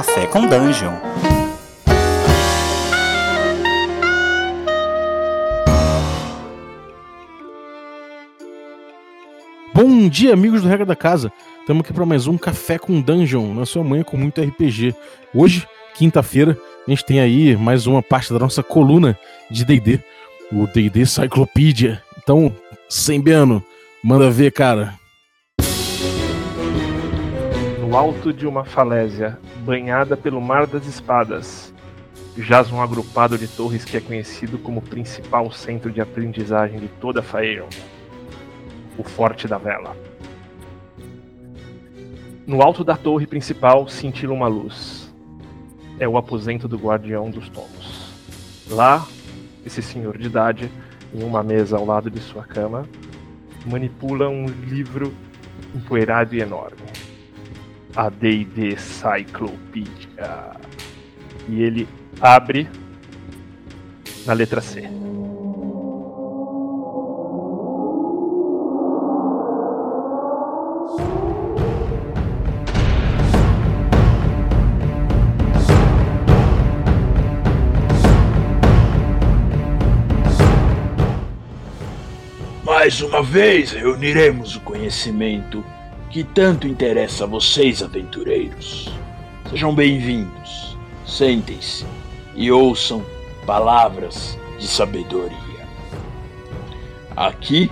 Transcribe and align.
Café 0.00 0.26
com 0.28 0.46
Dungeon. 0.46 0.94
Bom 9.74 10.08
dia, 10.08 10.32
amigos 10.32 10.62
do 10.62 10.68
Regra 10.68 10.86
da 10.86 10.96
Casa. 10.96 11.30
Estamos 11.60 11.84
aqui 11.84 11.92
para 11.92 12.06
mais 12.06 12.26
um 12.26 12.38
Café 12.38 12.78
com 12.78 12.98
Dungeon, 12.98 13.52
na 13.52 13.66
sua 13.66 13.84
manhã 13.84 14.02
com 14.02 14.16
muito 14.16 14.40
RPG. 14.40 14.94
Hoje, 15.34 15.68
quinta-feira, 15.92 16.56
a 16.86 16.90
gente 16.90 17.04
tem 17.04 17.20
aí 17.20 17.54
mais 17.54 17.86
uma 17.86 18.02
parte 18.02 18.32
da 18.32 18.38
nossa 18.38 18.62
coluna 18.62 19.18
de 19.50 19.66
D&D, 19.66 20.00
o 20.50 20.66
D&D 20.66 21.04
Cyclopedia. 21.04 22.02
Então, 22.16 22.50
sem 22.88 23.20
Beno, 23.20 23.62
manda 24.02 24.30
ver, 24.30 24.50
cara. 24.50 24.98
No 27.90 27.96
alto 27.96 28.32
de 28.32 28.46
uma 28.46 28.64
falésia, 28.64 29.36
banhada 29.64 30.16
pelo 30.16 30.40
Mar 30.40 30.64
das 30.64 30.86
Espadas, 30.86 31.74
jaz 32.38 32.70
um 32.70 32.80
agrupado 32.80 33.36
de 33.36 33.48
torres 33.48 33.84
que 33.84 33.96
é 33.96 34.00
conhecido 34.00 34.58
como 34.58 34.80
principal 34.80 35.50
centro 35.50 35.90
de 35.90 36.00
aprendizagem 36.00 36.78
de 36.78 36.86
toda 36.86 37.20
Faeron, 37.20 37.68
o 38.96 39.02
Forte 39.02 39.48
da 39.48 39.58
Vela. 39.58 39.96
No 42.46 42.62
alto 42.62 42.84
da 42.84 42.96
torre 42.96 43.26
principal 43.26 43.88
cintila 43.88 44.34
uma 44.34 44.46
luz. 44.46 45.12
É 45.98 46.06
o 46.06 46.16
aposento 46.16 46.68
do 46.68 46.78
guardião 46.78 47.28
dos 47.28 47.48
tomos. 47.48 48.14
Lá, 48.70 49.04
esse 49.66 49.82
senhor 49.82 50.16
de 50.16 50.26
idade, 50.26 50.70
em 51.12 51.24
uma 51.24 51.42
mesa 51.42 51.76
ao 51.76 51.84
lado 51.84 52.08
de 52.08 52.20
sua 52.20 52.44
cama, 52.44 52.88
manipula 53.66 54.28
um 54.28 54.46
livro 54.46 55.12
empoeirado 55.74 56.36
e 56.36 56.40
enorme. 56.40 56.99
A 57.96 58.08
D&D 58.08 58.76
Cyclopedia. 58.76 60.52
E 61.48 61.62
ele 61.62 61.88
abre 62.20 62.68
na 64.26 64.32
letra 64.32 64.60
C. 64.60 64.88
Mais 82.64 83.02
uma 83.02 83.22
vez 83.22 83.72
reuniremos 83.72 84.56
o 84.56 84.60
conhecimento 84.60 85.64
que 86.10 86.24
tanto 86.24 86.66
interessa 86.66 87.22
a 87.22 87.26
vocês, 87.26 87.84
aventureiros. 87.84 88.92
Sejam 89.48 89.72
bem-vindos, 89.72 90.76
sentem-se 91.06 91.86
e 92.34 92.50
ouçam 92.50 93.06
palavras 93.46 94.36
de 94.58 94.66
sabedoria. 94.66 95.38
Aqui, 97.16 97.70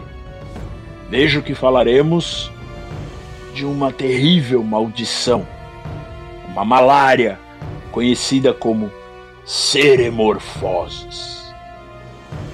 vejo 1.11 1.43
que 1.43 1.53
falaremos 1.53 2.49
de 3.55 3.65
uma 3.65 3.91
terrível 3.91 4.63
maldição, 4.63 5.45
uma 6.49 6.65
malária 6.65 7.41
conhecida 7.91 8.55
como 8.55 8.89
seremorfoses. 9.45 11.53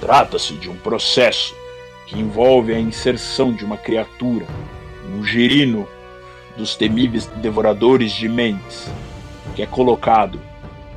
Trata-se 0.01 0.55
de 0.55 0.71
um 0.71 0.77
processo 0.77 1.55
que 2.07 2.19
envolve 2.19 2.73
a 2.73 2.81
inserção 2.81 3.53
de 3.53 3.67
uma 3.67 3.77
criatura, 3.77 4.47
um 5.13 5.25
girino 5.25 5.87
dos 6.57 6.77
temíveis 6.77 7.27
devoradores 7.37 8.13
de 8.13 8.29
mentes, 8.29 8.91
que 9.55 9.63
é 9.63 9.67
colocado 9.67 10.41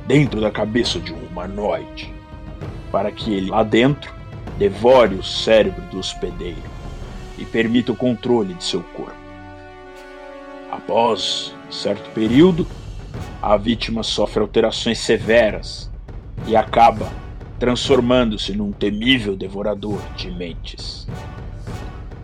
dentro 0.06 0.40
da 0.40 0.50
cabeça 0.50 0.98
de 0.98 1.12
um 1.12 1.18
humanoide, 1.18 2.12
para 2.90 3.10
que 3.10 3.32
ele 3.34 3.50
lá 3.50 3.62
dentro 3.62 4.12
devore 4.58 5.14
o 5.14 5.22
cérebro 5.22 5.82
do 5.90 5.98
hospedeiro 5.98 6.62
e 7.36 7.44
permita 7.44 7.92
o 7.92 7.96
controle 7.96 8.54
de 8.54 8.64
seu 8.64 8.82
corpo. 8.82 9.16
Após 10.70 11.54
certo 11.70 12.10
período, 12.10 12.66
a 13.40 13.56
vítima 13.56 14.02
sofre 14.02 14.40
alterações 14.40 14.98
severas 14.98 15.90
e 16.46 16.56
acaba 16.56 17.10
transformando-se 17.58 18.52
num 18.52 18.72
temível 18.72 19.36
devorador 19.36 20.00
de 20.16 20.30
mentes. 20.30 21.06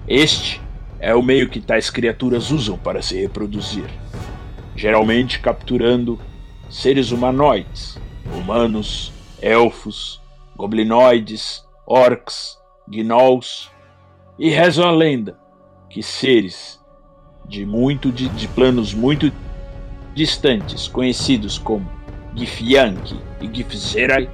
Este 0.07 0.61
é 1.05 1.15
o 1.15 1.23
meio 1.23 1.51
que 1.51 1.61
tais 1.61 1.91
criaturas 1.91 2.51
usam 2.51 2.79
para 2.79 3.03
se 3.03 3.21
reproduzir, 3.21 3.85
geralmente 4.75 5.39
capturando 5.39 6.19
seres 6.71 7.11
humanoides, 7.11 7.99
humanos, 8.35 9.13
elfos, 9.43 10.19
goblinoides, 10.57 11.63
orcs, 11.87 12.59
gnolls, 12.89 13.71
e 14.39 14.49
reza 14.49 14.87
a 14.87 14.91
lenda 14.91 15.39
que 15.91 16.03
seres 16.03 16.81
de 17.47 17.67
muito 17.67 18.11
de, 18.11 18.27
de 18.31 18.49
planos 18.49 18.95
muito 18.95 19.31
distantes, 20.15 20.89
conhecidos 20.89 21.59
como 21.59 21.87
Githyanki 22.35 23.21
e 23.43 23.55
Githzerai, 23.55 24.31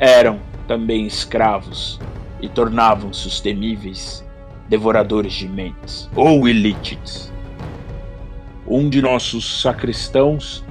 eram 0.00 0.40
também 0.66 1.06
escravos 1.06 2.00
e 2.42 2.48
tornavam-se 2.48 3.28
os 3.28 3.40
temíveis 3.40 4.26
devoradores 4.68 5.32
de 5.32 5.48
mentes, 5.48 6.08
ou 6.14 6.48
ilícitos. 6.48 7.32
Um 8.66 8.88
de 8.88 9.00
nossos 9.00 9.62
sacristãos 9.62 10.62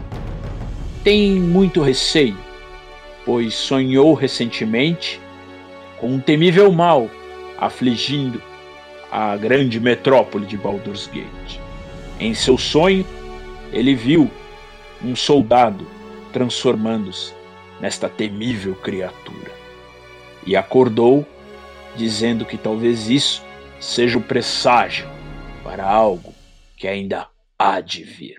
tem 1.04 1.40
muito 1.40 1.82
receio, 1.82 2.38
pois 3.26 3.56
sonhou 3.56 4.14
recentemente 4.14 5.20
com 6.00 6.08
um 6.08 6.20
temível 6.20 6.72
mal 6.72 7.10
afligindo 7.58 8.42
a 9.12 9.36
grande 9.36 9.80
metrópole 9.80 10.46
de 10.46 10.58
Baldur's 10.58 11.08
Gate. 11.08 11.60
Em 12.20 12.34
seu 12.34 12.58
sonho, 12.58 13.06
ele 13.72 13.96
viu 13.96 14.30
um 15.04 15.16
soldado 15.16 15.88
transformando-se 16.32 17.34
nesta 17.80 18.10
temível 18.10 18.76
criatura. 18.76 19.52
E 20.46 20.56
acordou, 20.56 21.26
dizendo 21.96 22.46
que 22.46 22.58
talvez 22.58 23.10
isso 23.10 23.44
seja 23.80 24.18
o 24.18 24.22
presságio 24.22 25.08
para 25.64 25.86
algo 25.86 26.34
que 26.76 26.88
ainda 26.88 27.28
há 27.58 27.82
de 27.82 28.04
vir. 28.04 28.38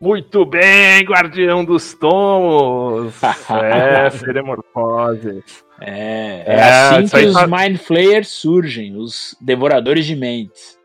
Muito 0.00 0.46
bem, 0.46 1.04
Guardião 1.04 1.62
dos 1.62 1.92
Tomos! 1.92 3.14
é, 3.22 4.08
Seremorfose. 4.08 5.44
É, 5.78 6.42
é, 6.46 6.54
é 6.54 6.62
assim 6.62 7.06
que 7.06 7.26
os 7.26 7.36
Mind 7.46 7.76
Flayers 7.76 8.28
surgem, 8.28 8.96
os 8.96 9.36
Devoradores 9.40 10.06
de 10.06 10.16
Mentes. 10.16 10.78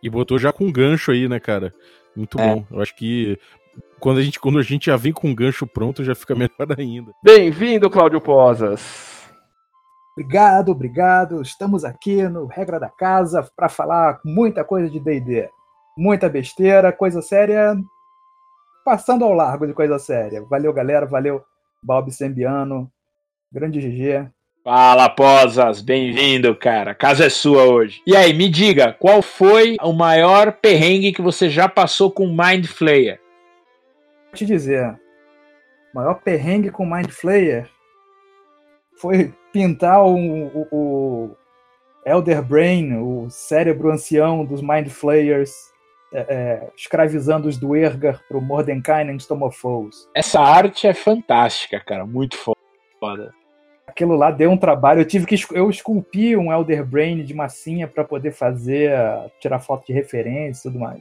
E 0.00 0.08
botou 0.08 0.38
já 0.38 0.52
com 0.52 0.70
gancho 0.70 1.10
aí, 1.10 1.28
né, 1.28 1.40
cara? 1.40 1.74
Muito 2.14 2.40
é. 2.40 2.46
bom. 2.46 2.64
Eu 2.70 2.80
acho 2.80 2.94
que 2.94 3.36
quando 4.00 4.18
a 4.18 4.22
gente, 4.22 4.38
quando 4.38 4.58
a 4.58 4.62
gente 4.62 4.86
já 4.86 4.96
vem 4.96 5.12
com 5.12 5.30
o 5.30 5.34
gancho 5.34 5.66
pronto, 5.66 6.04
já 6.04 6.14
fica 6.14 6.34
melhor 6.36 6.78
ainda. 6.78 7.12
Bem-vindo, 7.22 7.90
Cláudio 7.90 8.20
Posas. 8.20 9.16
Obrigado, 10.16 10.70
obrigado. 10.72 11.42
Estamos 11.42 11.84
aqui 11.84 12.22
no 12.22 12.46
Regra 12.46 12.80
da 12.80 12.88
Casa 12.88 13.46
para 13.54 13.68
falar 13.68 14.18
muita 14.24 14.64
coisa 14.64 14.88
de 14.88 14.98
D&D. 14.98 15.48
Muita 15.98 16.28
besteira, 16.28 16.92
coisa 16.92 17.20
séria, 17.20 17.76
passando 18.84 19.24
ao 19.24 19.32
largo 19.32 19.66
de 19.66 19.74
coisa 19.74 19.98
séria. 19.98 20.42
Valeu, 20.48 20.72
galera. 20.72 21.04
Valeu, 21.04 21.42
Bob 21.82 22.10
Sembiano. 22.10 22.90
Grande 23.52 23.80
GG. 23.80 24.30
Fala, 24.64 25.08
Posas, 25.08 25.80
bem-vindo, 25.80 26.54
cara. 26.56 26.90
A 26.90 26.94
casa 26.94 27.26
é 27.26 27.28
sua 27.28 27.64
hoje. 27.64 28.02
E 28.06 28.16
aí, 28.16 28.32
me 28.32 28.48
diga, 28.48 28.92
qual 28.92 29.22
foi 29.22 29.76
o 29.80 29.92
maior 29.92 30.52
perrengue 30.52 31.12
que 31.12 31.22
você 31.22 31.48
já 31.48 31.68
passou 31.68 32.10
com 32.10 32.26
Mind 32.26 32.66
Flayer? 32.66 33.20
Te 34.36 34.46
dizer, 34.46 34.98
o 35.92 35.96
maior 35.96 36.14
perrengue 36.14 36.70
com 36.70 36.84
Mind 36.84 37.08
Flayer 37.08 37.68
foi 39.00 39.32
pintar 39.52 40.04
o, 40.04 40.14
o, 40.14 40.68
o 40.70 41.36
Elder 42.04 42.42
Brain, 42.42 42.96
o 42.98 43.28
cérebro 43.30 43.90
ancião 43.90 44.44
dos 44.44 44.60
Mind 44.60 44.88
Flayers, 44.88 45.52
é, 46.12 46.20
é, 46.20 46.70
escravizando 46.76 47.48
os 47.48 47.56
Duergar 47.58 48.22
pro 48.28 48.40
Mordenkainen 48.40 49.18
Stomophoes. 49.18 50.08
Essa 50.14 50.40
arte 50.40 50.86
é 50.86 50.94
fantástica, 50.94 51.80
cara, 51.80 52.06
muito 52.06 52.36
foda 52.36 53.32
aquilo 53.96 54.14
lá 54.14 54.30
deu 54.30 54.50
um 54.50 54.58
trabalho. 54.58 55.00
Eu 55.00 55.06
tive 55.06 55.24
que 55.24 55.36
eu 55.52 55.70
esculpi 55.70 56.36
um 56.36 56.52
Elder 56.52 56.84
Brain 56.84 57.24
de 57.24 57.32
massinha 57.32 57.88
para 57.88 58.04
poder 58.04 58.32
fazer, 58.32 58.92
tirar 59.40 59.58
foto 59.58 59.86
de 59.86 59.94
referência 59.94 60.68
e 60.68 60.70
tudo 60.70 60.78
mais. 60.78 61.00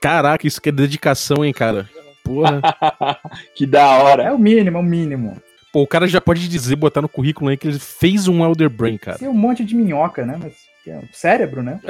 Caraca, 0.00 0.46
isso 0.46 0.60
que 0.62 0.68
é 0.68 0.72
dedicação, 0.72 1.44
hein, 1.44 1.52
cara? 1.52 1.88
Porra. 2.28 2.60
que 3.56 3.66
da 3.66 3.86
hora. 3.98 4.24
É 4.24 4.32
o 4.32 4.38
mínimo, 4.38 4.76
é 4.76 4.80
o 4.80 4.84
mínimo. 4.84 5.40
Pô, 5.72 5.82
o 5.82 5.86
cara 5.86 6.06
já 6.06 6.20
pode 6.20 6.48
dizer, 6.48 6.76
botar 6.76 7.02
no 7.02 7.08
currículo 7.08 7.50
aí 7.50 7.56
que 7.56 7.68
ele 7.68 7.78
fez 7.78 8.28
um 8.28 8.44
Elder 8.44 8.70
Brain, 8.70 8.98
cara. 8.98 9.18
Tem 9.18 9.28
um 9.28 9.34
monte 9.34 9.64
de 9.64 9.74
minhoca, 9.74 10.24
né? 10.24 10.38
Mas 10.40 10.54
é 10.86 10.96
um 10.96 11.08
cérebro, 11.12 11.62
né? 11.62 11.80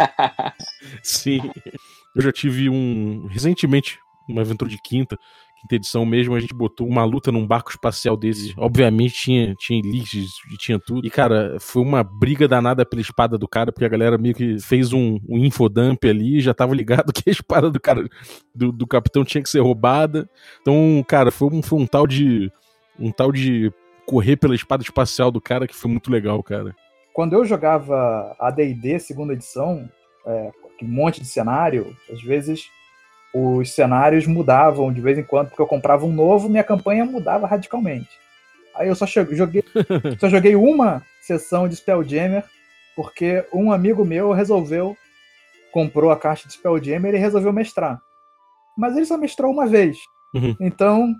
Sim. 1.02 1.50
Eu 2.14 2.22
já 2.22 2.32
tive 2.32 2.68
um. 2.68 3.26
Recentemente, 3.26 3.98
uma 4.28 4.42
aventura 4.42 4.70
de 4.70 4.78
quinta, 4.78 5.18
quinta 5.60 5.74
edição 5.74 6.06
mesmo, 6.06 6.34
a 6.34 6.40
gente 6.40 6.54
botou 6.54 6.86
uma 6.86 7.04
luta 7.04 7.32
num 7.32 7.46
barco 7.46 7.70
espacial 7.70 8.16
desses. 8.16 8.54
Obviamente 8.56 9.14
tinha, 9.14 9.54
tinha 9.54 9.78
elites 9.78 10.32
e 10.52 10.56
tinha 10.56 10.78
tudo. 10.78 11.06
E, 11.06 11.10
cara, 11.10 11.56
foi 11.60 11.82
uma 11.82 12.02
briga 12.02 12.46
danada 12.46 12.86
pela 12.86 13.02
espada 13.02 13.36
do 13.36 13.48
cara, 13.48 13.72
porque 13.72 13.84
a 13.84 13.88
galera 13.88 14.16
meio 14.16 14.34
que 14.34 14.60
fez 14.60 14.92
um, 14.92 15.18
um 15.28 15.38
infodump 15.38 16.04
ali 16.04 16.38
e 16.38 16.40
já 16.40 16.54
tava 16.54 16.74
ligado 16.74 17.12
que 17.14 17.28
a 17.28 17.32
espada 17.32 17.70
do 17.70 17.80
cara, 17.80 18.08
do, 18.54 18.72
do 18.72 18.86
capitão, 18.86 19.24
tinha 19.24 19.42
que 19.42 19.50
ser 19.50 19.60
roubada. 19.60 20.28
Então, 20.60 21.04
cara, 21.06 21.30
foi 21.30 21.48
um, 21.48 21.62
foi 21.62 21.78
um 21.78 21.86
tal 21.86 22.06
de. 22.06 22.50
Um 22.98 23.12
tal 23.12 23.30
de 23.30 23.72
correr 24.04 24.36
pela 24.36 24.54
espada 24.54 24.82
espacial 24.82 25.30
do 25.30 25.40
cara 25.40 25.68
que 25.68 25.76
foi 25.76 25.90
muito 25.90 26.10
legal, 26.10 26.42
cara. 26.42 26.74
Quando 27.12 27.34
eu 27.34 27.44
jogava 27.44 28.34
AD&D 28.40 28.98
segunda 28.98 29.34
edição, 29.34 29.88
é, 30.26 30.50
um 30.82 30.88
monte 30.88 31.20
de 31.20 31.26
cenário, 31.26 31.94
às 32.10 32.22
vezes 32.22 32.68
os 33.34 33.74
cenários 33.74 34.26
mudavam 34.26 34.92
de 34.92 35.00
vez 35.00 35.18
em 35.18 35.22
quando, 35.22 35.48
porque 35.48 35.62
eu 35.62 35.66
comprava 35.66 36.06
um 36.06 36.12
novo, 36.12 36.48
minha 36.48 36.64
campanha 36.64 37.04
mudava 37.04 37.46
radicalmente. 37.46 38.08
Aí 38.74 38.88
eu 38.88 38.94
só 38.94 39.06
joguei, 39.06 39.62
só 40.18 40.28
joguei 40.28 40.56
uma 40.56 41.02
sessão 41.20 41.68
de 41.68 41.76
Spelljammer, 41.76 42.44
porque 42.96 43.44
um 43.52 43.72
amigo 43.72 44.04
meu 44.04 44.32
resolveu, 44.32 44.96
comprou 45.72 46.10
a 46.10 46.16
caixa 46.16 46.46
de 46.46 46.54
Spelljammer 46.54 47.14
e 47.14 47.18
resolveu 47.18 47.52
mestrar. 47.52 48.00
Mas 48.76 48.96
ele 48.96 49.06
só 49.06 49.18
mestrou 49.18 49.52
uma 49.52 49.66
vez. 49.66 49.98
Uhum. 50.34 50.56
Então, 50.60 51.12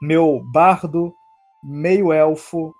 meu 0.00 0.42
bardo, 0.52 1.12
meio 1.64 2.12
elfo, 2.12 2.74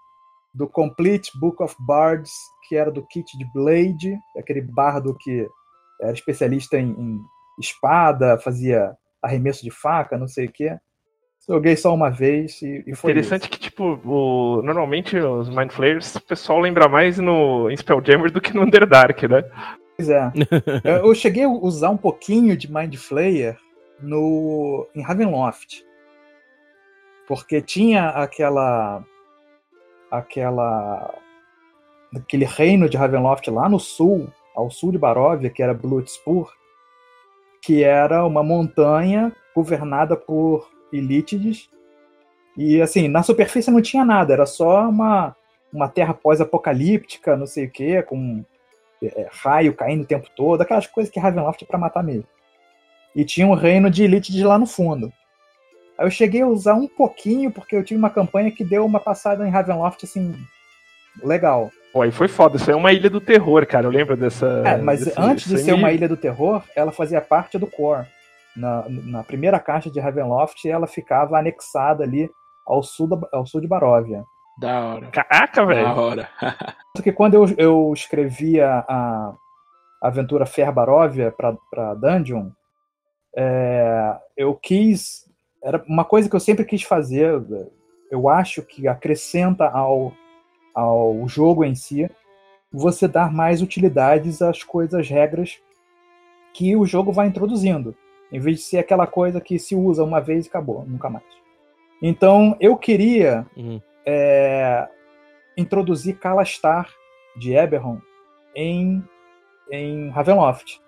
do 0.57 0.67
Complete 0.67 1.31
Book 1.39 1.63
of 1.63 1.75
Bards, 1.79 2.33
que 2.67 2.77
era 2.77 2.91
do 2.91 3.07
kit 3.07 3.37
de 3.37 3.45
Blade, 3.53 4.19
aquele 4.37 4.63
bardo 4.63 5.15
que 5.15 5.47
era 6.01 6.13
especialista 6.13 6.79
em, 6.79 6.91
em 6.91 7.21
espada, 7.59 8.39
fazia 8.39 8.97
arremesso 9.23 9.63
de 9.63 9.71
faca, 9.71 10.19
não 10.19 10.29
sei 10.29 10.47
o 10.47 10.53
quê. 10.53 10.77
Joguei 11.49 11.77
só 11.77 11.95
uma 11.95 12.11
vez 12.11 12.61
e, 12.61 12.83
e 12.87 12.95
foi 12.95 13.13
Interessante 13.13 13.43
isso. 13.43 13.51
que, 13.51 13.59
tipo, 13.59 14.01
o... 14.05 14.63
normalmente 14.63 15.17
os 15.17 15.49
Mind 15.49 15.71
Flayers, 15.71 16.17
o 16.17 16.21
pessoal 16.21 16.59
lembra 16.59 16.89
mais 16.89 17.19
no 17.19 17.71
em 17.71 17.77
Spelljammer 17.77 18.33
do 18.33 18.41
que 18.41 18.53
no 18.53 18.63
Underdark, 18.63 19.29
né? 19.29 19.45
Pois 19.97 20.09
é. 20.09 20.33
eu, 20.83 21.07
eu 21.07 21.15
cheguei 21.15 21.45
a 21.45 21.49
usar 21.49 21.91
um 21.91 21.97
pouquinho 21.97 22.57
de 22.57 22.73
Mind 22.73 22.97
Flayer 22.97 23.57
no, 24.01 24.89
em 24.95 25.03
Ravenloft. 25.03 25.85
Porque 27.27 27.61
tinha 27.61 28.09
aquela. 28.11 29.05
aquela. 30.11 31.15
aquele 32.15 32.45
reino 32.45 32.89
de 32.89 32.97
Ravenloft 32.97 33.49
lá 33.51 33.69
no 33.69 33.81
sul, 33.81 34.29
ao 34.55 34.71
sul 34.71 34.93
de 34.93 34.99
Baróvia, 34.99 35.51
que 35.51 35.63
era 35.63 35.75
Bloodspur, 35.75 36.53
que 37.67 37.83
era 37.83 38.25
uma 38.25 38.45
montanha 38.45 39.33
governada 39.53 40.17
por 40.17 40.71
Elítides. 40.93 41.69
E 42.57 42.81
assim, 42.81 43.09
na 43.09 43.25
superfície 43.25 43.73
não 43.73 43.83
tinha 43.83 44.05
nada, 44.05 44.33
era 44.33 44.47
só 44.47 44.89
uma, 44.89 45.35
uma 45.73 45.89
terra 45.89 46.15
pós-apocalíptica, 46.15 47.37
não 47.37 47.45
sei 47.45 47.65
o 47.65 47.71
que, 47.71 48.01
com 48.05 48.45
é, 49.03 49.27
raio 49.33 49.75
caindo 49.75 50.05
o 50.05 50.07
tempo 50.07 50.31
todo, 50.37 50.61
aquelas 50.61 50.87
coisas 50.87 51.13
que 51.13 51.19
Ravenloft 51.19 51.67
é 51.69 51.77
matar 51.77 52.05
mesmo. 52.05 52.29
E 53.17 53.25
tinha 53.25 53.49
um 53.49 53.55
reino 53.55 53.91
de 53.91 54.05
Elítides 54.05 54.43
lá 54.43 54.57
no 54.57 54.67
fundo. 54.67 55.13
Aí 55.99 56.07
eu 56.07 56.11
cheguei 56.11 56.43
a 56.43 56.47
usar 56.47 56.75
um 56.75 56.87
pouquinho, 56.87 57.51
porque 57.51 57.75
eu 57.75 57.83
tive 57.83 57.99
uma 57.99 58.11
campanha 58.11 58.53
que 58.53 58.63
deu 58.63 58.87
uma 58.87 59.01
passada 59.01 59.45
em 59.45 59.51
Ravenloft, 59.51 60.05
assim, 60.05 60.37
legal. 61.21 61.73
Pô, 61.97 62.03
aí 62.03 62.11
foi 62.13 62.29
foda. 62.29 62.59
Isso 62.59 62.71
é 62.71 62.77
uma 62.77 62.93
ilha 62.93 63.09
do 63.09 63.23
terror, 63.23 63.67
cara. 63.67 63.87
Eu 63.87 63.91
lembro 63.91 64.19
dessa. 64.19 64.47
É, 64.67 64.77
mas 64.77 65.03
desse- 65.03 65.19
antes 65.19 65.49
de 65.49 65.57
ser 65.57 65.73
uma 65.73 65.91
ilha 65.91 66.07
do 66.07 66.15
terror, 66.17 66.63
ela 66.77 66.93
fazia 66.93 67.23
parte 67.23 67.57
do 67.59 67.67
core. 67.67 68.05
Na, 68.55 68.85
na 68.87 69.23
primeira 69.25 69.59
caixa 69.59 69.91
de 69.91 69.99
Ravenloft, 69.99 70.63
ela 70.69 70.87
ficava 70.87 71.39
anexada 71.39 72.05
ali 72.05 72.29
ao 72.67 72.83
sul, 72.83 73.07
da- 73.09 73.27
ao 73.33 73.47
sul 73.47 73.63
de 73.63 73.67
Baróvia. 73.67 74.23
Da 74.61 74.85
hora. 74.85 75.07
Caraca, 75.07 75.63
Da 75.63 75.65
velho. 75.65 75.89
hora. 75.99 76.29
Tanto 76.93 77.03
que 77.03 77.13
quando 77.13 77.33
eu, 77.33 77.47
eu 77.57 77.93
escrevia 77.95 78.85
a 78.87 79.33
aventura 80.03 80.45
Fer 80.45 80.71
Baróvia 80.71 81.33
para 81.33 81.95
Dungeon, 81.95 82.51
é, 83.35 84.17
eu 84.37 84.55
quis. 84.55 85.25
Era 85.65 85.83
uma 85.89 86.05
coisa 86.05 86.29
que 86.29 86.37
eu 86.37 86.41
sempre 86.41 86.67
quis 86.67 86.83
fazer. 86.83 87.43
Eu 88.11 88.29
acho 88.29 88.61
que 88.63 88.87
acrescenta 88.87 89.67
ao, 89.69 90.13
ao 90.77 91.27
jogo 91.27 91.65
em 91.65 91.75
si 91.75 92.09
você 92.71 93.09
dar 93.09 93.33
mais 93.33 93.63
utilidades 93.63 94.43
às 94.43 94.63
coisas, 94.63 95.09
regras 95.09 95.59
que 96.53 96.77
o 96.77 96.85
jogo 96.85 97.11
vai 97.11 97.27
introduzindo. 97.27 97.97
Em 98.31 98.39
vez 98.39 98.59
de 98.59 98.63
ser 98.65 98.79
aquela 98.79 99.07
coisa 99.07 99.41
que 99.41 99.59
se 99.59 99.75
usa 99.75 100.05
uma 100.05 100.21
vez 100.21 100.45
e 100.45 100.49
acabou, 100.49 100.85
nunca 100.87 101.09
mais. 101.09 101.25
Então 102.03 102.55
eu 102.61 102.77
queria 102.77 103.47
Uhum. 103.57 103.81
é, 104.05 104.87
introduzir 105.57 106.19
Kalastar 106.19 106.89
de 107.37 107.55
Eberron 107.55 107.99
em, 108.55 109.03
em 109.71 110.11
Ravenloft. 110.11 110.81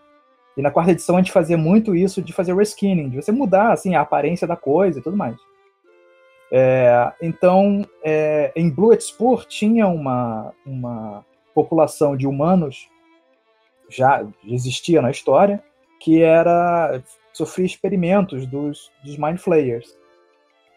E 0.56 0.60
na 0.62 0.70
quarta 0.70 0.90
edição 0.90 1.16
a 1.16 1.20
gente 1.20 1.32
fazia 1.32 1.56
muito 1.56 1.94
isso 1.94 2.20
de 2.20 2.32
fazer 2.32 2.54
reskinning, 2.54 3.08
de 3.08 3.16
você 3.22 3.30
mudar 3.32 3.72
assim, 3.72 3.94
a 3.94 4.00
aparência 4.02 4.46
da 4.46 4.56
coisa 4.56 4.98
e 4.98 5.02
tudo 5.02 5.16
mais. 5.16 5.36
É, 6.50 7.12
então, 7.20 7.84
é, 8.02 8.52
em 8.56 8.70
Bluetspur 8.70 9.44
tinha 9.44 9.86
uma, 9.86 10.52
uma 10.64 11.24
população 11.54 12.16
de 12.16 12.26
humanos, 12.26 12.88
já 13.90 14.26
existia 14.46 15.02
na 15.02 15.10
história, 15.10 15.62
que 16.00 16.22
era 16.22 17.02
sofria 17.32 17.66
experimentos 17.66 18.46
dos, 18.46 18.90
dos 19.04 19.16
Mind 19.16 19.38
Flayers. 19.38 19.96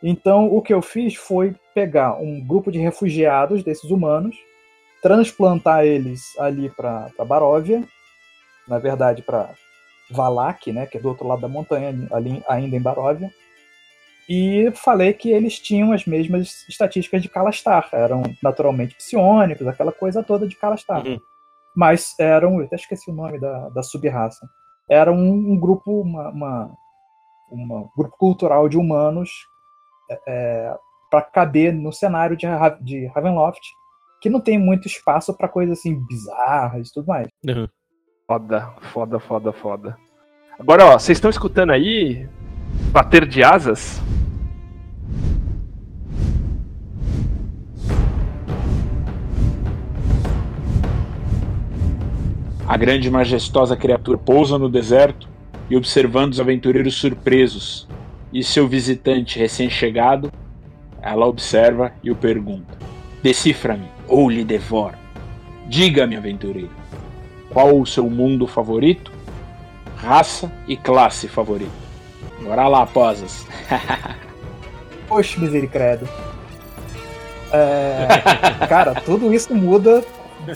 Então, 0.04 0.48
o 0.48 0.62
que 0.62 0.74
eu 0.74 0.82
fiz 0.82 1.16
foi 1.16 1.56
pegar 1.74 2.16
um 2.16 2.40
grupo 2.40 2.72
de 2.72 2.80
refugiados 2.80 3.64
desses 3.64 3.90
humanos, 3.90 4.36
transplantar 5.02 5.86
eles 5.86 6.38
ali 6.40 6.70
para 6.70 7.10
Baróvia, 7.26 7.84
na 8.68 8.78
verdade 8.78 9.22
para 9.22 9.50
Valak, 10.10 10.72
né, 10.72 10.86
que 10.86 10.98
é 10.98 11.02
do 11.02 11.10
outro 11.10 11.28
lado 11.28 11.42
da 11.42 11.48
montanha, 11.48 11.94
ali 12.12 12.44
ainda 12.48 12.76
em 12.76 12.82
Baróvia, 12.82 13.32
e 14.34 14.72
falei 14.72 15.12
que 15.12 15.30
eles 15.30 15.60
tinham 15.60 15.92
as 15.92 16.06
mesmas 16.06 16.66
estatísticas 16.70 17.22
de 17.22 17.28
Kalastar, 17.28 17.90
eram 17.92 18.24
naturalmente 18.42 18.96
psionicos, 18.96 19.68
aquela 19.68 19.92
coisa 19.92 20.24
toda 20.24 20.48
de 20.48 20.56
Kalastar. 20.56 21.06
Uhum. 21.06 21.20
Mas 21.76 22.18
eram, 22.18 22.60
eu 22.60 22.66
até 22.66 22.78
esqueci 22.78 23.12
o 23.12 23.14
nome 23.14 23.38
da, 23.38 23.68
da 23.68 23.84
sub-raça, 23.84 24.48
era 24.90 25.12
um, 25.12 25.34
um 25.34 25.60
grupo, 25.60 26.00
uma, 26.00 26.30
uma, 26.30 26.72
uma- 27.52 27.90
grupo 27.98 28.16
cultural 28.18 28.70
de 28.70 28.78
humanos 28.78 29.30
para 31.10 31.22
caber 31.24 31.74
no 31.74 31.92
cenário 31.92 32.38
de, 32.38 32.48
de 32.82 33.08
Ravenloft, 33.08 33.62
que 34.22 34.30
não 34.30 34.40
tem 34.40 34.58
muito 34.58 34.88
espaço 34.88 35.36
para 35.36 35.50
coisas 35.50 35.78
assim 35.78 36.02
bizarras 36.08 36.88
e 36.88 36.94
tudo 36.94 37.08
mais. 37.08 37.28
Uhum. 37.46 37.68
Foda, 38.26 38.74
foda, 38.94 39.20
foda, 39.20 39.52
foda. 39.52 39.98
Agora, 40.58 40.86
ó, 40.86 40.92
vocês 40.94 41.18
estão 41.18 41.30
escutando 41.30 41.72
aí 41.72 42.30
bater 42.94 43.28
de 43.28 43.44
asas? 43.44 44.02
A 52.72 52.78
grande 52.78 53.10
e 53.10 53.12
majestosa 53.12 53.76
criatura 53.76 54.18
pousa 54.18 54.58
no 54.58 54.70
deserto 54.70 55.28
e 55.70 55.76
observando 55.76 56.32
os 56.32 56.40
aventureiros 56.40 56.96
surpresos 56.96 57.86
e 58.32 58.42
seu 58.46 58.66
visitante 58.66 59.38
recém-chegado, 59.38 60.32
ela 61.02 61.28
observa 61.28 61.92
e 62.02 62.10
o 62.10 62.16
pergunta: 62.16 62.78
Decifra-me 63.22 63.90
ou 64.08 64.30
lhe 64.30 64.46
devoro. 64.46 64.96
Diga-me, 65.68 66.16
aventureiro, 66.16 66.72
qual 67.50 67.78
o 67.78 67.86
seu 67.86 68.10
mundo 68.10 68.48
favorito, 68.48 69.12
raça 69.98 70.50
e 70.66 70.78
classe 70.78 71.28
favorita? 71.28 71.74
Bora 72.42 72.70
lá, 72.70 72.86
posas. 72.86 73.46
Poxa, 75.10 75.42
misericórdia. 75.42 76.08
É, 77.52 78.66
cara, 78.66 78.94
tudo 78.96 79.34
isso 79.34 79.54
muda 79.54 80.02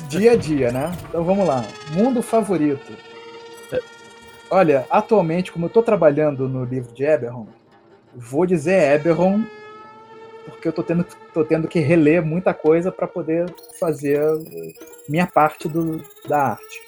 dia 0.07 0.31
a 0.31 0.35
dia, 0.35 0.71
né? 0.71 0.91
Então 1.09 1.23
vamos 1.23 1.47
lá. 1.47 1.63
Mundo 1.91 2.21
favorito. 2.21 2.93
Olha, 4.49 4.85
atualmente, 4.89 5.51
como 5.51 5.65
eu 5.65 5.69
tô 5.69 5.81
trabalhando 5.81 6.47
no 6.47 6.63
livro 6.63 6.93
de 6.93 7.03
Eberron, 7.03 7.47
vou 8.13 8.45
dizer 8.45 8.93
Eberron, 8.93 9.43
porque 10.45 10.67
eu 10.67 10.73
tô 10.73 10.83
tendo, 10.83 11.05
tô 11.33 11.43
tendo 11.43 11.67
que 11.67 11.79
reler 11.79 12.23
muita 12.23 12.53
coisa 12.53 12.91
para 12.91 13.07
poder 13.07 13.53
fazer 13.79 14.21
minha 15.09 15.25
parte 15.25 15.67
do, 15.67 16.03
da 16.27 16.51
arte. 16.51 16.81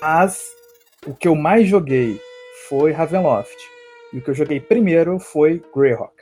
Mas 0.00 0.54
o 1.06 1.14
que 1.14 1.28
eu 1.28 1.34
mais 1.34 1.66
joguei 1.68 2.20
foi 2.68 2.92
Ravenloft. 2.92 3.56
E 4.12 4.18
o 4.18 4.22
que 4.22 4.30
eu 4.30 4.34
joguei 4.34 4.60
primeiro 4.60 5.18
foi 5.18 5.62
Greyhawk. 5.74 6.14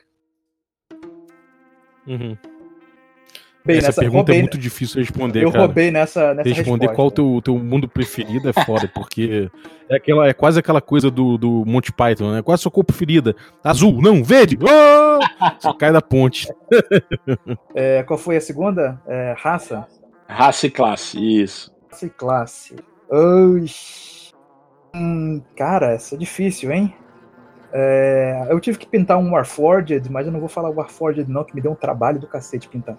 Uhum. 2.06 2.36
Roubei 3.64 3.78
Essa 3.78 3.86
nessa- 3.88 4.00
pergunta 4.00 4.18
roubei- 4.18 4.38
é 4.38 4.40
muito 4.42 4.58
difícil 4.58 5.00
responder, 5.00 5.44
Eu 5.44 5.52
cara. 5.52 5.64
roubei 5.66 5.90
nessa, 5.92 6.34
nessa 6.34 6.48
Responder 6.48 6.86
resposta. 6.86 6.94
qual 6.96 7.06
o 7.06 7.10
teu, 7.12 7.40
teu 7.44 7.58
mundo 7.58 7.86
preferido 7.88 8.48
é 8.48 8.52
foda, 8.64 8.88
porque 8.92 9.48
é, 9.88 9.96
aquela, 9.96 10.26
é 10.26 10.32
quase 10.32 10.58
aquela 10.58 10.80
coisa 10.80 11.10
do, 11.10 11.38
do 11.38 11.64
Monty 11.64 11.92
Python, 11.92 12.32
né? 12.32 12.42
Qual 12.42 12.52
é 12.52 12.56
a 12.56 12.58
sua 12.58 12.72
cor 12.72 12.82
preferida? 12.84 13.36
Azul, 13.62 14.02
não, 14.02 14.24
verde! 14.24 14.58
Ah! 14.68 15.56
Você 15.60 15.72
cai 15.78 15.92
da 15.92 16.02
ponte. 16.02 16.48
É, 17.74 18.02
qual 18.02 18.18
foi 18.18 18.36
a 18.36 18.40
segunda? 18.40 19.00
É, 19.06 19.34
raça? 19.38 19.86
Raça 20.28 20.66
e 20.66 20.70
classe, 20.70 21.18
isso. 21.42 21.72
Raça 21.90 22.06
e 22.06 22.10
classe. 22.10 22.76
Oxi. 23.10 24.32
Hum, 24.94 25.40
cara, 25.56 25.92
essa 25.92 26.14
é 26.14 26.18
difícil, 26.18 26.70
hein? 26.72 26.94
É, 27.72 28.46
eu 28.50 28.60
tive 28.60 28.76
que 28.78 28.86
pintar 28.86 29.16
um 29.18 29.32
Warforged, 29.32 30.10
mas 30.10 30.26
eu 30.26 30.32
não 30.32 30.40
vou 30.40 30.48
falar 30.48 30.68
Warforged 30.70 31.30
não, 31.30 31.44
que 31.44 31.54
me 31.54 31.60
deu 31.60 31.72
um 31.72 31.76
trabalho 31.76 32.18
do 32.20 32.26
cacete 32.26 32.68
pintar. 32.68 32.96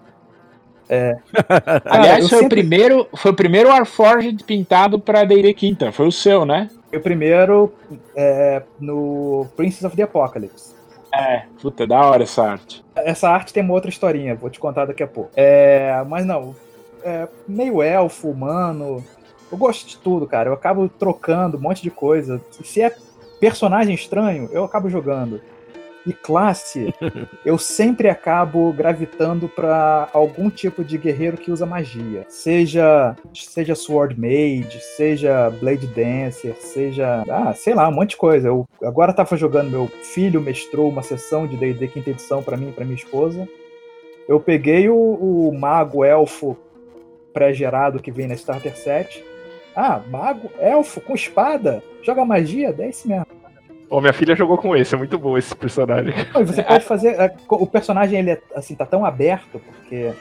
Aliás, 1.86 2.24
eu 2.24 2.30
foi, 2.30 2.40
sempre- 2.40 2.60
o 2.60 2.62
primeiro, 2.62 3.08
foi 3.16 3.32
o 3.32 3.36
primeiro 3.36 3.70
Warforged 3.70 4.44
pintado 4.44 5.00
pra 5.00 5.24
D&D 5.24 5.54
Quinta. 5.54 5.92
Foi 5.92 6.08
o 6.08 6.12
seu, 6.12 6.46
né? 6.46 6.70
Foi 6.90 7.00
o 7.00 7.02
primeiro 7.02 7.74
é, 8.16 8.62
no 8.80 9.48
Princess 9.56 9.84
of 9.84 9.96
the 9.96 10.04
Apocalypse. 10.04 10.74
É. 11.13 11.44
Puta, 11.62 11.86
da 11.86 12.02
hora 12.02 12.24
essa 12.24 12.44
arte. 12.44 12.84
Essa 12.96 13.30
arte 13.30 13.54
tem 13.54 13.63
uma 13.63 13.74
outra 13.74 13.90
historinha, 13.90 14.36
vou 14.36 14.50
te 14.50 14.60
contar 14.60 14.86
daqui 14.86 15.04
a 15.04 15.08
pouco. 15.08 15.30
É, 15.36 16.04
mas 16.08 16.25
não, 16.25 16.56
é, 17.04 17.28
meio 17.48 17.82
elfo, 17.82 18.30
humano. 18.30 19.04
Eu 19.52 19.58
gosto 19.58 19.88
de 19.88 19.98
tudo, 19.98 20.25
cara. 20.25 20.50
Eu 20.50 20.54
acabo 20.54 20.90
trocando 20.90 21.58
um 21.58 21.62
monte 21.62 21.84
de 21.84 21.92
coisa. 21.92 22.42
Se 22.63 22.82
é 22.82 22.92
personagem 23.40 23.94
estranho, 23.94 24.50
eu 24.52 24.63
acabo 24.63 24.90
jogando. 24.90 25.40
E 26.06 26.12
classe, 26.12 26.94
eu 27.46 27.58
sempre 27.58 28.10
acabo 28.10 28.74
gravitando 28.74 29.48
pra 29.48 30.10
algum 30.12 30.50
tipo 30.50 30.84
de 30.84 30.98
guerreiro 30.98 31.38
que 31.38 31.52
usa 31.52 31.66
magia. 31.66 32.26
Seja 32.28 33.16
seja 33.34 33.74
Sword 33.74 34.20
Mage, 34.20 34.80
seja 34.98 35.50
Blade 35.50 35.88
Dancer, 35.88 36.56
seja, 36.58 37.24
ah, 37.30 37.54
sei 37.54 37.74
lá, 37.74 37.88
um 37.88 37.94
monte 37.94 38.12
de 38.12 38.18
coisa. 38.18 38.50
Eu 38.50 38.68
agora 38.84 39.14
tava 39.14 39.38
jogando, 39.38 39.70
meu 39.70 39.88
filho 39.88 40.42
mestrou 40.42 40.90
uma 40.90 41.04
sessão 41.04 41.48
de 41.48 41.56
D&D 41.56 41.88
quinta 41.88 42.10
edição 42.10 42.44
pra 42.44 42.58
mim 42.58 42.70
e 42.70 42.74
pra 42.74 42.84
minha 42.84 42.98
esposa. 42.98 43.48
Eu 44.28 44.40
peguei 44.40 44.90
o, 44.90 44.96
o 44.96 45.58
mago 45.58 46.04
elfo 46.04 46.58
pré-gerado 47.34 48.02
que 48.02 48.12
vem 48.12 48.28
na 48.28 48.36
Starter 48.36 48.78
Set. 48.78 49.24
Ah, 49.76 50.02
mago, 50.10 50.52
elfo 50.60 51.02
com 51.02 51.16
espada, 51.16 51.82
joga 52.02 52.24
magia, 52.24 52.76
esse 52.80 53.08
mesmo. 53.08 53.43
Pô, 53.94 54.02
minha 54.02 54.12
filha 54.12 54.36
jogou 54.36 54.58
com 54.58 54.76
esse, 54.76 54.96
é 54.96 54.98
muito 54.98 55.20
bom 55.20 55.38
esse 55.38 55.56
personagem. 55.56 56.16
Não, 56.34 56.42
e 56.42 56.46
você 56.46 56.64
pode 56.64 56.84
fazer. 56.84 57.10
é, 57.10 57.32
O 57.48 57.68
personagem 57.68 58.18
ele 58.18 58.32
é, 58.32 58.42
assim, 58.56 58.74
tá 58.74 58.88
tão 58.88 59.06
aberto, 59.06 59.60
porque 59.60 60.12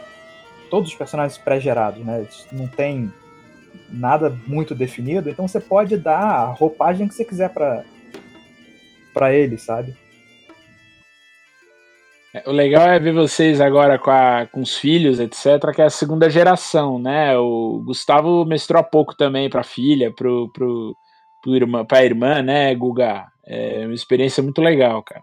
todos 0.69 0.91
os 0.91 0.95
personagens 0.95 1.39
pré-gerados, 1.39 2.05
né? 2.05 2.19
eles 2.19 2.47
Não 2.53 2.69
tem 2.69 3.11
nada 3.89 4.29
muito 4.47 4.75
definido, 4.75 5.31
então 5.31 5.49
você 5.49 5.59
pode 5.59 5.97
dar 5.97 6.19
a 6.21 6.45
roupagem 6.49 7.09
que 7.09 7.15
você 7.15 7.25
quiser 7.25 7.49
pra, 7.49 7.83
pra 9.15 9.33
ele, 9.33 9.57
sabe? 9.57 9.97
É, 12.35 12.43
O 12.47 12.53
legal 12.53 12.87
é 12.91 12.99
ver 12.99 13.15
vocês 13.15 13.59
agora 13.59 13.99
com, 13.99 14.11
a- 14.11 14.47
com 14.53 14.61
os 14.61 14.77
filhos, 14.77 15.19
etc., 15.19 15.73
que 15.75 15.81
é 15.81 15.87
a 15.87 15.91
segunda 15.91 16.29
geração, 16.29 16.99
né? 16.99 17.39
O 17.39 17.83
Gustavo 17.87 18.45
mestrou 18.45 18.79
há 18.81 18.85
pouco 18.85 19.17
também 19.17 19.49
pra 19.49 19.63
filha, 19.63 20.13
pro, 20.13 20.51
pro, 20.53 20.95
pro 21.41 21.57
irmã, 21.57 21.87
pra 21.87 22.05
irmã, 22.05 22.43
né, 22.43 22.75
Guga? 22.75 23.32
É 23.47 23.85
uma 23.85 23.95
experiência 23.95 24.43
muito 24.43 24.61
legal, 24.61 25.03
cara. 25.03 25.23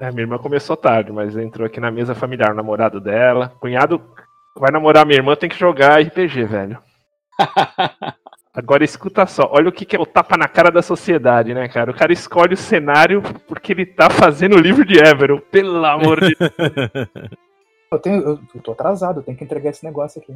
É, 0.00 0.10
minha 0.10 0.22
irmã 0.22 0.38
começou 0.38 0.76
tarde, 0.76 1.12
mas 1.12 1.36
entrou 1.36 1.66
aqui 1.66 1.78
na 1.78 1.90
mesa 1.90 2.14
familiar, 2.14 2.50
o 2.52 2.56
namorado 2.56 3.00
dela. 3.00 3.54
Cunhado 3.60 4.02
vai 4.56 4.70
namorar 4.70 5.06
minha 5.06 5.18
irmã, 5.18 5.36
tem 5.36 5.48
que 5.48 5.58
jogar 5.58 6.00
RPG, 6.00 6.44
velho. 6.44 6.78
Agora 8.54 8.84
escuta 8.84 9.24
só, 9.26 9.48
olha 9.50 9.70
o 9.70 9.72
que, 9.72 9.86
que 9.86 9.96
é 9.96 9.98
o 10.00 10.04
tapa 10.04 10.36
na 10.36 10.46
cara 10.46 10.70
da 10.70 10.82
sociedade, 10.82 11.54
né, 11.54 11.68
cara? 11.68 11.90
O 11.90 11.94
cara 11.94 12.12
escolhe 12.12 12.52
o 12.52 12.56
cenário 12.56 13.22
porque 13.48 13.72
ele 13.72 13.86
tá 13.86 14.10
fazendo 14.10 14.56
o 14.56 14.60
livro 14.60 14.84
de 14.84 14.98
Everon, 14.98 15.38
pelo 15.38 15.82
amor 15.86 16.20
de 16.20 16.34
Deus. 16.34 16.52
Eu, 17.92 17.98
tenho, 17.98 18.22
eu, 18.22 18.40
eu 18.54 18.62
tô 18.62 18.72
atrasado, 18.72 19.20
eu 19.20 19.22
tenho 19.22 19.36
que 19.36 19.44
entregar 19.44 19.68
esse 19.68 19.84
negócio 19.84 20.18
aqui. 20.18 20.34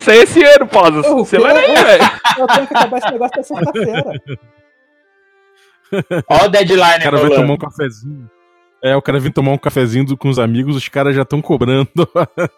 Isso 0.00 0.10
é 0.10 0.16
esse 0.16 0.42
ano, 0.42 0.66
Pausas. 0.66 1.06
O 1.06 1.18
Você 1.18 1.38
vai 1.38 1.56
aí, 1.56 1.80
velho. 1.80 2.04
Eu 2.36 2.46
tenho 2.48 2.66
que 2.66 2.74
acabar 2.74 2.98
esse 2.98 3.12
negócio 3.12 3.32
até 3.34 3.42
sexta-feira. 3.44 4.22
Ó 6.28 6.44
o 6.44 6.48
deadline 6.48 6.98
O 6.98 7.02
cara 7.02 7.16
vai 7.18 7.30
tomar 7.30 7.52
um 7.54 7.58
cafezinho. 7.58 8.30
É, 8.82 8.96
o 8.96 9.02
cara 9.02 9.20
vem 9.20 9.30
tomar 9.30 9.52
um 9.52 9.58
cafezinho 9.58 10.04
do- 10.04 10.16
com 10.16 10.28
os 10.28 10.38
amigos, 10.40 10.74
os 10.74 10.88
caras 10.88 11.14
já 11.14 11.22
estão 11.22 11.40
cobrando. 11.40 11.88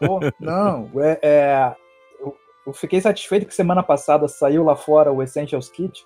Pô, 0.00 0.20
não, 0.40 0.90
é, 1.02 1.18
é, 1.22 1.72
eu, 2.18 2.34
eu 2.66 2.72
fiquei 2.72 2.98
satisfeito 3.00 3.44
que 3.46 3.54
semana 3.54 3.82
passada 3.82 4.26
saiu 4.26 4.64
lá 4.64 4.74
fora 4.74 5.12
o 5.12 5.22
Essentials 5.22 5.68
Kit, 5.68 6.02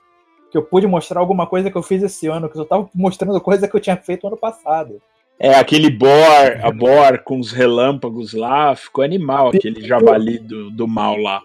que 0.50 0.58
eu 0.58 0.62
pude 0.62 0.86
mostrar 0.88 1.20
alguma 1.20 1.46
coisa 1.46 1.70
que 1.70 1.76
eu 1.76 1.82
fiz 1.84 2.02
esse 2.02 2.26
ano, 2.26 2.48
que 2.48 2.56
eu 2.56 2.62
só 2.62 2.68
tava 2.68 2.88
mostrando 2.94 3.40
coisa 3.40 3.68
que 3.68 3.76
eu 3.76 3.80
tinha 3.80 3.96
feito 3.96 4.26
ano 4.26 4.36
passado. 4.36 5.00
É, 5.38 5.54
aquele 5.54 5.88
boar, 5.88 6.66
a 6.66 6.70
boar 6.72 7.22
com 7.22 7.38
os 7.38 7.52
relâmpagos 7.52 8.32
lá, 8.32 8.74
ficou 8.74 9.04
animal, 9.04 9.50
aquele 9.50 9.86
javali 9.86 10.40
do, 10.40 10.68
do 10.72 10.88
mal 10.88 11.16
lá. 11.16 11.40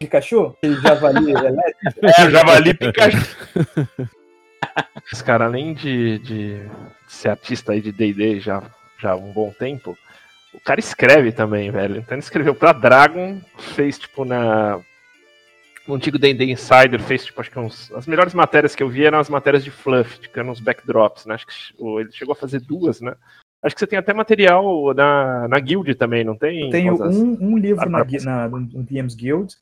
Pikachu, 0.00 0.46
aquele 0.58 0.80
javali 0.80 1.30
elétrico. 1.30 2.00
É, 2.02 2.26
o 2.26 2.30
javali 2.30 2.74
Pikachu. 2.74 3.36
Esse 5.12 5.22
cara, 5.22 5.44
além 5.44 5.74
de, 5.74 6.18
de 6.20 6.60
ser 7.06 7.28
artista 7.30 7.72
aí 7.72 7.80
de 7.80 7.92
D&D 7.92 8.40
já, 8.40 8.62
já 8.98 9.12
há 9.12 9.16
um 9.16 9.32
bom 9.32 9.50
tempo, 9.52 9.96
o 10.52 10.60
cara 10.60 10.80
escreve 10.80 11.32
também, 11.32 11.70
velho. 11.70 11.96
Então 11.98 12.14
ele 12.14 12.22
escreveu 12.22 12.54
pra 12.54 12.72
Dragon, 12.72 13.40
fez 13.58 13.98
tipo 13.98 14.24
na... 14.24 14.80
No 15.86 15.94
antigo 15.96 16.18
D&D 16.18 16.46
Insider, 16.46 16.98
fez 17.00 17.26
tipo, 17.26 17.40
acho 17.40 17.50
que 17.50 17.58
uns... 17.58 17.92
As 17.92 18.06
melhores 18.06 18.32
matérias 18.32 18.74
que 18.74 18.82
eu 18.82 18.88
vi 18.88 19.04
eram 19.04 19.18
as 19.18 19.28
matérias 19.28 19.62
de 19.62 19.70
Fluff, 19.70 20.18
que 20.18 20.38
eram 20.38 20.50
uns 20.50 20.60
backdrops, 20.60 21.26
né? 21.26 21.34
Acho 21.34 21.46
que 21.46 21.52
ele 22.00 22.10
chegou 22.10 22.32
a 22.32 22.36
fazer 22.36 22.60
duas, 22.60 23.00
né? 23.02 23.14
Acho 23.62 23.74
que 23.74 23.80
você 23.80 23.86
tem 23.86 23.98
até 23.98 24.12
material 24.14 24.94
na, 24.94 25.46
na 25.48 25.58
guild 25.60 25.94
também, 25.94 26.24
não 26.24 26.36
tem? 26.36 26.62
Eu 26.62 26.70
tenho 26.70 26.94
um, 27.02 27.52
um 27.52 27.58
livro 27.58 27.88
na, 27.88 27.98
Ah, 28.00 28.06
na- 28.24 28.48
no 28.48 28.60
no 28.60 28.82
DM's 28.82 29.14
Guild, 29.14 29.54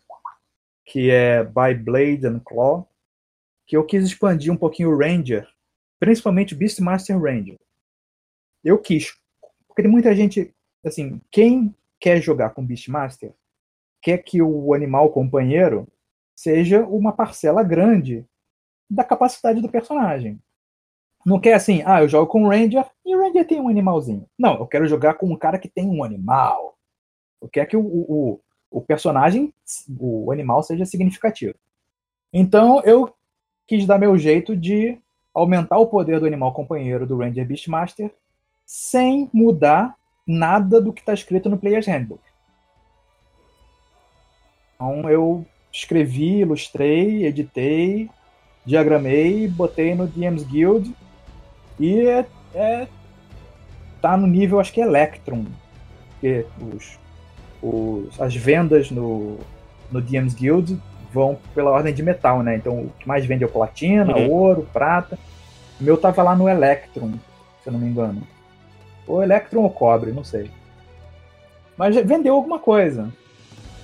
que 0.87 1.11
é 1.11 1.43
By 1.43 1.75
Blade 1.75 2.27
and 2.27 2.41
Claw, 2.45 2.89
que 3.67 3.77
eu 3.77 3.85
quis 3.85 4.05
expandir 4.05 4.53
um 4.53 4.57
pouquinho 4.57 4.91
o 4.91 4.99
Ranger, 4.99 5.49
principalmente 5.99 6.55
Beastmaster 6.55 7.21
Ranger. 7.21 7.59
Eu 8.65 8.79
quis, 8.79 9.15
porque 9.67 9.83
tem 9.83 9.91
muita 9.91 10.15
gente, 10.15 10.55
assim, 10.85 11.21
quem 11.31 11.75
quer 12.01 12.21
jogar 12.21 12.51
com 12.51 12.65
Beastmaster, 12.65 13.33
quer 14.01 14.19
que 14.19 14.43
o 14.43 14.75
animal 14.75 15.11
companheiro 15.11 15.87
seja 16.35 16.85
uma 16.85 17.13
parcela 17.13 17.63
grande 17.63 18.27
da 18.91 19.05
capacidade 19.05 19.61
do 19.61 19.71
personagem. 19.71 20.41
Não 21.25 21.41
quer 21.41 21.55
assim, 21.55 21.83
ah, 21.87 22.03
eu 22.03 22.09
jogo 22.09 22.27
com 22.27 22.45
o 22.45 22.49
Ranger 22.49 22.85
e 23.07 23.15
o 23.15 23.21
Ranger 23.21 23.47
tem 23.47 23.61
um 23.61 23.69
animalzinho. 23.69 24.29
Não, 24.37 24.59
eu 24.59 24.67
quero 24.67 24.87
jogar 24.87 25.15
com 25.15 25.33
um 25.33 25.39
cara 25.39 25.59
que 25.59 25.69
tem 25.69 25.89
um 25.89 26.03
animal. 26.03 26.77
Eu 27.41 27.49
quero 27.49 27.69
que 27.69 27.77
o, 27.77 27.85
o, 27.85 28.41
o 28.71 28.81
personagem, 28.81 29.55
o 29.99 30.33
animal, 30.33 30.63
seja 30.63 30.85
significativo. 30.85 31.55
Então 32.33 32.83
eu 32.83 33.15
quis 33.73 33.87
dar 33.87 33.99
meu 33.99 34.19
jeito 34.19 34.55
de 34.55 34.99
aumentar 35.33 35.79
o 35.79 35.87
poder 35.87 36.21
do 36.21 36.27
animal 36.27 36.53
companheiro 36.53 37.07
do 37.07 37.17
Ranger 37.17 37.47
Beastmaster 37.47 38.11
sem 38.67 39.31
mudar 39.33 39.97
nada 40.27 40.79
do 40.79 40.93
que 40.93 41.01
está 41.01 41.15
escrito 41.15 41.49
no 41.49 41.57
Player's 41.57 41.87
Handbook. 41.87 42.21
Então 44.75 45.09
eu 45.09 45.47
escrevi, 45.73 46.41
ilustrei, 46.41 47.25
editei, 47.25 48.11
diagramei, 48.63 49.49
botei 49.49 49.95
no 49.95 50.07
DM's 50.07 50.45
Guild 50.45 50.95
e 51.81 52.07
é, 52.07 52.27
é- 52.53 52.89
tá 54.03 54.19
no 54.19 54.27
nível, 54.27 54.61
acho 54.61 54.71
que 54.71 54.83
Electrum, 54.83 55.47
porque 56.11 56.45
os, 56.61 56.99
os, 57.63 58.21
as 58.21 58.37
vendas 58.37 58.91
no, 58.91 59.39
no 59.91 60.03
DM's 60.03 60.35
Guild 60.35 60.79
vão 61.13 61.39
pela 61.55 61.71
ordem 61.71 61.93
de 61.93 62.03
metal, 62.03 62.43
né? 62.43 62.57
Então 62.57 62.73
o 62.85 62.93
que 62.99 63.07
mais 63.07 63.25
vende 63.27 63.45
é 63.45 63.47
o 63.47 63.51
platina, 63.51 64.17
Uhum. 64.17 64.31
ouro, 64.31 64.69
prata. 64.73 65.19
O 65.81 65.85
meu 65.85 65.97
tava 65.97 66.23
lá 66.23 66.35
no 66.35 66.49
Electrum, 66.49 67.13
se 67.63 67.69
eu 67.69 67.73
não 67.73 67.81
me 67.81 67.87
engano. 67.89 68.23
Ou 69.07 69.23
Electrum 69.23 69.63
ou 69.63 69.71
cobre, 69.71 70.13
não 70.13 70.25
sei. 70.25 70.51
Mas 71.77 71.95
vendeu 71.97 72.35
alguma 72.35 72.59
coisa. 72.59 73.13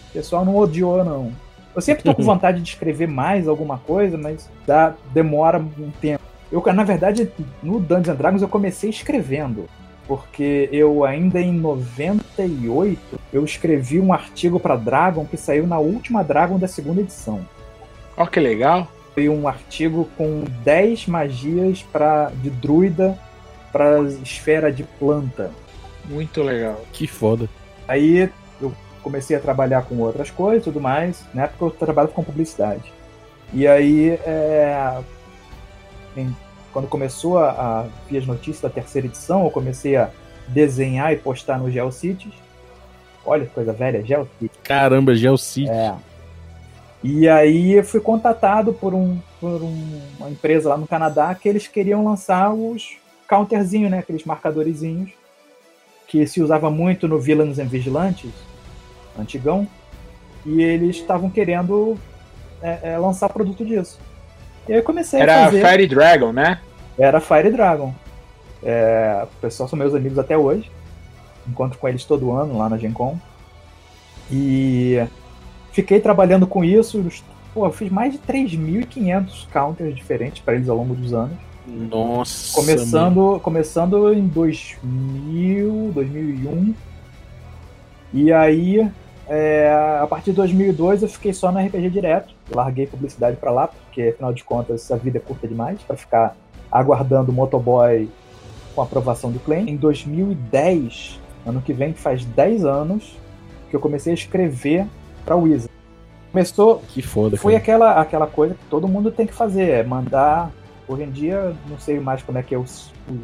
O 0.08 0.12
pessoal 0.12 0.44
não 0.44 0.56
odiou, 0.56 1.04
não. 1.04 1.32
Eu 1.74 1.82
sempre 1.82 2.02
tô 2.02 2.14
com 2.14 2.22
vontade 2.24 2.60
de 2.62 2.68
escrever 2.68 3.06
mais 3.08 3.46
alguma 3.48 3.78
coisa, 3.78 4.16
mas 4.16 4.48
dá, 4.66 4.94
demora 5.12 5.58
um 5.58 5.90
tempo. 6.00 6.22
Eu, 6.50 6.62
na 6.72 6.84
verdade, 6.84 7.30
no 7.62 7.78
Dungeons 7.78 8.08
and 8.08 8.14
Dragons 8.14 8.42
eu 8.42 8.48
comecei 8.48 8.88
escrevendo. 8.90 9.68
Porque 10.08 10.70
eu 10.72 11.04
ainda 11.04 11.38
em 11.38 11.52
98 11.52 13.20
eu 13.30 13.44
escrevi 13.44 14.00
um 14.00 14.12
artigo 14.12 14.58
para 14.58 14.74
Dragon 14.74 15.26
que 15.26 15.36
saiu 15.36 15.66
na 15.66 15.78
última 15.78 16.24
Dragon 16.24 16.58
da 16.58 16.66
segunda 16.66 17.02
edição. 17.02 17.46
Ó, 18.16 18.26
que 18.26 18.40
legal. 18.40 18.88
Foi 19.14 19.28
um 19.28 19.46
artigo 19.46 20.08
com 20.16 20.44
10 20.64 21.08
magias 21.08 21.82
pra, 21.82 22.32
de 22.42 22.48
druida 22.48 23.18
para 23.70 24.00
esfera 24.22 24.72
de 24.72 24.82
planta. 24.82 25.50
Muito 26.06 26.42
legal. 26.42 26.80
Que 26.90 27.06
foda. 27.06 27.46
Aí 27.86 28.30
eu 28.60 28.72
comecei 29.02 29.36
a 29.36 29.40
trabalhar 29.40 29.82
com 29.82 29.98
outras 29.98 30.30
coisas 30.30 30.62
e 30.62 30.64
tudo 30.64 30.80
mais. 30.80 31.22
Na 31.34 31.44
época 31.44 31.66
eu 31.66 31.70
trabalhava 31.70 32.14
com 32.14 32.24
publicidade. 32.24 32.92
E 33.52 33.66
aí, 33.66 34.10
é, 34.24 34.98
quando 36.78 36.86
começou 36.86 37.38
a, 37.38 37.50
a 37.50 37.84
vir 38.08 38.18
as 38.18 38.26
notícias 38.26 38.60
da 38.60 38.70
terceira 38.70 39.08
edição, 39.08 39.42
eu 39.42 39.50
comecei 39.50 39.96
a 39.96 40.10
desenhar 40.46 41.12
e 41.12 41.16
postar 41.16 41.58
no 41.58 41.68
GeoCities. 41.68 42.32
Olha 43.26 43.46
que 43.46 43.52
coisa 43.52 43.72
velha, 43.72 44.00
GeoCities. 44.00 44.56
Caramba, 44.62 45.12
GeoCities. 45.12 45.68
É. 45.68 45.96
E 47.02 47.28
aí 47.28 47.72
eu 47.72 47.82
fui 47.82 48.00
contatado 48.00 48.72
por, 48.72 48.94
um, 48.94 49.18
por 49.40 49.60
um, 49.60 50.00
uma 50.20 50.30
empresa 50.30 50.68
lá 50.68 50.76
no 50.76 50.86
Canadá 50.86 51.34
que 51.34 51.48
eles 51.48 51.66
queriam 51.66 52.04
lançar 52.04 52.54
os 52.54 52.96
counterzinhos, 53.28 53.90
né? 53.90 53.98
Aqueles 53.98 54.24
marcadorzinhos 54.24 55.10
que 56.06 56.24
se 56.28 56.40
usava 56.40 56.70
muito 56.70 57.08
no 57.08 57.18
Villains 57.18 57.58
and 57.58 57.66
Vigilantes, 57.66 58.30
antigão. 59.18 59.66
E 60.46 60.62
eles 60.62 60.94
estavam 60.94 61.28
querendo 61.28 61.98
é, 62.62 62.92
é, 62.92 62.98
lançar 62.98 63.28
produto 63.30 63.64
disso. 63.64 63.98
E 64.68 64.72
aí 64.74 64.78
eu 64.78 64.84
comecei 64.84 65.20
Era 65.20 65.42
a 65.42 65.44
fazer... 65.46 65.66
Fire 65.66 65.86
Dragon, 65.88 66.32
né? 66.32 66.60
Era 66.98 67.20
Fire 67.20 67.50
Dragon. 67.50 67.94
É, 68.62 69.22
o 69.24 69.40
pessoal 69.40 69.68
são 69.68 69.78
meus 69.78 69.94
amigos 69.94 70.18
até 70.18 70.36
hoje. 70.36 70.70
Encontro 71.46 71.78
com 71.78 71.88
eles 71.88 72.04
todo 72.04 72.32
ano 72.32 72.58
lá 72.58 72.68
na 72.68 72.76
Gen 72.76 72.92
Con. 72.92 73.16
E 74.30 75.06
fiquei 75.72 76.00
trabalhando 76.00 76.46
com 76.46 76.64
isso. 76.64 77.04
Pô, 77.54 77.66
eu 77.66 77.72
fiz 77.72 77.90
mais 77.90 78.12
de 78.12 78.18
3.500 78.18 79.46
counters 79.52 79.94
diferentes 79.94 80.42
para 80.42 80.54
eles 80.54 80.68
ao 80.68 80.76
longo 80.76 80.94
dos 80.94 81.14
anos. 81.14 81.36
Nossa. 81.66 82.54
Começando, 82.54 83.40
começando 83.42 84.12
em 84.12 84.26
2000, 84.26 85.92
2001. 85.94 86.74
E 88.12 88.32
aí, 88.32 88.90
é, 89.28 89.98
a 90.00 90.06
partir 90.06 90.30
de 90.30 90.36
2002, 90.36 91.02
eu 91.02 91.08
fiquei 91.08 91.32
só 91.32 91.52
no 91.52 91.58
RPG 91.58 91.90
direto. 91.90 92.34
Larguei 92.50 92.86
publicidade 92.86 93.36
para 93.36 93.50
lá, 93.50 93.68
porque 93.68 94.14
afinal 94.14 94.32
de 94.32 94.42
contas 94.44 94.90
a 94.90 94.96
vida 94.96 95.18
é 95.18 95.20
curta 95.20 95.46
demais 95.46 95.80
para 95.82 95.96
ficar 95.96 96.34
aguardando 96.70 97.30
o 97.30 97.34
motoboy 97.34 98.08
com 98.74 98.82
aprovação 98.82 99.30
do 99.30 99.38
claim. 99.38 99.68
Em 99.70 99.76
2010, 99.76 101.20
ano 101.46 101.60
que 101.60 101.72
vem, 101.72 101.92
faz 101.94 102.24
10 102.24 102.64
anos, 102.64 103.16
que 103.70 103.76
eu 103.76 103.80
comecei 103.80 104.12
a 104.12 104.14
escrever 104.14 104.86
para 105.24 105.36
Wizard. 105.36 105.70
Começou. 106.32 106.82
Que 106.88 107.02
foda. 107.02 107.36
Foi 107.36 107.52
cara. 107.52 107.62
aquela, 107.62 108.00
aquela 108.00 108.26
coisa 108.26 108.54
que 108.54 108.64
todo 108.70 108.86
mundo 108.86 109.10
tem 109.10 109.26
que 109.26 109.34
fazer, 109.34 109.70
é 109.70 109.82
mandar. 109.82 110.50
Hoje 110.86 111.02
em 111.02 111.10
dia, 111.10 111.54
não 111.68 111.78
sei 111.78 112.00
mais 112.00 112.22
como 112.22 112.38
é 112.38 112.42
que 112.42 112.54
é 112.54 112.58
os. 112.58 112.92
Como 113.06 113.20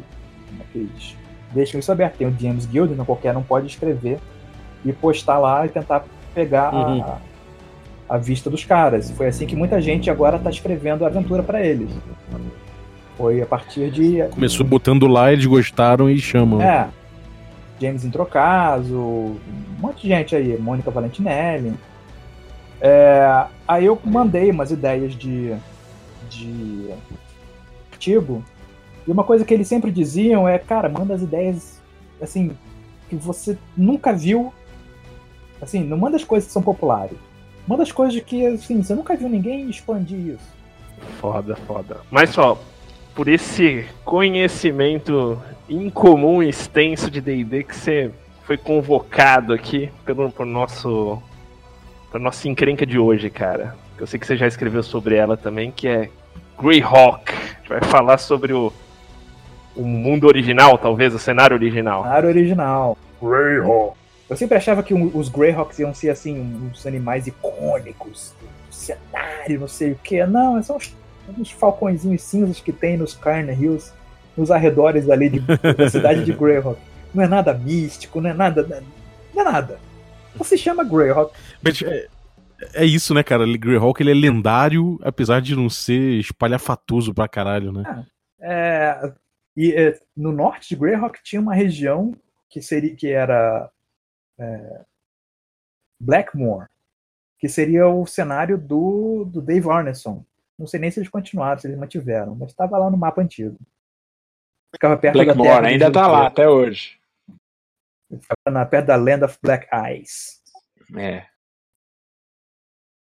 é 0.61 0.63
que 0.71 0.77
eles 0.79 1.15
deixam 1.55 1.79
isso 1.79 1.91
aberto. 1.91 2.17
Tem 2.17 2.27
o 2.27 2.31
DMs 2.31 2.67
Guild, 2.67 2.93
não 2.93 3.05
qualquer 3.05 3.35
um 3.35 3.41
pode 3.41 3.67
escrever 3.67 4.19
e 4.83 4.91
postar 4.91 5.39
lá 5.39 5.65
e 5.65 5.69
tentar 5.69 6.05
pegar 6.33 6.73
Uhum. 6.73 7.01
a, 7.01 7.17
a 8.09 8.17
vista 8.17 8.49
dos 8.49 8.65
caras. 8.65 9.09
Foi 9.11 9.27
assim 9.27 9.47
que 9.47 9.55
muita 9.55 9.81
gente 9.81 10.09
agora 10.09 10.37
tá 10.37 10.49
escrevendo 10.49 11.05
aventura 11.05 11.41
para 11.41 11.65
eles. 11.65 11.89
Foi 13.17 13.41
a 13.41 13.45
partir 13.45 13.89
de. 13.91 14.23
Começou 14.31 14.65
botando 14.65 15.07
lá, 15.07 15.31
eles 15.31 15.45
gostaram 15.45 16.09
e 16.09 16.19
chamam. 16.19 16.61
É. 16.61 16.89
James 17.79 18.05
Introcaso, 18.05 18.95
um 18.97 19.39
monte 19.79 20.03
de 20.03 20.07
gente 20.07 20.35
aí, 20.35 20.57
Mônica 20.57 20.89
Valentinelli. 20.89 21.73
É, 22.79 23.45
aí 23.67 23.85
eu 23.85 23.99
mandei 24.03 24.49
umas 24.49 24.71
ideias 24.71 25.13
de, 25.15 25.53
de 26.29 26.89
artigo. 27.91 28.43
E 29.07 29.11
uma 29.11 29.23
coisa 29.23 29.45
que 29.45 29.53
eles 29.53 29.67
sempre 29.67 29.91
diziam 29.91 30.47
é, 30.47 30.57
cara, 30.57 30.89
manda 30.89 31.13
as 31.13 31.21
ideias 31.21 31.81
assim, 32.21 32.55
que 33.09 33.15
você 33.15 33.57
nunca 33.75 34.13
viu. 34.13 34.53
Assim, 35.61 35.83
não 35.83 35.97
manda 35.97 36.15
as 36.15 36.23
coisas 36.23 36.47
que 36.47 36.53
são 36.53 36.61
populares. 36.61 37.17
Manda 37.67 37.83
as 37.83 37.91
coisas 37.91 38.21
que, 38.21 38.45
assim, 38.45 38.83
você 38.83 38.93
nunca 38.93 39.15
viu 39.15 39.27
ninguém 39.27 39.69
expandir 39.69 40.35
isso. 40.35 40.55
Foda, 41.19 41.55
foda. 41.67 41.97
Mas 42.11 42.29
só, 42.29 42.59
por 43.15 43.27
esse 43.27 43.85
conhecimento 44.03 45.41
incomum 45.69 46.43
e 46.43 46.49
extenso 46.49 47.09
de 47.09 47.21
D&D 47.21 47.63
que 47.63 47.75
você 47.75 48.11
foi 48.43 48.57
convocado 48.57 49.53
aqui 49.53 49.89
pelo 50.05 50.29
por 50.31 50.45
nosso 50.45 51.21
por 52.11 52.19
nossa 52.19 52.47
encrenca 52.47 52.85
de 52.85 52.99
hoje, 52.99 53.29
cara. 53.29 53.75
Eu 53.97 54.05
sei 54.05 54.19
que 54.19 54.27
você 54.27 54.35
já 54.37 54.45
escreveu 54.47 54.83
sobre 54.83 55.15
ela 55.15 55.35
também, 55.35 55.71
que 55.71 55.87
é 55.87 56.09
Greyhawk. 56.61 57.31
A 57.31 57.57
gente 57.57 57.69
vai 57.69 57.81
falar 57.83 58.17
sobre 58.17 58.53
o 58.53 58.71
o 59.75 59.83
mundo 59.83 60.25
original, 60.27 60.77
talvez, 60.77 61.13
o 61.13 61.19
cenário 61.19 61.53
original. 61.55 62.03
Cenário 62.03 62.29
original. 62.29 62.97
Greyhawk. 63.21 63.97
Eu 64.29 64.37
sempre 64.37 64.57
achava 64.57 64.81
que 64.81 64.93
um- 64.93 65.11
os 65.13 65.27
Greyhawks 65.29 65.77
iam 65.79 65.93
ser 65.93 66.09
assim, 66.09 66.39
uns 66.71 66.85
animais 66.87 67.27
icônicos, 67.27 68.33
do 68.39 68.73
cenário, 68.73 69.59
não 69.59 69.67
sei 69.67 69.91
o 69.91 69.99
que. 70.01 70.25
Não, 70.25 70.61
são 70.63 70.77
uns, 70.77 70.95
uns 71.37 71.51
falcõezinhos 71.51 72.21
cinzas 72.21 72.59
que 72.59 72.71
tem 72.71 72.97
nos 72.97 73.13
Carne 73.13 73.53
Hills, 73.53 73.91
nos 74.37 74.51
arredores 74.51 75.09
ali 75.09 75.29
de, 75.29 75.39
da 75.39 75.89
cidade 75.89 76.23
de 76.23 76.33
Greyhawk. 76.33 76.79
Não 77.13 77.23
é 77.23 77.27
nada 77.27 77.53
místico, 77.53 78.19
não 78.19 78.29
é 78.29 78.33
nada. 78.33 78.83
Não 79.33 79.41
é 79.41 79.51
nada. 79.51 79.79
Só 80.37 80.43
se 80.43 80.57
chama 80.57 80.83
Greyhawk. 80.83 81.33
Mas 81.61 81.81
é, 81.81 82.07
é 82.73 82.85
isso, 82.85 83.13
né, 83.13 83.23
cara? 83.23 83.45
Greyhawk 83.45 84.01
ele 84.01 84.11
é 84.11 84.13
lendário, 84.13 84.99
apesar 85.01 85.41
de 85.41 85.55
não 85.55 85.69
ser 85.69 86.19
espalhafatoso 86.19 87.13
pra 87.13 87.27
caralho, 87.27 87.71
né? 87.71 88.05
É, 88.39 89.13
e 89.55 89.73
é, 89.73 89.99
no 90.15 90.31
norte 90.31 90.69
de 90.69 90.75
Greyhawk 90.75 91.19
tinha 91.23 91.41
uma 91.41 91.55
região 91.55 92.13
que 92.49 92.61
seria 92.61 92.95
que 92.95 93.07
era 93.07 93.69
é, 94.37 94.81
Blackmore, 95.99 96.67
que 97.39 97.47
seria 97.47 97.87
o 97.87 98.05
cenário 98.05 98.57
do, 98.57 99.25
do 99.25 99.41
Dave 99.41 99.69
Arneson. 99.69 100.23
Não 100.57 100.65
sei 100.67 100.79
nem 100.79 100.89
se 100.89 100.99
eles 100.99 101.09
continuaram, 101.09 101.59
se 101.59 101.67
eles 101.67 101.77
mantiveram, 101.77 102.35
mas 102.35 102.51
estava 102.51 102.77
lá 102.77 102.89
no 102.89 102.97
mapa 102.97 103.21
antigo. 103.21 103.57
Ficava 104.73 104.97
perto 104.97 105.17
da 105.17 105.23
Blackmore 105.23 105.49
terra 105.49 105.67
ainda 105.67 105.85
dos 105.89 105.93
tá 105.93 106.07
lá 106.07 106.27
até 106.27 106.47
hoje. 106.49 106.99
Ficava 108.09 108.51
na, 108.51 108.65
perto 108.65 108.85
da 108.87 108.95
Land 108.95 109.23
of 109.25 109.37
Black 109.41 109.67
Eyes. 109.73 110.41
É. 110.97 111.25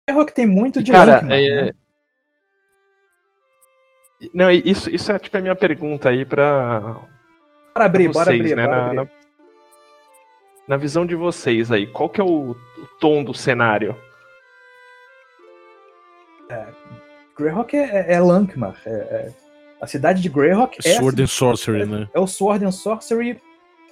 Greyhawk 0.07 0.33
tem 0.33 0.45
muito 0.45 0.81
de 0.83 0.91
Cara, 0.91 1.13
Lankman, 1.15 1.47
é- 1.47 1.65
né? 1.65 1.71
Não, 4.33 4.51
isso, 4.51 4.89
isso 4.89 5.11
é 5.11 5.17
tipo 5.17 5.37
a 5.37 5.41
minha 5.41 5.55
pergunta 5.55 6.09
aí 6.09 6.25
pra, 6.25 6.81
Bora 7.73 7.85
abrir, 7.85 8.03
pra 8.05 8.13
bora 8.13 8.25
vocês, 8.31 8.41
abrir, 8.41 8.55
né? 8.55 8.65
bora 8.65 8.77
Na, 8.77 8.85
abrir. 8.85 8.95
na- 8.97 9.19
na 10.67 10.77
visão 10.77 11.05
de 11.05 11.15
vocês 11.15 11.71
aí, 11.71 11.87
qual 11.87 12.09
que 12.09 12.19
é 12.19 12.23
o, 12.23 12.51
o 12.51 12.87
tom 12.99 13.23
do 13.23 13.33
cenário? 13.33 13.95
Greyhawk 17.39 17.75
é, 17.75 18.05
é, 18.07 18.13
é 18.13 18.19
Lankmar. 18.19 18.75
é- 18.85 18.89
é- 18.89 19.31
a 19.81 19.87
cidade 19.87 20.21
de 20.21 20.27
Greyhawk 20.27 20.77
é 20.83 20.97
Sword 20.97 21.23
and 21.23 21.27
Sorcery, 21.27 21.85
né? 21.85 22.07
é 22.13 22.19
o 22.19 22.27
Sword 22.27 22.65
and 22.65 22.71
Sorcery, 22.71 23.41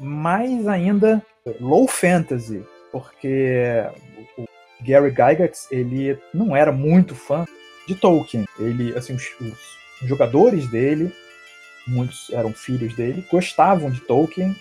mais 0.01 0.67
ainda 0.67 1.21
low 1.61 1.87
fantasy, 1.87 2.61
porque 2.91 3.83
o 4.37 4.47
o 4.79 4.83
Gary 4.85 5.09
Gygax, 5.09 5.67
ele 5.71 6.19
não 6.33 6.55
era 6.55 6.71
muito 6.71 7.15
fã 7.15 7.45
de 7.87 7.95
Tolkien. 7.95 8.45
Ele, 8.59 8.95
assim, 8.95 9.15
os, 9.15 9.23
os 9.41 10.07
jogadores 10.07 10.67
dele, 10.67 11.11
muitos 11.87 12.29
eram 12.31 12.53
filhos 12.53 12.93
dele, 12.95 13.25
gostavam 13.31 13.89
de 13.89 14.01
Tolkien, 14.01 14.55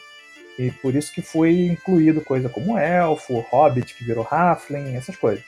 e 0.58 0.70
por 0.70 0.94
isso 0.94 1.12
que 1.12 1.20
foi 1.20 1.66
incluído 1.66 2.22
coisa 2.22 2.48
como 2.48 2.78
Elfo, 2.78 3.44
Hobbit, 3.50 3.94
que 3.94 4.04
virou 4.04 4.26
Halfling, 4.30 4.96
essas 4.96 5.16
coisas. 5.16 5.44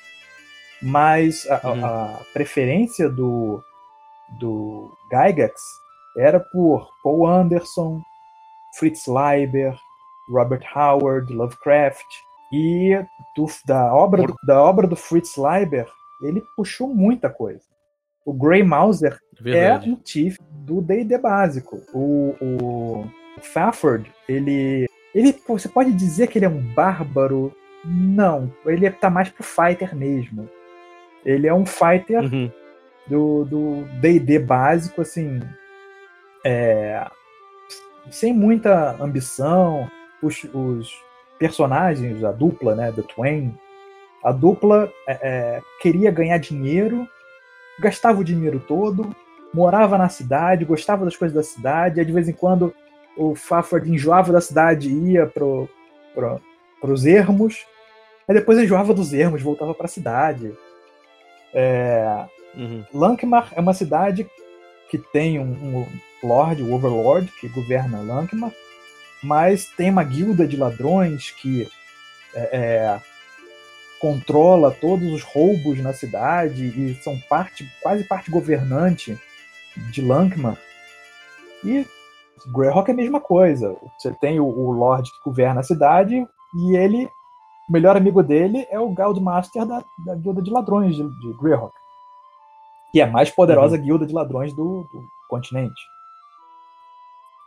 Mas 0.83 1.47
a, 1.51 1.69
Uhum. 1.69 1.85
a 1.87 2.21
preferência 2.33 3.09
do, 3.09 3.62
do 4.38 4.91
Gygax 5.11 5.61
era 6.17 6.38
por 6.41 6.88
Paul 7.03 7.27
Anderson, 7.27 8.01
Fritz 8.79 9.07
Leiber, 9.07 9.77
Robert 10.31 10.64
Howard, 10.77 11.33
Lovecraft. 11.33 12.07
E 12.53 12.99
do- 13.37 13.47
da, 13.67 13.93
obra, 13.95 14.23
do- 14.27 14.37
da 14.43 14.62
obra 14.62 14.87
do 14.87 14.97
Fritz 14.97 15.37
Leiber, 15.37 15.87
ele 16.23 16.43
puxou 16.57 16.88
muita 16.88 17.29
coisa. 17.29 17.61
O 18.25 18.33
Grey 18.33 18.62
Mauser 18.62 19.19
é 19.38 19.43
Verdade. 19.43 19.91
um 19.91 19.97
Tiff 19.97 20.38
do 20.51 20.81
D&D 20.81 21.17
básico. 21.19 21.83
O, 21.95 22.35
o 22.41 23.05
Fafford, 23.41 24.11
ele, 24.29 24.87
ele... 25.14 25.33
Você 25.49 25.69
pode 25.69 25.93
dizer 25.93 26.27
que 26.29 26.38
ele 26.38 26.45
é 26.47 26.49
um 26.49 26.61
bárbaro? 26.75 27.55
Não, 27.85 28.53
ele 28.67 28.91
tá 28.91 29.09
mais 29.09 29.29
pro 29.31 29.43
fighter 29.45 29.95
mesmo. 29.95 30.49
Ele 31.29 31.47
é 31.47 31.53
um 31.53 31.67
fighter 31.67 32.23
Uhum. 32.23 32.51
do 33.45 33.85
D&D 34.01 34.38
básico, 34.38 35.03
assim, 35.03 35.41
é, 36.45 37.07
sem 38.11 38.33
muita 38.33 38.97
ambição. 39.03 39.88
Os, 40.23 40.43
os 40.53 40.93
personagens, 41.38 42.25
a 42.25 42.33
dupla, 42.33 42.75
né, 42.75 42.91
do 42.91 43.03
Twain, 43.03 43.55
a 44.25 44.33
dupla 44.33 44.91
é, 45.07 45.19
é, 45.23 45.61
queria 45.81 46.11
ganhar 46.11 46.38
dinheiro, 46.38 47.07
gastava 47.79 48.21
o 48.21 48.25
dinheiro 48.25 48.59
todo, 48.67 49.14
morava 49.55 49.97
na 49.97 50.09
cidade, 50.09 50.64
gostava 50.64 51.05
das 51.05 51.17
coisas 51.17 51.35
da 51.35 51.43
cidade, 51.43 52.01
e 52.01 52.05
de 52.05 52.12
vez 52.12 52.29
em 52.29 52.33
quando 52.33 52.75
o 53.17 53.35
Fafford 53.35 53.91
enjoava 53.91 54.33
da 54.33 54.41
cidade 54.41 54.88
e 54.88 55.12
ia 55.12 55.27
pro, 55.27 55.69
pro, 56.14 56.41
os 56.83 57.07
ermos. 57.07 57.64
Aí 58.27 58.35
depois 58.35 58.59
enjoava 58.59 58.93
dos 58.93 59.12
ermos, 59.12 59.43
voltava 59.43 59.75
para 59.75 59.87
a 59.87 59.88
cidade. 59.88 60.53
É, 61.52 62.26
uhum. 62.54 62.84
Lankmar 62.92 63.52
é 63.54 63.61
uma 63.61 63.74
cidade 63.74 64.28
que 64.90 64.98
tem 64.98 65.38
um, 65.38 65.44
um 65.44 65.87
Lord, 66.22 66.62
o 66.62 66.72
Overlord, 66.72 67.30
que 67.40 67.48
governa 67.48 68.00
Lankmar, 68.00 68.52
mas 69.22 69.66
tem 69.76 69.90
uma 69.90 70.04
guilda 70.04 70.46
de 70.46 70.56
ladrões 70.56 71.30
que 71.30 71.68
é, 72.34 72.40
é, 72.52 73.00
controla 74.00 74.70
todos 74.70 75.12
os 75.12 75.22
roubos 75.22 75.78
na 75.80 75.92
cidade 75.92 76.64
e 76.64 76.94
são 77.02 77.18
parte, 77.28 77.68
quase 77.82 78.04
parte 78.04 78.30
governante 78.30 79.18
de 79.90 80.00
Lankmar. 80.00 80.58
E 81.64 81.87
Greyhawk 82.46 82.90
é 82.90 82.94
a 82.94 82.96
mesma 82.96 83.20
coisa. 83.20 83.76
Você 83.98 84.12
tem 84.12 84.38
o, 84.38 84.46
o 84.46 84.70
Lord 84.70 85.11
que 85.11 85.24
governa 85.24 85.61
a 85.61 85.64
cidade 85.64 86.26
e 86.54 86.76
ele, 86.76 87.08
o 87.68 87.72
melhor 87.72 87.96
amigo 87.96 88.22
dele 88.22 88.66
é 88.70 88.78
o 88.78 88.90
Guildmaster 88.90 89.66
da, 89.66 89.85
da 90.04 90.14
guilda 90.14 90.42
de 90.42 90.50
ladrões 90.50 90.96
de, 90.96 91.02
de 91.02 91.33
Greyhawk, 91.35 91.74
que 92.92 93.00
é 93.00 93.04
a 93.04 93.11
mais 93.11 93.31
poderosa 93.31 93.76
uhum. 93.76 93.83
guilda 93.83 94.07
de 94.07 94.14
ladrões 94.14 94.52
do, 94.52 94.85
do 94.92 95.04
continente 95.28 95.81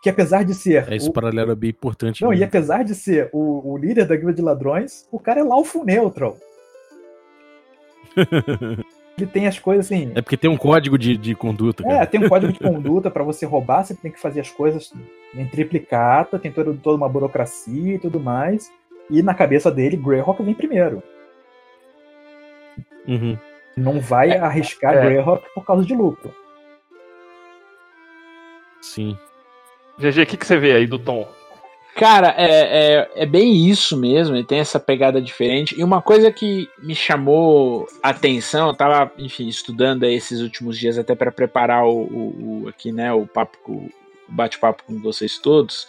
que 0.01 0.09
apesar 0.09 0.43
de 0.43 0.55
ser. 0.55 0.91
É, 0.91 0.95
esse 0.95 1.09
o... 1.09 1.13
paralelo 1.13 1.51
é 1.51 1.55
bem 1.55 1.69
importante. 1.69 2.21
Não, 2.21 2.29
mesmo. 2.29 2.43
e 2.43 2.45
apesar 2.45 2.83
de 2.83 2.95
ser 2.95 3.29
o, 3.31 3.71
o 3.71 3.77
líder 3.77 4.07
da 4.07 4.15
guilda 4.15 4.33
de 4.33 4.41
ladrões, 4.41 5.07
o 5.11 5.19
cara 5.19 5.39
é 5.39 5.43
lawful 5.43 5.85
neutral. 5.85 6.35
Ele 9.17 9.27
tem 9.27 9.45
as 9.45 9.59
coisas 9.59 9.85
assim. 9.85 10.11
É 10.15 10.21
porque 10.21 10.37
tem 10.37 10.49
um 10.49 10.57
código 10.57 10.97
de, 10.97 11.15
de 11.15 11.35
conduta. 11.35 11.83
Cara. 11.83 12.01
É, 12.01 12.05
tem 12.05 12.23
um 12.23 12.27
código 12.29 12.51
de 12.51 12.57
conduta 12.63 13.11
para 13.11 13.23
você 13.23 13.45
roubar, 13.45 13.85
você 13.85 13.93
tem 13.93 14.11
que 14.11 14.19
fazer 14.19 14.39
as 14.39 14.49
coisas 14.49 14.91
em 15.35 15.45
triplicata, 15.45 16.39
tem 16.39 16.51
todo, 16.51 16.73
toda 16.81 16.97
uma 16.97 17.09
burocracia 17.09 17.95
e 17.95 17.99
tudo 17.99 18.19
mais. 18.19 18.71
E 19.11 19.21
na 19.21 19.33
cabeça 19.33 19.69
dele, 19.69 19.97
Greyhawk 19.97 20.41
vem 20.41 20.53
primeiro. 20.53 21.03
Uhum. 23.07 23.37
Não 23.75 23.99
vai 23.99 24.31
é, 24.31 24.37
arriscar 24.39 24.95
é. 24.95 25.01
Greyhawk 25.01 25.45
por 25.53 25.65
causa 25.65 25.85
de 25.85 25.93
lucro. 25.93 26.33
Sim. 28.81 29.17
GG, 29.99 30.21
o 30.21 30.25
que, 30.25 30.37
que 30.37 30.47
você 30.47 30.57
vê 30.57 30.73
aí 30.73 30.87
do 30.87 30.97
Tom? 30.97 31.27
Cara, 31.95 32.33
é, 32.37 32.45
é, 32.45 33.09
é, 33.15 33.25
bem 33.25 33.67
isso 33.67 33.97
mesmo, 33.97 34.35
ele 34.35 34.45
tem 34.45 34.59
essa 34.59 34.79
pegada 34.79 35.21
diferente. 35.21 35.77
E 35.77 35.83
uma 35.83 36.01
coisa 36.01 36.31
que 36.31 36.69
me 36.81 36.95
chamou 36.95 37.85
a 38.01 38.09
atenção, 38.09 38.69
eu 38.69 38.73
tava, 38.73 39.11
enfim, 39.17 39.47
estudando 39.47 40.05
esses 40.05 40.39
últimos 40.39 40.79
dias 40.79 40.97
até 40.97 41.13
para 41.13 41.31
preparar 41.31 41.85
o, 41.85 42.03
o, 42.03 42.63
o, 42.63 42.67
aqui, 42.69 42.91
né, 42.93 43.11
o 43.11 43.27
papo, 43.27 43.57
o 43.67 43.89
bate-papo 44.29 44.83
com 44.85 44.99
vocês 45.01 45.37
todos, 45.37 45.85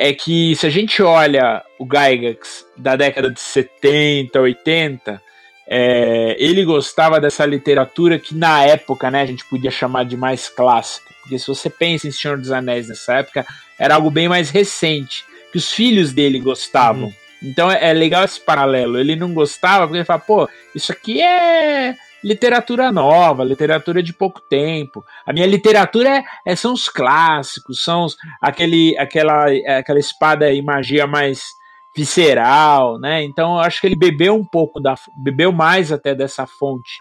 é 0.00 0.12
que 0.14 0.54
se 0.54 0.64
a 0.64 0.70
gente 0.70 1.02
olha 1.02 1.64
o 1.76 1.84
Gygax 1.84 2.64
da 2.76 2.94
década 2.94 3.28
de 3.28 3.40
70, 3.40 4.40
80, 4.40 5.20
é, 5.66 6.36
ele 6.38 6.64
gostava 6.64 7.20
dessa 7.20 7.44
literatura 7.44 8.16
que 8.16 8.32
na 8.32 8.62
época, 8.62 9.10
né, 9.10 9.22
a 9.22 9.26
gente 9.26 9.44
podia 9.46 9.72
chamar 9.72 10.04
de 10.04 10.16
mais 10.16 10.48
clássica. 10.48 11.12
Porque 11.20 11.36
se 11.36 11.48
você 11.48 11.68
pensa 11.68 12.06
em 12.06 12.12
Senhor 12.12 12.38
dos 12.38 12.52
Anéis 12.52 12.88
nessa 12.88 13.14
época, 13.14 13.44
era 13.76 13.96
algo 13.96 14.08
bem 14.08 14.28
mais 14.28 14.50
recente, 14.50 15.24
que 15.50 15.58
os 15.58 15.72
filhos 15.72 16.12
dele 16.12 16.38
gostavam. 16.38 17.06
Uhum. 17.06 17.14
Então 17.42 17.68
é, 17.68 17.90
é, 17.90 17.92
legal 17.92 18.24
esse 18.24 18.40
paralelo. 18.40 19.00
Ele 19.00 19.16
não 19.16 19.34
gostava 19.34 19.84
porque 19.84 19.98
ele 19.98 20.04
fala, 20.04 20.20
pô, 20.20 20.48
isso 20.76 20.92
aqui 20.92 21.20
é 21.20 21.96
literatura 22.22 22.90
nova, 22.90 23.44
literatura 23.44 24.02
de 24.02 24.12
pouco 24.12 24.40
tempo. 24.40 25.04
A 25.26 25.32
minha 25.32 25.46
literatura 25.46 26.08
é, 26.08 26.24
é 26.46 26.56
são 26.56 26.72
os 26.72 26.88
clássicos, 26.88 27.82
são 27.84 28.04
os, 28.04 28.16
aquele, 28.40 28.96
aquela, 28.98 29.46
aquela 29.78 29.98
espada 29.98 30.52
e 30.52 30.62
magia 30.62 31.06
mais 31.06 31.42
visceral, 31.96 32.98
né? 32.98 33.22
Então 33.22 33.54
eu 33.54 33.60
acho 33.60 33.80
que 33.80 33.86
ele 33.86 33.96
bebeu 33.96 34.34
um 34.34 34.44
pouco 34.44 34.80
da, 34.80 34.94
bebeu 35.22 35.52
mais 35.52 35.90
até 35.90 36.14
dessa 36.14 36.46
fonte 36.46 37.00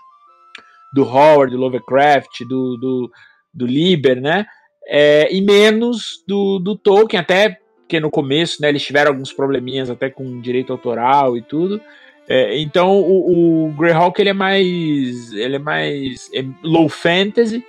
do 0.94 1.04
Howard, 1.04 1.54
do 1.54 1.60
Lovecraft, 1.60 2.42
do, 2.48 2.78
do, 2.78 3.12
do 3.54 3.66
Liber, 3.66 4.20
né? 4.20 4.46
É, 4.90 5.28
e 5.32 5.42
menos 5.42 6.24
do, 6.28 6.60
do 6.60 6.76
Tolkien, 6.78 7.20
até 7.20 7.58
porque 7.88 8.00
no 8.00 8.10
começo 8.10 8.62
né, 8.62 8.70
eles 8.70 8.84
tiveram 8.84 9.12
alguns 9.12 9.32
probleminhas 9.32 9.90
até 9.90 10.10
com 10.10 10.42
direito 10.42 10.74
autoral 10.74 11.38
e 11.38 11.42
tudo. 11.42 11.82
É, 12.28 12.60
então 12.60 13.00
o, 13.00 13.68
o 13.68 13.72
Greyhawk 13.72 14.20
ele 14.20 14.30
é 14.30 14.34
mais 14.34 15.32
ele 15.32 15.56
é 15.56 15.60
mais 15.60 16.30
é 16.34 16.44
low 16.62 16.90
fantasy, 16.90 17.63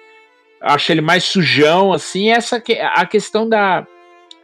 acho 0.61 0.91
ele 0.93 1.01
mais 1.01 1.25
sujão 1.25 1.93
assim. 1.93 2.31
Essa 2.31 2.63
a 2.95 3.07
questão 3.07 3.49
da 3.49 3.87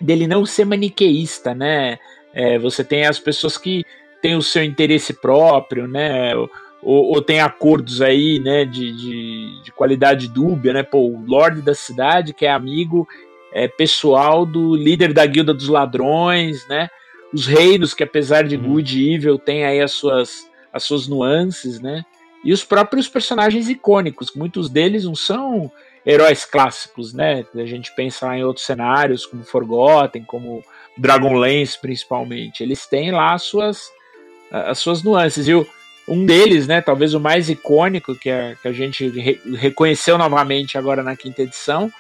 dele 0.00 0.26
não 0.26 0.46
ser 0.46 0.64
maniqueísta, 0.64 1.54
né? 1.54 1.98
É, 2.32 2.58
você 2.58 2.84
tem 2.84 3.06
as 3.06 3.18
pessoas 3.18 3.56
que 3.56 3.84
têm 4.20 4.36
o 4.36 4.42
seu 4.42 4.62
interesse 4.62 5.12
próprio, 5.12 5.86
né? 5.86 6.32
ou, 6.84 7.14
ou 7.14 7.22
tem 7.22 7.40
acordos 7.40 8.02
aí, 8.02 8.38
né, 8.38 8.64
de, 8.64 8.92
de, 8.92 9.62
de, 9.62 9.72
qualidade 9.72 10.28
dúbia, 10.28 10.74
né? 10.74 10.82
Pô, 10.82 10.98
o 10.98 11.24
Lorde 11.26 11.62
da 11.62 11.74
cidade, 11.74 12.34
que 12.34 12.44
é 12.44 12.50
amigo 12.50 13.08
é, 13.52 13.66
pessoal 13.66 14.44
do 14.44 14.76
líder 14.76 15.12
da 15.12 15.24
Guilda 15.24 15.54
dos 15.54 15.68
Ladrões, 15.68 16.66
né? 16.68 16.90
Os 17.34 17.46
reinos, 17.46 17.92
que 17.92 18.04
apesar 18.04 18.46
de 18.46 18.56
uhum. 18.56 18.74
good 18.74 18.96
e 18.96 19.14
evil, 19.14 19.36
tem 19.36 19.64
aí 19.64 19.80
as 19.80 19.90
suas, 19.90 20.48
as 20.72 20.84
suas 20.84 21.08
nuances, 21.08 21.80
né? 21.80 22.04
E 22.44 22.52
os 22.52 22.62
próprios 22.62 23.08
personagens 23.08 23.68
icônicos, 23.68 24.32
muitos 24.36 24.70
deles 24.70 25.04
não 25.04 25.16
são 25.16 25.72
heróis 26.06 26.44
clássicos, 26.44 27.12
né? 27.12 27.44
A 27.54 27.64
gente 27.64 27.92
pensa 27.96 28.26
lá 28.26 28.38
em 28.38 28.44
outros 28.44 28.64
cenários, 28.64 29.26
como 29.26 29.42
Forgotten, 29.42 30.22
como 30.22 30.62
Dragonlance, 30.96 31.80
principalmente. 31.80 32.62
Eles 32.62 32.86
têm 32.86 33.10
lá 33.10 33.34
as 33.34 33.42
suas, 33.42 33.90
as 34.50 34.78
suas 34.78 35.02
nuances. 35.02 35.48
E 35.48 35.54
o, 35.54 35.66
um 36.06 36.24
deles, 36.24 36.68
né, 36.68 36.80
talvez 36.80 37.14
o 37.14 37.20
mais 37.20 37.48
icônico 37.48 38.14
que 38.14 38.30
a, 38.30 38.54
que 38.60 38.68
a 38.68 38.72
gente 38.72 39.08
re, 39.08 39.40
reconheceu 39.56 40.16
novamente 40.18 40.76
agora 40.78 41.02
na 41.02 41.16
quinta 41.16 41.42
edição, 41.42 41.90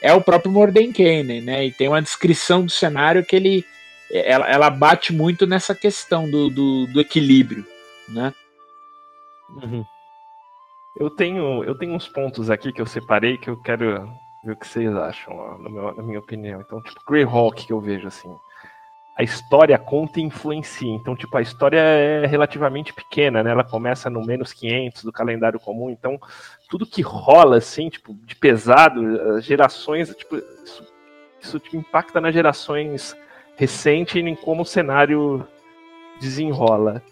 é 0.00 0.12
o 0.12 0.20
próprio 0.20 0.52
Mordenkainen, 0.52 1.40
né? 1.40 1.66
E 1.66 1.72
tem 1.72 1.88
uma 1.88 2.02
descrição 2.02 2.64
do 2.64 2.70
cenário 2.70 3.24
que 3.24 3.34
ele 3.34 3.64
ela, 4.12 4.46
ela 4.48 4.70
bate 4.70 5.12
muito 5.12 5.46
nessa 5.46 5.74
questão 5.74 6.30
do, 6.30 6.48
do, 6.50 6.86
do 6.86 7.00
equilíbrio, 7.00 7.64
né? 8.08 8.32
Uhum. 9.62 9.84
Eu 10.98 11.10
tenho 11.10 11.64
eu 11.64 11.76
tenho 11.76 11.94
uns 11.94 12.08
pontos 12.08 12.50
aqui 12.50 12.72
que 12.72 12.80
eu 12.80 12.86
separei 12.86 13.38
que 13.38 13.48
eu 13.48 13.56
quero 13.62 14.10
ver 14.44 14.52
o 14.52 14.56
que 14.56 14.66
vocês 14.66 14.94
acham, 14.94 15.36
ó, 15.36 15.58
meu, 15.58 15.94
na 15.94 16.02
minha 16.02 16.18
opinião. 16.18 16.60
Então, 16.60 16.82
tipo, 16.82 17.00
Greyhawk 17.06 17.66
que 17.66 17.72
eu 17.72 17.80
vejo 17.80 18.08
assim 18.08 18.34
a 19.18 19.24
história 19.24 19.76
conta 19.76 20.20
e 20.20 20.22
influencia. 20.22 20.94
Então, 20.94 21.16
tipo, 21.16 21.36
a 21.36 21.42
história 21.42 21.76
é 21.76 22.24
relativamente 22.24 22.92
pequena, 22.92 23.42
né? 23.42 23.50
Ela 23.50 23.64
começa 23.64 24.08
no 24.08 24.24
menos 24.24 24.52
500 24.52 25.02
do 25.02 25.10
calendário 25.10 25.58
comum. 25.58 25.90
Então, 25.90 26.20
tudo 26.70 26.86
que 26.86 27.02
rola, 27.02 27.56
assim, 27.56 27.88
tipo, 27.88 28.14
de 28.14 28.36
pesado, 28.36 29.40
gerações, 29.40 30.14
tipo, 30.14 30.36
isso, 30.36 30.86
isso 31.40 31.58
tipo, 31.58 31.76
impacta 31.76 32.20
nas 32.20 32.32
gerações 32.32 33.16
recentes 33.58 34.14
e 34.14 34.20
em 34.20 34.34
como 34.34 34.62
o 34.62 34.66
cenário 34.66 35.46
desenrola. 36.18 37.02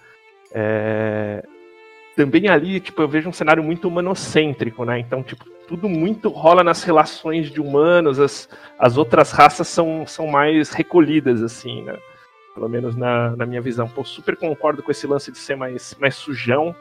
É... 0.53 1.45
Também 2.15 2.49
ali, 2.49 2.81
tipo, 2.81 3.03
eu 3.03 3.09
vejo 3.09 3.29
um 3.29 3.33
cenário 3.33 3.63
muito 3.63 3.87
humanocêntrico, 3.87 4.87
né? 4.87 4.99
Então, 4.99 5.23
tipo, 5.23 5.45
tudo 5.69 5.89
muito 5.89 6.31
rola 6.31 6.65
nas 6.65 6.83
relações 6.83 7.51
de 7.51 7.61
humanos, 7.61 8.19
as, 8.19 8.49
as 8.79 8.97
outras 8.97 9.33
raças 9.33 9.69
são, 9.69 10.07
são 10.07 10.27
mais 10.27 10.71
recolhidas, 10.71 11.43
assim, 11.43 11.83
né? 11.83 11.99
Pelo 12.55 12.69
menos 12.71 12.97
na, 12.97 13.37
na 13.37 13.45
minha 13.45 13.61
visão. 13.61 13.87
Pô, 13.87 14.03
super 14.03 14.35
concordo 14.37 14.83
com 14.83 14.91
esse 14.91 15.07
lance 15.07 15.31
de 15.31 15.37
ser 15.37 15.57
mais, 15.57 15.95
mais 16.01 16.15
sujão, 16.15 16.75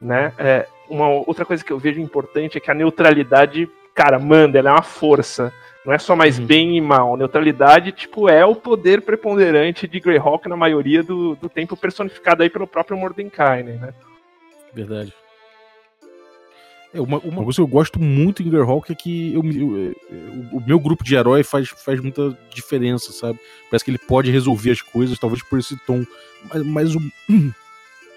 né? 0.00 0.32
É, 0.38 0.66
uma 0.88 1.08
outra 1.08 1.44
coisa 1.44 1.62
que 1.62 1.72
eu 1.72 1.78
vejo 1.78 2.00
importante 2.00 2.56
é 2.56 2.60
que 2.60 2.70
a 2.70 2.74
neutralidade, 2.74 3.68
cara, 3.94 4.18
manda, 4.18 4.58
ela 4.58 4.70
é 4.70 4.72
uma 4.72 4.82
força. 4.82 5.52
Não 5.84 5.92
é 5.92 5.98
só 5.98 6.14
mais 6.14 6.38
uhum. 6.38 6.46
bem 6.46 6.76
e 6.76 6.80
mal. 6.80 7.16
Neutralidade, 7.16 7.90
tipo, 7.92 8.28
é 8.28 8.44
o 8.44 8.54
poder 8.54 9.02
preponderante 9.02 9.88
de 9.88 9.98
Greyhawk 9.98 10.48
na 10.48 10.56
maioria 10.56 11.02
do, 11.02 11.34
do 11.34 11.48
tempo 11.48 11.76
personificado 11.76 12.42
aí 12.42 12.50
pelo 12.50 12.66
próprio 12.66 12.96
Mordecai, 12.96 13.62
né? 13.64 13.92
Verdade. 14.72 15.12
É, 16.94 17.00
uma, 17.00 17.18
uma 17.18 17.42
coisa 17.42 17.56
que 17.56 17.62
eu 17.62 17.66
gosto 17.66 17.98
muito 17.98 18.42
em 18.42 18.50
Greyhawk 18.50 18.92
é 18.92 18.94
que 18.94 19.34
eu, 19.34 19.42
eu, 19.44 19.76
eu, 19.76 19.94
o 20.52 20.62
meu 20.64 20.78
grupo 20.78 21.02
de 21.02 21.14
herói 21.14 21.42
faz, 21.42 21.68
faz 21.68 21.98
muita 22.00 22.36
diferença, 22.50 23.12
sabe? 23.12 23.40
Parece 23.70 23.84
que 23.84 23.90
ele 23.90 23.98
pode 23.98 24.30
resolver 24.30 24.70
as 24.70 24.82
coisas, 24.82 25.18
talvez 25.18 25.42
por 25.42 25.58
esse 25.58 25.76
tom 25.84 26.04
mais, 26.52 26.66
mais, 26.66 26.96
hum, 27.28 27.52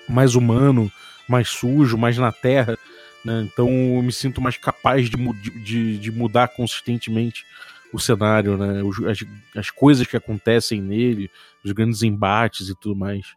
mais 0.09 0.35
humano, 0.35 0.91
mais 1.27 1.49
sujo, 1.49 1.97
mais 1.97 2.17
na 2.17 2.31
terra. 2.31 2.77
Né? 3.25 3.41
Então 3.51 3.67
eu 3.67 4.03
me 4.03 4.11
sinto 4.11 4.39
mais 4.39 4.55
capaz 4.55 5.09
de, 5.09 5.17
de, 5.63 5.97
de 5.97 6.11
mudar 6.11 6.49
consistentemente 6.49 7.43
o 7.91 7.99
cenário, 7.99 8.57
né? 8.57 8.81
as, 9.09 9.57
as 9.57 9.69
coisas 9.71 10.05
que 10.05 10.15
acontecem 10.15 10.81
nele, 10.81 11.31
os 11.63 11.71
grandes 11.71 12.03
embates 12.03 12.69
e 12.69 12.75
tudo 12.79 12.95
mais. 12.95 13.35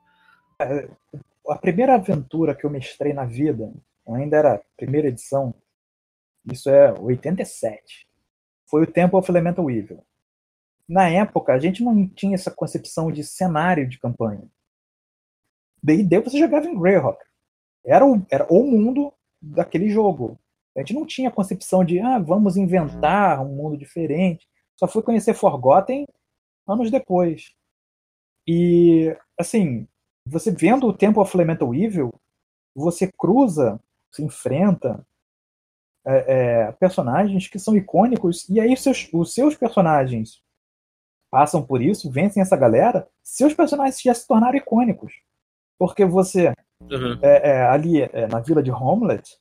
É, 0.60 0.88
a 1.48 1.56
primeira 1.56 1.94
aventura 1.94 2.54
que 2.54 2.64
eu 2.64 2.70
mestrei 2.70 3.12
na 3.12 3.24
vida 3.24 3.72
ainda 4.06 4.36
era 4.36 4.62
primeira 4.76 5.08
edição, 5.08 5.54
isso 6.52 6.68
é 6.68 6.92
87. 6.92 8.06
Foi 8.66 8.82
o 8.82 8.86
Temple 8.86 9.18
of 9.18 9.30
Elemental 9.30 9.70
Evil. 9.70 10.04
Na 10.88 11.08
época, 11.08 11.52
a 11.52 11.58
gente 11.58 11.82
não 11.82 12.06
tinha 12.08 12.34
essa 12.34 12.50
concepção 12.50 13.12
de 13.12 13.22
cenário 13.22 13.88
de 13.88 13.98
campanha. 13.98 14.48
D&D 15.82 16.20
você 16.20 16.38
jogava 16.38 16.66
em 16.66 16.78
Greyhawk. 16.78 17.22
Era 17.84 18.04
o, 18.04 18.26
era 18.30 18.46
o 18.50 18.62
mundo 18.64 19.12
daquele 19.40 19.88
jogo. 19.88 20.38
A 20.76 20.80
gente 20.80 20.94
não 20.94 21.06
tinha 21.06 21.30
concepção 21.30 21.84
de, 21.84 21.98
ah, 21.98 22.18
vamos 22.18 22.56
inventar 22.56 23.44
um 23.44 23.54
mundo 23.54 23.76
diferente. 23.76 24.46
Só 24.76 24.86
fui 24.86 25.02
conhecer 25.02 25.34
Forgotten 25.34 26.06
anos 26.66 26.90
depois. 26.90 27.52
E, 28.46 29.16
assim, 29.38 29.86
você 30.24 30.50
vendo 30.50 30.86
o 30.86 30.92
Temple 30.92 31.20
of 31.20 31.36
Elemental 31.36 31.74
Evil, 31.74 32.12
você 32.74 33.10
cruza, 33.10 33.80
se 34.10 34.22
enfrenta 34.22 35.04
é, 36.04 36.24
é, 36.66 36.72
personagens 36.72 37.48
que 37.48 37.58
são 37.58 37.76
icônicos, 37.76 38.48
e 38.48 38.60
aí 38.60 38.76
seus, 38.76 39.08
os 39.12 39.34
seus 39.34 39.56
personagens 39.56 40.42
passam 41.30 41.62
por 41.62 41.82
isso, 41.82 42.10
vencem 42.10 42.40
essa 42.40 42.56
galera, 42.56 43.06
seus 43.22 43.52
personagens 43.52 44.00
já 44.00 44.14
se 44.14 44.26
tornaram 44.26 44.56
icônicos. 44.56 45.12
Porque 45.78 46.04
você, 46.04 46.54
uhum. 46.82 47.18
é, 47.22 47.50
é 47.50 47.62
ali 47.62 48.02
é, 48.02 48.26
na 48.26 48.40
vila 48.40 48.62
de 48.62 48.70
Homelet, 48.70 49.38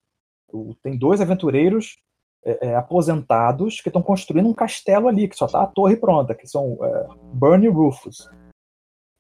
tem 0.82 0.98
dois 0.98 1.20
aventureiros 1.22 1.98
é, 2.44 2.76
aposentados 2.76 3.82
que 3.82 3.90
estão 3.90 4.02
construindo 4.02 4.48
um 4.48 4.54
castelo 4.54 5.08
ali, 5.08 5.28
que 5.28 5.36
só 5.36 5.46
está 5.46 5.62
a 5.62 5.68
torre 5.68 5.98
pronta, 5.98 6.34
que 6.34 6.48
são 6.48 6.78
Bernie 7.34 7.68
e 7.68 7.72
Rufus. 7.72 8.30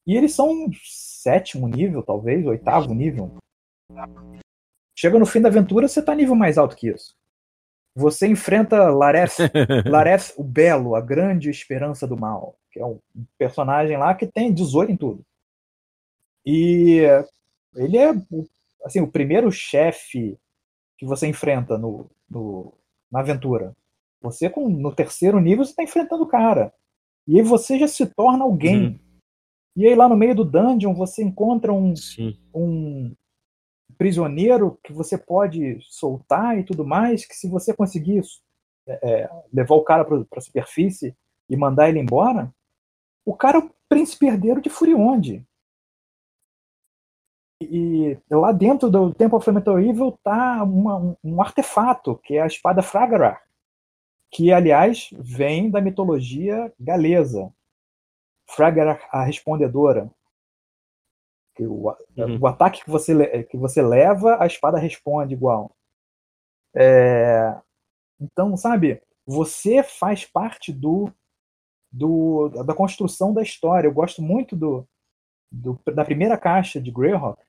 E 0.06 0.16
eles 0.16 0.34
são 0.34 0.70
sétimo 0.86 1.68
nível, 1.68 2.02
talvez, 2.02 2.46
oitavo 2.46 2.94
nível. 2.94 3.36
Chega 4.98 5.20
no 5.20 5.26
fim 5.26 5.42
da 5.42 5.50
aventura, 5.50 5.88
você 5.88 6.00
está 6.00 6.16
nível 6.16 6.34
mais 6.34 6.58
alto 6.58 6.78
que 6.78 6.88
isso. 6.88 7.14
Você 7.94 8.28
enfrenta 8.28 8.90
Lareth, 8.90 9.38
Lareth 9.86 10.34
o 10.38 10.44
Belo, 10.44 10.96
a 10.96 11.02
grande 11.02 11.50
esperança 11.50 12.08
do 12.08 12.16
mal, 12.16 12.56
que 12.72 12.80
é 12.80 12.86
um 12.86 13.00
personagem 13.38 13.98
lá 13.98 14.16
que 14.16 14.26
tem 14.26 14.54
18 14.54 14.92
em 14.92 14.98
tudo. 14.98 15.26
E 16.46 17.02
ele 17.78 17.98
é 17.98 18.14
assim, 18.84 19.02
o 19.02 19.12
primeiro 19.12 19.52
chefe 19.52 20.38
que 20.98 21.06
você 21.06 21.28
enfrenta 21.28 21.78
no, 21.78 22.10
no, 22.30 22.74
na 23.12 23.20
aventura. 23.20 23.76
Você, 24.22 24.50
com, 24.50 24.68
no 24.68 24.94
terceiro 24.94 25.40
nível, 25.40 25.64
você 25.64 25.72
está 25.72 25.84
enfrentando 25.84 26.24
o 26.24 26.28
cara. 26.28 26.74
E 27.28 27.38
aí 27.38 27.44
você 27.44 27.78
já 27.78 27.88
se 27.88 28.06
torna 28.06 28.44
alguém. 28.44 28.88
Uhum. 28.88 29.00
E 29.76 29.88
aí 29.88 29.94
lá 29.94 30.10
no 30.10 30.18
meio 30.18 30.34
do 30.34 30.44
dungeon 30.44 30.94
você 30.94 31.24
encontra 31.24 31.72
um, 31.72 31.94
um, 32.54 33.14
prisioneiro 33.98 34.80
que 34.84 34.92
você 34.92 35.18
pode 35.18 35.78
soltar 35.82 36.58
e 36.58 36.64
tudo 36.64 36.86
mais, 36.86 37.26
que 37.26 37.36
se 37.36 37.48
você 37.48 37.76
conseguir 37.76 38.22
é, 38.88 39.24
é 39.24 39.30
levar 39.54 39.76
o 39.76 39.84
cara 39.84 40.04
para 40.04 40.26
a 40.36 40.42
superfície 40.42 41.16
e 41.50 41.56
mandar 41.56 41.90
ele 41.90 42.00
embora, 42.00 42.52
o 43.24 43.36
cara 43.36 43.58
é 43.58 43.62
o 43.62 43.72
príncipe 43.88 44.26
herdeiro 44.26 44.62
de 44.62 44.70
Furionde. 44.70 45.46
E 47.62 48.18
lá 48.30 48.52
dentro 48.52 48.90
do 48.90 49.14
Temple 49.14 49.38
of 49.38 49.50
Elemental 49.50 49.80
Evil 49.80 50.18
tá 50.24 50.64
uma, 50.64 51.18
um, 51.24 51.42
artefato, 51.42 52.16
que 52.18 52.36
é 52.36 52.42
a 52.42 52.48
espada 52.48 52.84
Fragarar, 52.84 53.42
que, 54.32 54.52
aliás, 54.52 55.10
vem 55.14 55.70
da 55.70 55.82
mitologia 55.82 56.72
galesa. 56.80 57.52
Fragarar, 58.50 59.08
a 59.12 59.24
respondedora, 59.24 60.10
o, 61.60 61.90
uhum. 62.16 62.40
o, 62.40 62.48
ataque 62.48 62.84
que 62.84 62.90
você, 62.90 63.44
que 63.44 63.58
você 63.58 63.82
leva, 63.82 64.38
a 64.42 64.46
espada 64.46 64.78
responde 64.78 65.34
igual. 65.34 65.76
É, 66.76 67.60
então, 68.20 68.56
sabe, 68.56 69.02
você 69.26 69.82
faz 69.82 70.26
parte 70.26 70.72
do, 70.72 71.12
do 71.92 72.50
da 72.64 72.74
construção 72.74 73.34
da 73.34 73.42
história. 73.42 73.88
Eu 73.88 73.94
gosto 73.94 74.22
muito 74.22 74.56
do, 74.56 74.88
do 75.52 75.80
da 75.94 76.06
primeira 76.06 76.38
caixa 76.38 76.80
de 76.80 76.92
Greyhawk, 76.92 77.42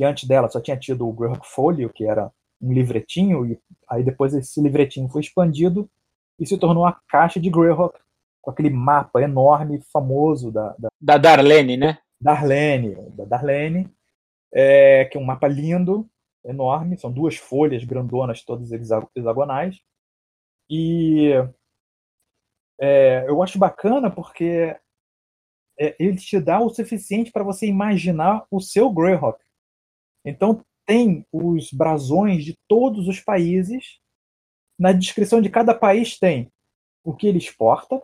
que 0.00 0.04
antes 0.04 0.26
dela 0.26 0.48
só 0.48 0.58
tinha 0.62 0.78
tido 0.78 1.06
o 1.06 1.12
Greyhawk 1.12 1.46
Folio, 1.46 1.90
que 1.90 2.06
era 2.06 2.32
um 2.58 2.72
livretinho, 2.72 3.44
e 3.44 3.60
aí 3.86 4.02
depois 4.02 4.32
esse 4.32 4.58
livretinho 4.58 5.10
foi 5.10 5.20
expandido 5.20 5.90
e 6.38 6.46
se 6.46 6.56
tornou 6.56 6.86
a 6.86 6.98
caixa 7.06 7.38
de 7.38 7.50
Greyhawk, 7.50 7.98
com 8.40 8.50
aquele 8.50 8.70
mapa 8.70 9.20
enorme, 9.20 9.82
famoso 9.92 10.50
da... 10.50 10.74
Da, 10.78 10.88
da 10.98 11.18
Darlene, 11.18 11.76
né? 11.76 11.98
Darlene, 12.18 12.96
da 13.10 13.26
Darlene, 13.26 13.90
é, 14.50 15.04
que 15.04 15.18
é 15.18 15.20
um 15.20 15.24
mapa 15.24 15.46
lindo, 15.46 16.08
enorme, 16.42 16.96
são 16.96 17.12
duas 17.12 17.36
folhas 17.36 17.84
grandonas, 17.84 18.42
todas 18.42 18.72
hexagonais. 18.72 19.82
E 20.70 21.32
é, 22.80 23.26
eu 23.28 23.42
acho 23.42 23.58
bacana 23.58 24.10
porque 24.10 24.74
é, 25.78 25.94
ele 25.98 26.16
te 26.16 26.40
dá 26.40 26.58
o 26.58 26.70
suficiente 26.70 27.30
para 27.30 27.44
você 27.44 27.66
imaginar 27.66 28.46
o 28.50 28.60
seu 28.60 28.90
Greyhawk. 28.90 29.38
Então 30.24 30.64
tem 30.86 31.24
os 31.32 31.72
brasões 31.72 32.44
de 32.44 32.56
todos 32.68 33.08
os 33.08 33.20
países. 33.20 33.98
Na 34.78 34.92
descrição 34.92 35.40
de 35.40 35.50
cada 35.50 35.74
país 35.74 36.18
tem 36.18 36.50
o 37.04 37.14
que 37.14 37.26
ele 37.26 37.38
exporta, 37.38 38.02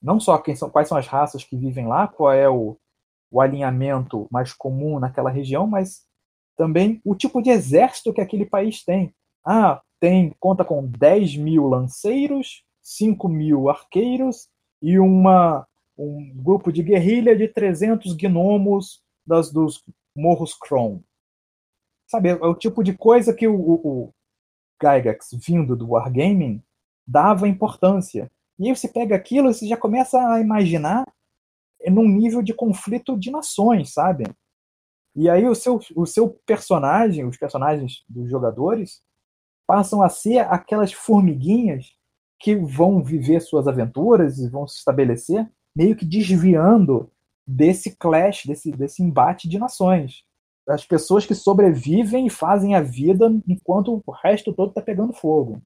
não 0.00 0.20
só 0.20 0.38
quem 0.38 0.54
são, 0.54 0.70
quais 0.70 0.88
são 0.88 0.96
as 0.96 1.06
raças 1.06 1.44
que 1.44 1.56
vivem 1.56 1.86
lá, 1.86 2.06
qual 2.06 2.32
é 2.32 2.48
o, 2.48 2.76
o 3.30 3.40
alinhamento 3.40 4.26
mais 4.30 4.52
comum 4.52 4.98
naquela 4.98 5.30
região, 5.30 5.66
mas 5.66 6.06
também 6.56 7.00
o 7.04 7.14
tipo 7.14 7.40
de 7.42 7.50
exército 7.50 8.12
que 8.12 8.20
aquele 8.20 8.46
país 8.46 8.84
tem. 8.84 9.14
Ah, 9.44 9.80
tem 10.00 10.34
conta 10.38 10.64
com 10.64 10.86
10 10.86 11.36
mil 11.36 11.66
lanceiros, 11.66 12.64
5 12.82 13.28
mil 13.28 13.68
arqueiros 13.68 14.48
e 14.80 14.98
uma, 14.98 15.66
um 15.96 16.32
grupo 16.34 16.72
de 16.72 16.82
guerrilha 16.82 17.36
de 17.36 17.48
300 17.48 18.14
gnomos 18.14 19.02
das, 19.26 19.52
dos 19.52 19.82
Morros 20.16 20.54
Kron. 20.54 21.00
Sabe, 22.08 22.30
é 22.30 22.34
o 22.34 22.54
tipo 22.54 22.82
de 22.82 22.96
coisa 22.96 23.34
que 23.34 23.46
o, 23.46 23.54
o, 23.54 23.74
o 23.86 24.14
Gygax, 24.82 25.28
vindo 25.46 25.76
do 25.76 25.90
Wargaming, 25.90 26.62
dava 27.06 27.46
importância. 27.46 28.30
E 28.58 28.66
aí 28.66 28.74
você 28.74 28.88
pega 28.88 29.14
aquilo 29.14 29.50
e 29.50 29.54
você 29.54 29.66
já 29.66 29.76
começa 29.76 30.18
a 30.18 30.40
imaginar 30.40 31.06
num 31.86 32.08
nível 32.08 32.42
de 32.42 32.54
conflito 32.54 33.16
de 33.16 33.30
nações, 33.30 33.92
sabe? 33.92 34.24
E 35.14 35.28
aí 35.28 35.46
o 35.46 35.54
seu, 35.54 35.80
o 35.94 36.06
seu 36.06 36.30
personagem, 36.46 37.24
os 37.24 37.36
personagens 37.36 38.04
dos 38.08 38.30
jogadores, 38.30 39.02
passam 39.66 40.02
a 40.02 40.08
ser 40.08 40.38
aquelas 40.38 40.92
formiguinhas 40.92 41.92
que 42.38 42.56
vão 42.56 43.02
viver 43.02 43.40
suas 43.40 43.68
aventuras 43.68 44.38
e 44.38 44.48
vão 44.48 44.66
se 44.66 44.78
estabelecer, 44.78 45.46
meio 45.76 45.94
que 45.94 46.06
desviando 46.06 47.10
desse 47.46 47.96
clash, 47.96 48.44
desse, 48.46 48.70
desse 48.70 49.02
embate 49.02 49.48
de 49.48 49.58
nações. 49.58 50.24
As 50.68 50.84
pessoas 50.84 51.24
que 51.24 51.34
sobrevivem 51.34 52.26
e 52.26 52.30
fazem 52.30 52.74
a 52.74 52.80
vida 52.80 53.32
enquanto 53.48 54.02
o 54.06 54.12
resto 54.12 54.52
todo 54.52 54.68
está 54.68 54.82
pegando 54.82 55.12
fogo 55.12 55.62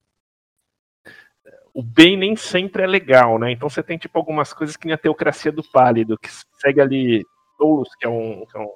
o 1.74 1.82
bem 1.82 2.16
nem 2.16 2.36
sempre 2.36 2.82
é 2.82 2.86
legal, 2.86 3.38
né? 3.38 3.50
Então 3.50 3.68
você 3.68 3.82
tem 3.82 3.96
tipo 3.96 4.18
algumas 4.18 4.52
coisas 4.52 4.76
que 4.76 4.86
nem 4.86 4.94
a 4.94 4.98
teocracia 4.98 5.50
do 5.50 5.62
pálido, 5.62 6.18
que 6.18 6.28
segue 6.60 6.80
ali 6.80 7.24
Doulos, 7.58 7.88
que 7.98 8.06
é 8.06 8.08
um, 8.08 8.44
que 8.44 8.56
é 8.56 8.60
um, 8.60 8.72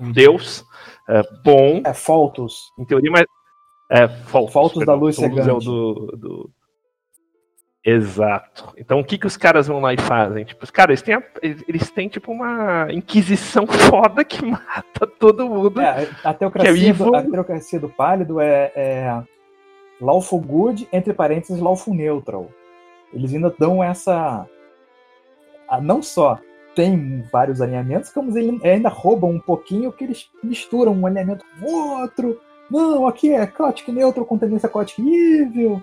um 0.00 0.12
deus 0.12 0.64
é, 1.08 1.22
bom. 1.44 1.80
É 1.84 1.94
Faltos. 1.94 2.72
Em 2.78 2.84
teoria, 2.84 3.10
mas. 3.10 3.24
É, 3.90 4.08
Faltos, 4.08 4.52
Faltos 4.52 4.86
da 4.86 4.94
luz 4.94 5.16
cegante. 5.16 5.48
É 5.48 5.52
o 5.52 5.60
do, 5.60 5.94
do... 6.16 6.50
Exato. 7.84 8.72
Então 8.78 8.98
o 8.98 9.04
que, 9.04 9.18
que 9.18 9.26
os 9.26 9.36
caras 9.36 9.66
vão 9.66 9.78
lá 9.78 9.92
e 9.92 9.98
fazem? 9.98 10.44
Tipo, 10.44 10.64
os 10.64 10.70
caras 10.70 11.02
têm, 11.02 11.22
eles 11.42 11.90
têm 11.90 12.08
tipo 12.08 12.32
uma 12.32 12.88
inquisição 12.90 13.66
foda 13.68 14.24
que 14.24 14.42
mata 14.44 15.06
todo 15.18 15.48
mundo. 15.48 15.80
É, 15.80 16.08
a, 16.24 16.32
teocracia 16.32 16.90
é 16.90 16.92
do, 16.94 17.14
a 17.14 17.22
teocracia 17.22 17.78
do 17.78 17.90
pálido 17.90 18.40
é, 18.40 18.72
é 18.74 19.22
lawful 20.00 20.40
good, 20.40 20.88
entre 20.90 21.12
parênteses, 21.12 21.60
lawful 21.60 21.94
neutral. 21.94 22.48
Eles 23.12 23.34
ainda 23.34 23.54
dão 23.58 23.84
essa. 23.84 24.46
Não 25.82 26.02
só 26.02 26.38
tem 26.74 27.22
vários 27.30 27.60
alinhamentos, 27.60 28.10
como 28.10 28.36
eles 28.36 28.62
ainda 28.64 28.88
roubam 28.88 29.30
um 29.30 29.40
pouquinho 29.40 29.92
que 29.92 30.04
eles 30.04 30.28
misturam 30.42 30.92
um 30.92 31.06
alinhamento 31.06 31.44
com 31.60 32.00
outro. 32.00 32.40
Não, 32.70 33.06
aqui 33.06 33.30
é 33.30 33.46
Chaotic 33.46 33.88
Neutral 33.88 34.24
com 34.24 34.38
tendência 34.38 34.70
Chaotic 34.70 34.98
Evil. 34.98 35.82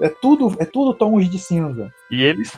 É 0.00 0.08
tudo, 0.08 0.54
é 0.58 0.64
tudo 0.64 0.94
tons 0.94 1.28
de 1.28 1.38
cinza. 1.38 1.92
E 2.10 2.22
eles? 2.22 2.56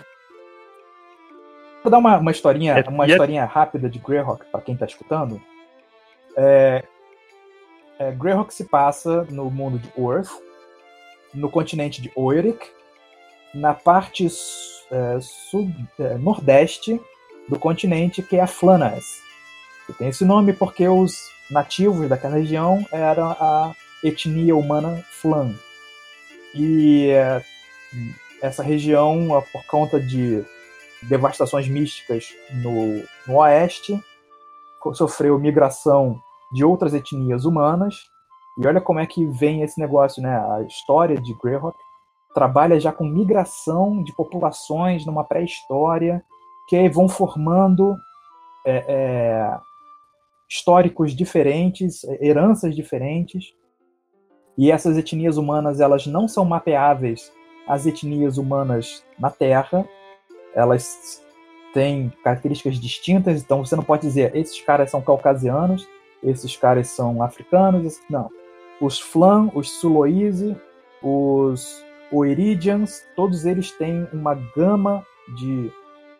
Vou 1.82 1.90
dar 1.90 1.98
uma, 1.98 2.18
uma 2.18 2.30
historinha, 2.30 2.74
é, 2.78 2.88
uma 2.88 3.06
é 3.06 3.08
historinha 3.08 3.42
é... 3.42 3.46
rápida 3.46 3.88
de 3.88 3.98
Greyhawk 3.98 4.44
para 4.50 4.60
quem 4.60 4.74
está 4.74 4.84
escutando. 4.84 5.40
É, 6.36 6.84
é, 7.98 8.12
Greyhawk 8.12 8.52
se 8.52 8.64
passa 8.64 9.24
no 9.30 9.50
mundo 9.50 9.78
de 9.78 9.90
Earth, 9.98 10.30
no 11.32 11.48
continente 11.50 12.02
de 12.02 12.10
Oirik, 12.14 12.66
na 13.54 13.72
parte 13.74 14.26
é, 14.26 15.18
sud, 15.20 15.74
é, 15.98 16.14
nordeste 16.18 17.00
do 17.48 17.58
continente, 17.58 18.22
que 18.22 18.36
é 18.36 18.40
a 18.40 18.46
Flanas. 18.46 19.04
Que 19.86 19.92
tem 19.94 20.08
esse 20.08 20.24
nome 20.24 20.52
porque 20.52 20.86
os 20.86 21.30
nativos 21.50 22.08
daquela 22.08 22.36
região 22.36 22.86
eram 22.92 23.30
a 23.30 23.74
etnia 24.04 24.54
humana 24.54 25.04
Flan. 25.10 25.54
E 26.54 27.10
é, 27.10 27.42
essa 28.42 28.62
região, 28.62 29.28
por 29.52 29.64
conta 29.66 30.00
de 30.00 30.44
devastações 31.02 31.68
místicas 31.68 32.28
no, 32.62 33.02
no 33.26 33.40
oeste, 33.40 34.02
sofreu 34.94 35.38
migração 35.38 36.20
de 36.52 36.64
outras 36.64 36.94
etnias 36.94 37.44
humanas. 37.44 37.96
E 38.58 38.66
olha 38.66 38.80
como 38.80 38.98
é 38.98 39.06
que 39.06 39.24
vem 39.26 39.62
esse 39.62 39.78
negócio, 39.78 40.22
né? 40.22 40.36
A 40.36 40.62
história 40.62 41.20
de 41.20 41.34
Greyhawk 41.42 41.78
trabalha 42.34 42.78
já 42.78 42.92
com 42.92 43.04
migração 43.04 44.02
de 44.02 44.14
populações 44.14 45.06
numa 45.06 45.24
pré-história, 45.24 46.22
que 46.68 46.76
aí 46.76 46.88
vão 46.88 47.08
formando 47.08 47.96
é, 48.64 48.84
é, 48.88 49.58
históricos 50.48 51.14
diferentes, 51.14 52.04
heranças 52.20 52.74
diferentes. 52.74 53.52
E 54.60 54.70
essas 54.70 54.98
etnias 54.98 55.38
humanas, 55.38 55.80
elas 55.80 56.06
não 56.06 56.28
são 56.28 56.44
mapeáveis 56.44 57.32
às 57.66 57.86
etnias 57.86 58.36
humanas 58.36 59.02
na 59.18 59.30
Terra. 59.30 59.88
Elas 60.54 61.24
têm 61.72 62.12
características 62.22 62.78
distintas, 62.78 63.40
então 63.40 63.64
você 63.64 63.74
não 63.74 63.82
pode 63.82 64.02
dizer 64.02 64.36
esses 64.36 64.60
caras 64.60 64.90
são 64.90 65.00
caucasianos, 65.00 65.88
esses 66.22 66.58
caras 66.58 66.88
são 66.88 67.22
africanos, 67.22 67.98
não. 68.10 68.28
Os 68.82 69.00
Flan, 69.00 69.50
os 69.54 69.80
Suloise, 69.80 70.54
os 71.02 71.82
Oeridians, 72.12 73.02
todos 73.16 73.46
eles 73.46 73.70
têm 73.70 74.06
uma 74.12 74.34
gama 74.54 75.02
de, 75.38 75.72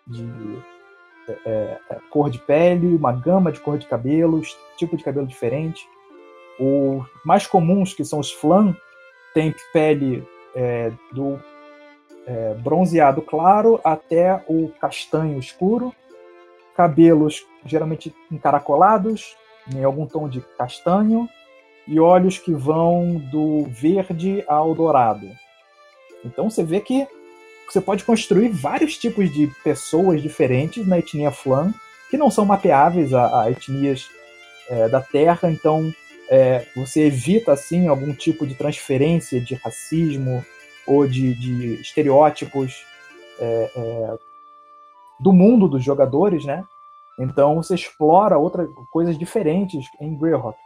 de 0.07 0.27
é, 1.29 1.39
é, 1.45 1.81
é, 1.91 1.99
cor 2.09 2.31
de 2.31 2.39
pele, 2.39 2.97
uma 2.97 3.13
gama 3.13 3.53
de 3.53 3.61
cor 3.61 3.77
de 3.77 3.87
cabelos, 3.87 4.57
tipo 4.79 4.97
de 4.97 5.05
cabelo 5.05 5.27
diferente. 5.27 5.87
Os 6.61 7.07
mais 7.25 7.47
comuns, 7.47 7.95
que 7.95 8.05
são 8.05 8.19
os 8.19 8.31
Flan, 8.31 8.77
têm 9.33 9.55
pele 9.73 10.23
é, 10.55 10.93
do 11.13 11.41
é, 12.27 12.55
bronzeado 12.55 13.23
claro 13.23 13.81
até 13.83 14.45
o 14.47 14.69
castanho 14.81 15.39
escuro, 15.39 15.95
cabelos 16.77 17.47
geralmente 17.65 18.15
encaracolados, 18.31 19.37
em 19.75 19.83
algum 19.85 20.07
tom 20.07 20.29
de 20.29 20.41
castanho, 20.59 21.29
e 21.87 21.99
olhos 21.99 22.39
que 22.39 22.53
vão 22.53 23.17
do 23.31 23.65
verde 23.65 24.45
ao 24.47 24.75
dourado. 24.75 25.29
Então 26.25 26.51
você 26.51 26.63
vê 26.63 26.81
que 26.81 27.07
você 27.69 27.81
pode 27.81 28.05
construir 28.05 28.49
vários 28.49 28.99
tipos 28.99 29.33
de 29.33 29.47
pessoas 29.63 30.21
diferentes 30.21 30.87
na 30.87 30.99
etnia 30.99 31.31
Flan, 31.31 31.73
que 32.11 32.17
não 32.17 32.31
são 32.31 32.45
mapeáveis 32.45 33.15
a, 33.15 33.43
a 33.43 33.51
etnias 33.51 34.09
é, 34.69 34.89
da 34.89 35.01
Terra, 35.01 35.51
então 35.51 35.93
é, 36.31 36.65
você 36.77 37.07
evita 37.07 37.53
assim 37.53 37.89
algum 37.89 38.15
tipo 38.15 38.47
de 38.47 38.55
transferência 38.55 39.41
de 39.41 39.57
racismo 39.57 40.45
ou 40.87 41.07
de, 41.07 41.35
de 41.35 41.75
estereótipos 41.81 42.87
é, 43.41 43.71
é, 43.75 44.19
do 45.19 45.33
mundo 45.33 45.67
dos 45.69 45.83
jogadores, 45.83 46.45
né? 46.45 46.65
Então 47.19 47.57
você 47.57 47.75
explora 47.75 48.39
outras 48.39 48.71
coisas 48.91 49.19
diferentes 49.19 49.87
em 50.01 50.17
Greyhawk. 50.17 50.57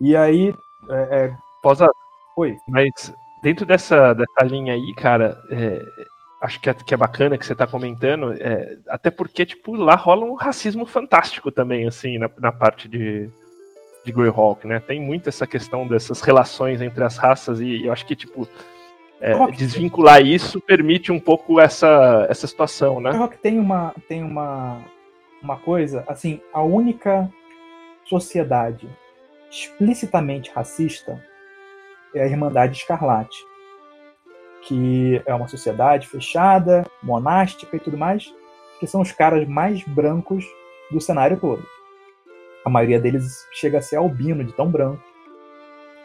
E 0.00 0.16
aí. 0.16 0.54
É, 0.88 0.94
é... 1.10 1.36
Posa. 1.60 1.90
Oi. 2.36 2.56
Mas 2.68 3.12
dentro 3.42 3.66
dessa, 3.66 4.14
dessa 4.14 4.44
linha 4.44 4.74
aí, 4.74 4.94
cara, 4.94 5.42
é, 5.50 5.82
acho 6.40 6.60
que 6.60 6.70
é, 6.70 6.74
que 6.74 6.94
é 6.94 6.96
bacana 6.96 7.36
que 7.36 7.44
você 7.44 7.52
está 7.52 7.66
comentando, 7.66 8.32
é, 8.34 8.78
até 8.88 9.10
porque, 9.10 9.44
tipo, 9.44 9.74
lá 9.74 9.96
rola 9.96 10.24
um 10.24 10.34
racismo 10.34 10.86
fantástico 10.86 11.50
também, 11.50 11.86
assim, 11.86 12.18
na, 12.18 12.30
na 12.38 12.52
parte 12.52 12.88
de, 12.88 13.30
de 14.06 14.12
Greyhawk, 14.12 14.66
né? 14.66 14.78
Tem 14.78 15.00
muito 15.00 15.28
essa 15.28 15.46
questão 15.46 15.86
dessas 15.86 16.20
relações 16.20 16.80
entre 16.80 17.02
as 17.02 17.16
raças 17.16 17.60
e 17.60 17.84
eu 17.84 17.92
acho 17.92 18.06
que, 18.06 18.14
tipo, 18.14 18.48
é, 19.20 19.34
desvincular 19.50 20.22
isso 20.22 20.60
permite 20.60 21.10
um 21.10 21.18
pouco 21.18 21.60
essa, 21.60 22.24
essa 22.30 22.46
situação, 22.46 23.00
né? 23.00 23.10
Greyhawk 23.10 23.36
tem 23.38 23.58
uma, 23.58 23.92
tem 24.08 24.22
uma, 24.22 24.80
uma 25.42 25.56
coisa, 25.56 26.04
assim, 26.06 26.40
a 26.52 26.62
única 26.62 27.28
sociedade 28.04 28.88
explicitamente 29.50 30.50
racista 30.52 31.20
é 32.14 32.22
a 32.22 32.26
Irmandade 32.26 32.78
Escarlate, 32.78 33.36
que 34.62 35.20
é 35.26 35.34
uma 35.34 35.48
sociedade 35.48 36.06
fechada, 36.06 36.84
monástica 37.02 37.76
e 37.76 37.80
tudo 37.80 37.98
mais, 37.98 38.32
que 38.78 38.86
são 38.86 39.00
os 39.00 39.10
caras 39.10 39.46
mais 39.48 39.82
brancos 39.82 40.44
do 40.92 41.00
cenário 41.00 41.38
todo. 41.38 41.75
A 42.66 42.68
maioria 42.68 42.98
deles 42.98 43.46
chega 43.52 43.78
a 43.78 43.80
ser 43.80 43.94
albino, 43.94 44.42
de 44.42 44.52
tão 44.52 44.68
branco. 44.68 45.00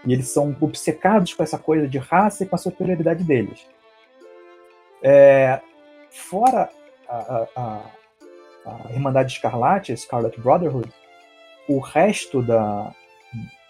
E 0.05 0.13
eles 0.13 0.27
são 0.27 0.55
obcecados 0.61 1.33
com 1.33 1.41
essa 1.41 1.57
coisa 1.57 1.87
de 1.87 1.97
raça 1.97 2.43
e 2.43 2.47
com 2.47 2.55
a 2.55 2.59
superioridade 2.59 3.23
deles. 3.23 3.65
É, 5.01 5.59
fora 6.11 6.69
a, 7.09 7.47
a, 7.55 7.81
a, 8.67 8.91
Irmandade 8.91 9.33
Escarlate, 9.33 9.97
Scarlet 9.97 10.39
Brotherhood, 10.39 10.87
o 11.67 11.79
resto 11.79 12.43
da, 12.43 12.93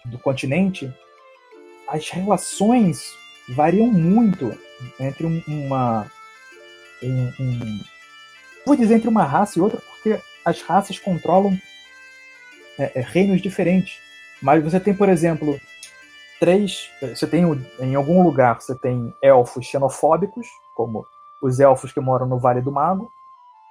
do 0.04 0.18
continente 0.18 0.92
as 1.88 2.10
relações 2.10 3.16
variam 3.48 3.86
muito 3.86 4.54
entre 5.00 5.24
uma. 5.48 6.10
Um, 7.02 7.32
um, 7.40 7.80
vou 8.66 8.76
dizer 8.76 8.96
entre 8.96 9.08
uma 9.08 9.24
raça 9.24 9.58
e 9.58 9.62
outra, 9.62 9.80
porque 9.80 10.20
as 10.44 10.60
raças 10.60 10.98
controlam 10.98 11.58
é, 12.82 12.92
é, 12.96 13.00
reinos 13.00 13.40
diferentes. 13.40 14.00
Mas 14.42 14.62
você 14.62 14.80
tem, 14.80 14.94
por 14.94 15.08
exemplo, 15.08 15.58
três. 16.40 16.90
Você 17.00 17.26
tem 17.26 17.44
em 17.78 17.94
algum 17.94 18.22
lugar 18.22 18.60
você 18.60 18.74
tem 18.74 19.14
elfos 19.22 19.66
xenofóbicos, 19.66 20.48
como 20.74 21.06
os 21.40 21.60
elfos 21.60 21.92
que 21.92 22.00
moram 22.00 22.26
no 22.26 22.38
Vale 22.38 22.60
do 22.60 22.72
Mago, 22.72 23.08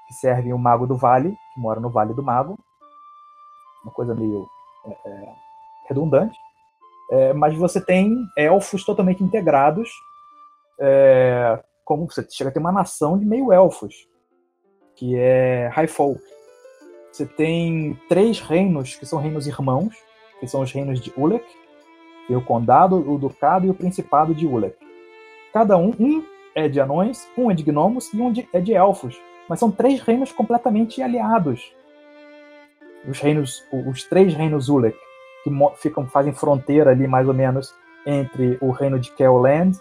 que 0.08 0.14
servem 0.14 0.54
o 0.54 0.58
Mago 0.58 0.88
do 0.88 0.96
Vale, 0.96 1.36
que 1.54 1.60
mora 1.60 1.80
no 1.80 1.90
Vale 1.90 2.14
do 2.14 2.24
Mago. 2.24 2.58
Uma 3.84 3.92
coisa 3.92 4.16
meio 4.16 4.48
é, 4.86 5.10
é 5.10 5.34
redundante. 5.90 6.38
É, 7.12 7.34
mas 7.34 7.58
você 7.58 7.84
tem 7.84 8.16
elfos 8.38 8.86
totalmente 8.86 9.22
integrados, 9.22 9.90
é, 10.80 11.62
como 11.84 12.10
você 12.10 12.26
chega 12.30 12.50
a 12.50 12.54
ter 12.54 12.60
uma 12.60 12.72
nação 12.72 13.20
de 13.20 13.26
meio 13.26 13.52
elfos, 13.52 13.94
que 14.96 15.18
é 15.18 15.68
Highfolk. 15.74 16.22
Você 17.12 17.26
tem 17.26 18.00
três 18.08 18.40
reinos 18.40 18.96
que 18.96 19.06
são 19.06 19.20
reinos 19.20 19.48
irmãos, 19.48 19.96
que 20.40 20.48
são 20.48 20.62
os 20.62 20.72
reinos 20.72 21.00
de 21.00 21.14
Ulek, 21.18 21.46
é 22.30 22.38
o 22.38 22.42
condado, 22.42 22.96
o 22.96 23.18
ducado 23.18 23.66
e 23.66 23.70
o 23.70 23.74
principado 23.74 24.34
de 24.34 24.48
Ulek. 24.48 24.78
Cada 25.54 25.78
um, 25.78 25.94
um 26.00 26.24
é 26.56 26.68
de 26.68 26.80
anões, 26.80 27.28
um 27.38 27.52
é 27.52 27.54
de 27.54 27.64
gnomos 27.64 28.14
e 28.14 28.22
um 28.22 28.32
de, 28.32 28.48
é 28.54 28.60
de 28.60 28.74
elfos. 28.74 29.20
Mas 29.50 29.60
são 29.60 29.70
três 29.70 30.00
reinos 30.00 30.32
completamente 30.32 31.02
aliados. 31.02 31.74
Os 33.06 33.20
reinos, 33.20 33.64
os 33.72 34.04
três 34.04 34.34
reinos 34.34 34.70
Ulek 34.70 34.98
que 35.44 35.50
ficam, 35.78 36.08
fazem 36.08 36.34
fronteira 36.34 36.92
ali 36.92 37.08
mais 37.08 37.28
ou 37.28 37.34
menos 37.34 37.74
entre 38.06 38.58
o 38.62 38.72
reino 38.72 39.00
de 39.00 39.12
Keoland 39.12 39.78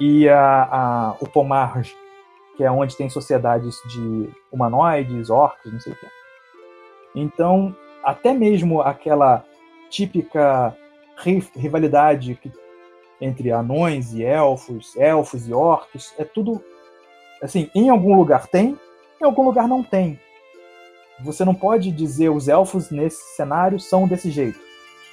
e 0.00 0.28
a, 0.28 0.68
a, 0.70 1.16
o 1.20 1.28
Pomarj, 1.28 1.94
que 2.56 2.64
é 2.64 2.70
onde 2.70 2.96
tem 2.96 3.08
sociedades 3.08 3.76
de 3.86 4.28
humanoides, 4.52 5.30
orcs, 5.30 5.72
não 5.72 5.80
sei 5.80 5.92
o 5.92 5.96
que. 5.96 6.23
Então, 7.14 7.74
até 8.02 8.32
mesmo 8.32 8.80
aquela 8.80 9.44
típica 9.90 10.76
rivalidade 11.56 12.38
entre 13.20 13.50
anões 13.50 14.12
e 14.12 14.24
elfos, 14.24 14.96
elfos 14.96 15.48
e 15.48 15.52
orcs, 15.52 16.14
é 16.18 16.24
tudo 16.24 16.62
assim, 17.42 17.70
em 17.74 17.88
algum 17.88 18.16
lugar 18.16 18.46
tem, 18.48 18.78
em 19.20 19.24
algum 19.24 19.44
lugar 19.44 19.68
não 19.68 19.82
tem. 19.82 20.18
Você 21.22 21.44
não 21.44 21.54
pode 21.54 21.92
dizer 21.92 22.30
os 22.30 22.48
elfos 22.48 22.90
nesse 22.90 23.36
cenário 23.36 23.78
são 23.78 24.08
desse 24.08 24.30
jeito 24.30 24.58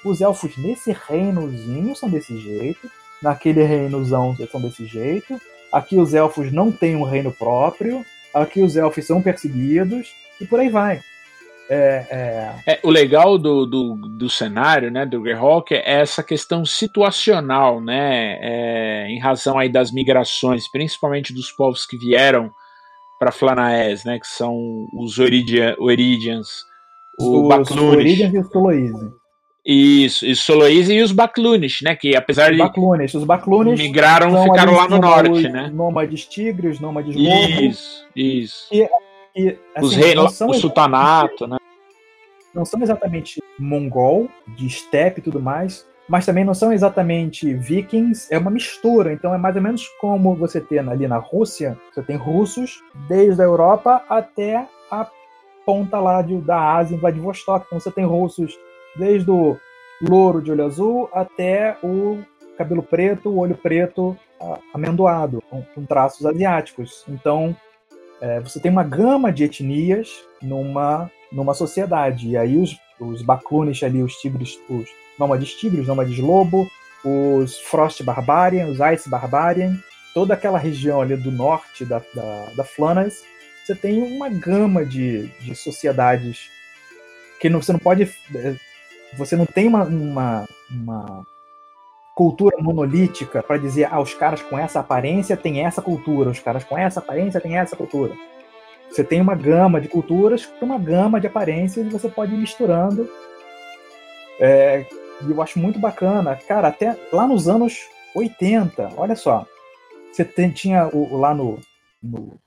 os 0.04 0.22
elfos 0.22 0.58
nesse 0.58 0.96
reinozinho 1.08 1.96
são 1.96 2.10
desse 2.10 2.38
jeito, 2.38 2.90
naquele 3.22 3.64
reinozão 3.64 4.36
são 4.52 4.62
desse 4.62 4.86
jeito, 4.86 5.40
aqui 5.72 5.98
os 5.98 6.14
elfos 6.14 6.52
não 6.52 6.72
têm 6.72 6.96
um 6.96 7.04
reino 7.04 7.32
próprio, 7.32 8.06
aqui 8.34 8.62
os 8.62 8.76
elfos 8.76 9.06
são 9.06 9.22
perseguidos, 9.22 10.14
e 10.40 10.46
por 10.46 10.60
aí 10.60 10.70
vai. 10.70 11.02
É, 11.74 12.06
é... 12.12 12.74
É, 12.74 12.80
o 12.84 12.90
legal 12.90 13.38
do, 13.38 13.66
do, 13.66 13.96
do, 13.96 14.30
cenário, 14.30 14.92
né, 14.92 15.06
do 15.06 15.22
Greyhawk 15.22 15.74
é 15.74 16.02
essa 16.02 16.22
questão 16.22 16.66
situacional, 16.66 17.80
né, 17.80 18.38
é, 18.42 19.08
em 19.08 19.18
razão 19.20 19.58
aí 19.58 19.70
das 19.70 19.90
migrações, 19.90 20.70
principalmente 20.70 21.34
dos 21.34 21.50
povos 21.50 21.86
que 21.86 21.98
vieram 21.98 22.52
para 23.18 23.32
Flanaes, 23.32 24.04
né, 24.04 24.20
que 24.20 24.28
são 24.28 24.86
os 24.94 25.18
Oridian, 25.18 25.74
Oridians, 25.80 26.66
o 27.18 27.48
os 27.48 27.72
Oridians 27.72 28.34
e 28.34 28.38
os 28.40 28.50
Toloise. 28.50 29.22
Isso, 29.66 30.26
e 30.26 30.36
Soloise 30.36 30.92
e 30.92 31.02
os 31.04 31.12
Baclunes, 31.12 31.82
né? 31.84 31.96
Que 31.96 32.16
apesar 32.16 32.52
os 32.52 32.58
Baclunes, 32.58 33.14
os 33.14 33.24
Baclunes 33.24 33.80
migraram, 33.80 34.44
ficaram 34.44 34.74
lá 34.74 34.90
no 34.90 34.98
norte, 34.98 35.48
né? 35.48 35.70
Nômades 35.72 36.26
tigres, 36.26 36.80
nômades 36.80 37.16
Isso, 37.16 38.08
isso. 38.16 38.68
E, 38.72 38.90
e, 39.36 39.58
assim, 39.76 39.86
os 39.86 39.96
reis, 39.96 40.42
o 40.42 40.54
sultanato, 40.54 41.46
né? 41.46 41.58
Não 42.54 42.66
são 42.66 42.82
exatamente 42.82 43.42
mongol, 43.58 44.30
de 44.56 44.70
steppe 44.70 45.20
e 45.20 45.24
tudo 45.24 45.40
mais, 45.40 45.88
mas 46.08 46.26
também 46.26 46.44
não 46.44 46.54
são 46.54 46.74
exatamente 46.74 47.54
vikings, 47.54 48.28
é 48.34 48.38
uma 48.38 48.52
mistura. 48.52 49.14
Então 49.14 49.34
é 49.34 49.38
mais 49.38 49.56
ou 49.56 49.62
menos 49.62 49.88
como 50.00 50.36
você 50.36 50.60
tem 50.60 50.80
ali 50.80 51.08
na 51.08 51.18
Rússia, 51.18 51.78
você 51.94 52.02
tem 52.04 52.18
russos 52.18 52.84
desde 53.08 53.42
a 53.42 53.46
Europa 53.46 54.04
até 54.10 54.68
a 54.90 55.10
ponta 55.66 56.00
lá 56.00 56.22
de, 56.22 56.36
da 56.42 56.76
Ásia, 56.76 56.96
em 56.96 57.00
Vladivostok. 57.00 57.66
Então 57.66 57.80
você 57.80 57.92
tem 57.92 58.06
russos 58.06 58.58
desde 58.98 59.32
o 59.32 59.58
louro 60.02 60.42
de 60.42 60.52
olho 60.52 60.66
azul 60.66 61.10
até 61.14 61.78
o 61.84 62.20
cabelo 62.58 62.84
preto, 62.84 63.30
o 63.30 63.38
olho 63.38 63.56
preto 63.56 64.18
amendoado, 64.74 65.42
com, 65.50 65.62
com 65.74 65.86
traços 65.86 66.26
asiáticos. 66.26 67.06
Então 67.08 67.56
é, 68.20 68.40
você 68.40 68.60
tem 68.60 68.72
uma 68.72 68.84
gama 68.84 69.32
de 69.32 69.44
etnias 69.44 70.26
numa, 70.42 71.10
numa 71.32 71.54
sociedade. 71.54 72.30
E 72.30 72.38
aí 72.38 72.58
os, 72.58 72.78
os 73.00 73.22
Baklunish 73.22 73.84
ali, 73.84 74.04
os 74.04 74.14
tigres, 74.16 74.60
os 74.70 74.88
nômades 75.18 75.54
tigres, 75.54 75.88
nômades 75.88 76.18
lobo, 76.20 76.68
os 77.04 77.58
Frost 77.60 78.04
Barbarian, 78.04 78.68
os 78.68 78.80
Ice 78.80 79.10
Barbarian, 79.10 79.78
toda 80.14 80.34
aquela 80.34 80.58
região 80.58 81.02
ali 81.02 81.16
do 81.16 81.32
norte 81.32 81.86
da, 81.86 82.02
da, 82.14 82.46
da 82.56 82.64
Flanders, 82.64 83.24
você 83.66 83.76
tem 83.76 84.02
uma 84.02 84.30
gama 84.30 84.86
de, 84.86 85.28
de 85.40 85.56
sociedades 85.56 86.50
que 87.40 87.50
não, 87.50 87.62
você 87.62 87.72
não 87.72 87.80
pode. 87.80 88.04
É, 88.36 88.56
você 89.18 89.36
não 89.36 89.46
tem 89.46 89.68
uma, 89.68 89.84
uma, 89.84 90.48
uma 90.70 91.26
cultura 92.16 92.56
monolítica 92.60 93.44
para 93.44 93.58
dizer, 93.58 93.88
ah, 93.92 94.00
os 94.00 94.14
caras 94.14 94.42
com 94.42 94.58
essa 94.58 94.80
aparência 94.80 95.36
têm 95.36 95.66
essa 95.66 95.82
cultura, 95.82 96.30
os 96.30 96.40
caras 96.40 96.64
com 96.64 96.78
essa 96.78 97.00
aparência 97.00 97.42
têm 97.42 97.58
essa 97.58 97.76
cultura. 97.76 98.14
Você 98.92 99.04
tem 99.04 99.22
uma 99.22 99.36
gama 99.36 99.80
de 99.80 99.88
culturas, 99.88 100.52
uma 100.62 100.78
gama 100.78 101.20
de 101.20 101.28
aparências, 101.28 101.86
e 101.88 101.90
você 101.90 102.10
pode 102.10 102.34
ir 102.34 102.38
misturando. 102.38 103.10
É, 104.40 104.86
eu 105.22 105.42
acho 105.42 105.60
muito 105.60 105.80
bacana. 105.80 106.36
Cara, 106.36 106.68
até 106.68 106.98
lá 107.12 107.26
nos 107.26 107.48
anos 107.48 107.80
80, 108.14 108.90
olha 108.98 109.16
só. 109.16 109.48
Você 110.12 110.26
tem, 110.26 110.52
tinha 110.52 110.90
o, 110.90 111.16
lá 111.16 111.34
no, 111.34 111.58
no 112.04 112.38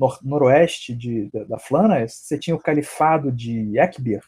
nor, 0.00 0.18
noroeste 0.22 0.94
de, 0.94 1.30
da, 1.30 1.44
da 1.44 1.58
Flandres, 1.58 2.14
você 2.14 2.38
tinha 2.38 2.56
o 2.56 2.60
califado 2.60 3.30
de 3.30 3.78
Ekbir, 3.78 4.22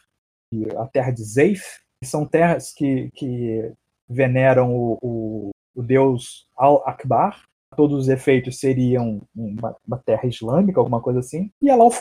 a 0.77 0.85
terra 0.85 1.09
de 1.09 1.23
Zeif, 1.23 1.63
que 1.99 2.07
são 2.07 2.25
terras 2.27 2.71
que, 2.71 3.09
que 3.15 3.73
veneram 4.07 4.75
o, 4.75 4.99
o, 5.01 5.49
o 5.75 5.81
deus 5.81 6.47
Al-Akbar. 6.55 7.43
Todos 7.75 7.99
os 7.99 8.09
efeitos 8.09 8.59
seriam 8.59 9.21
uma, 9.35 9.75
uma, 9.87 9.97
terra 9.97 10.27
islâmica, 10.27 10.79
alguma 10.79 11.01
coisa 11.01 11.19
assim. 11.19 11.51
E 11.61 11.69
é 11.69 11.75
lá 11.75 11.85
o 11.85 11.91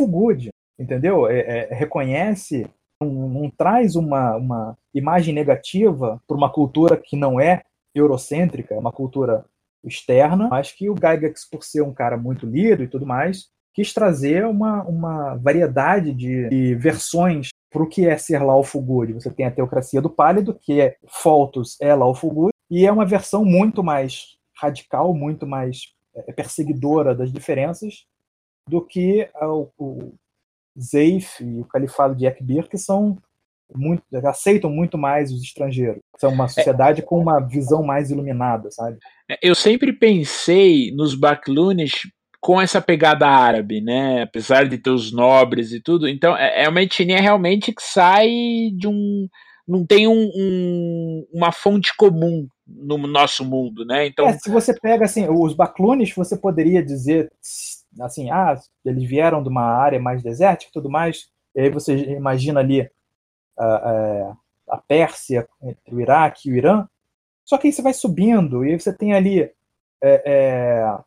entendeu? 0.78 1.28
É, 1.28 1.68
é, 1.70 1.74
reconhece, 1.74 2.66
não, 3.00 3.28
não, 3.28 3.50
traz 3.50 3.96
uma, 3.96 4.36
uma 4.36 4.78
imagem 4.94 5.34
negativa 5.34 6.20
para 6.26 6.36
uma 6.36 6.50
cultura 6.50 6.96
que 6.96 7.16
não 7.16 7.40
é 7.40 7.62
eurocêntrica, 7.94 8.74
é 8.74 8.78
uma 8.78 8.92
cultura 8.92 9.44
externa, 9.84 10.48
mas 10.48 10.72
que 10.72 10.88
o 10.88 10.94
Gygax, 10.94 11.48
por 11.50 11.64
ser 11.64 11.82
um 11.82 11.92
cara 11.92 12.16
muito 12.16 12.46
lido 12.46 12.82
e 12.82 12.88
tudo 12.88 13.04
mais, 13.04 13.48
quis 13.74 13.92
trazer 13.92 14.46
uma, 14.46 14.82
uma 14.84 15.34
variedade 15.36 16.12
de, 16.12 16.48
de 16.48 16.74
versões 16.74 17.48
para 17.70 17.82
o 17.82 17.88
que 17.88 18.06
é 18.06 18.16
ser 18.18 18.42
Laufuguri. 18.42 19.14
Você 19.14 19.30
tem 19.30 19.46
a 19.46 19.50
Teocracia 19.50 20.00
do 20.00 20.10
Pálido, 20.10 20.54
que 20.54 20.80
é 20.80 20.96
Foltos 21.08 21.76
é 21.80 21.94
Laufuguri, 21.94 22.52
e 22.70 22.86
é 22.86 22.92
uma 22.92 23.06
versão 23.06 23.44
muito 23.44 23.82
mais 23.82 24.36
radical, 24.62 25.12
muito 25.12 25.46
mais 25.46 25.92
é, 26.14 26.32
perseguidora 26.32 27.14
das 27.14 27.32
diferenças 27.32 28.06
do 28.68 28.80
que 28.80 29.28
o, 29.40 29.68
o 29.76 30.14
Zeif 30.80 31.42
e 31.42 31.60
o 31.60 31.64
Califado 31.64 32.14
de 32.14 32.26
Ekbir, 32.26 32.68
que 32.68 32.78
são 32.78 33.18
muito, 33.74 34.02
aceitam 34.26 34.70
muito 34.70 34.96
mais 34.96 35.32
os 35.32 35.42
estrangeiros. 35.42 36.00
São 36.18 36.30
uma 36.30 36.48
sociedade 36.48 37.00
é, 37.00 37.04
com 37.04 37.18
uma 37.18 37.40
visão 37.40 37.82
mais 37.82 38.10
iluminada, 38.10 38.70
sabe? 38.70 38.98
Eu 39.42 39.54
sempre 39.54 39.92
pensei 39.92 40.92
nos 40.92 41.14
Baklunish 41.14 42.08
com 42.40 42.60
essa 42.60 42.80
pegada 42.80 43.26
árabe, 43.26 43.80
né? 43.80 44.22
Apesar 44.22 44.68
de 44.68 44.78
ter 44.78 44.90
os 44.90 45.12
nobres 45.12 45.72
e 45.72 45.80
tudo. 45.80 46.08
Então, 46.08 46.36
é, 46.36 46.64
é 46.64 46.68
uma 46.68 46.82
etnia 46.82 47.20
realmente 47.20 47.72
que 47.72 47.82
sai 47.82 48.28
de 48.76 48.86
um. 48.86 49.28
Não 49.66 49.86
tem 49.86 50.08
um, 50.08 50.30
um, 50.34 51.26
uma 51.32 51.52
fonte 51.52 51.96
comum 51.96 52.46
no 52.74 52.96
nosso 52.98 53.44
mundo, 53.44 53.84
né? 53.84 54.06
Então, 54.06 54.26
é, 54.26 54.38
se 54.38 54.50
você 54.50 54.72
pega 54.78 55.04
assim, 55.04 55.28
os 55.28 55.54
Baclunes, 55.54 56.14
você 56.14 56.36
poderia 56.36 56.82
dizer 56.82 57.30
assim, 58.00 58.30
ah, 58.30 58.58
eles 58.84 59.08
vieram 59.08 59.42
de 59.42 59.48
uma 59.48 59.64
área 59.64 60.00
mais 60.00 60.22
desértica 60.22 60.70
e 60.70 60.72
tudo 60.72 60.90
mais. 60.90 61.28
E 61.54 61.60
aí 61.60 61.70
você 61.70 61.94
imagina 61.94 62.60
ali 62.60 62.90
a, 63.58 63.64
a, 63.66 64.36
a 64.70 64.78
Pérsia 64.78 65.46
entre 65.62 65.94
o 65.94 66.00
Iraque 66.00 66.48
e 66.48 66.52
o 66.52 66.56
Irã. 66.56 66.88
Só 67.44 67.58
que 67.58 67.66
aí 67.66 67.72
você 67.72 67.82
vai 67.82 67.92
subindo 67.92 68.64
e 68.64 68.78
você 68.78 68.92
tem 68.92 69.12
ali 69.12 69.42
é, 69.42 69.52
é, 70.02 70.98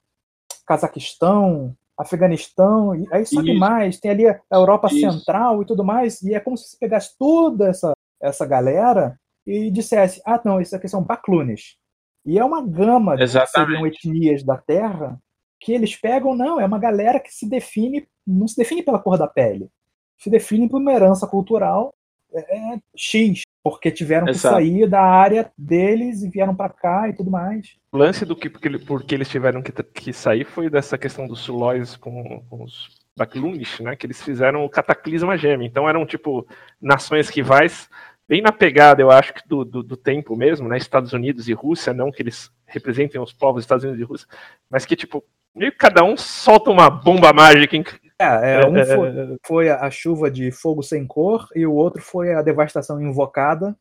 Cazaquistão, 0.66 1.76
Afeganistão, 1.98 2.94
e 2.96 3.08
aí 3.12 3.26
sobe 3.26 3.58
mais, 3.58 4.00
tem 4.00 4.12
ali 4.12 4.28
a 4.28 4.40
Europa 4.52 4.88
Isso. 4.92 5.00
Central 5.00 5.62
e 5.62 5.66
tudo 5.66 5.84
mais, 5.84 6.22
e 6.22 6.34
é 6.34 6.40
como 6.40 6.58
se 6.58 6.68
você 6.68 6.78
pegasse 6.78 7.18
toda 7.18 7.70
essa, 7.70 7.94
essa 8.22 8.46
galera 8.46 9.18
e 9.46 9.70
dissesse, 9.70 10.22
ah, 10.26 10.42
não, 10.44 10.60
isso 10.60 10.76
aqui 10.76 10.88
são 10.88 11.04
baclunes. 11.04 11.78
E 12.26 12.40
é 12.40 12.44
uma 12.44 12.66
gama 12.66 13.16
de 13.16 13.28
seriam 13.28 13.86
etnias 13.86 14.44
da 14.44 14.58
Terra 14.58 15.20
que 15.60 15.72
eles 15.72 15.96
pegam, 15.96 16.36
não, 16.36 16.60
é 16.60 16.66
uma 16.66 16.80
galera 16.80 17.20
que 17.20 17.32
se 17.32 17.48
define, 17.48 18.08
não 18.26 18.48
se 18.48 18.56
define 18.56 18.84
pela 18.84 19.00
cor 19.00 19.18
da 19.18 19.28
pele, 19.28 19.70
se 20.18 20.30
define 20.30 20.68
por 20.68 20.80
uma 20.80 20.94
herança 20.94 21.28
cultural 21.28 21.94
é, 22.34 22.74
é 22.74 22.80
X, 22.96 23.42
porque 23.64 23.90
tiveram 23.90 24.28
Exato. 24.28 24.58
que 24.58 24.64
sair 24.64 24.90
da 24.90 25.02
área 25.02 25.52
deles 25.58 26.22
e 26.22 26.30
vieram 26.30 26.56
para 26.56 26.70
cá 26.70 27.08
e 27.10 27.14
tudo 27.14 27.32
mais. 27.32 27.76
O 27.92 27.98
lance 27.98 28.26
do 28.26 28.36
que 28.36 28.50
porque, 28.50 28.78
porque 28.80 29.16
eles 29.16 29.30
tiveram 29.30 29.62
que, 29.62 29.72
que 29.72 30.12
sair 30.12 30.46
foi 30.46 30.70
dessa 30.70 30.98
questão 30.98 31.28
dos 31.28 31.40
Sulóis 31.40 31.96
com, 31.96 32.44
com 32.50 32.64
os 32.64 32.90
Baklunish, 33.18 33.82
né? 33.82 33.96
Que 33.96 34.06
eles 34.06 34.22
fizeram 34.22 34.66
o 34.66 34.70
cataclisma 34.70 35.38
gêmeo. 35.38 35.66
Então 35.66 35.88
eram 35.88 36.06
tipo 36.06 36.46
nações 36.82 37.30
rivais, 37.30 37.90
bem 38.28 38.42
na 38.42 38.52
pegada, 38.52 39.02
eu 39.02 39.12
acho 39.12 39.34
que 39.34 39.48
do, 39.48 39.64
do, 39.64 39.84
do, 39.84 39.98
tempo 39.98 40.36
mesmo, 40.36 40.68
né? 40.68 40.78
Estados 40.78 41.14
Unidos 41.14 41.48
e 41.48 41.54
Rússia, 41.54 41.94
não 41.94 42.12
que 42.12 42.22
eles 42.22 42.52
representem 42.66 43.22
os 43.22 43.34
povos 43.34 43.56
dos 43.56 43.64
Estados 43.66 43.84
Unidos 43.84 44.02
e 44.02 44.06
Rússia, 44.06 44.28
mas 44.70 44.86
que 44.86 44.96
tipo 44.96 45.24
meio 45.54 45.72
que 45.72 45.78
cada 45.78 46.04
um 46.04 46.18
solta 46.18 46.70
uma 46.70 46.90
bomba 46.90 47.32
mágica 47.32 47.78
é, 48.20 48.62
é, 48.62 48.68
um 48.68 48.86
foi, 48.86 49.38
foi, 49.46 49.70
a 49.70 49.90
chuva 49.90 50.30
de 50.32 50.52
fogo 50.52 50.82
sem 50.82 51.06
cor 51.06 51.48
e 51.56 51.66
o 51.66 51.74
outro 51.74 52.02
foi 52.02 52.34
a 52.34 52.42
devastação 52.42 53.02
invocada, 53.02 53.78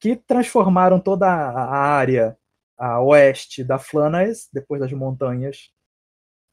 que 0.00 0.16
transformaram 0.16 0.98
toda 0.98 1.26
a 1.28 1.76
área 1.76 2.36
a 2.78 3.00
oeste 3.00 3.62
da 3.62 3.78
Flanders, 3.78 4.48
depois 4.52 4.80
das 4.80 4.92
montanhas, 4.92 5.70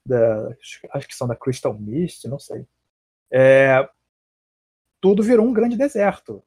da, 0.06 0.50
acho 0.92 1.08
que 1.08 1.16
são 1.16 1.28
da 1.28 1.36
Crystal 1.36 1.74
Mist, 1.74 2.28
não 2.28 2.38
sei. 2.38 2.68
É, 3.32 3.88
tudo 5.02 5.24
virou 5.24 5.46
um 5.46 5.54
grande 5.54 5.76
deserto. 5.76 6.44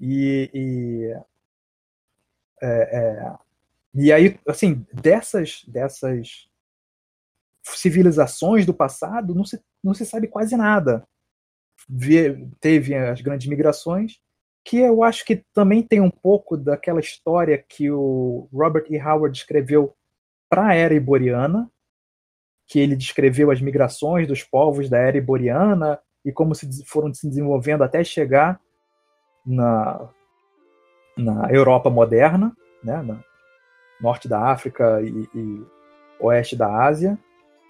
E, 0.00 0.50
e, 0.54 1.16
é, 2.62 2.98
é 2.98 3.34
e 3.94 4.12
aí, 4.12 4.38
assim, 4.46 4.86
dessas, 4.92 5.64
dessas 5.66 6.48
civilizações 7.62 8.64
do 8.64 8.72
passado, 8.72 9.34
não 9.34 9.44
se, 9.44 9.60
não 9.82 9.94
se 9.94 10.06
sabe 10.06 10.28
quase 10.28 10.56
nada. 10.56 11.06
teve 12.60 12.94
as 12.94 13.20
grandes 13.20 13.46
migrações, 13.48 14.20
que 14.64 14.78
eu 14.78 15.02
acho 15.02 15.24
que 15.24 15.44
também 15.52 15.82
tem 15.82 16.00
um 16.00 16.10
pouco 16.10 16.56
daquela 16.56 17.00
história 17.00 17.58
que 17.58 17.90
o 17.90 18.48
Robert 18.52 18.86
E. 18.90 18.98
Howard 18.98 19.36
escreveu 19.36 19.94
para 20.48 20.68
a 20.68 20.74
era 20.74 20.94
iboriana, 20.94 21.70
que 22.66 22.78
ele 22.78 22.94
descreveu 22.94 23.50
as 23.50 23.60
migrações 23.60 24.28
dos 24.28 24.44
povos 24.44 24.88
da 24.88 24.98
era 24.98 25.16
iboriana 25.16 25.98
e 26.24 26.30
como 26.30 26.54
se 26.54 26.84
foram 26.84 27.12
se 27.12 27.28
desenvolvendo 27.28 27.82
até 27.82 28.04
chegar 28.04 28.60
na, 29.44 30.08
na 31.16 31.50
Europa 31.50 31.90
moderna, 31.90 32.56
né, 32.82 33.02
no 33.02 33.22
norte 34.00 34.28
da 34.28 34.50
África 34.50 35.00
e, 35.02 35.28
e 35.34 35.66
oeste 36.20 36.56
da 36.56 36.84
Ásia 36.84 37.18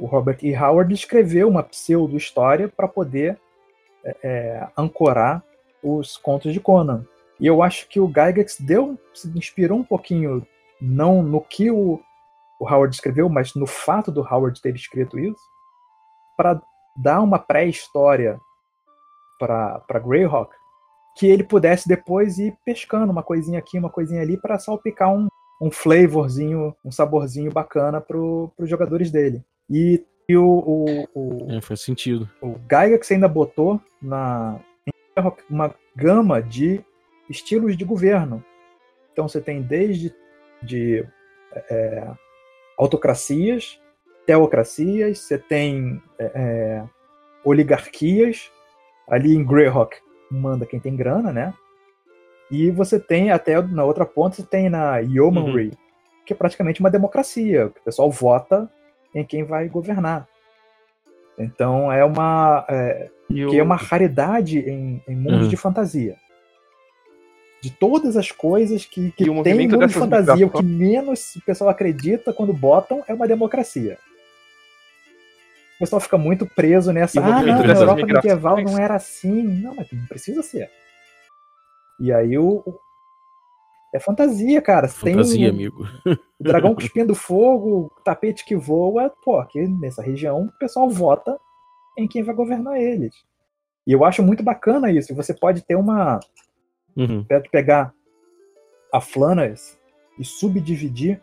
o 0.01 0.07
Robert 0.07 0.39
E. 0.43 0.57
Howard 0.57 0.93
escreveu 0.95 1.47
uma 1.47 1.63
pseudo-história 1.63 2.69
para 2.69 2.89
poder 2.89 3.39
é, 4.03 4.17
é, 4.23 4.69
ancorar 4.77 5.45
os 5.83 6.17
contos 6.17 6.55
de 6.55 6.61
Conan. 6.61 7.05
E 7.39 7.47
eu 7.47 7.63
acho 7.63 7.87
que 7.87 8.01
o 8.01 8.07
Gygax 8.07 8.59
deu, 8.59 8.99
se 9.13 9.29
inspirou 9.37 9.79
um 9.79 9.85
pouquinho, 9.85 10.47
não 10.81 11.23
no 11.23 11.41
que 11.41 11.71
o, 11.71 12.01
o 12.59 12.65
Howard 12.65 12.95
escreveu, 12.95 13.29
mas 13.29 13.55
no 13.55 13.67
fato 13.67 14.11
do 14.11 14.23
Howard 14.23 14.61
ter 14.61 14.75
escrito 14.75 15.19
isso, 15.19 15.43
para 16.35 16.61
dar 16.97 17.21
uma 17.21 17.39
pré-história 17.39 18.41
para 19.39 19.99
Greyhawk, 20.03 20.55
que 21.17 21.27
ele 21.27 21.45
pudesse 21.45 21.89
depois 21.89 22.39
ir 22.39 22.57
pescando 22.65 23.13
uma 23.13 23.23
coisinha 23.23 23.59
aqui, 23.59 23.79
uma 23.79 23.91
coisinha 23.91 24.23
ali, 24.23 24.37
para 24.37 24.59
salpicar 24.59 25.13
um, 25.13 25.29
um 25.61 25.71
flavorzinho, 25.71 26.75
um 26.85 26.91
saborzinho 26.91 27.53
bacana 27.53 28.01
para 28.01 28.17
os 28.19 28.51
jogadores 28.69 29.11
dele. 29.11 29.43
E, 29.69 30.05
e 30.29 30.37
o, 30.37 30.47
o, 30.47 31.09
o, 31.15 31.53
É, 31.53 31.61
faz 31.61 31.81
sentido. 31.81 32.29
O 32.41 32.55
Gygax 32.69 33.11
ainda 33.11 33.29
botou 33.29 33.81
na 34.01 34.61
uma 35.51 35.75
gama 35.95 36.41
de 36.41 36.83
estilos 37.29 37.77
de 37.77 37.85
governo. 37.85 38.43
Então 39.13 39.29
você 39.29 39.41
tem 39.41 39.61
desde 39.61 40.15
de 40.63 41.05
é, 41.69 42.09
autocracias, 42.79 43.79
teocracias, 44.25 45.19
você 45.19 45.37
tem 45.37 46.01
é, 46.19 46.25
é 46.35 46.85
oligarquias, 47.45 48.51
ali 49.09 49.35
em 49.35 49.45
Greyhawk 49.45 49.97
manda 50.31 50.67
quem 50.67 50.79
tem 50.79 50.95
grana, 50.95 51.33
né? 51.33 51.55
E 52.51 52.71
você 52.71 52.99
tem 52.99 53.31
até 53.31 53.61
na 53.63 53.85
outra 53.85 54.05
ponta, 54.05 54.37
você 54.37 54.43
tem 54.43 54.69
na 54.69 54.99
Yeomanry, 54.99 55.69
uhum. 55.69 55.73
que 56.27 56.33
é 56.33 56.37
praticamente 56.37 56.81
uma 56.81 56.91
democracia. 56.91 57.67
O 57.67 57.85
pessoal 57.85 58.11
vota 58.11 58.71
em 59.15 59.25
quem 59.25 59.45
vai 59.45 59.69
governar. 59.69 60.29
Então 61.39 61.91
é 61.91 62.05
uma 62.05 62.65
é, 62.69 63.09
que 63.29 63.59
é 63.59 63.63
uma 63.63 63.77
raridade 63.77 64.59
em, 64.59 65.03
em 65.07 65.17
mundos 65.17 65.45
uhum. 65.45 65.49
de 65.49 65.57
fantasia. 65.57 66.17
De 67.63 67.71
todas 67.71 68.17
as 68.17 68.33
coisas 68.33 68.85
que, 68.85 69.13
que 69.13 69.25
tem 69.43 69.69
mundo 69.69 69.87
de 69.87 69.95
fantasia, 69.95 70.47
o 70.47 70.51
que 70.51 70.63
menos 70.63 71.37
o 71.37 71.45
pessoal 71.45 71.71
acredita 71.71 72.33
quando 72.33 72.53
botam 72.53 73.05
é 73.07 73.15
uma 73.15 73.29
democracia. 73.29 73.99
O 75.81 75.85
pessoal 75.85 75.99
fica 75.99 76.19
muito 76.19 76.45
preso 76.45 76.93
nessa. 76.93 77.25
Ah, 77.25 77.43
não, 77.43 77.63
na 77.65 77.73
Europa 77.73 78.05
medieval 78.05 78.63
não 78.63 78.79
era 78.79 78.97
assim. 78.97 79.43
Não, 79.43 79.75
mas 79.75 79.91
não 79.91 80.05
precisa 80.05 80.43
ser. 80.43 80.71
E 81.99 82.13
aí 82.13 82.37
o. 82.37 82.63
É 83.95 83.99
fantasia, 83.99 84.61
cara. 84.61 84.89
Fantasia, 84.89 85.39
tem 85.39 85.49
amigo. 85.49 85.89
O 86.39 86.45
dragão 86.45 86.75
cuspindo 86.77 87.15
fogo, 87.15 87.87
o 87.87 88.03
tapete 88.03 88.45
que 88.45 88.55
voa. 88.55 89.11
Pô, 89.25 89.39
aqui 89.39 89.67
nessa 89.67 90.03
região 90.03 90.43
o 90.43 90.59
pessoal 90.59 90.87
vota 90.91 91.41
em 91.97 92.07
quem 92.07 92.23
vai 92.23 92.35
governar 92.35 92.79
eles. 92.79 93.15
E 93.87 93.93
eu 93.93 94.05
acho 94.05 94.23
muito 94.23 94.43
bacana 94.43 94.93
isso. 94.93 95.15
Você 95.15 95.33
pode 95.33 95.63
ter 95.63 95.77
uma. 95.77 96.21
Uhum. 96.95 97.25
Pode 97.25 97.49
pegar 97.49 97.95
a 98.93 99.01
Flanders 99.01 99.79
e 100.19 100.27
subdividir 100.27 101.23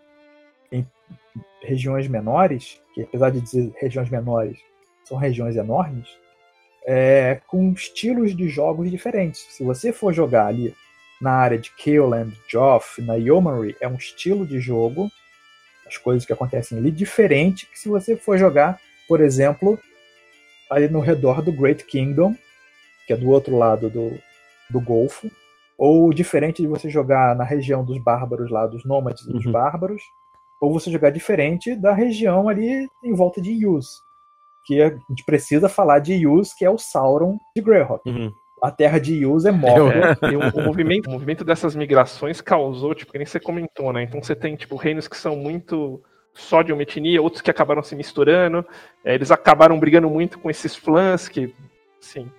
regiões 1.62 2.08
menores, 2.08 2.82
que 2.94 3.02
apesar 3.02 3.30
de 3.30 3.42
dizer 3.42 3.72
regiões 3.80 4.10
menores, 4.10 4.58
são 5.04 5.18
regiões 5.18 5.56
enormes, 5.56 6.08
é, 6.86 7.42
com 7.48 7.72
estilos 7.72 8.36
de 8.36 8.48
jogos 8.48 8.90
diferentes. 8.90 9.46
Se 9.50 9.64
você 9.64 9.92
for 9.92 10.14
jogar 10.14 10.48
ali 10.48 10.74
na 11.22 11.32
área 11.32 11.58
de 11.58 11.72
Kaleland, 11.72 12.34
Joff, 12.48 13.02
na 13.02 13.16
Yeomanry, 13.16 13.76
é 13.82 13.88
um 13.88 13.96
estilo 13.96 14.46
de 14.46 14.60
jogo, 14.60 15.10
as 15.86 15.98
coisas 15.98 16.26
que 16.26 16.34
acontecem 16.34 16.78
ali, 16.78 16.92
diferente 16.92 17.66
que 17.66 17.80
se 17.80 17.90
você 17.90 18.16
for 18.16 18.38
jogar, 18.38 18.80
por 19.08 19.22
exemplo, 19.22 19.80
ali 20.70 20.88
no 20.88 21.00
redor 21.00 21.42
do 21.42 21.52
Great 21.52 21.86
Kingdom, 21.86 22.36
que 23.06 23.14
é 23.14 23.18
do 23.18 23.30
outro 23.30 23.58
lado 23.58 23.90
do, 23.90 24.20
do 24.70 24.82
Golfo, 24.82 25.32
ou 25.78 26.14
diferente 26.14 26.62
de 26.62 26.68
você 26.68 26.90
jogar 26.90 27.36
na 27.36 27.44
região 27.44 27.84
dos 27.84 27.98
bárbaros 28.00 28.52
lá, 28.52 28.66
dos 28.66 28.84
nômades 28.84 29.24
e 29.26 29.32
dos 29.32 29.46
uhum. 29.46 29.52
bárbaros, 29.52 30.02
ou 30.60 30.74
você 30.74 30.92
jogar 30.92 31.12
diferente 31.12 31.76
da 31.76 31.94
região 31.94 32.50
ali 32.50 32.88
em 33.04 33.14
volta 33.14 33.42
de 33.42 33.52
Yus, 33.52 34.02
que 34.66 34.82
a 34.82 34.90
gente 35.10 35.24
precisa 35.26 35.70
falar 35.70 36.00
de 36.00 36.14
Yus, 36.14 36.54
que 36.54 36.66
é 36.66 36.70
o 36.70 36.78
Sauron 36.78 37.38
de 37.56 37.62
Greyhawk. 37.62 38.08
Uhum. 38.10 38.32
A 38.62 38.72
terra 38.72 39.00
de 39.00 39.14
Yus 39.14 39.46
é 39.46 39.52
morta. 39.52 40.18
É, 40.26 40.36
o, 40.36 40.62
o, 40.62 40.66
movimento, 40.66 41.08
o 41.08 41.12
movimento 41.12 41.44
dessas 41.44 41.76
migrações 41.76 42.42
causou, 42.42 42.96
tipo, 42.96 43.12
que 43.12 43.18
nem 43.20 43.26
você 43.26 43.40
comentou, 43.40 43.94
né? 43.94 44.02
Então 44.04 44.22
você 44.22 44.36
tem, 44.36 44.56
tipo, 44.56 44.76
reinos 44.76 45.08
que 45.08 45.16
são 45.16 45.36
muito 45.36 46.02
só 46.34 46.64
de 46.64 46.74
uma 46.74 46.82
etnia, 46.82 47.22
outros 47.22 47.42
que 47.42 47.52
acabaram 47.52 47.84
se 47.84 47.96
misturando. 47.96 48.66
É, 49.06 49.14
eles 49.14 49.32
acabaram 49.32 49.80
brigando 49.80 50.10
muito 50.10 50.40
com 50.40 50.50
esses 50.50 50.76
flãs 50.76 51.28
que, 51.28 51.54
assim, 52.02 52.32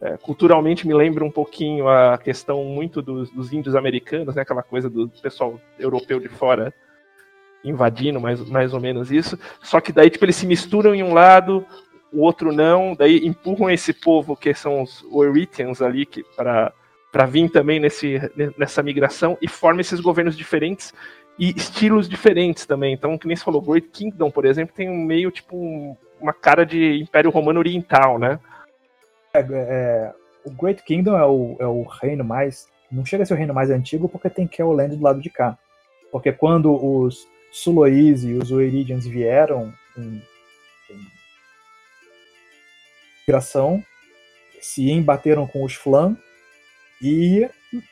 é, 0.00 0.16
culturalmente 0.16 0.86
me 0.86 0.94
lembra 0.94 1.24
um 1.24 1.30
pouquinho 1.30 1.88
a 1.88 2.16
questão 2.16 2.64
muito 2.64 3.02
dos, 3.02 3.30
dos, 3.30 3.52
índios 3.52 3.76
americanos, 3.76 4.34
né? 4.34 4.42
Aquela 4.42 4.62
coisa 4.62 4.88
do 4.88 5.08
pessoal 5.22 5.60
europeu 5.78 6.18
de 6.18 6.28
fora 6.28 6.72
invadindo, 7.66 8.20
mais, 8.20 8.40
mais 8.48 8.72
ou 8.72 8.80
menos 8.80 9.10
isso. 9.10 9.38
Só 9.60 9.80
que 9.80 9.92
daí, 9.92 10.08
tipo, 10.08 10.24
eles 10.24 10.36
se 10.36 10.46
misturam 10.46 10.94
em 10.94 11.02
um 11.02 11.12
lado, 11.12 11.66
o 12.12 12.22
outro 12.22 12.52
não, 12.52 12.94
daí 12.94 13.26
empurram 13.26 13.70
esse 13.70 13.92
povo 13.92 14.36
que 14.36 14.54
são 14.54 14.82
os 14.82 15.04
Oeritians 15.10 15.82
ali, 15.82 16.06
para 16.36 16.72
para 17.16 17.24
vir 17.24 17.48
também 17.48 17.80
nesse, 17.80 18.20
nessa 18.58 18.82
migração 18.82 19.38
e 19.40 19.48
forma 19.48 19.80
esses 19.80 20.00
governos 20.00 20.36
diferentes 20.36 20.92
e 21.38 21.50
estilos 21.56 22.06
diferentes 22.06 22.66
também. 22.66 22.92
Então, 22.92 23.16
que 23.16 23.26
nem 23.26 23.34
você 23.34 23.42
falou, 23.42 23.62
Great 23.62 23.88
Kingdom, 23.88 24.30
por 24.30 24.44
exemplo, 24.44 24.74
tem 24.74 24.90
um 24.90 25.02
meio 25.02 25.30
tipo 25.30 25.56
um, 25.56 25.96
uma 26.20 26.34
cara 26.34 26.66
de 26.66 27.00
Império 27.00 27.30
Romano 27.30 27.58
Oriental, 27.58 28.18
né? 28.18 28.38
É, 29.32 29.40
é, 29.40 30.12
o 30.44 30.50
Great 30.50 30.82
Kingdom 30.82 31.16
é 31.16 31.24
o, 31.24 31.56
é 31.58 31.66
o 31.66 31.84
reino 31.84 32.22
mais. 32.22 32.68
Não 32.92 33.02
chega 33.04 33.22
a 33.22 33.26
ser 33.26 33.32
o 33.32 33.36
reino 33.38 33.54
mais 33.54 33.70
antigo 33.70 34.10
porque 34.10 34.28
tem 34.28 34.46
Keoland 34.46 34.94
do 34.94 35.02
lado 35.02 35.20
de 35.20 35.30
cá. 35.30 35.56
Porque 36.12 36.32
quando 36.32 36.74
os 36.74 37.26
Sulois 37.50 38.24
e 38.24 38.34
os 38.34 38.50
Oeridians 38.50 39.06
vieram 39.06 39.72
em, 39.96 40.22
em 40.90 41.06
migração, 43.26 43.82
se 44.60 44.90
embateram 44.90 45.46
com 45.46 45.64
os 45.64 45.74
Flan 45.74 46.16
e 47.02 47.48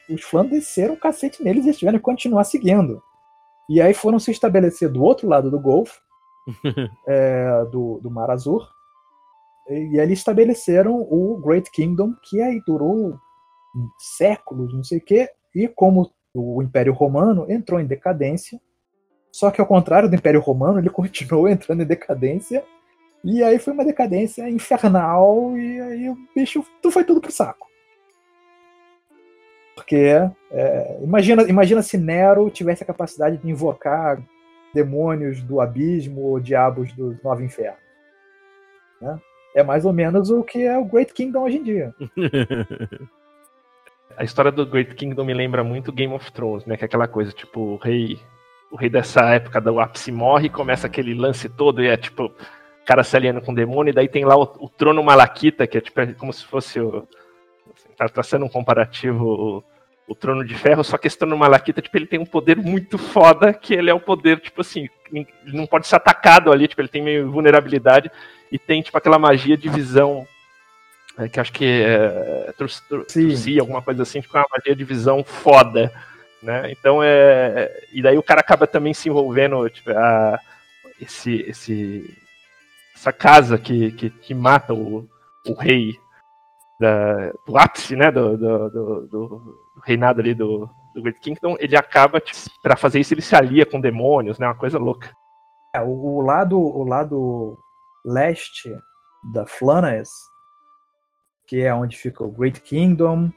os 0.08 0.22
Flan 0.22 0.46
desceram 0.46 0.94
o 0.94 0.98
cacete 0.98 1.42
neles 1.42 1.64
e 1.64 1.68
eles 1.68 1.78
tiveram 1.78 1.98
que 1.98 2.04
continuar 2.04 2.44
seguindo. 2.44 3.02
E 3.68 3.80
aí 3.80 3.94
foram 3.94 4.18
se 4.18 4.30
estabelecer 4.30 4.90
do 4.90 5.02
outro 5.02 5.28
lado 5.28 5.50
do 5.50 5.58
Golfo, 5.58 6.00
é, 7.08 7.64
do, 7.70 7.98
do 8.00 8.10
Mar 8.10 8.30
Azul, 8.30 8.60
e, 9.68 9.94
e 9.94 10.00
ali 10.00 10.12
estabeleceram 10.12 11.00
o 11.00 11.40
Great 11.42 11.70
Kingdom, 11.70 12.14
que 12.22 12.40
aí 12.40 12.60
durou 12.66 13.18
séculos, 13.98 14.72
não 14.72 14.84
sei 14.84 14.98
o 14.98 15.04
quê, 15.04 15.28
e 15.54 15.66
como 15.68 16.12
o 16.34 16.62
Império 16.62 16.92
Romano 16.92 17.50
entrou 17.50 17.80
em 17.80 17.86
decadência, 17.86 18.60
só 19.34 19.50
que 19.50 19.60
ao 19.60 19.66
contrário 19.66 20.08
do 20.08 20.14
Império 20.14 20.38
Romano, 20.40 20.78
ele 20.78 20.88
continuou 20.90 21.48
entrando 21.48 21.82
em 21.82 21.86
decadência, 21.86 22.64
e 23.24 23.42
aí 23.42 23.58
foi 23.58 23.72
uma 23.72 23.84
decadência 23.84 24.48
infernal, 24.48 25.58
e 25.58 25.80
aí 25.80 26.08
o 26.08 26.16
bicho 26.36 26.64
foi 26.92 27.02
tudo 27.02 27.20
pro 27.20 27.32
saco. 27.32 27.66
Porque 29.74 29.96
é, 30.52 30.98
imagina, 31.02 31.42
imagina 31.48 31.82
se 31.82 31.98
Nero 31.98 32.48
tivesse 32.48 32.84
a 32.84 32.86
capacidade 32.86 33.38
de 33.38 33.50
invocar 33.50 34.22
demônios 34.72 35.42
do 35.42 35.60
abismo 35.60 36.20
ou 36.20 36.38
diabos 36.38 36.92
do 36.92 37.18
Nove 37.24 37.44
Infernos. 37.44 37.80
Né? 39.00 39.18
É 39.56 39.64
mais 39.64 39.84
ou 39.84 39.92
menos 39.92 40.30
o 40.30 40.44
que 40.44 40.62
é 40.62 40.78
o 40.78 40.84
Great 40.84 41.12
Kingdom 41.12 41.42
hoje 41.42 41.56
em 41.56 41.62
dia. 41.64 41.92
a 44.16 44.22
história 44.22 44.52
do 44.52 44.64
Great 44.64 44.94
Kingdom 44.94 45.24
me 45.24 45.34
lembra 45.34 45.64
muito 45.64 45.90
Game 45.90 46.14
of 46.14 46.30
Thrones, 46.30 46.64
né? 46.66 46.76
Que 46.76 46.84
é 46.84 46.86
aquela 46.86 47.08
coisa, 47.08 47.32
tipo, 47.32 47.60
o 47.60 47.76
rei, 47.76 48.16
o 48.74 48.76
rei 48.76 48.90
dessa 48.90 49.20
época 49.30 49.60
do 49.60 49.78
ápice 49.78 50.10
morre, 50.10 50.48
começa 50.48 50.88
aquele 50.88 51.14
lance 51.14 51.48
todo 51.48 51.80
e 51.80 51.86
é 51.86 51.96
tipo, 51.96 52.34
cara 52.84 53.04
se 53.04 53.16
aliando 53.16 53.40
com 53.40 53.52
o 53.52 53.54
demônio, 53.54 53.92
e 53.92 53.94
daí 53.94 54.08
tem 54.08 54.24
lá 54.24 54.36
o, 54.36 54.42
o 54.58 54.68
trono 54.68 55.00
Malaquita, 55.00 55.64
que 55.64 55.78
é 55.78 55.80
tipo 55.80 56.00
é 56.00 56.12
como 56.12 56.32
se 56.32 56.44
fosse 56.44 56.80
o 56.80 57.06
tá 57.96 58.08
traçando 58.08 58.44
um 58.44 58.48
comparativo 58.48 59.24
o, 59.24 59.64
o 60.08 60.14
Trono 60.16 60.44
de 60.44 60.56
Ferro, 60.56 60.82
só 60.82 60.98
que 60.98 61.06
esse 61.06 61.16
Trono 61.16 61.36
Malaquita, 61.36 61.80
tipo, 61.80 61.96
ele 61.96 62.06
tem 62.06 62.18
um 62.18 62.26
poder 62.26 62.56
muito 62.56 62.98
foda, 62.98 63.54
que 63.54 63.74
ele 63.74 63.88
é 63.88 63.94
o 63.94 64.00
poder, 64.00 64.40
tipo 64.40 64.60
assim, 64.60 64.88
ele 65.12 65.28
não 65.46 65.66
pode 65.66 65.86
ser 65.86 65.94
atacado 65.94 66.50
ali, 66.50 66.66
tipo, 66.66 66.80
ele 66.80 66.88
tem 66.88 67.00
meio 67.00 67.30
vulnerabilidade, 67.30 68.10
e 68.50 68.58
tem, 68.58 68.82
tipo, 68.82 68.98
aquela 68.98 69.20
magia 69.20 69.56
de 69.56 69.68
visão, 69.68 70.26
é, 71.16 71.28
que 71.28 71.38
acho 71.38 71.52
que 71.52 71.64
é, 71.64 72.52
Trucia, 72.58 73.60
alguma 73.60 73.80
coisa 73.80 74.02
assim, 74.02 74.20
tipo, 74.20 74.36
é 74.36 74.40
uma 74.40 74.48
magia 74.58 74.74
de 74.74 74.84
visão 74.84 75.22
foda, 75.22 75.92
né, 76.44 76.70
então 76.70 77.02
é, 77.02 77.70
e 77.92 78.02
daí 78.02 78.18
o 78.18 78.22
cara 78.22 78.40
acaba 78.40 78.66
também 78.66 78.94
se 78.94 79.08
envolvendo, 79.08 79.68
tipo, 79.70 79.90
a, 79.90 80.38
esse, 81.00 81.40
esse, 81.42 82.16
essa 82.94 83.12
casa 83.12 83.58
que, 83.58 83.90
que, 83.92 84.10
que 84.10 84.34
mata 84.34 84.72
o, 84.72 85.08
o 85.46 85.54
rei 85.54 85.98
da, 86.78 87.32
do 87.46 87.56
ápice, 87.56 87.96
né, 87.96 88.10
do, 88.10 88.36
do, 88.36 88.70
do, 88.70 89.06
do 89.06 89.54
reinado 89.84 90.20
ali 90.20 90.34
do, 90.34 90.68
do 90.94 91.02
Great 91.02 91.20
Kingdom, 91.20 91.56
ele 91.58 91.76
acaba, 91.76 92.20
tipo, 92.20 92.38
para 92.62 92.76
fazer 92.76 93.00
isso, 93.00 93.14
ele 93.14 93.22
se 93.22 93.34
alia 93.34 93.66
com 93.66 93.80
demônios, 93.80 94.38
né, 94.38 94.46
uma 94.46 94.54
coisa 94.54 94.78
louca. 94.78 95.10
É, 95.74 95.80
o, 95.80 95.88
o, 95.88 96.20
lado, 96.20 96.58
o 96.58 96.84
lado 96.84 97.58
leste 98.04 98.70
da 99.32 99.46
Flanaes, 99.46 100.10
que 101.46 101.62
é 101.62 101.74
onde 101.74 101.96
fica 101.96 102.22
o 102.22 102.30
Great 102.30 102.60
Kingdom, 102.60 103.30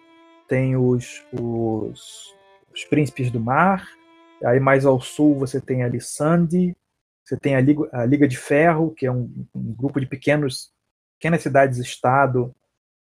tem 0.47 0.75
os, 0.77 1.25
os, 1.33 2.33
os 2.77 2.85
príncipes 2.85 3.31
do 3.31 3.39
mar, 3.39 3.89
aí 4.45 4.59
mais 4.59 4.85
ao 4.85 5.01
sul 5.01 5.35
você 5.35 5.59
tem 5.59 5.81
Sandy, 5.99 6.77
você 7.23 7.35
tem 7.35 7.55
a 7.55 7.59
Liga, 7.59 7.89
a 7.91 8.05
Liga 8.05 8.27
de 8.27 8.37
Ferro, 8.37 8.91
que 8.91 9.07
é 9.07 9.11
um, 9.11 9.47
um 9.53 9.73
grupo 9.73 9.99
de 9.99 10.05
pequenos, 10.05 10.71
pequenas 11.19 11.41
cidades-estado 11.41 12.55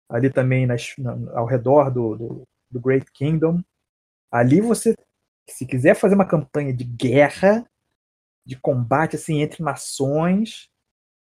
ali 0.08 0.30
também 0.30 0.64
nas, 0.64 0.94
ao 1.34 1.44
redor 1.44 1.90
do, 1.90 2.16
do, 2.16 2.48
do, 2.70 2.80
Great 2.80 3.10
Kingdom. 3.12 3.60
Ali 4.30 4.60
você, 4.60 4.94
se 5.50 5.66
quiser 5.66 5.94
fazer 5.94 6.14
uma 6.14 6.26
campanha 6.26 6.72
de 6.72 6.84
guerra, 6.84 7.68
de 8.46 8.56
combate 8.56 9.16
assim 9.16 9.42
entre 9.42 9.62
nações, 9.62 10.70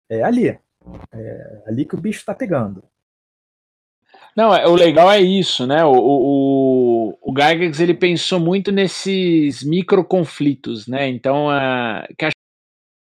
é 0.10 0.22
ali. 0.22 0.50
É 1.12 1.64
ali 1.66 1.86
que 1.86 1.96
o 1.96 2.02
bicho 2.02 2.20
está 2.20 2.36
pegando. 2.36 2.84
Não, 4.36 4.54
é, 4.54 4.68
o 4.68 4.76
legal 4.76 5.10
é 5.10 5.22
isso, 5.22 5.66
né? 5.66 5.86
O, 5.86 5.94
o, 5.94 7.18
o 7.22 7.34
Gygax 7.34 7.80
ele 7.80 7.94
pensou 7.94 8.40
muito 8.40 8.72
nesses 8.72 9.64
micro 9.64 10.04
conflitos, 10.04 10.88
né? 10.88 11.08
Então, 11.08 11.48
uh, 11.48 12.06
que 12.18 12.26
acho, 12.26 12.36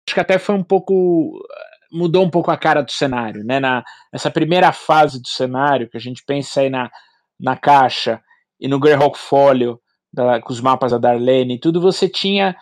acho 0.07 0.13
que 0.15 0.19
até 0.19 0.39
foi 0.39 0.55
um 0.55 0.63
pouco 0.63 1.43
mudou 1.91 2.23
um 2.23 2.29
pouco 2.29 2.51
a 2.51 2.57
cara 2.57 2.81
do 2.81 2.91
cenário, 2.91 3.43
né? 3.43 3.59
Na, 3.59 3.83
nessa 4.11 4.31
primeira 4.31 4.71
fase 4.71 5.21
do 5.21 5.27
cenário, 5.27 5.89
que 5.89 5.97
a 5.97 5.99
gente 5.99 6.23
pensa 6.25 6.61
aí 6.61 6.69
na, 6.69 6.89
na 7.39 7.55
caixa 7.55 8.21
e 8.59 8.67
no 8.67 8.79
Greyhawk 8.79 9.17
Folio, 9.17 9.79
da, 10.11 10.41
com 10.41 10.51
os 10.51 10.61
mapas 10.61 10.91
da 10.91 10.97
Darlene 10.97 11.55
e 11.55 11.59
tudo, 11.59 11.81
você 11.81 12.07
tinha 12.07 12.55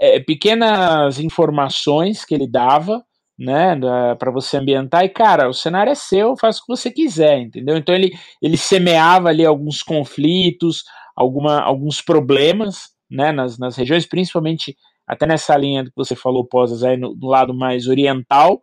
é, 0.00 0.20
pequenas 0.20 1.18
informações 1.18 2.24
que 2.24 2.34
ele 2.34 2.46
dava, 2.46 3.04
né, 3.42 3.74
para 4.14 4.30
você 4.30 4.56
ambientar, 4.56 5.04
e 5.04 5.08
cara, 5.08 5.48
o 5.48 5.52
cenário 5.52 5.90
é 5.90 5.96
seu, 5.96 6.36
faz 6.36 6.58
o 6.58 6.60
que 6.60 6.68
você 6.68 6.92
quiser, 6.92 7.40
entendeu? 7.40 7.76
Então 7.76 7.92
ele, 7.92 8.12
ele 8.40 8.56
semeava 8.56 9.30
ali 9.30 9.44
alguns 9.44 9.82
conflitos, 9.82 10.84
alguma, 11.16 11.60
alguns 11.60 12.00
problemas, 12.00 12.90
né, 13.10 13.32
nas, 13.32 13.58
nas 13.58 13.76
regiões, 13.76 14.06
principalmente 14.06 14.76
até 15.08 15.26
nessa 15.26 15.56
linha 15.56 15.84
que 15.84 15.90
você 15.96 16.14
falou, 16.14 16.46
Posas, 16.46 16.84
aí 16.84 16.96
no, 16.96 17.16
do 17.16 17.26
lado 17.26 17.52
mais 17.52 17.88
oriental, 17.88 18.62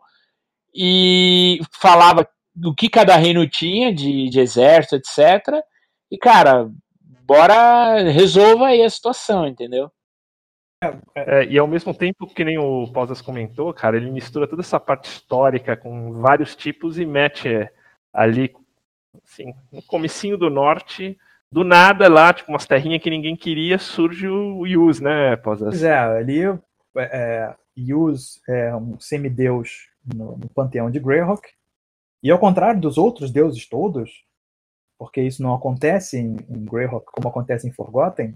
e 0.74 1.60
falava 1.78 2.26
do 2.54 2.74
que 2.74 2.88
cada 2.88 3.16
reino 3.16 3.46
tinha 3.46 3.92
de, 3.92 4.30
de 4.30 4.40
exército, 4.40 4.96
etc. 4.96 5.62
E, 6.10 6.16
cara, 6.16 6.70
bora 7.26 8.02
resolva 8.10 8.68
aí 8.68 8.82
a 8.82 8.88
situação, 8.88 9.46
entendeu? 9.46 9.90
É, 11.14 11.44
e 11.44 11.58
ao 11.58 11.66
mesmo 11.66 11.92
tempo, 11.92 12.26
que 12.26 12.42
nem 12.42 12.56
o 12.56 12.90
Posas 12.90 13.20
comentou, 13.20 13.72
cara, 13.74 13.98
ele 13.98 14.10
mistura 14.10 14.48
toda 14.48 14.62
essa 14.62 14.80
parte 14.80 15.10
histórica 15.10 15.76
com 15.76 16.14
vários 16.14 16.56
tipos 16.56 16.98
e 16.98 17.04
mete 17.04 17.48
é, 17.48 17.70
ali, 18.10 18.54
assim, 19.22 19.52
no 19.70 19.82
comecinho 19.82 20.38
do 20.38 20.48
norte, 20.48 21.18
do 21.52 21.64
nada 21.64 22.08
lá, 22.08 22.32
tipo, 22.32 22.50
umas 22.50 22.66
terrinhas 22.66 23.02
que 23.02 23.10
ninguém 23.10 23.36
queria, 23.36 23.76
surge 23.78 24.26
o 24.26 24.66
Yus, 24.66 25.00
né, 25.00 25.36
Posas? 25.36 25.68
Pois 25.68 25.82
é, 25.82 25.98
ali 25.98 26.44
é, 26.96 27.54
Yus 27.76 28.40
é 28.48 28.74
um 28.74 28.98
semideus 28.98 29.90
no, 30.14 30.38
no 30.38 30.48
panteão 30.48 30.90
de 30.90 30.98
Greyhawk, 30.98 31.46
e 32.22 32.30
ao 32.30 32.38
contrário 32.38 32.80
dos 32.80 32.96
outros 32.96 33.30
deuses 33.30 33.68
todos, 33.68 34.24
porque 34.98 35.20
isso 35.20 35.42
não 35.42 35.54
acontece 35.54 36.18
em, 36.18 36.36
em 36.48 36.64
Greyhawk 36.64 37.04
como 37.12 37.28
acontece 37.28 37.68
em 37.68 37.72
Forgotten, 37.72 38.34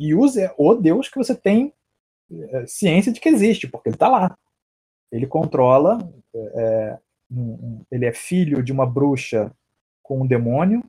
Yus 0.00 0.36
é 0.36 0.54
o 0.58 0.74
deus 0.74 1.08
que 1.08 1.18
você 1.18 1.34
tem 1.34 1.72
é, 2.30 2.66
ciência 2.66 3.12
de 3.12 3.20
que 3.20 3.28
existe, 3.28 3.68
porque 3.68 3.88
ele 3.88 3.96
está 3.96 4.08
lá. 4.08 4.36
Ele 5.10 5.26
controla, 5.26 5.98
é, 6.34 6.98
um, 7.30 7.84
ele 7.90 8.06
é 8.06 8.12
filho 8.12 8.62
de 8.62 8.72
uma 8.72 8.86
bruxa 8.86 9.54
com 10.02 10.22
um 10.22 10.26
demônio, 10.26 10.82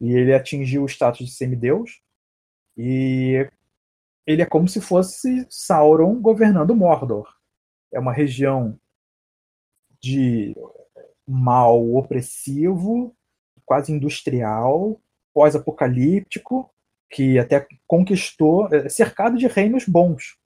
e 0.00 0.12
ele 0.12 0.34
atingiu 0.34 0.84
o 0.84 0.88
status 0.88 1.26
de 1.26 1.32
semideus, 1.32 2.00
e 2.76 3.48
ele 4.26 4.42
é 4.42 4.46
como 4.46 4.68
se 4.68 4.80
fosse 4.80 5.46
Sauron 5.48 6.20
governando 6.20 6.76
Mordor. 6.76 7.34
É 7.92 7.98
uma 7.98 8.12
região 8.12 8.78
de 10.00 10.54
mal 11.26 11.94
opressivo, 11.94 13.14
quase 13.64 13.92
industrial, 13.92 15.00
pós-apocalíptico, 15.34 16.70
que 17.10 17.38
até 17.38 17.66
conquistou, 17.86 18.68
é, 18.72 18.88
cercado 18.88 19.36
de 19.36 19.46
reinos 19.46 19.84
bons. 19.86 20.36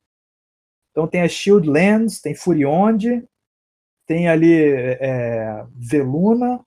Então 0.90 1.06
tem 1.06 1.22
as 1.22 1.32
Shieldlands, 1.32 2.20
tem 2.20 2.34
Furionde, 2.34 3.24
tem 4.06 4.28
ali 4.28 4.52
é, 4.52 5.64
Veluna, 5.74 6.60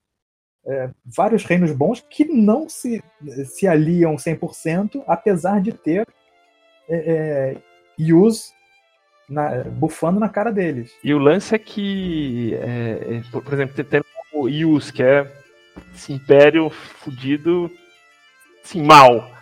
é, 0.66 0.89
vários 1.06 1.43
reinos 1.46 1.72
bons 1.72 2.04
que 2.10 2.26
não 2.26 2.68
se, 2.68 3.04
se 3.46 3.68
aliam 3.68 4.16
100%, 4.16 5.04
apesar 5.06 5.62
de 5.62 5.72
ter 5.72 6.08
é, 6.89 6.96
é, 6.96 7.58
Yus 8.00 8.52
na, 9.30 9.64
bufando 9.64 10.20
na 10.20 10.30
cara 10.30 10.52
deles. 10.52 10.91
E 11.04 11.14
o 11.14 11.20
lance 11.20 11.54
é 11.54 11.60
que, 11.60 12.56
é, 12.56 13.18
é 13.18 13.22
por, 13.32 13.43
por, 13.43 13.54
exemplo, 13.54 13.84
tem 13.84 14.02
o 14.34 14.48
Yus, 14.48 14.91
que 14.91 15.04
é 15.04 15.32
esse 15.93 16.14
império 16.14 16.70
fudido, 16.70 17.72
assim, 18.64 18.84
mal. 18.84 19.35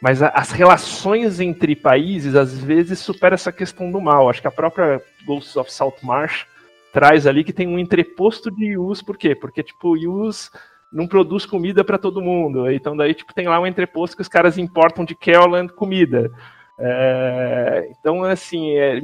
Mas 0.00 0.22
a, 0.22 0.28
as 0.28 0.50
relações 0.50 1.40
entre 1.40 1.74
países, 1.74 2.34
às 2.34 2.58
vezes, 2.58 2.98
supera 2.98 3.34
essa 3.34 3.52
questão 3.52 3.90
do 3.90 4.00
mal. 4.00 4.28
Acho 4.28 4.40
que 4.40 4.48
a 4.48 4.52
própria 4.52 5.02
Ghosts 5.24 5.56
of 5.56 5.72
Saltmarsh 5.72 6.46
traz 6.92 7.26
ali 7.26 7.44
que 7.44 7.52
tem 7.52 7.66
um 7.66 7.78
entreposto 7.78 8.50
de 8.50 8.72
Yus, 8.72 9.02
por 9.02 9.18
quê? 9.18 9.34
Porque, 9.34 9.62
tipo, 9.62 9.96
Yus 9.96 10.50
não 10.92 11.06
produz 11.06 11.44
comida 11.44 11.84
para 11.84 11.98
todo 11.98 12.22
mundo. 12.22 12.70
Então 12.70 12.96
daí, 12.96 13.12
tipo, 13.12 13.34
tem 13.34 13.46
lá 13.46 13.60
um 13.60 13.66
entreposto 13.66 14.16
que 14.16 14.22
os 14.22 14.28
caras 14.28 14.56
importam 14.56 15.04
de 15.04 15.14
Kelland 15.14 15.72
comida. 15.72 16.30
É, 16.78 17.90
então, 17.98 18.24
assim, 18.24 18.70
é, 18.76 18.98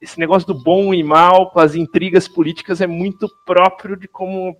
esse 0.00 0.18
negócio 0.18 0.46
do 0.46 0.54
bom 0.54 0.92
e 0.94 1.02
mal 1.02 1.50
com 1.50 1.60
as 1.60 1.74
intrigas 1.74 2.28
políticas 2.28 2.80
é 2.80 2.86
muito 2.86 3.28
próprio 3.44 3.96
de 3.96 4.06
como 4.06 4.56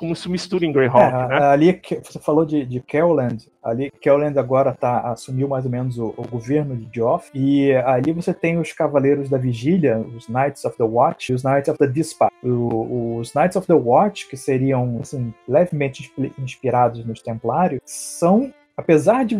como 0.00 0.16
se 0.16 0.30
mistura 0.30 0.64
em 0.64 0.72
Greyhawk, 0.72 1.14
é, 1.14 1.28
né? 1.28 1.44
Ali 1.48 1.78
você 2.02 2.18
falou 2.18 2.46
de, 2.46 2.64
de 2.64 2.80
Kelland, 2.80 3.46
ali 3.62 3.90
Kelland 4.00 4.38
agora 4.38 4.72
tá, 4.72 5.00
assumiu 5.12 5.46
mais 5.46 5.66
ou 5.66 5.70
menos 5.70 5.98
o, 5.98 6.14
o, 6.16 6.26
governo 6.26 6.74
de 6.74 6.88
Geoff, 6.90 7.30
e 7.34 7.74
ali 7.74 8.10
você 8.10 8.32
tem 8.32 8.58
os 8.58 8.72
Cavaleiros 8.72 9.28
da 9.28 9.36
Vigília, 9.36 9.98
os 9.98 10.26
Knights 10.26 10.64
of 10.64 10.74
the 10.78 10.84
Watch 10.84 11.30
e 11.30 11.34
os 11.34 11.42
Knights 11.42 11.68
of 11.68 11.78
the 11.78 11.86
Dispatch. 11.86 12.32
O, 12.42 13.18
os 13.18 13.34
Knights 13.34 13.56
of 13.56 13.66
the 13.66 13.74
Watch, 13.74 14.26
que 14.26 14.38
seriam 14.38 14.98
assim, 15.02 15.34
levemente 15.46 16.10
inspirados 16.38 17.04
nos 17.04 17.20
Templários, 17.20 17.82
são 17.84 18.50
apesar 18.74 19.26
de 19.26 19.36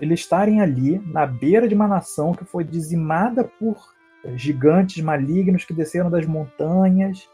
eles 0.00 0.20
estarem 0.20 0.60
ali 0.60 1.02
na 1.06 1.26
beira 1.26 1.66
de 1.66 1.74
uma 1.74 1.88
nação 1.88 2.32
que 2.32 2.44
foi 2.44 2.62
dizimada 2.62 3.42
por 3.42 3.92
gigantes 4.36 5.02
malignos 5.02 5.64
que 5.64 5.74
desceram 5.74 6.08
das 6.08 6.24
montanhas 6.24 7.28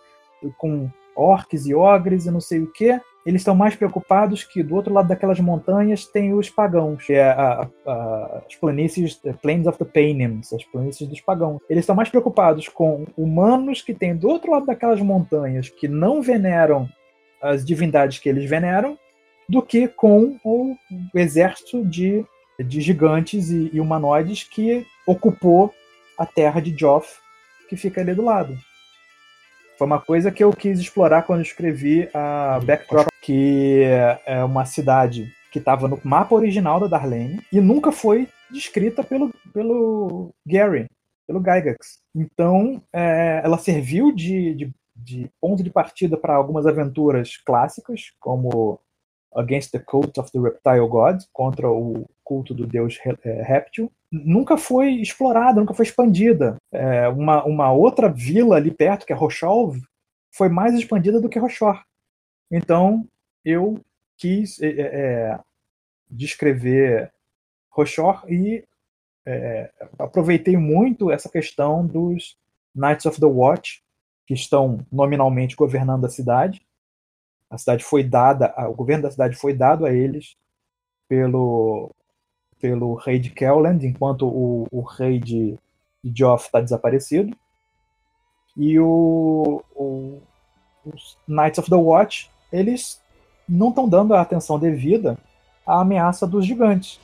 com 0.56 0.88
orques 1.20 1.66
e 1.66 1.74
ogres 1.74 2.26
e 2.26 2.30
não 2.30 2.40
sei 2.40 2.60
o 2.60 2.66
que, 2.66 3.00
eles 3.24 3.42
estão 3.42 3.54
mais 3.54 3.76
preocupados 3.76 4.42
que 4.44 4.62
do 4.62 4.74
outro 4.74 4.92
lado 4.92 5.08
daquelas 5.08 5.38
montanhas 5.38 6.06
tem 6.06 6.32
os 6.32 6.48
pagãos, 6.48 7.04
que 7.04 7.12
é 7.12 7.30
a, 7.30 7.68
a, 7.86 8.42
as 8.46 8.56
planícies, 8.56 9.16
the 9.16 9.34
Plains 9.34 9.66
of 9.66 9.78
the 9.78 9.84
Paynims, 9.84 10.52
as 10.52 10.64
planícies 10.64 11.06
dos 11.06 11.20
pagãos. 11.20 11.60
Eles 11.68 11.82
estão 11.82 11.94
mais 11.94 12.08
preocupados 12.08 12.68
com 12.68 13.04
humanos 13.16 13.82
que 13.82 13.92
tem 13.92 14.16
do 14.16 14.28
outro 14.28 14.50
lado 14.50 14.66
daquelas 14.66 15.00
montanhas 15.00 15.68
que 15.68 15.86
não 15.86 16.22
veneram 16.22 16.88
as 17.42 17.64
divindades 17.64 18.18
que 18.18 18.28
eles 18.28 18.48
veneram, 18.48 18.98
do 19.48 19.62
que 19.62 19.88
com 19.88 20.38
o 20.44 20.76
exército 21.14 21.84
de, 21.84 22.24
de 22.58 22.80
gigantes 22.80 23.50
e, 23.50 23.70
e 23.72 23.80
humanoides 23.80 24.44
que 24.44 24.86
ocupou 25.06 25.74
a 26.16 26.24
terra 26.24 26.60
de 26.60 26.74
Joff, 26.78 27.18
que 27.68 27.76
fica 27.76 28.00
ali 28.00 28.14
do 28.14 28.22
lado. 28.22 28.56
Foi 29.80 29.86
uma 29.86 29.98
coisa 29.98 30.30
que 30.30 30.44
eu 30.44 30.50
quis 30.50 30.78
explorar 30.78 31.22
quando 31.22 31.40
escrevi 31.40 32.06
a 32.12 32.60
Backdrop, 32.62 33.08
que 33.22 33.80
é 34.26 34.44
uma 34.44 34.66
cidade 34.66 35.32
que 35.50 35.58
estava 35.58 35.88
no 35.88 35.98
mapa 36.04 36.34
original 36.34 36.78
da 36.78 36.86
Darlene 36.86 37.40
e 37.50 37.62
nunca 37.62 37.90
foi 37.90 38.28
descrita 38.50 39.02
pelo, 39.02 39.32
pelo 39.54 40.34
Gary, 40.46 40.84
pelo 41.26 41.40
Gygax. 41.40 41.98
Então, 42.14 42.82
é, 42.92 43.40
ela 43.42 43.56
serviu 43.56 44.12
de, 44.12 44.54
de, 44.54 44.72
de 44.94 45.30
ponto 45.40 45.62
de 45.62 45.70
partida 45.70 46.14
para 46.14 46.34
algumas 46.34 46.66
aventuras 46.66 47.38
clássicas, 47.38 48.12
como 48.20 48.78
Against 49.34 49.70
the 49.70 49.78
Cult 49.78 50.20
of 50.20 50.30
the 50.30 50.40
Reptile 50.40 50.88
God, 50.88 51.22
contra 51.32 51.70
o 51.70 52.04
culto 52.22 52.52
do 52.52 52.66
deus 52.66 52.98
é, 53.24 53.42
réptil, 53.42 53.90
nunca 54.10 54.56
foi 54.56 54.94
explorada, 54.94 55.60
nunca 55.60 55.74
foi 55.74 55.84
expandida. 55.84 56.56
É, 56.72 57.08
uma, 57.08 57.44
uma 57.44 57.72
outra 57.72 58.08
vila 58.08 58.56
ali 58.56 58.70
perto, 58.70 59.06
que 59.06 59.12
é 59.12 59.16
Rocholv, 59.16 59.80
foi 60.30 60.48
mais 60.48 60.74
expandida 60.74 61.20
do 61.20 61.28
que 61.28 61.38
Rochor. 61.38 61.82
Então, 62.50 63.06
eu 63.44 63.80
quis 64.16 64.60
é, 64.60 64.68
é, 64.68 64.80
é 64.80 65.40
descrever 66.08 67.12
Rochor 67.70 68.24
e 68.28 68.64
é, 69.24 69.70
aproveitei 69.98 70.56
muito 70.56 71.10
essa 71.10 71.28
questão 71.28 71.86
dos 71.86 72.36
Knights 72.74 73.06
of 73.06 73.20
the 73.20 73.26
Watch, 73.26 73.82
que 74.26 74.34
estão 74.34 74.84
nominalmente 74.90 75.56
governando 75.56 76.04
a 76.04 76.08
cidade, 76.08 76.62
a 77.48 77.58
cidade 77.58 77.82
foi 77.82 78.04
dada, 78.04 78.54
o 78.68 78.74
governo 78.74 79.02
da 79.02 79.10
cidade 79.10 79.36
foi 79.36 79.52
dado 79.52 79.84
a 79.84 79.92
eles 79.92 80.36
pelo, 81.08 81.90
pelo 82.60 82.94
rei 82.94 83.18
de 83.18 83.30
Kelland, 83.30 83.86
enquanto 83.86 84.26
o, 84.26 84.66
o 84.70 84.80
rei 84.82 85.18
de, 85.18 85.58
de 86.04 86.12
Joff 86.18 86.46
está 86.46 86.60
desaparecido. 86.60 87.34
E 88.56 88.78
o, 88.78 89.62
o, 89.74 90.20
os 90.84 91.16
Knights 91.26 91.58
of 91.58 91.70
the 91.70 91.76
Watch, 91.76 92.30
eles 92.52 93.00
não 93.48 93.70
estão 93.70 93.88
dando 93.88 94.14
a 94.14 94.20
atenção 94.20 94.58
devida 94.58 95.18
à 95.66 95.80
ameaça 95.80 96.26
dos 96.26 96.44
gigantes. 96.46 97.00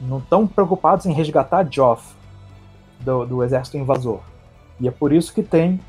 Não 0.00 0.18
estão 0.18 0.46
preocupados 0.46 1.06
em 1.06 1.12
resgatar 1.12 1.66
Joff 1.70 2.14
do, 3.00 3.24
do 3.24 3.42
exército 3.42 3.76
invasor. 3.76 4.20
E 4.78 4.86
é 4.88 4.90
por 4.90 5.12
isso 5.12 5.32
que 5.32 5.42
tem 5.42 5.80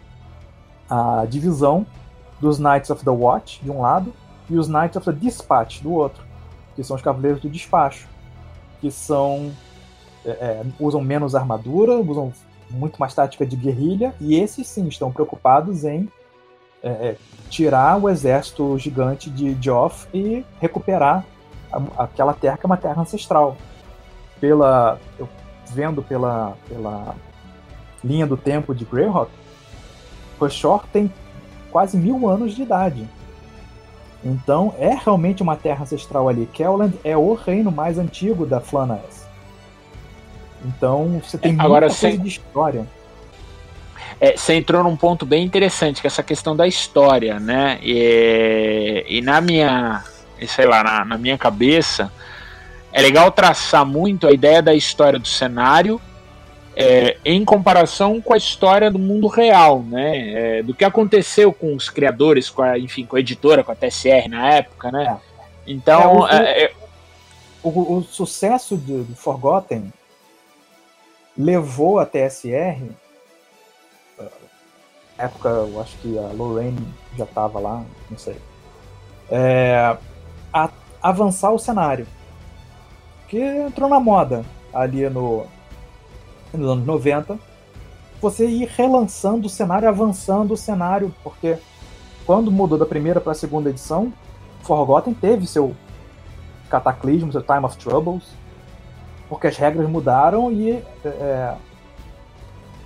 a 0.89 1.25
divisão 1.25 1.85
dos 2.39 2.59
Knights 2.59 2.89
of 2.89 3.03
the 3.03 3.11
Watch, 3.11 3.63
de 3.63 3.71
um 3.71 3.81
lado, 3.81 4.13
e 4.49 4.57
os 4.57 4.67
Knights 4.67 4.97
of 4.97 5.05
the 5.05 5.13
Dispatch, 5.13 5.81
do 5.81 5.91
outro, 5.93 6.23
que 6.75 6.83
são 6.83 6.95
os 6.95 7.01
Cavaleiros 7.01 7.41
do 7.41 7.49
Despacho, 7.49 8.07
que 8.83 8.91
são. 8.91 9.53
É, 10.25 10.29
é 10.31 10.63
usam 10.77 11.01
menos 11.01 11.35
armadura, 11.35 11.93
usam 11.93 12.33
muito 12.69 12.97
mais 12.97 13.13
tática 13.13 13.45
de 13.45 13.55
guerrilha, 13.55 14.13
e 14.19 14.35
esses 14.35 14.67
sim 14.67 14.87
estão 14.87 15.09
preocupados 15.09 15.85
em 15.85 16.09
é, 16.81 16.89
é 16.89 17.17
tirar 17.49 17.97
o 17.97 18.09
exército 18.09 18.77
gigante 18.77 19.29
de 19.29 19.55
Geoff 19.61 20.07
e 20.13 20.45
recuperar 20.59 21.25
a, 21.71 22.03
aquela 22.03 22.33
terra 22.33 22.57
que 22.57 22.65
é 22.65 22.67
uma 22.67 22.77
terra 22.77 23.01
ancestral. 23.01 23.55
Pela, 24.41 24.99
eu, 25.17 25.29
vendo 25.71 26.03
pela, 26.03 26.57
pela 26.67 27.15
linha 28.03 28.27
do 28.27 28.35
tempo 28.35 28.75
de 28.75 28.83
Greyhawk, 28.83 29.31
Roshor 30.37 30.85
tem 30.91 31.09
quase 31.71 31.95
mil 31.95 32.27
anos 32.27 32.53
de 32.53 32.63
idade. 32.63 33.07
Então 34.23 34.73
é 34.77 34.95
realmente 34.95 35.43
uma 35.43 35.55
terra 35.55 35.83
ancestral 35.83 36.29
ali. 36.29 36.47
Kelland 36.53 36.97
é 37.03 37.15
o 37.17 37.33
reino 37.33 37.71
mais 37.71 37.97
antigo 37.97 38.45
da 38.45 38.59
Flanaess. 38.59 39.27
Então 40.65 41.21
você 41.23 41.37
tem 41.37 41.51
muita 41.51 41.65
Agora, 41.65 41.87
coisa 41.87 42.17
de 42.17 42.27
história. 42.27 42.87
É, 44.19 44.37
você 44.37 44.53
entrou 44.53 44.83
num 44.83 44.95
ponto 44.95 45.25
bem 45.25 45.43
interessante, 45.43 45.99
que 45.99 46.07
é 46.07 46.09
essa 46.09 46.23
questão 46.23 46.55
da 46.55 46.65
história, 46.65 47.39
né? 47.39 47.79
E, 47.81 49.05
e 49.09 49.21
na 49.21 49.41
minha, 49.41 50.03
sei 50.47 50.65
lá, 50.65 50.83
na, 50.83 51.03
na 51.03 51.17
minha 51.17 51.37
cabeça, 51.37 52.11
é 52.91 53.01
legal 53.01 53.29
traçar 53.31 53.85
muito 53.85 54.27
a 54.27 54.31
ideia 54.31 54.61
da 54.61 54.73
história 54.73 55.19
do 55.19 55.27
cenário 55.27 55.99
é, 56.75 57.17
em 57.23 57.45
comparação 57.45 58.21
com 58.21 58.33
a 58.33 58.37
história 58.37 58.89
do 58.89 58.97
mundo 58.97 59.27
real, 59.27 59.81
né? 59.81 60.57
É, 60.59 60.63
do 60.63 60.73
que 60.73 60.83
aconteceu 60.83 61.53
com 61.53 61.75
os 61.75 61.89
criadores, 61.89 62.49
com 62.49 62.61
a, 62.61 62.77
enfim, 62.77 63.05
com 63.05 63.15
a 63.15 63.19
editora, 63.19 63.63
com 63.63 63.71
a 63.71 63.75
TSR 63.75 64.27
na 64.27 64.53
época, 64.53 64.91
né? 64.91 65.19
É. 65.19 65.33
Então, 65.67 66.27
é, 66.27 66.63
é, 66.65 66.73
o, 67.61 67.69
o, 67.69 67.97
o, 67.97 68.03
sucesso 68.03 68.75
do, 68.75 69.03
do, 69.03 69.15
Forgotten 69.15 69.93
levou 71.37 71.99
a 71.99 72.05
TSR, 72.05 72.89
na 75.17 75.25
época, 75.25 75.49
eu 75.49 75.79
acho 75.79 75.95
que 75.99 76.17
a 76.17 76.33
Lorraine 76.33 76.87
já 77.15 77.23
estava 77.23 77.59
lá, 77.59 77.83
não 78.09 78.17
sei, 78.17 78.35
é, 79.29 79.95
a 80.51 80.69
avançar 81.01 81.51
o 81.51 81.59
cenário, 81.59 82.07
que 83.27 83.39
entrou 83.39 83.89
na 83.89 83.99
moda 83.99 84.43
ali 84.73 85.07
no 85.09 85.45
nos 86.57 86.69
anos 86.69 86.85
90, 86.85 87.37
você 88.21 88.47
ir 88.47 88.69
relançando 88.75 89.47
o 89.47 89.49
cenário, 89.49 89.87
avançando 89.87 90.53
o 90.53 90.57
cenário, 90.57 91.13
porque 91.23 91.57
quando 92.25 92.51
mudou 92.51 92.77
da 92.77 92.85
primeira 92.85 93.19
para 93.19 93.33
a 93.33 93.35
segunda 93.35 93.69
edição, 93.69 94.13
Forgotten 94.61 95.13
teve 95.13 95.45
seu 95.45 95.75
cataclismo, 96.69 97.31
seu 97.31 97.41
Time 97.41 97.65
of 97.65 97.77
Troubles, 97.77 98.23
porque 99.27 99.47
as 99.47 99.57
regras 99.57 99.89
mudaram 99.89 100.51
e 100.51 100.71
é, 100.71 100.83
é 101.05 101.55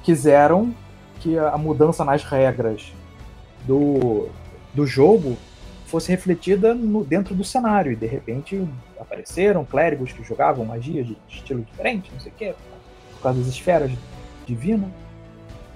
quiseram 0.01 0.73
que 1.19 1.37
a 1.37 1.57
mudança 1.57 2.05
nas 2.05 2.23
regras 2.23 2.93
do, 3.65 4.29
do 4.73 4.87
jogo 4.87 5.35
fosse 5.85 6.09
refletida 6.09 6.73
no, 6.73 7.03
dentro 7.03 7.35
do 7.35 7.43
cenário. 7.43 7.91
E 7.91 7.95
de 7.95 8.05
repente 8.05 8.65
apareceram 8.97 9.65
clérigos 9.65 10.13
que 10.13 10.23
jogavam 10.23 10.63
magia 10.63 11.03
de 11.03 11.17
estilo 11.27 11.61
diferente, 11.61 12.09
não 12.13 12.19
sei 12.21 12.31
o 12.31 12.35
quê 12.35 12.55
causa 13.29 13.39
das 13.39 13.49
esferas 13.49 13.91
divinas. 14.45 14.89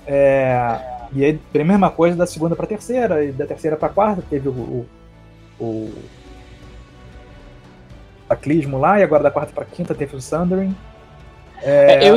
É, 0.05 0.79
e 1.13 1.25
aí, 1.25 1.39
a 1.53 1.63
mesma 1.63 1.89
coisa 1.89 2.15
da 2.15 2.25
segunda 2.25 2.55
para 2.55 2.67
terceira, 2.67 3.23
e 3.23 3.31
da 3.31 3.45
terceira 3.45 3.75
para 3.75 3.89
quarta, 3.89 4.23
teve 4.29 4.49
o, 4.49 4.51
o, 4.51 4.87
o 5.59 5.93
Cataclismo 8.29 8.77
lá, 8.77 8.99
e 8.99 9.03
agora 9.03 9.23
da 9.23 9.31
quarta 9.31 9.51
para 9.53 9.65
quinta 9.65 9.93
teve 9.93 10.15
o 10.15 10.21
Sundering. 10.21 10.75
É, 11.61 12.05
é, 12.05 12.09
eu, 12.09 12.15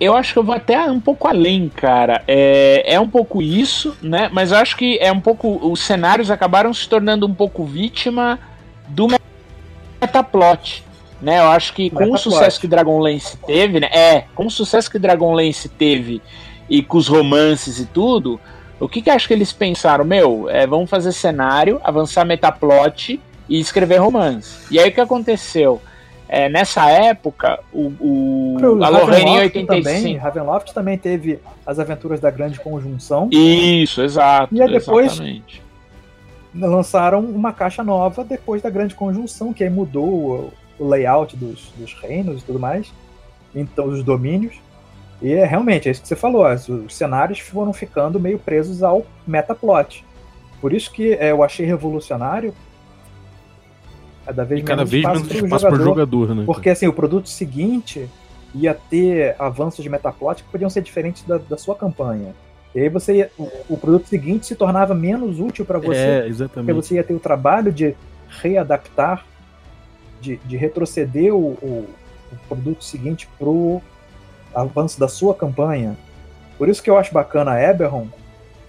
eu 0.00 0.16
acho 0.16 0.32
que 0.32 0.38
eu 0.38 0.44
vou 0.44 0.54
até 0.54 0.80
um 0.88 1.00
pouco 1.00 1.26
além, 1.26 1.68
cara. 1.68 2.22
É, 2.28 2.94
é 2.94 3.00
um 3.00 3.08
pouco 3.08 3.42
isso, 3.42 3.96
né? 4.00 4.30
Mas 4.32 4.52
eu 4.52 4.58
acho 4.58 4.76
que 4.76 4.98
é 5.00 5.10
um 5.10 5.20
pouco. 5.20 5.58
Os 5.68 5.80
cenários 5.80 6.30
acabaram 6.30 6.72
se 6.72 6.88
tornando 6.88 7.26
um 7.26 7.34
pouco 7.34 7.64
vítima 7.64 8.38
do 8.88 9.08
metaplot. 10.00 10.85
Né, 11.20 11.38
eu 11.38 11.48
acho 11.48 11.72
que 11.72 11.88
com 11.88 12.12
o 12.12 12.18
sucesso 12.18 12.60
que 12.60 12.66
Dragonlance 12.66 13.38
teve, 13.38 13.80
né? 13.80 13.88
É, 13.90 14.24
com 14.34 14.46
o 14.46 14.50
sucesso 14.50 14.90
que 14.90 14.98
Dragonlance 14.98 15.66
teve 15.66 16.20
e 16.68 16.82
com 16.82 16.98
os 16.98 17.08
romances 17.08 17.78
e 17.78 17.86
tudo, 17.86 18.38
o 18.78 18.88
que 18.88 19.00
que 19.00 19.08
acho 19.08 19.26
que 19.26 19.32
eles 19.32 19.52
pensaram? 19.52 20.04
Meu, 20.04 20.48
é, 20.50 20.66
vamos 20.66 20.90
fazer 20.90 21.12
cenário, 21.12 21.80
avançar 21.82 22.24
metaplot 22.26 23.18
e 23.48 23.58
escrever 23.58 23.96
romance. 23.96 24.66
E 24.70 24.78
aí 24.78 24.90
o 24.90 24.92
que 24.92 25.00
aconteceu? 25.00 25.80
É, 26.28 26.48
nessa 26.48 26.90
época, 26.90 27.60
o, 27.72 27.92
o 28.00 28.56
a 28.82 28.88
Lorraine 28.88 29.30
em 29.30 29.38
85. 29.38 29.82
Também, 29.82 30.16
Ravenloft 30.16 30.72
também 30.74 30.98
teve 30.98 31.38
as 31.64 31.78
aventuras 31.78 32.18
da 32.20 32.30
Grande 32.30 32.58
Conjunção. 32.58 33.28
Isso, 33.30 34.02
exato. 34.02 34.54
E 34.54 34.60
aí 34.60 34.70
depois 34.70 35.12
exatamente. 35.12 35.62
lançaram 36.52 37.20
uma 37.20 37.52
caixa 37.52 37.84
nova 37.84 38.24
depois 38.24 38.60
da 38.60 38.68
Grande 38.68 38.94
Conjunção, 38.94 39.52
que 39.52 39.62
aí 39.62 39.70
mudou 39.70 40.52
o 40.78 40.88
layout 40.88 41.36
dos, 41.36 41.72
dos 41.76 41.92
reinos 41.94 42.42
e 42.42 42.44
tudo 42.44 42.58
mais, 42.58 42.92
então 43.54 43.86
os 43.88 44.02
domínios. 44.02 44.54
E 45.22 45.32
é 45.32 45.46
realmente 45.46 45.88
é 45.88 45.92
isso 45.92 46.02
que 46.02 46.08
você 46.08 46.16
falou, 46.16 46.46
os 46.46 46.94
cenários 46.94 47.38
foram 47.38 47.72
ficando 47.72 48.20
meio 48.20 48.38
presos 48.38 48.82
ao 48.82 49.06
metaplot. 49.26 50.04
Por 50.60 50.72
isso 50.72 50.90
que 50.90 51.14
é, 51.14 51.30
eu 51.30 51.42
achei 51.42 51.64
revolucionário 51.64 52.54
cada 54.26 54.44
vez, 54.44 54.60
e 54.60 54.64
cada 54.64 54.76
menos, 54.78 54.90
vez 54.90 55.02
espaço 55.02 55.20
menos 55.20 55.44
espaço 55.44 55.66
para 55.66 55.74
o 55.74 55.78
jogador, 55.78 56.20
jogador, 56.20 56.34
né? 56.34 56.42
Porque 56.44 56.70
assim, 56.70 56.86
o 56.86 56.92
produto 56.92 57.28
seguinte 57.28 58.08
ia 58.54 58.74
ter 58.74 59.36
avanços 59.38 59.82
de 59.82 59.88
metaplot 59.88 60.42
que 60.42 60.50
podiam 60.50 60.68
ser 60.68 60.82
diferentes 60.82 61.22
da, 61.24 61.38
da 61.38 61.56
sua 61.56 61.74
campanha. 61.74 62.34
E 62.74 62.80
aí 62.80 62.88
você 62.88 63.14
ia, 63.14 63.30
o, 63.38 63.48
o, 63.70 63.76
produto 63.76 64.06
seguinte 64.06 64.46
se 64.46 64.54
tornava 64.54 64.94
menos 64.94 65.40
útil 65.40 65.64
para 65.64 65.78
você, 65.78 65.98
é, 65.98 66.28
exatamente. 66.28 66.66
porque 66.66 66.72
você 66.72 66.94
ia 66.96 67.04
ter 67.04 67.14
o 67.14 67.18
trabalho 67.18 67.72
de 67.72 67.94
readaptar 68.28 69.24
de, 70.20 70.36
de 70.38 70.56
retroceder 70.56 71.34
o, 71.34 71.52
o, 71.62 71.88
o 72.32 72.36
produto 72.48 72.84
seguinte 72.84 73.28
pro 73.38 73.80
avanço 74.54 74.98
da 74.98 75.08
sua 75.08 75.34
campanha. 75.34 75.96
Por 76.56 76.68
isso 76.68 76.82
que 76.82 76.88
eu 76.88 76.96
acho 76.96 77.12
bacana 77.12 77.52
a 77.52 77.62
Eberron, 77.62 78.08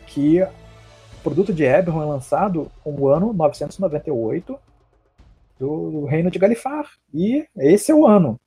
que 0.05 0.41
o 0.41 1.23
produto 1.23 1.53
de 1.53 1.63
Eberron 1.63 2.03
é 2.03 2.05
lançado 2.05 2.69
no 2.85 3.07
ano 3.07 3.33
998 3.33 4.59
do, 5.59 5.91
do 5.91 6.05
Reino 6.05 6.29
de 6.29 6.39
Galifar. 6.39 6.89
E 7.13 7.47
esse 7.57 7.91
é 7.91 7.95
o 7.95 8.05
ano. 8.05 8.39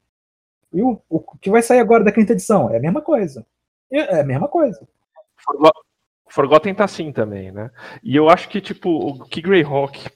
E 0.72 0.82
o, 0.82 1.00
o 1.08 1.20
que 1.38 1.50
vai 1.50 1.62
sair 1.62 1.80
agora 1.80 2.04
da 2.04 2.12
quinta 2.12 2.32
edição? 2.32 2.70
É 2.70 2.76
a 2.76 2.80
mesma 2.80 3.00
coisa. 3.00 3.44
É 3.90 4.20
a 4.20 4.24
mesma 4.24 4.46
coisa. 4.46 4.86
Forgotten 6.28 6.74
tá 6.74 6.84
assim 6.84 7.10
também, 7.10 7.50
né? 7.50 7.70
E 8.04 8.14
eu 8.14 8.28
acho 8.28 8.48
que, 8.48 8.60
tipo, 8.60 8.88
o 8.88 9.24
que 9.24 9.42
Greyhawk 9.42 10.08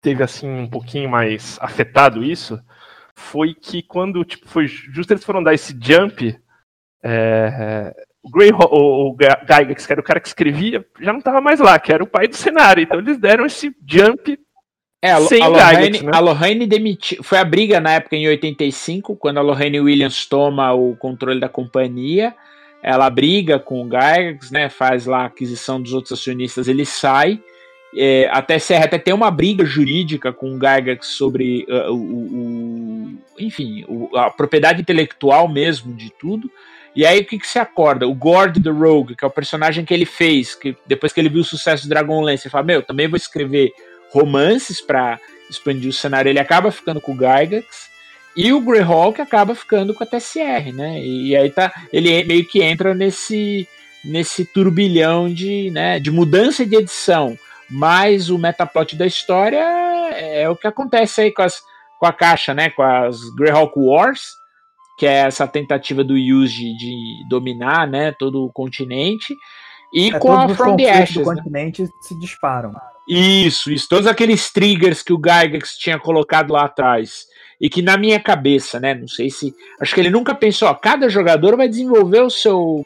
teve 0.00 0.22
assim 0.22 0.48
um 0.48 0.68
pouquinho 0.68 1.08
mais 1.08 1.58
afetado 1.60 2.24
isso 2.24 2.60
foi 3.14 3.54
que 3.54 3.82
quando 3.82 4.24
tipo 4.24 4.48
foi 4.48 4.66
justo 4.66 5.12
eles 5.12 5.24
foram 5.24 5.42
dar 5.42 5.54
esse 5.54 5.76
jump 5.80 6.38
é, 7.02 7.94
o 8.22 8.30
Gray 8.30 8.50
o, 8.52 9.10
o 9.10 9.16
Gygax, 9.16 9.86
que 9.86 9.92
era 9.92 10.00
o 10.00 10.04
cara 10.04 10.20
que 10.20 10.28
escrevia 10.28 10.84
já 11.00 11.12
não 11.12 11.18
estava 11.18 11.40
mais 11.40 11.60
lá 11.60 11.78
que 11.78 11.92
era 11.92 12.02
o 12.02 12.08
pai 12.08 12.28
do 12.28 12.36
cenário 12.36 12.82
então 12.82 12.98
eles 12.98 13.18
deram 13.18 13.46
esse 13.46 13.74
jump 13.86 14.38
é, 15.00 15.12
a, 15.12 15.20
sem 15.20 15.42
a 15.42 15.46
Lorraine, 15.46 16.02
né? 16.02 16.10
a 16.12 16.18
Lorraine 16.18 16.66
demitiu. 16.66 17.22
Foi 17.22 17.38
a 17.38 17.44
briga 17.44 17.80
na 17.80 17.92
época 17.92 18.16
em 18.16 18.26
85, 18.26 19.16
quando 19.16 19.38
a 19.38 19.42
Lorraine 19.42 19.80
Williams 19.80 20.26
toma 20.26 20.72
o 20.72 20.96
controle 20.96 21.38
da 21.38 21.48
companhia. 21.48 22.34
Ela 22.82 23.08
briga 23.08 23.58
com 23.58 23.82
o 23.82 23.84
Gygax, 23.84 24.50
né? 24.50 24.68
Faz 24.68 25.06
lá 25.06 25.22
a 25.22 25.26
aquisição 25.26 25.80
dos 25.80 25.92
outros 25.92 26.18
acionistas, 26.18 26.66
ele 26.66 26.84
sai. 26.84 27.40
É, 27.96 28.28
até 28.30 28.58
Serra 28.58 28.84
até 28.84 28.98
tem 28.98 29.14
uma 29.14 29.30
briga 29.30 29.64
jurídica 29.64 30.32
com 30.32 30.54
o 30.54 30.58
Gygax 30.58 31.06
sobre 31.06 31.66
uh, 31.68 31.92
o, 31.92 31.96
o, 31.96 33.18
enfim, 33.38 33.84
o, 33.88 34.14
a 34.16 34.30
propriedade 34.30 34.80
intelectual 34.80 35.48
mesmo 35.48 35.94
de 35.94 36.10
tudo. 36.10 36.50
E 36.94 37.06
aí 37.06 37.20
o 37.20 37.24
que, 37.24 37.38
que 37.38 37.46
se 37.46 37.58
acorda? 37.58 38.06
O 38.06 38.14
Gord 38.14 38.60
the 38.60 38.70
Rogue, 38.70 39.14
que 39.14 39.24
é 39.24 39.28
o 39.28 39.30
personagem 39.30 39.84
que 39.84 39.94
ele 39.94 40.04
fez, 40.04 40.54
que 40.54 40.76
depois 40.86 41.12
que 41.12 41.20
ele 41.20 41.28
viu 41.28 41.40
o 41.40 41.44
sucesso 41.44 41.84
de 41.84 41.88
Dragonlance, 41.88 42.46
ele 42.46 42.52
fala: 42.52 42.64
Meu, 42.64 42.82
também 42.82 43.08
vou 43.08 43.16
escrever 43.16 43.72
romances 44.10 44.80
para 44.80 45.18
expandir 45.48 45.88
o 45.88 45.92
cenário. 45.92 46.28
Ele 46.28 46.40
acaba 46.40 46.70
ficando 46.70 47.00
com 47.00 47.12
o 47.12 47.16
Gygax. 47.16 47.88
E 48.36 48.52
o 48.52 48.60
Greyhawk 48.60 49.20
acaba 49.20 49.54
ficando 49.54 49.92
com 49.92 50.04
a 50.04 50.06
TSR, 50.06 50.72
né? 50.72 51.00
E, 51.00 51.28
e 51.28 51.36
aí 51.36 51.50
tá, 51.50 51.72
ele 51.92 52.22
meio 52.24 52.44
que 52.44 52.62
entra 52.62 52.94
nesse 52.94 53.66
nesse 54.04 54.44
turbilhão 54.44 55.32
de, 55.32 55.70
né, 55.70 55.98
de 55.98 56.10
mudança 56.10 56.64
de 56.64 56.76
edição 56.76 57.36
mas 57.70 58.30
o 58.30 58.38
metaplot 58.38 58.96
da 58.96 59.06
história 59.06 59.62
é, 60.12 60.42
é 60.42 60.50
o 60.50 60.56
que 60.56 60.66
acontece 60.66 61.20
aí 61.20 61.32
com, 61.32 61.42
as, 61.42 61.60
com 61.98 62.06
a 62.06 62.12
caixa, 62.12 62.54
né? 62.54 62.70
Com 62.70 62.82
as 62.82 63.18
Greyhawk 63.34 63.74
Wars, 63.76 64.22
que 64.98 65.06
é 65.06 65.26
essa 65.26 65.46
tentativa 65.46 66.02
do 66.02 66.16
Yuji 66.16 66.76
de 66.76 67.28
dominar 67.28 67.86
né, 67.86 68.12
todo 68.12 68.44
o 68.44 68.52
continente. 68.52 69.36
E 69.92 70.10
É, 70.14 70.18
com 70.18 70.32
a 70.32 70.48
From 70.50 70.76
the 70.76 70.90
Ashes. 70.90 71.14
do 71.14 71.20
né? 71.20 71.36
continente 71.36 71.86
se 72.02 72.18
disparam. 72.18 72.74
Isso, 73.08 73.70
isso. 73.70 73.88
Todos 73.88 74.06
aqueles 74.06 74.50
triggers 74.52 75.02
que 75.02 75.12
o 75.12 75.18
Gygax 75.18 75.78
tinha 75.78 75.98
colocado 75.98 76.52
lá 76.52 76.64
atrás. 76.64 77.26
E 77.60 77.70
que 77.70 77.80
na 77.80 77.96
minha 77.96 78.20
cabeça, 78.20 78.78
né? 78.78 78.94
Não 78.94 79.08
sei 79.08 79.30
se. 79.30 79.54
Acho 79.80 79.94
que 79.94 80.00
ele 80.00 80.10
nunca 80.10 80.34
pensou, 80.34 80.68
ó, 80.68 80.74
cada 80.74 81.08
jogador 81.08 81.56
vai 81.56 81.68
desenvolver 81.68 82.20
o 82.20 82.30
seu 82.30 82.84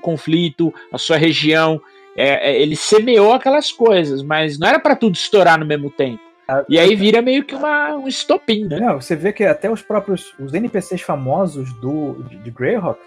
conflito, 0.00 0.72
a 0.92 0.98
sua 0.98 1.16
região. 1.16 1.80
É, 2.16 2.50
é, 2.52 2.60
ele 2.60 2.76
semeou 2.76 3.32
aquelas 3.32 3.72
coisas, 3.72 4.22
mas 4.22 4.58
não 4.58 4.68
era 4.68 4.78
pra 4.78 4.94
tudo 4.96 5.14
estourar 5.14 5.58
no 5.58 5.64
mesmo 5.66 5.90
tempo. 5.90 6.20
Ah, 6.46 6.64
E 6.68 6.78
aí 6.78 6.94
vira 6.94 7.22
meio 7.22 7.44
que 7.44 7.54
uma, 7.54 7.94
um 7.96 8.06
estopim, 8.08 8.64
né? 8.64 8.78
Não, 8.80 9.00
você 9.00 9.14
vê 9.16 9.32
que 9.32 9.44
até 9.44 9.70
os 9.70 9.80
próprios 9.80 10.34
os 10.38 10.52
NPCs 10.52 11.00
famosos 11.00 11.72
do, 11.74 12.22
de, 12.24 12.36
de 12.36 12.50
Greyhawk 12.50 13.00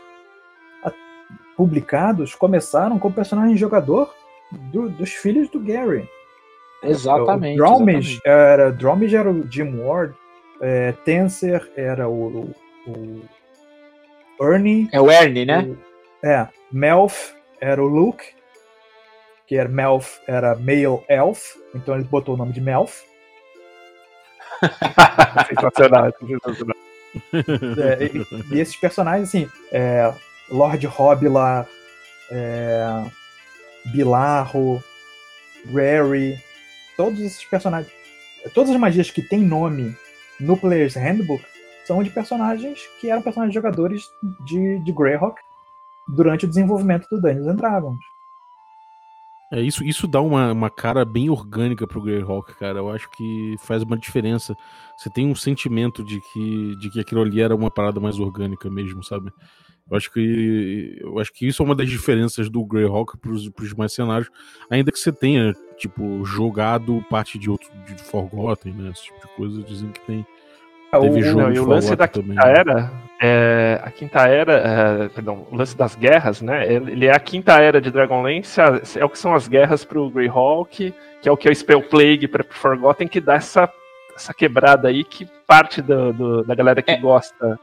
a- 0.84 0.91
publicados 1.56 2.34
começaram 2.34 2.97
com 2.97 3.10
o 3.10 3.14
personagem 3.14 3.56
jogador 3.58 4.14
do- 4.51 4.89
dos 4.89 5.12
filhos 5.12 5.49
do 5.49 5.60
Gary. 5.60 6.08
Exatamente. 6.82 7.60
O 7.60 7.64
Dromage 7.66 8.20
era, 8.26 8.72
Dromage 8.72 9.16
era 9.16 9.30
o 9.30 9.45
Jim 9.51 9.76
Ward, 9.80 10.14
é, 10.62 10.91
Tenser 11.03 11.70
era 11.76 12.08
o, 12.08 12.53
o, 12.88 13.22
o 14.39 14.43
Ernie, 14.53 14.88
É 14.91 14.99
o 15.01 15.12
Ernie, 15.12 15.45
né? 15.45 15.64
o- 16.24 16.26
é, 16.26 16.47
Melf 16.72 17.34
era 17.60 17.84
o 17.84 17.88
Luke, 17.88 18.24
que 19.48 19.56
era 19.56 19.70
Melf 19.70 20.20
era 20.28 20.56
Male 20.56 21.04
Elf, 21.08 21.56
então 21.74 21.96
ele 21.96 22.04
botou 22.04 22.36
o 22.36 22.38
nome 22.38 22.54
de 22.54 22.62
Melf. 22.62 23.04
Sensacional, 25.48 26.14
sensacional. 26.20 26.76
É, 27.34 28.06
e, 28.06 28.56
e 28.56 28.60
esses 28.60 28.76
personagens, 28.76 29.30
assim, 29.30 29.50
é, 29.72 30.14
Lord 30.50 30.88
Hobilar, 30.88 31.68
é, 32.32 33.06
Bilarro, 33.91 34.84
Rary, 35.74 36.38
todos 36.98 37.20
esses 37.20 37.43
personagens, 37.46 37.91
todas 38.54 38.72
as 38.72 38.78
magias 38.78 39.12
que 39.12 39.22
têm 39.22 39.41
nome 39.41 39.96
no 40.39 40.58
Player's 40.58 40.96
Handbook 40.96 41.43
são 41.86 42.02
de 42.04 42.10
personagens 42.10 42.82
que 43.00 43.10
eram 43.10 43.22
personagens 43.22 43.54
jogadores 43.54 44.10
de, 44.46 44.80
de 44.84 44.91
Greyhawk 44.91 45.39
durante 46.08 46.46
o 46.46 46.48
desenvolvimento 46.48 47.08
do 47.10 47.22
Dungeons 47.22 47.48
and 47.48 47.56
Dragons. 47.56 48.14
É, 49.52 49.62
isso, 49.62 49.84
isso 49.84 50.08
dá 50.08 50.22
uma, 50.22 50.52
uma 50.52 50.70
cara 50.70 51.06
bem 51.06 51.30
orgânica 51.30 51.86
pro 51.86 52.02
Greyhawk, 52.02 52.56
cara. 52.58 52.80
Eu 52.80 52.89
acho 52.89 53.10
que 53.12 53.56
faz 53.60 53.84
uma 53.84 53.98
diferença. 53.98 54.56
Você 54.98 55.10
tem 55.10 55.28
um 55.28 55.36
sentimento 55.36 56.04
de 56.04 56.20
que, 56.20 56.76
de 56.78 56.89
que 56.89 57.00
aquilo 57.00 57.22
ali 57.22 57.41
era 57.41 57.56
uma 57.56 57.70
parada 57.70 58.00
mais 58.00 58.20
orgânica 58.20 58.70
mesmo, 58.70 59.04
sabe? 59.04 59.32
Eu 59.89 59.96
acho 59.96 60.12
que 60.12 60.98
eu 61.00 61.20
acho 61.20 61.32
que 61.32 61.48
isso 61.48 61.62
é 61.62 61.66
uma 61.66 61.76
das 61.76 61.88
diferenças 61.88 62.50
do 62.50 62.66
Greyhawk 62.66 63.18
pros, 63.20 63.48
pros 63.50 63.70
demais 63.70 63.93
cenários, 63.93 64.32
ainda 64.68 64.91
que 64.91 64.98
você 64.98 65.12
tenha, 65.12 65.54
tipo, 65.78 66.26
jogado 66.26 67.06
parte 67.08 67.38
de 67.38 67.52
outro 67.52 67.70
de 67.86 68.02
Forgotten, 68.02 68.74
né? 68.74 68.89
Esse 68.89 69.04
tipo 69.04 69.28
de 69.28 69.36
coisa, 69.36 69.62
dizem 69.62 69.91
que 69.91 70.02
tem. 70.02 70.26
Teve 71.02 71.20
O- 71.20 71.24
jogo 71.24 71.41
Não, 71.41 71.52
e 71.54 71.60
o 71.60 71.66
lance 71.68 71.96
da 71.96 72.08
também. 72.08 72.30
quinta 72.36 72.48
era, 72.48 72.91
é, 73.22 73.80
a 73.84 73.91
quinta 73.91 74.28
era, 74.28 74.54
é, 74.54 75.10
perdão, 75.10 75.46
o 75.52 75.56
lance 75.56 75.76
das 75.78 75.96
guerras, 75.96 76.41
né? 76.41 76.72
Ele 76.72 77.06
é 77.06 77.16
a 77.16 77.20
quinta 77.20 77.60
era 77.62 77.80
de 77.82 77.89
Dragonlance, 77.91 78.60
é 78.98 79.06
o 79.06 79.10
que 79.10 79.18
são 79.20 79.34
as 79.34 79.48
guerras 79.48 79.84
pro 79.86 80.10
Greyhawk, 80.10 80.93
que 81.22 81.30
é 81.30 81.32
o 81.32 81.38
que 81.38 81.48
é 81.48 81.52
o 81.52 81.56
Spell 81.56 81.82
Plague 81.82 82.28
para 82.28 82.43
Forgotten, 82.50 83.08
que 83.08 83.20
dá 83.22 83.36
essa, 83.36 83.70
essa 84.16 84.34
quebrada 84.34 84.88
aí 84.88 85.04
que 85.04 85.28
parte 85.48 85.82
do, 85.82 86.14
do- 86.14 86.43
da 86.43 86.54
galera 86.56 86.82
que 86.82 86.91
É. 86.91 86.98
gosta 86.98 87.60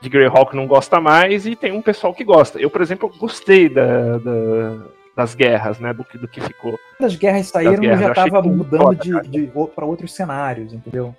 de 0.00 0.08
Greyhawk 0.08 0.54
não 0.54 0.66
gosta 0.66 1.00
mais 1.00 1.46
e 1.46 1.56
tem 1.56 1.72
um 1.72 1.80
pessoal 1.80 2.12
que 2.12 2.22
gosta. 2.24 2.58
Eu, 2.60 2.68
por 2.68 2.82
exemplo, 2.82 3.10
gostei 3.18 3.68
da, 3.68 4.18
da- 4.18 4.76
das 5.16 5.34
guerras, 5.34 5.78
né? 5.78 5.92
Do 5.94 6.04
que, 6.04 6.18
do 6.18 6.26
que 6.28 6.40
ficou. 6.40 6.78
As 7.00 7.14
guerras 7.16 7.46
saíram, 7.46 7.76
guerras, 7.76 8.00
eu 8.00 8.06
já 8.14 8.26
estava 8.26 8.42
mudando 8.42 8.82
foda, 8.82 8.96
de, 8.96 9.12
cara. 9.12 9.24
de, 9.28 9.50
para 9.74 9.84
outros 9.86 10.12
cenários, 10.12 10.72
entendeu? 10.74 11.14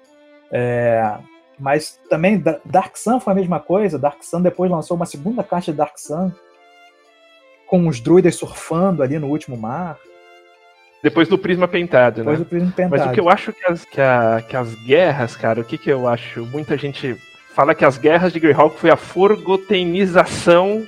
É, 0.52 1.14
mas 1.60 2.00
também 2.10 2.38
Da- 2.40 2.60
Dark 2.66 2.96
Sun 2.98 3.20
foi 3.20 3.34
a 3.34 3.36
mesma 3.36 3.60
coisa. 3.60 3.98
Dark 4.00 4.24
Sun 4.24 4.42
depois 4.42 4.70
lançou 4.72 4.96
uma 4.98 5.06
segunda 5.06 5.44
caixa 5.44 5.72
de 5.72 5.78
Dark 5.78 5.98
Sun 5.98 6.32
com 7.68 7.88
os 7.88 8.00
druidas 8.00 8.36
surfando 8.36 9.02
ali 9.02 9.18
no 9.20 9.28
último 9.28 9.58
mar. 9.58 9.98
Depois 11.04 11.28
do 11.28 11.38
Prisma 11.38 11.68
Pentado, 11.68 12.18
Depois 12.18 12.40
né? 12.40 12.46
do 12.46 12.50
Prisma 12.50 12.68
Mas 12.68 12.76
Pentado. 12.76 13.10
o 13.10 13.14
que 13.14 13.20
eu 13.20 13.30
acho 13.30 13.54
que 13.54 13.66
as, 13.66 13.86
que, 13.86 14.02
a- 14.02 14.44
que 14.48 14.56
as 14.58 14.74
guerras, 14.86 15.36
cara, 15.36 15.62
o 15.62 15.64
que, 15.64 15.78
que 15.78 15.90
eu 15.90 16.08
acho? 16.08 16.46
Muita 16.48 16.78
gente 16.78 17.16
fala 17.54 17.76
que 17.76 17.86
as 17.86 17.98
guerras 17.98 18.34
de 18.34 18.40
Greyhawk 18.40 18.78
foi 18.80 18.90
a 18.90 18.98
forgotenização 18.98 20.86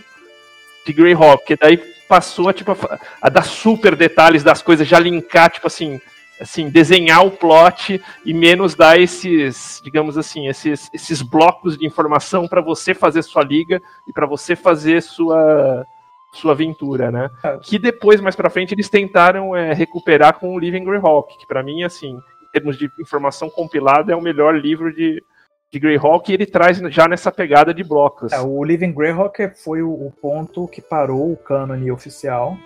de 0.85 0.93
Greyhawk, 0.93 1.45
que 1.45 1.55
daí 1.55 1.77
passou 2.07 2.47
a, 2.49 2.53
tipo, 2.53 2.71
a, 2.71 2.99
a 3.21 3.29
dar 3.29 3.43
super 3.43 3.95
detalhes 3.95 4.43
das 4.43 4.61
coisas, 4.61 4.87
já 4.87 4.97
linkar, 4.99 5.49
tipo 5.51 5.67
assim, 5.67 5.99
assim, 6.39 6.69
desenhar 6.69 7.25
o 7.25 7.31
plot 7.31 8.01
e 8.25 8.33
menos 8.33 8.75
dar 8.75 8.99
esses, 8.99 9.81
digamos 9.83 10.17
assim, 10.17 10.47
esses, 10.47 10.89
esses 10.93 11.21
blocos 11.21 11.77
de 11.77 11.85
informação 11.85 12.47
para 12.47 12.61
você 12.61 12.93
fazer 12.93 13.23
sua 13.23 13.43
liga 13.43 13.81
e 14.07 14.13
para 14.13 14.25
você 14.25 14.55
fazer 14.55 15.01
sua 15.01 15.85
sua 16.33 16.51
aventura, 16.51 17.09
né? 17.09 17.29
É. 17.43 17.57
Que 17.57 17.79
depois, 17.79 18.21
mais 18.21 18.35
pra 18.35 18.49
frente, 18.49 18.73
eles 18.73 18.89
tentaram 18.89 19.55
é, 19.55 19.73
recuperar 19.73 20.37
com 20.37 20.53
o 20.53 20.59
Living 20.59 20.83
Greyhawk, 20.83 21.37
que 21.37 21.47
pra 21.47 21.63
mim, 21.63 21.83
assim, 21.83 22.09
em 22.15 22.51
termos 22.51 22.77
de 22.77 22.89
informação 22.99 23.49
compilada, 23.49 24.11
é 24.11 24.15
o 24.15 24.21
melhor 24.21 24.55
livro 24.55 24.93
de, 24.93 25.23
de 25.71 25.79
Greyhawk 25.79 26.29
e 26.29 26.35
ele 26.35 26.45
traz 26.45 26.77
já 26.89 27.07
nessa 27.07 27.31
pegada 27.31 27.73
de 27.73 27.83
blocos. 27.83 28.31
É, 28.31 28.39
o 28.39 28.63
Living 28.63 28.93
Greyhawk 28.93 29.51
foi 29.63 29.81
o, 29.81 29.89
o 29.89 30.11
ponto 30.21 30.67
que 30.67 30.81
parou 30.81 31.31
o 31.31 31.37
cânone 31.37 31.91
oficial. 31.91 32.57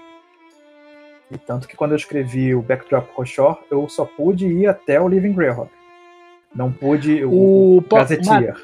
E 1.31 1.37
tanto 1.37 1.67
que 1.67 1.77
quando 1.77 1.91
eu 1.91 1.97
escrevi 1.97 2.53
o 2.53 2.61
Backdrop 2.61 3.07
Roshor, 3.15 3.57
eu 3.71 3.87
só 3.87 4.05
pude 4.05 4.45
ir 4.47 4.67
até 4.67 4.99
o 4.99 5.07
Living 5.07 5.33
Greyhawk. 5.33 5.71
Não 6.53 6.71
pude 6.71 7.23
o, 7.23 7.77
O, 7.77 7.81
Gazetteer. 7.89 8.55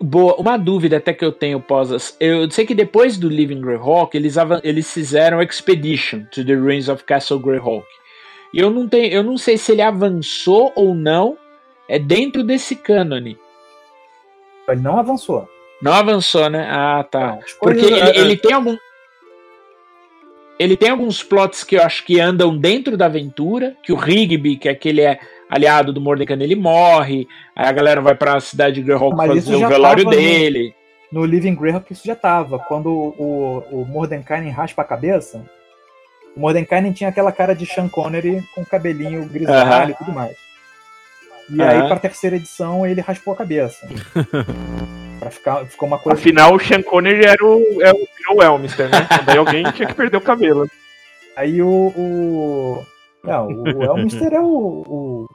Boa, 0.00 0.34
uma 0.34 0.56
dúvida 0.56 0.96
até 0.96 1.12
que 1.14 1.24
eu 1.24 1.30
tenho 1.30 1.60
pós. 1.60 1.92
as- 1.92 2.16
Eu 2.18 2.50
sei 2.50 2.66
que 2.66 2.74
depois 2.74 3.16
do 3.16 3.28
Living 3.28 3.60
Greyhawk, 3.60 4.16
eles, 4.16 4.34
eles 4.64 4.92
fizeram 4.92 5.40
Expedition 5.40 6.24
to 6.32 6.44
the 6.44 6.54
Ruins 6.54 6.88
of 6.88 7.04
Castle 7.04 7.38
Greyhawk. 7.38 7.86
E 8.52 8.58
eu 8.58 8.68
não, 8.68 8.88
tenho, 8.88 9.12
eu 9.12 9.22
não 9.22 9.38
sei 9.38 9.56
se 9.56 9.70
ele 9.70 9.80
avançou 9.80 10.72
ou 10.74 10.92
não 10.94 11.38
é 11.88 12.00
dentro 12.00 12.42
desse 12.42 12.74
cânone. 12.74 13.38
Ele 14.68 14.80
não 14.80 14.98
avançou. 14.98 15.48
Não 15.80 15.92
avançou, 15.92 16.50
né? 16.50 16.66
Ah, 16.68 17.04
tá. 17.08 17.38
Porque 17.60 17.80
ele, 17.84 18.18
ele 18.18 18.36
tem 18.36 18.52
algum. 18.52 18.76
Ele 20.62 20.76
tem 20.76 20.90
alguns 20.90 21.24
plots 21.24 21.64
que 21.64 21.74
eu 21.76 21.82
acho 21.82 22.04
que 22.04 22.20
andam 22.20 22.56
dentro 22.56 22.96
da 22.96 23.06
aventura, 23.06 23.74
que 23.82 23.92
o 23.92 23.96
Rigby, 23.96 24.56
que 24.56 24.68
é 24.68 24.72
aquele 24.72 25.00
é 25.00 25.18
aliado 25.50 25.92
do 25.92 26.00
Mordecai, 26.00 26.40
ele 26.40 26.54
morre, 26.54 27.26
aí 27.56 27.66
a 27.66 27.72
galera 27.72 28.00
vai 28.00 28.14
pra 28.14 28.38
cidade 28.38 28.76
de 28.76 28.82
Greyhawk 28.82 29.16
Mas 29.16 29.44
fazer 29.44 29.56
o 29.56 29.68
velório 29.68 30.04
tava 30.04 30.16
no- 30.16 30.22
dele. 30.22 30.74
No 31.10 31.24
Living 31.24 31.56
Greyhawk 31.56 31.92
isso 31.92 32.06
já 32.06 32.14
tava. 32.14 32.60
Quando 32.60 32.88
o, 32.90 33.62
o 33.72 33.84
Mordenkainen 33.84 34.50
raspa 34.52 34.82
a 34.82 34.84
cabeça, 34.84 35.44
o 36.36 36.40
Mordenkainen 36.40 36.92
tinha 36.92 37.10
aquela 37.10 37.32
cara 37.32 37.54
de 37.54 37.66
Sean 37.66 37.88
Connery 37.88 38.40
com 38.54 38.64
cabelinho 38.64 39.26
grisalho 39.28 39.90
e 39.90 39.94
tudo 39.94 40.12
mais. 40.12 40.36
E 41.48 41.62
aí, 41.62 41.78
Aham. 41.78 41.88
pra 41.88 41.98
terceira 41.98 42.36
edição, 42.36 42.86
ele 42.86 43.00
raspou 43.00 43.34
a 43.34 43.36
cabeça. 43.36 43.88
pra 45.18 45.30
ficar, 45.30 45.66
ficou 45.66 45.86
uma 45.86 45.98
coisa. 45.98 46.18
Afinal, 46.18 46.54
o 46.54 46.60
Sean 46.60 46.82
Connery 46.82 47.24
era 47.24 47.44
o, 47.44 47.82
é 47.82 47.92
o, 48.32 48.42
Elmister, 48.42 48.88
né? 48.90 49.06
Daí 49.24 49.38
alguém 49.38 49.64
tinha 49.72 49.88
que 49.88 49.94
perder 49.94 50.16
o 50.16 50.20
cabelo. 50.22 50.68
Aí 51.36 51.62
o. 51.62 51.92
o... 51.96 52.86
Não, 53.24 53.46
o 53.48 53.82
Elmister 53.82 54.32
é 54.32 54.40
o, 54.40 54.46
o, 54.46 55.28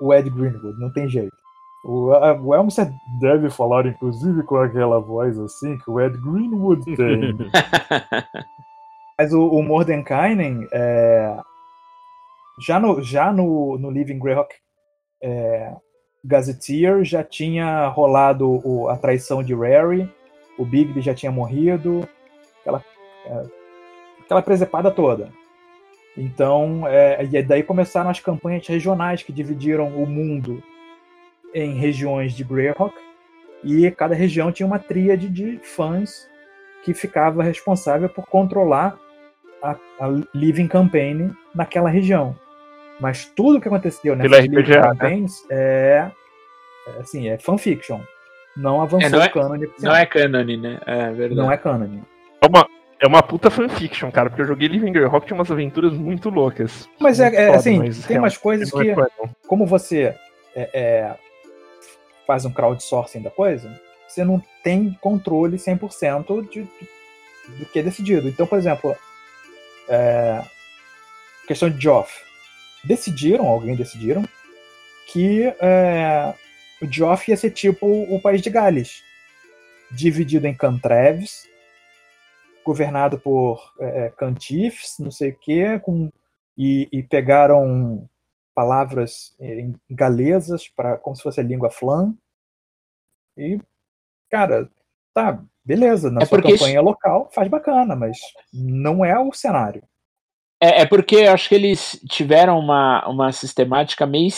o 0.00 0.14
Ed 0.14 0.30
Greenwood, 0.30 0.80
não 0.80 0.90
tem 0.92 1.08
jeito. 1.08 1.34
O, 1.84 2.08
o 2.08 2.54
Elmister 2.54 2.90
deve 3.20 3.50
falar, 3.50 3.84
inclusive, 3.84 4.42
com 4.44 4.56
aquela 4.56 4.98
voz 4.98 5.38
assim 5.38 5.76
que 5.78 5.90
o 5.90 6.00
Ed 6.00 6.16
Greenwood 6.18 6.96
tem. 6.96 7.36
Mas 9.18 9.32
o, 9.32 9.46
o 9.46 9.62
Mordenkainen, 9.62 10.66
é, 10.72 11.36
já, 12.58 12.80
no, 12.80 13.02
já 13.02 13.32
no, 13.32 13.78
no 13.78 13.90
Living 13.90 14.18
Greyhawk 14.18 14.54
é, 15.24 15.72
Gazetteer 16.22 17.02
já 17.02 17.24
tinha 17.24 17.88
rolado 17.88 18.60
o- 18.62 18.88
a 18.88 18.96
traição 18.96 19.42
de 19.42 19.54
Rary, 19.54 20.08
o 20.58 20.64
Bigby 20.64 21.00
já 21.00 21.14
tinha 21.14 21.32
morrido, 21.32 22.06
aquela, 22.60 22.84
é, 23.26 23.44
aquela 24.24 24.42
presepada 24.42 24.90
toda. 24.90 25.30
Então, 26.16 26.86
é, 26.86 27.24
e 27.24 27.42
daí 27.42 27.62
começaram 27.62 28.10
as 28.10 28.20
campanhas 28.20 28.66
regionais 28.66 29.22
que 29.22 29.32
dividiram 29.32 29.88
o 29.88 30.06
mundo 30.06 30.62
em 31.54 31.74
regiões 31.74 32.34
de 32.34 32.44
Greyhawk, 32.44 32.94
e 33.64 33.90
cada 33.90 34.14
região 34.14 34.52
tinha 34.52 34.66
uma 34.66 34.78
tríade 34.78 35.28
de 35.28 35.58
fãs 35.58 36.28
que 36.84 36.92
ficava 36.92 37.42
responsável 37.42 38.08
por 38.10 38.26
controlar 38.26 38.96
a, 39.62 39.76
a 39.98 40.08
Living 40.34 40.68
Campaign 40.68 41.32
naquela 41.54 41.88
região. 41.88 42.36
Mas 43.00 43.26
tudo 43.34 43.60
que 43.60 43.68
aconteceu 43.68 44.14
nessas 44.16 44.44
Living 44.44 44.60
RPGA, 44.60 44.94
né? 44.94 45.26
É, 45.50 46.10
é, 46.86 47.00
assim, 47.00 47.28
é 47.28 47.38
fanfiction. 47.38 48.00
Não 48.56 48.80
avançou 48.80 49.08
É, 49.08 49.10
não 49.10 49.22
é- 49.22 49.26
o 49.26 49.30
cânone. 49.30 49.70
Não 49.80 49.96
é 49.96 50.06
canon, 50.06 50.44
né? 50.44 50.80
É 50.86 51.10
verdade. 51.10 51.34
Não 51.34 51.50
é 51.50 51.56
cânone. 51.56 52.02
É 52.40 52.46
uma, 52.46 52.68
É 53.00 53.06
uma 53.06 53.22
puta 53.22 53.50
fanfiction, 53.50 54.10
cara, 54.10 54.30
porque 54.30 54.42
eu 54.42 54.46
joguei 54.46 54.68
Living 54.68 54.92
Greyhawk 54.92 55.26
tinha 55.26 55.36
umas 55.36 55.50
aventuras 55.50 55.92
muito 55.92 56.30
loucas. 56.30 56.88
Mas 56.98 57.20
é, 57.20 57.24
Muito 57.24 57.36
é 57.38 57.46
foda, 57.48 57.58
assim, 57.58 57.78
mas 57.78 58.06
tem 58.06 58.18
umas 58.18 58.36
coisas 58.36 58.72
é 58.72 58.78
que, 58.78 58.94
não. 58.94 59.36
como 59.46 59.66
você 59.66 60.14
é, 60.54 60.70
é, 60.72 61.14
faz 62.26 62.44
um 62.46 62.52
crowdsourcing 62.52 63.20
da 63.20 63.30
coisa, 63.30 63.68
você 64.08 64.24
não 64.24 64.40
tem 64.62 64.96
controle 65.02 65.58
100% 65.58 66.48
de, 66.48 66.62
de, 66.62 66.68
do 67.58 67.66
que 67.66 67.80
é 67.80 67.82
decidido. 67.82 68.28
Então, 68.28 68.46
por 68.46 68.56
exemplo, 68.56 68.96
é, 69.88 70.42
questão 71.46 71.68
de 71.68 71.78
Joff. 71.82 72.23
Decidiram, 72.86 73.46
alguém 73.46 73.76
decidiram, 73.76 74.24
que 75.12 75.44
é, 75.60 76.34
o 76.82 76.86
Joff 76.86 77.30
ia 77.30 77.36
ser 77.36 77.50
tipo 77.50 77.86
o 77.86 78.20
país 78.20 78.42
de 78.42 78.50
Gales, 78.50 79.02
dividido 79.90 80.46
em 80.46 80.54
cantreves, 80.54 81.48
governado 82.64 83.18
por 83.18 83.60
é, 83.78 84.10
cantifes, 84.16 84.96
não 84.98 85.10
sei 85.10 85.30
o 85.30 85.38
quê, 85.38 85.78
com, 85.78 86.10
e, 86.56 86.88
e 86.90 87.02
pegaram 87.02 88.08
palavras 88.54 89.34
é, 89.38 89.60
em 89.60 89.74
galesas 89.90 90.68
para 90.68 90.96
como 90.96 91.14
se 91.16 91.22
fosse 91.22 91.40
a 91.40 91.44
língua 91.44 91.70
flam. 91.70 92.16
E, 93.36 93.58
cara, 94.30 94.70
tá, 95.12 95.42
beleza, 95.64 96.10
na 96.10 96.22
É 96.22 96.26
sua 96.26 96.40
campanha 96.40 96.80
local 96.80 97.28
faz 97.32 97.48
bacana, 97.48 97.96
mas 97.96 98.18
não 98.52 99.04
é 99.04 99.18
o 99.18 99.32
cenário. 99.32 99.82
É, 100.64 100.82
é 100.82 100.86
porque 100.86 101.16
eu 101.16 101.32
acho 101.32 101.48
que 101.48 101.54
eles 101.54 102.00
tiveram 102.08 102.58
uma, 102.58 103.06
uma 103.08 103.32
sistemática 103.32 104.06
meio 104.06 104.30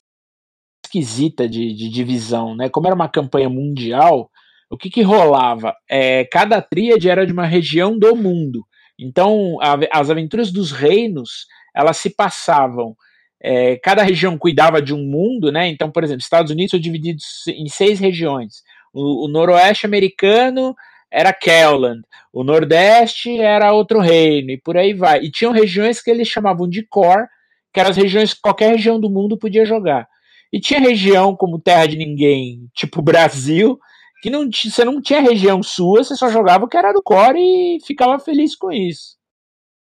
esquisita 0.85 1.49
de, 1.49 1.75
de 1.75 1.89
divisão, 1.91 2.55
né? 2.57 2.69
Como 2.69 2.87
era 2.87 2.95
uma 2.95 3.09
campanha 3.09 3.49
mundial, 3.49 4.31
o 4.71 4.77
que, 4.77 4.91
que 4.91 5.03
rolava? 5.03 5.75
É, 5.91 6.25
cada 6.27 6.61
tríade 6.63 7.09
era 7.11 7.27
de 7.27 7.33
uma 7.33 7.47
região 7.47 7.99
do 7.99 8.15
mundo. 8.17 8.65
Então, 8.99 9.59
a- 9.61 9.79
as 10.01 10.11
aventuras 10.11 10.51
dos 10.53 10.73
reinos, 10.73 11.47
elas 11.75 11.97
se 11.97 12.11
passavam. 12.11 12.97
é, 13.43 13.77
cada 13.77 14.03
região 14.03 14.39
cuidava 14.39 14.81
de 14.83 14.95
um 14.95 15.05
mundo, 15.05 15.53
né? 15.53 15.69
Então, 15.69 15.91
por 15.91 16.03
exemplo, 16.03 16.23
Estados 16.23 16.51
Unidos 16.51 16.71
são 16.73 16.81
divididos 16.81 17.25
em 17.49 17.69
seis 17.69 18.01
regiões. 18.01 18.63
O, 18.95 19.27
o 19.27 19.29
noroeste 19.29 19.87
americano 19.87 20.75
era 21.17 21.33
Kelland, 21.33 22.03
o 22.31 22.45
nordeste 22.45 23.41
era 23.41 23.73
outro 23.73 24.01
reino, 24.01 24.51
e 24.51 24.59
por 24.61 24.77
aí 24.77 24.93
vai. 24.93 25.21
E 25.21 25.31
tinham 25.31 25.51
regiões 25.51 26.03
que 26.03 26.11
eles 26.11 26.29
chamavam 26.29 26.69
de 26.69 26.83
core, 26.87 27.27
que 27.73 27.81
eram 27.81 27.89
as 27.91 27.97
regiões 27.97 28.35
que 28.35 28.41
qualquer 28.43 28.71
região 28.73 29.01
do 29.01 29.09
mundo 29.09 29.39
podia 29.39 29.65
jogar. 29.65 30.07
E 30.53 30.61
tinha 30.61 30.79
região 30.79 31.35
como 31.35 31.59
Terra 31.59 31.87
de 31.87 31.97
Ninguém, 31.97 32.69
tipo 32.75 33.01
Brasil, 33.01 33.79
que 34.23 34.29
não, 34.29 34.49
você 34.51 34.85
não 34.85 35.01
tinha 35.01 35.21
região 35.21 35.63
sua, 35.63 36.05
você 36.05 36.15
só 36.15 36.29
jogava 36.29 36.67
o 36.67 36.69
que 36.69 36.77
era 36.77 36.93
do 36.93 37.03
core 37.03 37.39
e 37.41 37.79
ficava 37.87 38.19
feliz 38.19 38.55
com 38.55 38.71
isso. 38.71 39.17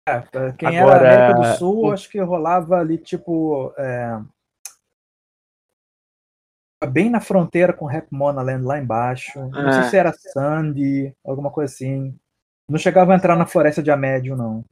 É, 0.08 0.22
Quem 0.58 0.76
Agora, 0.80 1.06
era 1.06 1.14
América 1.14 1.40
do 1.52 1.58
Sul, 1.58 1.84
o- 1.86 1.92
acho 1.92 2.10
que 2.10 2.18
rolava 2.18 2.76
ali, 2.80 2.98
tipo. 2.98 3.72
é, 3.78 4.18
bem 6.86 7.10
na 7.10 7.20
fronteira 7.20 7.72
com 7.72 7.84
Rap 7.84 8.06
Monaland 8.10 8.64
lá 8.64 8.78
embaixo. 8.78 9.38
Não 9.38 9.72
sei 9.72 9.80
Ah. 9.80 9.82
se 9.90 9.96
era 9.96 10.12
Sandy, 10.12 11.14
alguma 11.24 11.50
coisa 11.50 11.72
assim. 11.72 12.14
Não 12.68 12.78
chegava 12.78 13.12
a 13.12 13.16
entrar 13.16 13.36
na 13.36 13.46
floresta 13.46 13.82
de 13.82 13.90
Amédio, 13.90 14.36
não. 14.36 14.64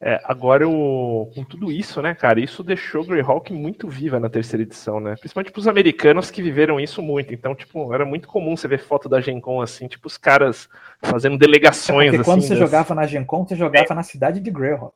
É, 0.00 0.20
agora 0.24 0.62
eu, 0.62 1.30
com 1.34 1.42
tudo 1.42 1.72
isso, 1.72 2.02
né, 2.02 2.14
cara, 2.14 2.38
isso 2.38 2.62
deixou 2.62 3.02
Greyhawk 3.04 3.50
muito 3.52 3.88
viva 3.88 4.20
na 4.20 4.28
terceira 4.28 4.62
edição, 4.62 5.00
né? 5.00 5.16
Principalmente 5.16 5.50
pros 5.52 5.66
americanos 5.66 6.30
que 6.30 6.42
viveram 6.42 6.78
isso 6.78 7.00
muito. 7.02 7.32
Então, 7.32 7.54
tipo, 7.54 7.92
era 7.94 8.04
muito 8.04 8.28
comum 8.28 8.54
você 8.56 8.68
ver 8.68 8.78
foto 8.78 9.08
da 9.08 9.20
Gen 9.22 9.40
Con 9.40 9.60
assim, 9.62 9.88
tipo, 9.88 10.06
os 10.06 10.18
caras 10.18 10.68
fazendo 11.02 11.38
delegações 11.38 12.10
Porque 12.10 12.20
assim. 12.20 12.30
quando 12.30 12.42
você 12.42 12.50
das- 12.50 12.58
jogava 12.58 12.94
na 12.94 13.06
Gen 13.06 13.24
Con, 13.24 13.46
você 13.46 13.56
jogava 13.56 13.94
na 13.94 14.02
cidade 14.02 14.38
de 14.40 14.50
Greyhawk. 14.50 14.94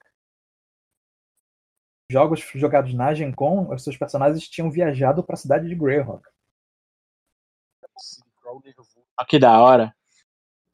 Jogos 2.10 2.40
jogados 2.56 2.92
na 2.92 3.14
Gen 3.14 3.30
Con, 3.30 3.72
os 3.72 3.84
seus 3.84 3.96
personagens 3.96 4.48
tinham 4.48 4.68
viajado 4.68 5.22
para 5.22 5.34
a 5.34 5.38
cidade 5.38 5.68
de 5.68 5.76
Greyhawk. 5.76 6.26
Olha 9.16 9.26
que 9.28 9.38
da 9.38 9.60
hora. 9.60 9.94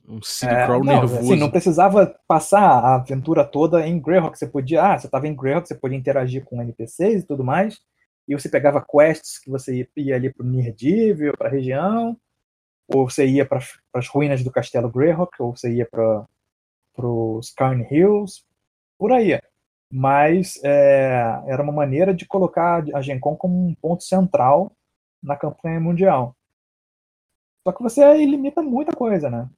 Um 0.08 0.18
É, 0.42 0.66
não, 0.66 0.82
nervoso. 0.82 1.18
assim, 1.18 1.36
não 1.36 1.50
precisava 1.50 2.18
passar 2.26 2.62
a 2.62 2.94
aventura 2.94 3.44
toda 3.44 3.86
em 3.86 4.00
Greyhawk. 4.00 4.38
Você 4.38 4.46
podia, 4.46 4.82
ah, 4.82 4.98
você 4.98 5.08
estava 5.08 5.28
em 5.28 5.36
Greyhawk, 5.36 5.68
você 5.68 5.74
podia 5.74 5.98
interagir 5.98 6.42
com 6.42 6.62
NPCs 6.62 7.22
e 7.22 7.26
tudo 7.26 7.44
mais. 7.44 7.82
E 8.26 8.34
você 8.34 8.48
pegava 8.48 8.82
quests 8.82 9.38
que 9.38 9.50
você 9.50 9.76
ia, 9.76 9.88
ia 9.96 10.16
ali 10.16 10.32
pro 10.32 10.46
Nirdiv, 10.46 11.32
para 11.36 11.48
a 11.48 11.50
região, 11.50 12.16
ou 12.88 13.10
você 13.10 13.26
ia 13.26 13.44
para 13.44 13.60
as 13.92 14.08
ruínas 14.08 14.42
do 14.42 14.50
castelo 14.50 14.88
Greyhawk, 14.88 15.34
ou 15.38 15.54
você 15.54 15.70
ia 15.70 15.86
para 15.86 16.26
os 16.96 17.50
Carn 17.50 17.86
Hills, 17.90 18.42
por 18.96 19.12
aí. 19.12 19.38
Mas 19.98 20.62
é, 20.62 21.42
era 21.46 21.62
uma 21.62 21.72
maneira 21.72 22.12
de 22.12 22.26
colocar 22.26 22.84
a 22.94 23.00
Gen 23.00 23.18
Con 23.18 23.34
como 23.34 23.66
um 23.66 23.74
ponto 23.74 24.02
central 24.02 24.70
na 25.22 25.34
campanha 25.38 25.80
mundial. 25.80 26.36
Só 27.66 27.72
que 27.72 27.82
você 27.82 28.14
limita 28.26 28.60
muita 28.60 28.92
coisa, 28.92 29.30
né? 29.30 29.48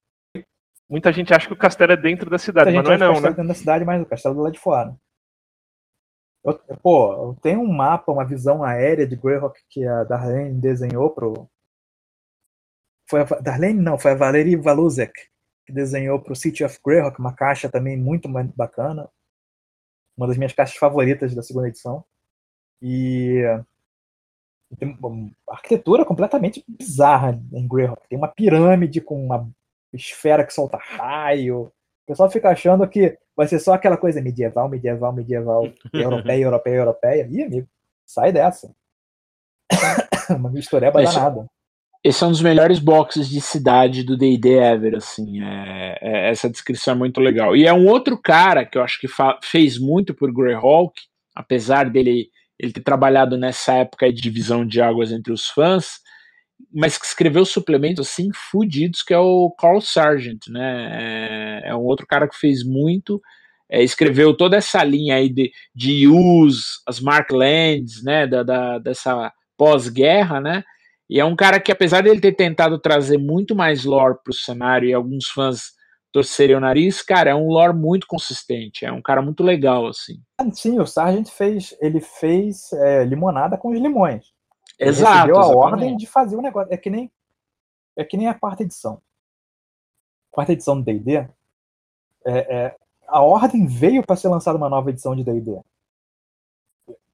Muita 0.88 1.12
gente 1.12 1.34
acha 1.34 1.48
que 1.48 1.54
o 1.54 1.58
castelo 1.58 1.90
é 1.90 1.96
dentro 1.96 2.30
da 2.30 2.38
cidade, 2.38 2.70
Muita 2.70 2.88
mas 2.88 3.00
não 3.00 3.06
é 3.06 3.10
acha 3.10 3.14
que 3.14 3.18
o 3.18 3.20
não, 3.20 3.22
castelo 3.22 3.30
né? 3.32 3.36
dentro 3.36 3.48
da 3.48 3.58
cidade, 3.58 3.84
mas 3.84 4.00
o 4.00 4.06
castelo 4.06 4.34
do 4.36 4.42
lado 4.42 4.52
de 4.52 4.60
fora. 4.60 4.96
Eu, 6.44 6.54
pô, 6.76 7.12
eu 7.14 7.36
tenho 7.42 7.60
um 7.60 7.72
mapa, 7.72 8.12
uma 8.12 8.24
visão 8.24 8.62
aérea 8.62 9.08
de 9.08 9.16
Greyhawk 9.16 9.60
que 9.68 9.84
a 9.84 10.04
Darlene 10.04 10.60
desenhou 10.60 11.10
pro. 11.10 11.50
Foi 13.10 13.22
a 13.22 13.24
Darlene? 13.24 13.82
Não, 13.82 13.98
foi 13.98 14.12
a 14.12 14.14
Valerie 14.14 14.54
Valuzek 14.54 15.12
que 15.66 15.72
desenhou 15.72 16.22
pro 16.22 16.36
City 16.36 16.62
of 16.62 16.78
Greyhawk, 16.82 17.18
uma 17.18 17.34
caixa 17.34 17.68
também 17.68 17.96
muito 17.96 18.28
bacana. 18.56 19.10
Uma 20.18 20.26
das 20.26 20.36
minhas 20.36 20.52
caixas 20.52 20.76
favoritas 20.76 21.32
da 21.32 21.42
segunda 21.42 21.68
edição. 21.68 22.04
E 22.82 23.42
tem 24.76 24.98
uma 25.00 25.30
arquitetura 25.48 26.04
completamente 26.04 26.62
bizarra 26.68 27.40
em 27.52 27.66
Greyhawk. 27.66 28.02
Tem 28.08 28.18
uma 28.18 28.28
pirâmide 28.28 29.00
com 29.00 29.24
uma 29.24 29.48
esfera 29.92 30.44
que 30.44 30.52
solta 30.52 30.76
raio. 30.76 31.62
O 31.62 31.72
pessoal 32.06 32.30
fica 32.30 32.50
achando 32.50 32.86
que 32.88 33.16
vai 33.36 33.46
ser 33.46 33.60
só 33.60 33.74
aquela 33.74 33.96
coisa 33.96 34.20
medieval, 34.20 34.68
medieval, 34.68 35.12
medieval, 35.12 35.72
europeia, 35.94 36.44
europeia, 36.44 36.76
europeia. 36.76 37.28
Ih, 37.30 37.44
amigo, 37.44 37.68
sai 38.04 38.32
dessa. 38.32 38.74
Uma 40.36 40.50
mistureba 40.50 41.02
Esse- 41.02 41.14
danada. 41.14 41.46
Esse 42.02 42.22
é 42.22 42.26
um 42.26 42.30
dos 42.30 42.40
melhores 42.40 42.78
boxes 42.78 43.28
de 43.28 43.40
cidade 43.40 44.04
do 44.04 44.16
D&D 44.16 44.50
ever, 44.56 44.94
assim, 44.96 45.42
é, 45.42 45.98
é- 46.00 46.30
essa 46.30 46.48
descrição 46.48 46.94
é 46.94 46.96
muito 46.96 47.20
legal. 47.20 47.56
E 47.56 47.66
é 47.66 47.72
um 47.72 47.86
outro 47.86 48.16
cara 48.16 48.64
que 48.64 48.78
eu 48.78 48.82
acho 48.82 49.00
que 49.00 49.08
fez 49.42 49.78
muito 49.78 50.14
por 50.14 50.32
Greyhawk, 50.32 51.00
apesar 51.34 51.90
dele 51.90 52.28
ele 52.58 52.72
ter 52.72 52.80
trabalhado 52.82 53.36
nessa 53.36 53.72
época 53.74 54.12
de 54.12 54.20
divisão 54.20 54.66
de 54.66 54.80
águas 54.80 55.12
entre 55.12 55.32
os 55.32 55.46
fãs, 55.48 56.00
mas 56.72 56.98
que 56.98 57.06
escreveu 57.06 57.44
suplementos 57.44 58.08
assim 58.08 58.30
fudidos, 58.34 59.02
que 59.02 59.14
é 59.14 59.18
o 59.18 59.50
Carl 59.58 59.80
Sargent, 59.80 60.48
né? 60.48 61.62
É, 61.64 61.70
é 61.70 61.74
um 61.76 61.82
outro 61.84 62.06
cara 62.06 62.28
que 62.28 62.36
fez 62.36 62.64
muito, 62.64 63.20
é, 63.70 63.82
escreveu 63.82 64.36
toda 64.36 64.56
essa 64.56 64.82
linha 64.84 65.16
aí 65.16 65.28
de, 65.28 65.52
de 65.74 66.08
use, 66.08 66.64
as 66.86 67.00
Marklands, 67.00 68.02
né? 68.04 68.26
Da, 68.26 68.42
da- 68.42 68.78
dessa 68.78 69.32
pós-guerra, 69.56 70.40
né? 70.40 70.64
E 71.08 71.18
é 71.18 71.24
um 71.24 71.34
cara 71.34 71.58
que, 71.58 71.72
apesar 71.72 72.02
dele 72.02 72.20
ter 72.20 72.34
tentado 72.34 72.78
trazer 72.78 73.18
muito 73.18 73.54
mais 73.56 73.84
lore 73.84 74.18
pro 74.22 74.32
cenário 74.32 74.88
e 74.88 74.92
alguns 74.92 75.28
fãs 75.28 75.72
torcerem 76.12 76.56
o 76.56 76.60
nariz, 76.60 77.02
cara, 77.02 77.30
é 77.30 77.34
um 77.34 77.48
lore 77.48 77.76
muito 77.76 78.06
consistente, 78.06 78.84
é 78.84 78.92
um 78.92 79.02
cara 79.02 79.22
muito 79.22 79.42
legal, 79.42 79.86
assim. 79.86 80.20
Sim, 80.52 80.78
o 80.80 80.86
Sargent 80.86 81.28
fez, 81.28 81.76
ele 81.80 82.00
fez 82.00 82.72
é, 82.72 83.04
limonada 83.04 83.56
com 83.56 83.70
os 83.70 83.78
limões. 83.78 84.32
Ele 84.78 84.90
Exato. 84.90 85.14
recebeu 85.14 85.36
a 85.36 85.40
exatamente. 85.40 85.72
ordem 85.72 85.96
de 85.96 86.06
fazer 86.06 86.36
o 86.36 86.42
negócio. 86.42 86.72
É 86.72 86.76
que 86.76 86.90
nem 86.90 87.10
é 87.96 88.04
que 88.04 88.16
nem 88.16 88.28
a 88.28 88.34
quarta 88.34 88.62
edição. 88.62 89.02
Quarta 90.30 90.52
edição 90.52 90.80
do 90.80 90.84
D&D, 90.84 91.16
é, 91.16 91.28
é, 92.24 92.76
a 93.08 93.22
ordem 93.22 93.66
veio 93.66 94.06
para 94.06 94.14
ser 94.14 94.28
lançada 94.28 94.56
uma 94.56 94.68
nova 94.68 94.90
edição 94.90 95.16
de 95.16 95.24
D&D. 95.24 95.60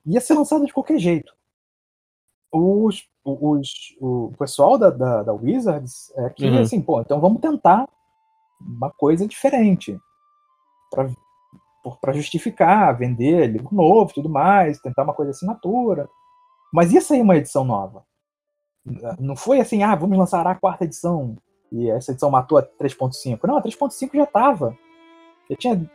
Ia 0.05 0.21
ser 0.21 0.35
lançada 0.35 0.67
de 0.67 0.73
qualquer 0.75 0.99
jeito. 0.99 1.35
Os, 2.53 3.09
os, 3.25 3.68
o 4.01 4.33
pessoal 4.39 4.77
da, 4.77 4.91
da, 4.91 5.22
da 5.22 5.33
Wizards 5.33 6.12
é 6.16 6.29
que, 6.31 6.47
Uhum. 6.47 6.61
assim, 6.61 6.81
pô, 6.81 7.01
então 7.01 7.20
vamos 7.20 7.41
tentar 7.41 7.89
uma 8.61 8.91
coisa 8.91 9.27
diferente 9.27 9.99
para 12.01 12.12
justificar, 12.12 12.97
vender 12.97 13.47
livro 13.49 13.68
novo 13.72 14.12
tudo 14.14 14.29
mais, 14.29 14.81
tentar 14.81 15.03
uma 15.03 15.14
coisa 15.14 15.33
de 15.33 15.37
assinatura. 15.37 16.09
Mas 16.72 16.93
ia 16.93 17.01
sair 17.01 17.22
uma 17.22 17.37
edição 17.37 17.64
nova. 17.64 18.05
Não 19.18 19.37
foi 19.37 19.61
assim, 19.61 19.83
ah, 19.83 19.95
vamos 19.95 20.18
lançar 20.18 20.47
a 20.47 20.55
quarta 20.55 20.85
edição 20.85 21.37
e 21.72 21.91
essa 21.91 22.12
edição 22.12 22.31
matou 22.31 22.59
a 22.59 22.62
3.5. 22.62 23.41
Não, 23.45 23.57
a 23.57 23.62
3.5 23.62 24.11
já 24.14 24.25
estava. 24.25 24.77
Já 25.51 25.57
tinha, 25.57 25.91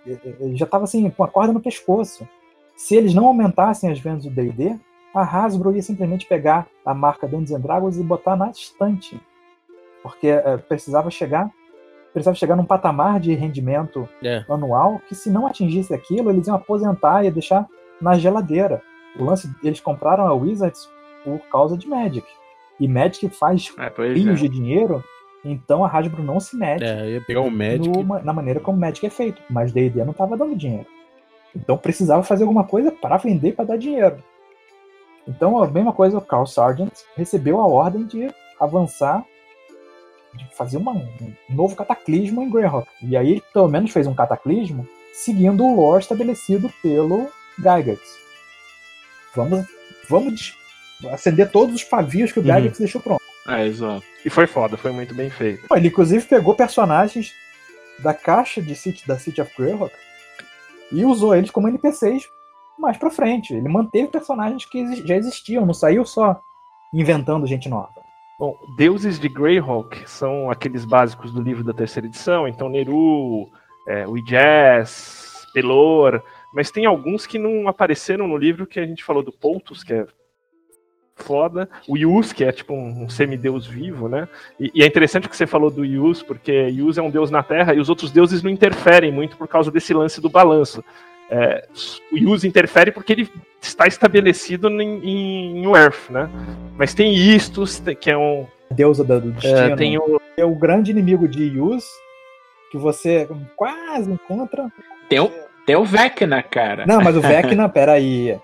já 0.53 0.65
estava 0.65 0.84
assim, 0.84 1.09
com 1.09 1.23
a 1.23 1.27
corda 1.27 1.53
no 1.53 1.61
pescoço. 1.61 2.27
Se 2.75 2.95
eles 2.95 3.13
não 3.13 3.27
aumentassem 3.27 3.91
as 3.91 3.99
vendas 3.99 4.23
do 4.23 4.30
D&D, 4.30 4.80
a 5.14 5.22
Hasbro 5.24 5.76
ia 5.76 5.82
simplesmente 5.82 6.26
pegar 6.28 6.68
a 6.86 6.93
marca 6.93 7.28
Dungeons 7.28 7.51
and 7.51 7.62
Dragons 7.62 7.97
e 7.97 8.03
botar 8.03 8.36
na 8.36 8.49
estante. 8.51 9.20
Porque 10.03 10.28
é, 10.28 10.57
precisava 10.57 11.10
chegar 11.10 11.49
precisava 12.12 12.36
chegar 12.36 12.55
num 12.55 12.66
patamar 12.66 13.20
de 13.20 13.36
rendimento 13.36 14.10
É. 14.24 14.43
anual 14.49 14.99
que 15.07 15.14
se 15.14 15.30
não 15.30 15.45
atingisse 15.45 15.93
aquilo, 15.93 16.32
eles 16.32 16.47
iam 16.47 16.55
aposentar 16.55 17.24
e 17.24 17.30
deixar 17.30 17.68
na 18.01 18.18
geladeira. 18.18 18.82
O 19.20 19.24
lance, 19.24 19.47
eles 19.64 19.80
compraram 19.80 20.26
a 20.26 20.34
Wizards 20.34 20.89
por 21.24 21.39
causa 21.51 21.78
de 21.78 21.88
Magic. 21.88 22.26
E 22.80 22.88
Magic 22.88 23.30
faz 23.30 23.72
É, 23.78 23.93
rios 24.14 24.39
é. 24.39 24.41
de 24.43 24.49
dinheiro, 24.49 25.03
então 25.45 25.86
a 25.86 25.88
Hasbro 25.88 26.24
não 26.24 26.39
se 26.39 26.55
mete 26.57 26.84
É, 26.84 27.12
ia 27.12 27.22
pegar 27.22 27.41
o 27.41 27.51
Magic. 27.51 27.88
no- 27.88 28.24
na 28.24 28.34
maneira 28.34 28.60
como 28.60 28.80
Magic 28.80 29.05
é 29.05 29.10
feito. 29.12 29.39
Mas 29.47 29.72
D&D 29.72 30.03
não 30.03 30.12
estava 30.12 30.36
dando 30.36 30.55
dinheiro. 30.55 30.88
Então 31.55 31.78
precisava 31.78 32.24
fazer 32.24 32.43
alguma 32.43 32.64
coisa 32.64 32.91
para 32.91 33.18
vender 33.18 33.51
para 33.53 33.66
dar 33.66 33.78
dinheiro. 33.78 34.18
Então 35.30 35.61
a 35.61 35.67
mesma 35.69 35.93
coisa, 35.93 36.17
o 36.17 36.21
Carl 36.21 36.45
Sargent 36.45 36.91
recebeu 37.15 37.59
a 37.61 37.67
ordem 37.67 38.05
de 38.05 38.27
avançar, 38.59 39.23
de 40.34 40.55
fazer 40.55 40.77
uma- 40.77 40.91
um 40.93 41.34
novo 41.49 41.75
cataclismo 41.75 42.41
em 42.41 42.49
Greyhawk. 42.49 42.88
E 43.01 43.15
aí 43.15 43.32
ele 43.34 43.43
pelo 43.53 43.67
menos 43.69 43.91
fez 43.91 44.07
um 44.07 44.13
cataclismo 44.15 44.88
seguindo 45.13 45.63
o 45.63 45.75
lore 45.75 46.01
estabelecido 46.01 46.69
pelo 46.82 47.30
Gygax. 47.57 47.99
Vamos, 49.36 49.65
vamos 50.09 50.57
acender 51.11 51.51
todos 51.51 51.75
os 51.75 51.84
pavios 51.84 52.32
que 52.32 52.39
o 52.39 52.41
Uhum. 52.43 52.47
Gygax 52.55 52.80
deixou 52.80 53.01
pronto. 53.01 53.21
É, 53.47 53.65
exato. 53.65 54.03
E 54.25 54.30
foi 54.30 54.47
foda, 54.47 54.77
foi 54.77 54.91
muito 54.91 55.13
bem 55.15 55.30
feito. 55.30 55.65
Ele 55.75 55.88
inclusive 55.88 56.25
pegou 56.25 56.53
personagens 56.55 57.32
da 57.99 58.13
caixa 58.13 58.61
de 58.61 58.75
City, 58.75 59.07
da 59.07 59.17
City 59.17 59.41
of 59.41 59.51
Greyhawk 59.57 59.93
e 60.91 61.03
usou 61.05 61.36
eles 61.36 61.51
como 61.51 61.67
NPCs 61.67 62.30
mais 62.80 62.97
pra 62.97 63.11
frente. 63.11 63.53
Ele 63.53 63.67
manteve 63.67 64.07
personagens 64.07 64.65
que 64.65 65.07
já 65.07 65.15
existiam, 65.15 65.65
não 65.65 65.73
saiu 65.73 66.05
só 66.05 66.39
inventando 66.93 67.45
gente 67.45 67.69
nova. 67.69 67.99
Bom, 68.39 68.57
deuses 68.77 69.19
de 69.19 69.27
Greyhawk 69.27 70.09
são 70.09 70.49
aqueles 70.49 70.86
básicos 70.86 71.34
do 71.34 71.41
livro 71.41 71.63
da 71.63 71.73
terceira 71.73 72.07
edição, 72.07 72.47
então 72.47 72.69
Neru, 72.69 73.49
é, 73.86 74.07
Wijaz, 74.07 75.45
Pelor, 75.53 76.23
mas 76.53 76.71
tem 76.71 76.86
alguns 76.86 77.27
que 77.27 77.38
não 77.38 77.67
apareceram 77.67 78.27
no 78.27 78.38
livro 78.38 78.65
que 78.65 78.80
a 78.80 78.86
gente 78.86 79.03
falou 79.03 79.21
do 79.21 79.32
Pontus, 79.32 79.84
que 79.84 79.93
é 79.93 80.07
foda, 81.15 81.69
o 81.88 81.97
Yus, 81.97 82.32
que 82.32 82.43
é 82.43 82.51
tipo 82.51 82.73
um, 82.73 83.03
um 83.03 83.09
semideus 83.09 83.67
vivo, 83.67 84.07
né? 84.07 84.27
E, 84.59 84.71
e 84.73 84.84
é 84.84 84.86
interessante 84.86 85.27
que 85.27 85.36
você 85.36 85.45
falou 85.45 85.69
do 85.69 85.84
Yus, 85.84 86.23
porque 86.23 86.51
Yus 86.69 86.97
é 86.97 87.01
um 87.01 87.11
deus 87.11 87.30
na 87.30 87.43
Terra 87.43 87.73
e 87.73 87.80
os 87.80 87.89
outros 87.89 88.09
deuses 88.09 88.41
não 88.41 88.49
interferem 88.49 89.11
muito 89.11 89.38
por 89.38 89.47
causa 89.47 89.69
desse 89.69 89.93
lance 89.93 90.21
do 90.21 90.30
balanço. 90.30 90.84
É, 91.32 91.67
o 92.11 92.17
Yus 92.17 92.43
interfere 92.43 92.91
porque 92.91 93.13
ele 93.13 93.30
está 93.61 93.86
estabelecido 93.86 94.69
em, 94.69 94.82
em, 95.03 95.63
em 95.63 95.71
Earth, 95.75 96.09
né? 96.09 96.30
Mas 96.77 96.93
tem 96.93 97.13
Istus, 97.13 97.82
que 98.01 98.09
é 98.09 98.17
um, 98.17 98.47
A 98.71 98.73
deusa 98.73 99.03
da- 99.03 99.19
do 99.19 99.32
destino 99.32 99.57
é, 99.57 99.75
tem 99.75 99.97
o, 99.97 100.19
é 100.36 100.43
o 100.45 100.55
grande 100.55 100.91
inimigo 100.91 101.27
de 101.27 101.43
Yus, 101.43 101.86
que 102.71 102.77
você 102.77 103.27
quase 103.55 104.11
encontra. 104.11 104.71
Tem 105.07 105.19
o, 105.19 105.32
tem 105.65 105.75
o 105.75 105.86
Vecna, 105.86 106.41
cara. 106.41 106.86
Não, 106.88 107.01
mas 107.01 107.15
o 107.15 107.21
Vecna, 107.21 107.69
peraí. 107.69 108.38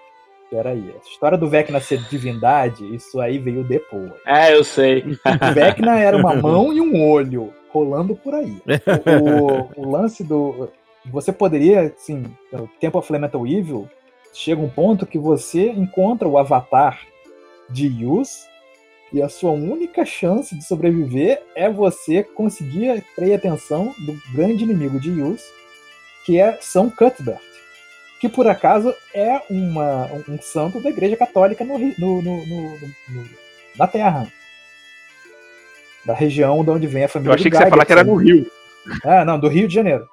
Peraí. 0.52 0.94
Essa 1.00 1.10
história 1.10 1.38
do 1.40 1.50
Vecna 1.50 1.80
ser 1.80 1.98
divindade, 2.04 2.94
isso 2.96 3.20
aí 3.20 3.40
veio 3.40 3.64
depois. 3.64 4.12
É, 4.28 4.56
eu 4.56 4.64
sei. 4.64 5.04
O 5.50 5.54
Vecna 5.54 6.00
era 6.00 6.16
uma 6.16 6.36
mão 6.36 6.72
e 6.72 6.80
um 6.80 7.04
olho 7.10 7.52
rolando 7.70 8.16
por 8.16 8.36
aí. 8.36 8.56
O, 9.76 9.82
o 9.82 9.92
lance 9.92 10.24
do. 10.24 10.70
Você 11.12 11.32
poderia, 11.32 11.94
assim, 11.96 12.24
no 12.52 12.68
Temple 12.80 13.00
of 13.00 13.12
Elemental 13.12 13.46
Evil, 13.46 13.88
chega 14.34 14.62
um 14.62 14.70
ponto 14.70 15.06
que 15.06 15.20
você 15.20 15.70
encontra 15.70 16.28
o 16.28 16.38
avatar 16.38 17.00
de 17.70 17.88
Yus 17.88 18.46
e 19.14 19.22
a 19.22 19.30
sua 19.30 19.52
única 19.52 20.04
chance 20.04 20.56
de 20.58 20.66
sobreviver 20.66 21.42
é 21.56 21.70
você 21.70 22.24
conseguir 22.24 22.90
atrair 22.90 23.34
a 23.34 23.38
atenção 23.38 23.94
do 24.00 24.20
grande 24.34 24.64
inimigo 24.64 25.00
de 25.00 25.12
Yus, 25.12 25.42
que 26.26 26.40
é 26.40 26.58
São 26.60 26.90
Cuthbert, 26.90 27.40
que 28.20 28.28
por 28.28 28.48
acaso 28.48 28.94
é 29.14 29.42
uma, 29.50 30.08
um, 30.28 30.38
santo 30.42 30.82
da 30.82 30.90
Igreja 30.90 31.16
Católica 31.16 31.64
no, 31.64 31.78
no- 31.78 32.22
no- 32.22 33.30
na 33.78 33.88
Terra. 33.88 34.28
Da 36.06 36.14
região 36.14 36.64
de 36.64 36.70
onde 36.70 36.88
vem 36.88 37.04
a 37.04 37.08
família 37.08 37.32
eu 37.32 37.36
achei 37.36 37.50
que 37.50 37.58
você 37.58 37.64
ia 37.64 37.70
falar 37.70 37.86
que 37.86 37.92
era 37.94 38.04
no 38.04 38.16
Rio. 38.16 38.52
ah, 39.04 39.26
não, 39.26 39.40
do 39.40 39.48
Rio 39.48 39.68
de 39.68 39.74
Janeiro. 39.74 40.08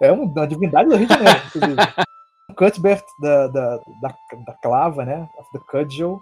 É 0.00 0.12
um- 0.12 0.24
uma 0.24 0.46
divindade 0.46 0.88
do 0.88 0.96
Rio 0.96 1.06
de 1.06 1.14
Janeiro, 1.14 1.40
inclusive. 1.46 1.76
Cuthbert 2.56 3.04
da, 3.20 3.48
da, 3.48 3.76
da, 4.00 4.14
da 4.46 4.52
clava, 4.62 5.04
né? 5.04 5.28
Of 5.38 5.50
the 5.52 5.58
Cudgel. 5.70 6.20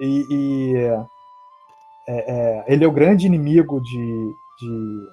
E, 0.00 0.26
e, 0.30 0.76
é, 2.08 2.32
é, 2.32 2.64
ele 2.68 2.84
é 2.84 2.88
o 2.88 2.92
grande 2.92 3.26
inimigo 3.26 3.80
de, 3.80 4.32
de, 4.60 5.06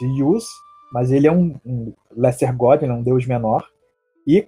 de 0.00 0.06
Yus, 0.20 0.44
mas 0.92 1.10
ele 1.12 1.26
é 1.26 1.32
um, 1.32 1.58
um 1.64 1.94
Lesser 2.14 2.54
God, 2.54 2.82
ele 2.82 2.92
é 2.92 2.94
um 2.94 3.02
deus 3.02 3.24
menor. 3.26 3.66
E, 4.26 4.46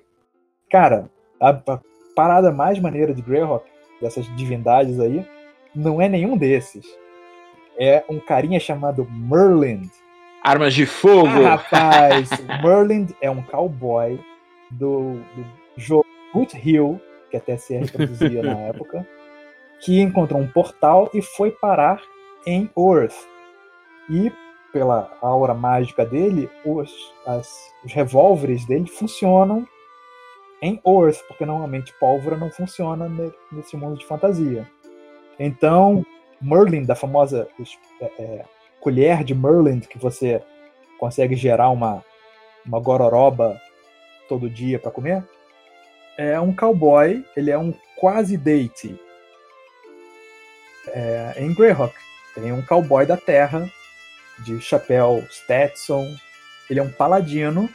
cara, 0.70 1.08
a, 1.40 1.50
a 1.50 1.80
parada 2.14 2.52
mais 2.52 2.78
maneira 2.78 3.14
de 3.14 3.22
Greyhawk, 3.22 3.64
dessas 4.00 4.26
divindades 4.36 5.00
aí, 5.00 5.26
não 5.74 6.00
é 6.00 6.08
nenhum 6.08 6.36
desses. 6.36 6.84
É 7.78 8.04
um 8.08 8.20
carinha 8.20 8.60
chamado 8.60 9.06
Merlin. 9.10 9.90
Armas 10.44 10.74
de 10.74 10.84
fogo. 10.86 11.26
Ah, 11.26 11.56
rapaz, 11.56 12.28
Merlin 12.62 13.08
é 13.20 13.30
um 13.30 13.42
cowboy 13.42 14.20
do, 14.70 15.14
do 15.34 15.46
jogo 15.76 16.04
Boot 16.34 16.54
Hill, 16.56 17.00
que 17.30 17.36
a 17.36 17.40
TSR 17.40 17.90
produzia 17.90 18.42
na 18.42 18.52
época, 18.68 19.06
que 19.80 20.00
encontrou 20.00 20.40
um 20.40 20.46
portal 20.46 21.10
e 21.14 21.22
foi 21.22 21.50
parar 21.50 22.00
em 22.46 22.70
Earth. 22.76 23.16
E, 24.10 24.30
pela 24.72 25.10
aura 25.22 25.54
mágica 25.54 26.04
dele, 26.04 26.50
os, 26.64 26.92
as- 27.26 27.72
os 27.84 27.92
revólveres 27.92 28.66
dele 28.66 28.86
funcionam 28.86 29.66
em 30.60 30.80
Earth, 30.86 31.20
porque 31.26 31.46
normalmente 31.46 31.92
pólvora 31.98 32.36
não 32.36 32.50
funciona 32.50 33.08
ne- 33.08 33.32
nesse 33.50 33.76
mundo 33.78 33.98
de 33.98 34.04
fantasia. 34.04 34.68
Então, 35.38 36.04
Merlin, 36.40 36.84
da 36.84 36.94
famosa 36.94 37.48
é, 38.00 38.04
é, 38.18 38.44
colher 38.84 39.24
de 39.24 39.34
Merlin, 39.34 39.80
que 39.80 39.98
você 39.98 40.42
consegue 41.00 41.34
gerar 41.34 41.70
uma, 41.70 42.04
uma 42.66 42.78
gororoba 42.78 43.58
todo 44.28 44.50
dia 44.50 44.78
para 44.78 44.90
comer, 44.90 45.24
é 46.18 46.38
um 46.38 46.54
cowboy, 46.54 47.24
ele 47.34 47.50
é 47.50 47.58
um 47.58 47.72
quase 47.96 48.36
deity. 48.36 48.94
É, 50.88 51.34
em 51.38 51.54
Greyhawk, 51.54 51.94
tem 52.34 52.52
um 52.52 52.60
cowboy 52.60 53.06
da 53.06 53.16
terra, 53.16 53.66
de 54.40 54.60
chapéu 54.60 55.24
Stetson, 55.30 56.06
ele 56.68 56.78
é 56.78 56.82
um 56.82 56.90
paladino, 56.90 57.70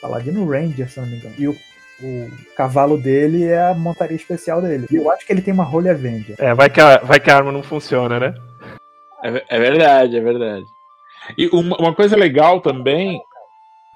paladino 0.00 0.48
ranger, 0.48 0.88
se 0.88 1.00
não 1.00 1.06
me 1.08 1.16
engano, 1.16 1.34
e 1.36 1.48
o, 1.48 1.56
o 2.00 2.30
cavalo 2.56 2.96
dele 2.96 3.44
é 3.44 3.70
a 3.70 3.74
montaria 3.74 4.16
especial 4.16 4.62
dele. 4.62 4.86
E 4.88 4.96
eu 4.96 5.10
acho 5.10 5.26
que 5.26 5.32
ele 5.32 5.42
tem 5.42 5.52
uma 5.52 5.68
Holy 5.68 5.88
Avenger. 5.88 6.36
É, 6.38 6.54
vai 6.54 6.70
que, 6.70 6.80
a, 6.80 6.98
vai 6.98 7.18
que 7.18 7.28
a 7.28 7.36
arma 7.36 7.50
não 7.50 7.62
funciona, 7.62 8.20
né? 8.20 8.47
É, 9.22 9.44
é 9.48 9.58
verdade, 9.58 10.16
é 10.16 10.20
verdade. 10.20 10.64
E 11.36 11.48
uma, 11.48 11.76
uma 11.76 11.94
coisa 11.94 12.16
legal 12.16 12.60
também. 12.60 13.20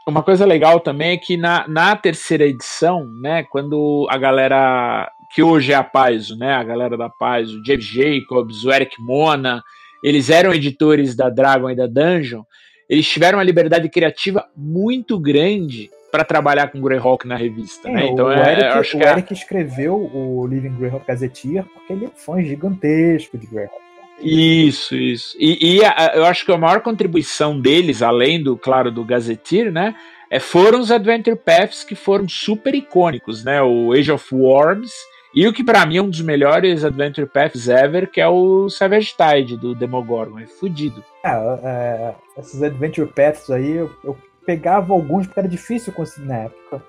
Uma 0.06 0.22
coisa 0.22 0.44
legal 0.44 0.80
também 0.80 1.12
é 1.12 1.16
que 1.16 1.36
na, 1.36 1.66
na 1.68 1.94
terceira 1.94 2.44
edição, 2.44 3.06
né, 3.20 3.44
quando 3.44 4.06
a 4.10 4.18
galera 4.18 5.10
que 5.32 5.42
hoje 5.42 5.72
é 5.72 5.76
a 5.76 5.84
Paizo, 5.84 6.36
né, 6.36 6.52
a 6.52 6.62
galera 6.62 6.96
da 6.96 7.08
Paizo, 7.08 7.60
o 7.60 7.64
James 7.64 7.84
Jacobs, 7.84 8.64
o 8.64 8.72
Eric 8.72 9.00
Mona, 9.00 9.62
eles 10.02 10.28
eram 10.28 10.52
editores 10.52 11.14
da 11.14 11.30
Dragon 11.30 11.70
e 11.70 11.76
da 11.76 11.86
Dungeon, 11.86 12.42
eles 12.90 13.08
tiveram 13.08 13.38
uma 13.38 13.44
liberdade 13.44 13.88
criativa 13.88 14.46
muito 14.56 15.18
grande 15.18 15.88
para 16.10 16.24
trabalhar 16.24 16.70
com 16.70 16.82
Greyhawk 16.82 17.26
na 17.26 17.36
revista, 17.36 17.88
né? 17.88 18.02
É, 18.02 18.06
Então 18.08 18.26
o, 18.26 18.32
é, 18.32 18.52
Eric, 18.52 18.64
acho 18.64 18.96
o 18.96 19.00
que 19.00 19.06
é, 19.06 19.10
Eric 19.10 19.32
escreveu 19.32 19.94
o 19.94 20.46
Living 20.46 20.76
Greyhawk 20.76 21.06
Gazetteer 21.06 21.64
porque 21.64 21.92
ele 21.94 22.04
é 22.04 22.10
fã 22.14 22.42
gigantesco 22.42 23.38
de 23.38 23.46
Greyhawk. 23.46 23.82
Isso, 24.20 24.94
isso. 24.94 25.36
E, 25.38 25.76
e 25.78 25.84
a- 25.84 26.12
eu 26.14 26.24
acho 26.24 26.44
que 26.44 26.52
a 26.52 26.56
maior 26.58 26.80
contribuição 26.80 27.58
deles, 27.60 28.02
além 28.02 28.42
do, 28.42 28.56
claro, 28.56 28.90
do 28.90 29.04
Gazetteer, 29.04 29.72
né? 29.72 29.94
É, 30.30 30.38
foram 30.38 30.80
os 30.80 30.90
Adventure 30.90 31.36
Paths 31.36 31.84
que 31.84 31.94
foram 31.94 32.28
super 32.28 32.74
icônicos, 32.74 33.44
né? 33.44 33.60
O 33.62 33.92
Age 33.92 34.10
of 34.12 34.34
Worms 34.34 34.90
e 35.34 35.46
o 35.46 35.52
que 35.52 35.64
pra 35.64 35.84
mim 35.84 35.96
é 35.96 36.02
um 36.02 36.08
dos 36.08 36.20
melhores 36.22 36.84
Adventure 36.84 37.26
Paths 37.26 37.68
ever, 37.68 38.10
que 38.10 38.20
é 38.20 38.28
o 38.28 38.68
Savage 38.68 39.14
Tide 39.16 39.56
do 39.56 39.74
Demogorgon. 39.74 40.38
É 40.38 40.46
fudido. 40.46 41.04
É, 41.24 41.30
é, 41.30 42.14
esses 42.38 42.62
Adventure 42.62 43.08
Paths 43.08 43.50
aí, 43.50 43.72
eu, 43.72 43.90
eu 44.04 44.16
pegava 44.46 44.92
alguns 44.92 45.26
porque 45.26 45.40
era 45.40 45.48
difícil 45.48 45.92
conseguir 45.92 46.26
na 46.28 46.36
época. 46.36 46.82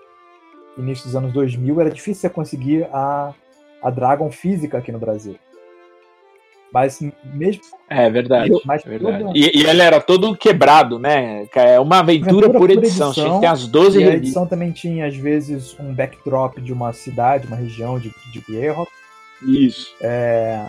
Início 0.78 1.06
dos 1.06 1.16
anos 1.16 1.32
2000, 1.34 1.80
era 1.82 1.90
difícil 1.92 2.22
você 2.22 2.30
conseguir 2.30 2.88
a, 2.92 3.34
a 3.82 3.90
Dragon 3.90 4.32
física 4.32 4.78
aqui 4.78 4.92
no 4.92 5.00
Brasil. 5.00 5.36
Mas 6.74 7.00
mesmo. 7.24 7.62
É 7.88 8.10
verdade. 8.10 8.52
Mas 8.66 8.84
É 8.86 8.90
verdade. 8.90 9.24
E, 9.36 9.60
e 9.62 9.66
ele 9.68 9.82
era 9.82 10.02
todo 10.02 10.36
quebrado, 10.36 10.98
né? 10.98 11.46
É 11.54 11.80
uma 11.80 12.00
aventura, 12.00 12.32
Aventura 12.48 12.50
por 12.54 12.60
por 12.62 12.70
edição. 12.72 13.10
edição. 13.10 13.14
Tinha 13.14 13.34
que 13.36 13.40
ter 13.42 13.46
as 13.48 13.68
12 13.68 14.00
E 14.02 14.04
a 14.04 14.16
edição 14.16 14.48
também 14.48 14.72
tinha, 14.72 15.06
às 15.06 15.16
vezes, 15.16 15.78
um 15.80 15.94
backdrop 15.94 16.58
de 16.60 16.74
uma 16.74 16.92
cidade, 16.92 17.46
uma 17.46 17.56
região 17.56 18.00
de, 18.00 18.12
de 18.32 18.40
Greyhawk. 18.42 18.92
Isso, 19.44 19.94
É, 20.02 20.66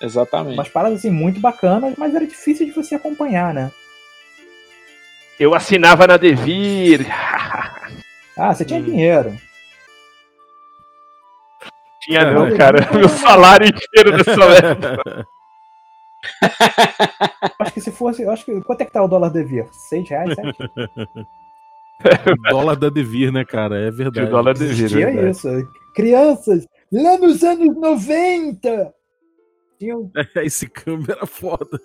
exatamente. 0.00 0.54
umas 0.54 0.68
paradas 0.68 0.98
assim 0.98 1.10
muito 1.10 1.40
bacanas, 1.40 1.94
mas 1.98 2.14
era 2.14 2.26
difícil 2.26 2.64
de 2.66 2.72
você 2.72 2.94
acompanhar, 2.94 3.52
né? 3.52 3.72
Eu 5.40 5.54
assinava 5.54 6.06
na 6.06 6.16
Devir. 6.16 7.04
Ah, 8.40 8.54
você 8.54 8.64
tinha 8.64 8.78
Hum. 8.78 8.84
dinheiro. 8.84 9.36
Tinha 12.02 12.30
não, 12.32 12.46
eu- 12.48 12.56
cara. 12.56 12.88
Meu 12.94 13.08
salário 13.08 13.66
inteiro 13.66 14.16
nessa 14.16 14.30
época. 14.44 15.26
Acho 17.60 17.72
que 17.72 17.80
se 17.80 17.90
fosse. 17.90 18.22
eu 18.22 18.30
Acho 18.30 18.44
que, 18.44 18.60
quanto 18.62 18.80
é 18.80 18.84
que 18.84 18.92
tá 18.92 19.02
o 19.02 19.08
dólar 19.08 19.30
devia? 19.30 19.66
Seis 19.88 20.08
reais, 20.08 20.34
sete? 20.34 20.58
O 22.00 22.50
dólar 22.50 22.76
da 22.76 22.88
Devir, 22.90 23.32
né, 23.32 23.44
cara? 23.44 23.76
É 23.76 23.90
verdade. 23.90 24.28
O 24.28 24.30
dólar 24.30 24.54
Devir. 24.56 24.84
Existia 24.84 25.06
verdade. 25.06 25.30
isso. 25.32 25.48
Crianças, 25.96 26.64
lá 26.92 27.18
nos 27.18 27.42
anos 27.42 27.74
90! 27.76 28.94
Tinha, 29.80 29.96
o- 29.98 30.08
Esse 30.36 30.68
câmbio 30.68 31.10
era 31.12 31.26
foda. 31.26 31.80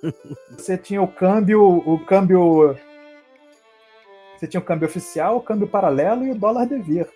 você 0.56 0.78
tinha 0.78 1.02
o 1.02 1.08
câmbio. 1.08 1.64
O 1.64 1.98
câmbio. 2.06 2.78
Você 4.38 4.46
tinha 4.48 4.62
o 4.62 4.64
câmbio 4.64 4.88
oficial, 4.88 5.38
o 5.38 5.42
câmbio 5.42 5.68
paralelo 5.68 6.24
e 6.28 6.32
o 6.32 6.36
dólar 6.36 6.68
devir. 6.68 7.08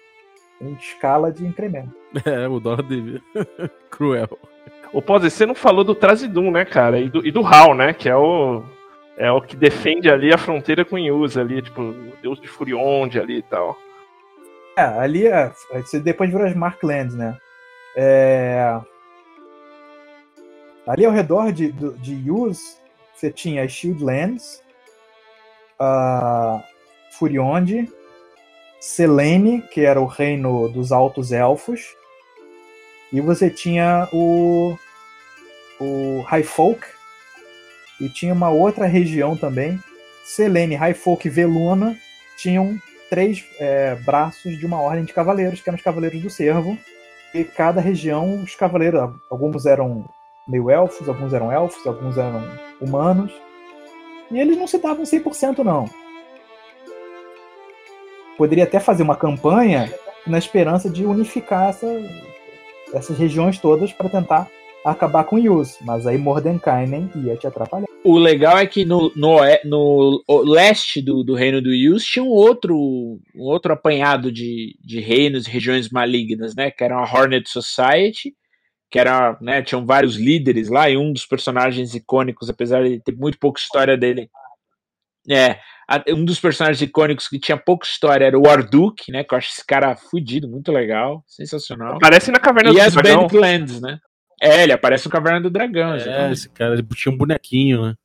Em 0.60 0.74
escala 0.74 1.32
de 1.32 1.46
incremento. 1.46 1.94
É, 2.26 2.48
o 2.48 2.60
dólar 2.60 2.82
Devir. 2.82 3.22
Cruel. 3.92 4.28
Ô, 4.94 5.02
Pose, 5.02 5.30
você 5.30 5.46
não 5.46 5.56
falou 5.56 5.84
do 5.84 5.96
Trazidum, 5.96 6.52
né, 6.52 6.66
cara? 6.66 7.00
E 7.00 7.10
do, 7.10 7.26
e 7.26 7.32
do 7.32 7.46
Hal, 7.46 7.74
né? 7.74 7.94
Que 7.94 8.10
é 8.10 8.16
o. 8.16 8.64
É 9.18 9.32
o 9.32 9.42
que 9.42 9.56
defende 9.56 10.12
ali 10.12 10.32
a 10.32 10.38
fronteira 10.38 10.86
com 10.86 10.98
Yus 10.98 11.38
ali, 11.38 11.60
tipo, 11.62 11.82
o 11.82 12.14
deus 12.22 12.40
de 12.40 12.48
Furionde 12.48 13.20
ali 13.20 13.40
e 13.40 13.42
tal. 13.42 13.76
É, 14.78 14.84
ali 14.84 15.26
é, 15.26 15.52
depois 16.04 16.30
virou 16.30 16.46
as 16.46 16.56
Marklands, 16.56 17.16
né? 17.16 17.36
É, 17.96 18.80
ali 20.86 21.04
ao 21.04 21.12
redor 21.12 21.52
de, 21.52 21.72
de 21.72 22.14
Yus, 22.28 22.80
você 23.16 23.32
tinha 23.32 23.64
as 23.64 23.72
Shieldlands, 23.72 24.62
a 25.80 26.64
Furionde, 27.14 27.92
Selene, 28.80 29.64
que 29.64 29.82
era 29.82 30.00
o 30.00 30.06
reino 30.06 30.70
dos 30.70 30.92
Altos 30.92 31.32
Elfos, 31.32 31.97
e 33.12 33.22
você 33.22 33.50
tinha 33.50 34.08
o, 34.12 34.78
o 35.80 36.22
High 36.22 36.44
Folk, 36.44 36.86
e 38.00 38.10
tinha 38.10 38.34
uma 38.34 38.50
outra 38.50 38.86
região 38.86 39.36
também, 39.36 39.80
Selene, 40.24 40.76
High 40.76 40.94
Folk 40.94 41.28
e 41.28 41.32
Veluna, 41.32 41.98
tinham 42.38 42.78
três 43.10 43.44
é, 43.60 43.96
braços 43.96 44.58
de 44.58 44.66
uma 44.66 44.80
ordem 44.80 45.06
de 45.06 45.14
cavaleiros, 45.14 45.62
que 45.62 45.70
eram 45.70 45.78
os 45.78 45.84
Cavaleiros 45.84 46.22
do 46.22 46.30
Cervo. 46.30 46.78
E 47.34 47.44
cada 47.44 47.82
região, 47.82 48.42
os 48.42 48.56
cavaleiros, 48.56 49.14
alguns 49.30 49.66
eram 49.66 50.06
meio 50.48 50.70
elfos, 50.70 51.08
alguns 51.10 51.34
eram 51.34 51.52
elfos, 51.52 51.86
alguns 51.86 52.18
eram 52.18 52.44
humanos. 52.80 53.34
E 54.32 54.40
eles 54.40 54.58
não 54.58 54.68
se 54.68 54.78
davam 54.78 55.04
100% 55.04 55.60
não. 55.60 55.90
Poderia 58.38 58.66
até 58.66 58.80
fazer 58.80 59.04
uma 59.04 59.16
campanha 59.16 59.92
na 60.26 60.38
esperança 60.38 60.90
de 60.90 61.06
unificar 61.06 61.70
essa- 61.70 61.88
essas 62.94 63.18
regiões 63.18 63.60
todas 63.60 63.92
para 63.92 64.10
tentar 64.10 64.50
acabar 64.84 65.26
com 65.26 65.38
Yus, 65.38 65.78
mas 65.82 66.08
aí 66.08 66.18
Mordenkainen 66.18 67.10
ia 67.16 67.36
te 67.36 67.46
atrapalhar. 67.46 67.88
O 68.04 68.18
legal 68.18 68.58
é 68.58 68.66
que 68.66 68.86
no, 68.86 69.12
no, 69.16 69.40
no 69.66 70.24
leste 70.44 71.02
do, 71.02 71.24
do 71.24 71.36
reino 71.36 71.62
do 71.62 71.74
Yus 71.74 72.06
tinha 72.06 72.24
um 72.24 72.30
outro, 72.30 72.78
um 73.36 73.44
outro 73.44 73.74
apanhado 73.74 74.32
de, 74.32 74.78
de 74.82 75.00
reinos 75.02 75.46
e 75.46 75.52
regiões 75.52 75.90
malignas, 75.90 76.56
né? 76.56 76.72
Que 76.72 76.86
era 76.86 76.96
a 76.96 77.02
Hornet 77.02 77.50
Society, 77.50 78.34
que 78.90 78.98
era, 78.98 79.38
né, 79.42 79.62
tinham 79.62 79.86
vários 79.86 80.16
líderes 80.16 80.70
lá, 80.70 80.90
e 80.90 80.96
um 80.96 81.12
dos 81.12 81.26
personagens 81.26 81.94
icônicos, 81.94 82.50
apesar 82.50 82.84
de 82.84 83.00
ter 83.02 83.16
muito 83.16 83.38
pouca 83.38 83.60
história 83.60 83.98
dele. 83.98 84.30
É, 85.30 85.60
a- 85.88 86.04
um 86.10 86.24
dos 86.24 86.40
personagens 86.40 86.82
icônicos 86.82 87.28
que 87.28 87.40
tinha 87.40 87.58
pouca 87.58 87.86
história 87.86 88.26
era 88.26 88.38
o 88.40 88.48
Arduk, 88.50 89.12
né? 89.12 89.24
Que 89.24 89.34
eu 89.34 89.38
acho 89.38 89.50
esse 89.52 89.66
cara 89.66 89.96
fudido, 89.96 90.48
muito 90.48 90.72
legal, 90.72 91.24
sensacional. 91.28 91.96
Aparece 91.98 92.32
na 92.32 92.40
Caverna 92.40 92.70
E 92.72 92.74
do 92.76 92.82
as 92.82 92.94
Dragão. 92.94 93.22
Banditlands, 93.22 93.82
né? 93.82 94.00
É, 94.42 94.64
ele 94.64 94.72
aparece 94.72 95.06
no 95.06 95.12
Caverna 95.12 95.42
do 95.42 95.50
Dragão, 95.50 95.94
É, 95.94 95.98
exatamente. 95.98 96.34
esse 96.34 96.50
cara, 96.50 96.82
tinha 96.96 97.14
um 97.14 97.18
bonequinho, 97.18 97.82
né? 97.88 97.96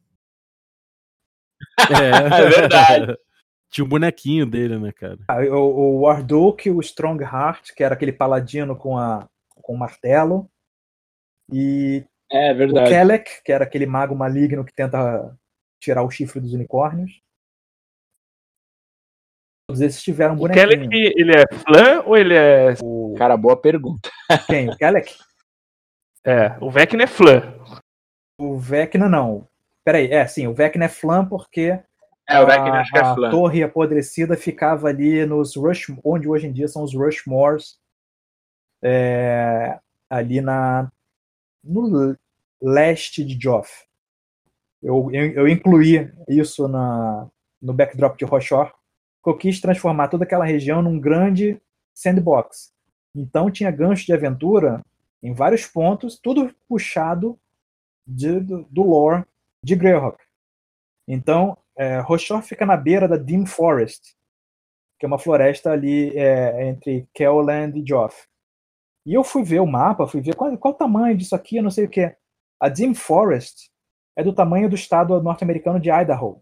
É 2.40 2.48
verdade. 2.48 3.16
tinha 3.70 3.84
um 3.84 3.88
bonequinho 3.88 4.46
dele, 4.46 4.78
né, 4.78 4.92
cara? 4.92 5.18
Ah, 5.28 5.38
O, 5.40 5.98
o 5.98 6.00
Warduk, 6.02 6.70
o 6.70 6.80
Strongheart, 6.80 7.72
que 7.74 7.82
era 7.84 7.94
aquele 7.94 8.12
paladino 8.12 8.76
com, 8.76 8.98
a, 8.98 9.26
com 9.62 9.74
o 9.74 9.78
martelo. 9.78 10.48
E 11.52 12.04
É 12.30 12.52
o 12.52 12.56
verdade. 12.56 12.90
Kelek, 12.90 13.30
que 13.44 13.52
era 13.52 13.64
aquele 13.64 13.86
mago 13.86 14.14
maligno 14.14 14.64
que 14.64 14.74
tenta 14.74 15.34
tirar 15.82 16.02
o 16.02 16.10
chifre 16.10 16.40
dos 16.40 16.52
unicórnios. 16.54 17.20
Todos 19.68 19.80
esses 19.80 20.02
tiveram 20.02 20.34
um 20.34 20.36
O 20.36 20.40
bonequinho. 20.40 20.88
Kelly, 20.88 21.12
ele 21.16 21.32
é 21.36 21.44
flan 21.56 22.02
ou 22.06 22.16
ele 22.16 22.34
é. 22.34 22.74
O, 22.82 23.14
Cara, 23.18 23.36
boa 23.36 23.56
pergunta. 23.56 24.10
quem? 24.46 24.68
O 24.70 24.76
Kelek? 24.76 25.14
É, 26.24 26.56
o 26.60 26.70
Vecna 26.70 27.04
é 27.04 27.06
flan. 27.06 27.54
O 28.38 28.56
Vecna 28.59 29.09
não. 29.09 29.48
Peraí, 29.84 30.10
é, 30.12 30.26
sim, 30.26 30.46
o 30.46 30.54
Vecna 30.54 30.84
é 30.84 30.88
flan 30.88 31.26
porque 31.26 31.80
É, 32.28 32.40
o 32.40 32.46
Vecna 32.46 32.80
acho 32.80 32.92
que 32.92 32.98
é 32.98 33.02
a, 33.02 33.12
a 33.12 33.14
flan. 33.14 33.30
torre 33.30 33.62
apodrecida 33.62 34.36
ficava 34.36 34.88
ali 34.88 35.26
nos 35.26 35.56
Rush, 35.56 35.92
onde 36.04 36.28
hoje 36.28 36.46
em 36.46 36.52
dia 36.52 36.68
são 36.68 36.82
os 36.84 36.94
Rushmores, 36.94 37.76
é, 38.82 39.78
ali 40.09 40.40
na 40.40 40.90
no 41.64 42.16
leste 42.60 43.24
de 43.24 43.40
Joff. 43.40 43.70
Eu, 44.82 45.10
eu, 45.12 45.32
eu 45.32 45.48
incluí 45.48 46.10
isso 46.28 46.66
na, 46.66 47.28
no 47.60 47.72
backdrop 47.72 48.18
de 48.18 48.24
Roshor, 48.24 48.72
porque 49.22 49.30
eu 49.30 49.38
quis 49.38 49.60
transformar 49.60 50.09
toda 50.09 50.24
aquela 50.24 50.44
região 50.44 50.82
num 50.82 50.98
grande 50.98 51.60
sandbox. 51.94 52.72
Então 53.14 53.50
tinha 53.50 53.70
gancho 53.70 54.04
de 54.04 54.12
aventura 54.12 54.82
em 55.22 55.32
vários 55.32 55.66
pontos, 55.66 56.18
tudo 56.18 56.52
puxado 56.68 57.38
de, 58.06 58.40
do, 58.40 58.66
do 58.68 58.82
lore 58.82 59.24
de 59.62 59.76
Greyhawk. 59.76 60.18
Então, 61.06 61.56
é, 61.76 62.00
Roshor 62.00 62.42
fica 62.42 62.66
na 62.66 62.76
beira 62.76 63.06
da 63.06 63.16
Dim 63.16 63.46
Forest, 63.46 64.16
que 64.98 65.06
é 65.06 65.09
uma 65.09 65.18
floresta 65.18 65.70
ali 65.70 66.16
é, 66.16 66.68
entre 66.68 67.06
Kelland 67.14 67.78
e 67.78 67.84
Joff. 67.86 68.26
E 69.06 69.14
eu 69.14 69.24
fui 69.24 69.42
ver 69.42 69.60
o 69.60 69.66
mapa, 69.66 70.06
fui 70.06 70.20
ver 70.20 70.34
qual, 70.34 70.56
qual 70.59 70.74
o 70.74 70.76
tamanho 70.76 71.16
disso 71.16 71.34
aqui, 71.34 71.56
eu 71.56 71.62
não 71.62 71.70
sei 71.70 71.84
o 71.84 71.88
que. 71.88 72.14
A 72.60 72.68
Dim 72.68 72.94
Forest 72.94 73.71
é 74.16 74.22
do 74.22 74.32
tamanho 74.32 74.68
do 74.68 74.74
estado 74.74 75.20
norte-americano 75.22 75.80
de 75.80 75.90
Idaho. 75.90 76.40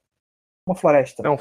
Uma 0.66 0.74
floresta. 0.74 1.22
Não, 1.22 1.36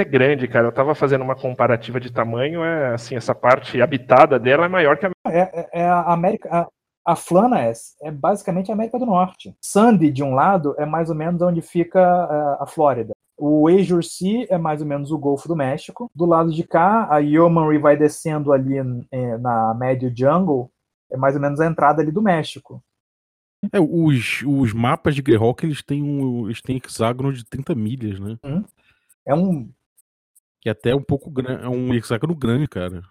é 0.00 0.04
grande, 0.04 0.48
cara. 0.48 0.66
Eu 0.68 0.72
tava 0.72 0.94
fazendo 0.94 1.22
uma 1.22 1.36
comparativa 1.36 2.00
de 2.00 2.10
tamanho, 2.10 2.64
é 2.64 2.94
assim, 2.94 3.14
essa 3.14 3.34
parte 3.34 3.80
habitada 3.80 4.38
dela 4.38 4.64
é 4.64 4.68
maior 4.68 4.96
que 4.96 5.06
a. 5.06 5.10
É, 5.26 5.38
é- 5.40 5.68
é 5.82 5.86
a 5.86 6.12
América. 6.12 6.48
A, 6.50 6.68
a 7.12 7.16
Flanaess 7.16 7.94
é 8.02 8.10
basicamente 8.10 8.70
a 8.70 8.74
América 8.74 8.98
do 8.98 9.04
Norte. 9.04 9.54
Sandy, 9.60 10.10
de 10.10 10.22
um 10.22 10.34
lado, 10.34 10.74
é 10.78 10.86
mais 10.86 11.10
ou 11.10 11.14
menos 11.14 11.42
onde 11.42 11.60
fica 11.60 12.00
é, 12.00 12.62
a 12.62 12.66
Flórida. 12.66 13.12
O 13.36 13.68
Azure 13.68 14.02
Sea 14.02 14.46
é 14.48 14.56
mais 14.56 14.80
ou 14.80 14.86
menos 14.86 15.10
o 15.10 15.18
Golfo 15.18 15.46
do 15.46 15.56
México. 15.56 16.10
Do 16.14 16.24
lado 16.24 16.50
de 16.50 16.64
cá, 16.64 17.08
a 17.10 17.18
Yeomanry 17.18 17.78
vai 17.78 17.96
descendo 17.96 18.52
ali 18.52 18.78
é, 19.10 19.36
na 19.38 19.74
Médio 19.74 20.10
Jungle, 20.16 20.70
é 21.10 21.16
mais 21.16 21.34
ou 21.34 21.42
menos 21.42 21.60
a 21.60 21.66
entrada 21.66 22.00
ali 22.00 22.10
do 22.10 22.22
México. 22.22 22.82
É, 23.72 23.80
os, 23.80 24.42
os 24.46 24.72
mapas 24.72 25.14
de 25.14 25.22
Greyhawk, 25.22 25.64
eles 25.64 25.82
têm 25.82 26.02
um, 26.02 26.46
eles 26.46 26.60
têm 26.60 26.76
hexágono 26.76 27.32
de 27.32 27.44
30 27.44 27.74
milhas, 27.74 28.20
né? 28.20 28.36
É 29.26 29.34
um. 29.34 29.70
Que 30.60 30.68
é 30.68 30.72
até 30.72 30.94
um 30.94 31.02
pouco 31.02 31.30
grande, 31.30 31.64
é 31.64 31.68
um 31.68 31.92
hexágono 31.94 32.34
grande, 32.34 32.66
cara. 32.66 33.02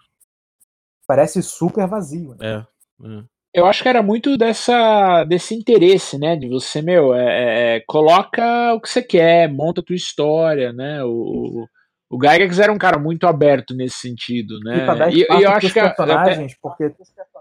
Parece 1.08 1.44
super 1.44 1.88
vazio. 1.88 2.36
né? 2.36 2.38
É. 2.42 3.08
é. 3.08 3.24
Eu 3.54 3.68
acho 3.68 3.84
que 3.84 3.90
era 3.90 4.02
muito 4.02 4.36
dessa, 4.36 5.24
desse 5.26 5.54
interesse, 5.54 6.18
né? 6.18 6.36
De 6.36 6.50
você, 6.50 6.82
meu, 6.82 7.14
é, 7.14 7.76
é, 7.76 7.80
coloca 7.82 8.74
o 8.74 8.82
que 8.82 8.90
você 8.90 9.04
quer, 9.04 9.48
monta 9.48 9.80
a 9.80 9.84
tua 9.84 9.96
história, 9.96 10.74
né? 10.74 11.04
O, 11.04 11.12
o, 11.12 11.68
o 12.10 12.18
Gygax 12.18 12.58
era 12.58 12.74
um 12.74 12.80
cara 12.80 12.98
muito 12.98 13.28
aberto 13.28 13.76
nesse 13.76 13.98
sentido, 13.98 14.60
né? 14.62 14.78
E 14.78 14.86
E, 15.12 15.20
e 15.20 15.44
eu 15.44 15.52
acho 15.52 15.68
que 15.68 15.80
personagens, 15.80 16.58
porque 16.60 16.92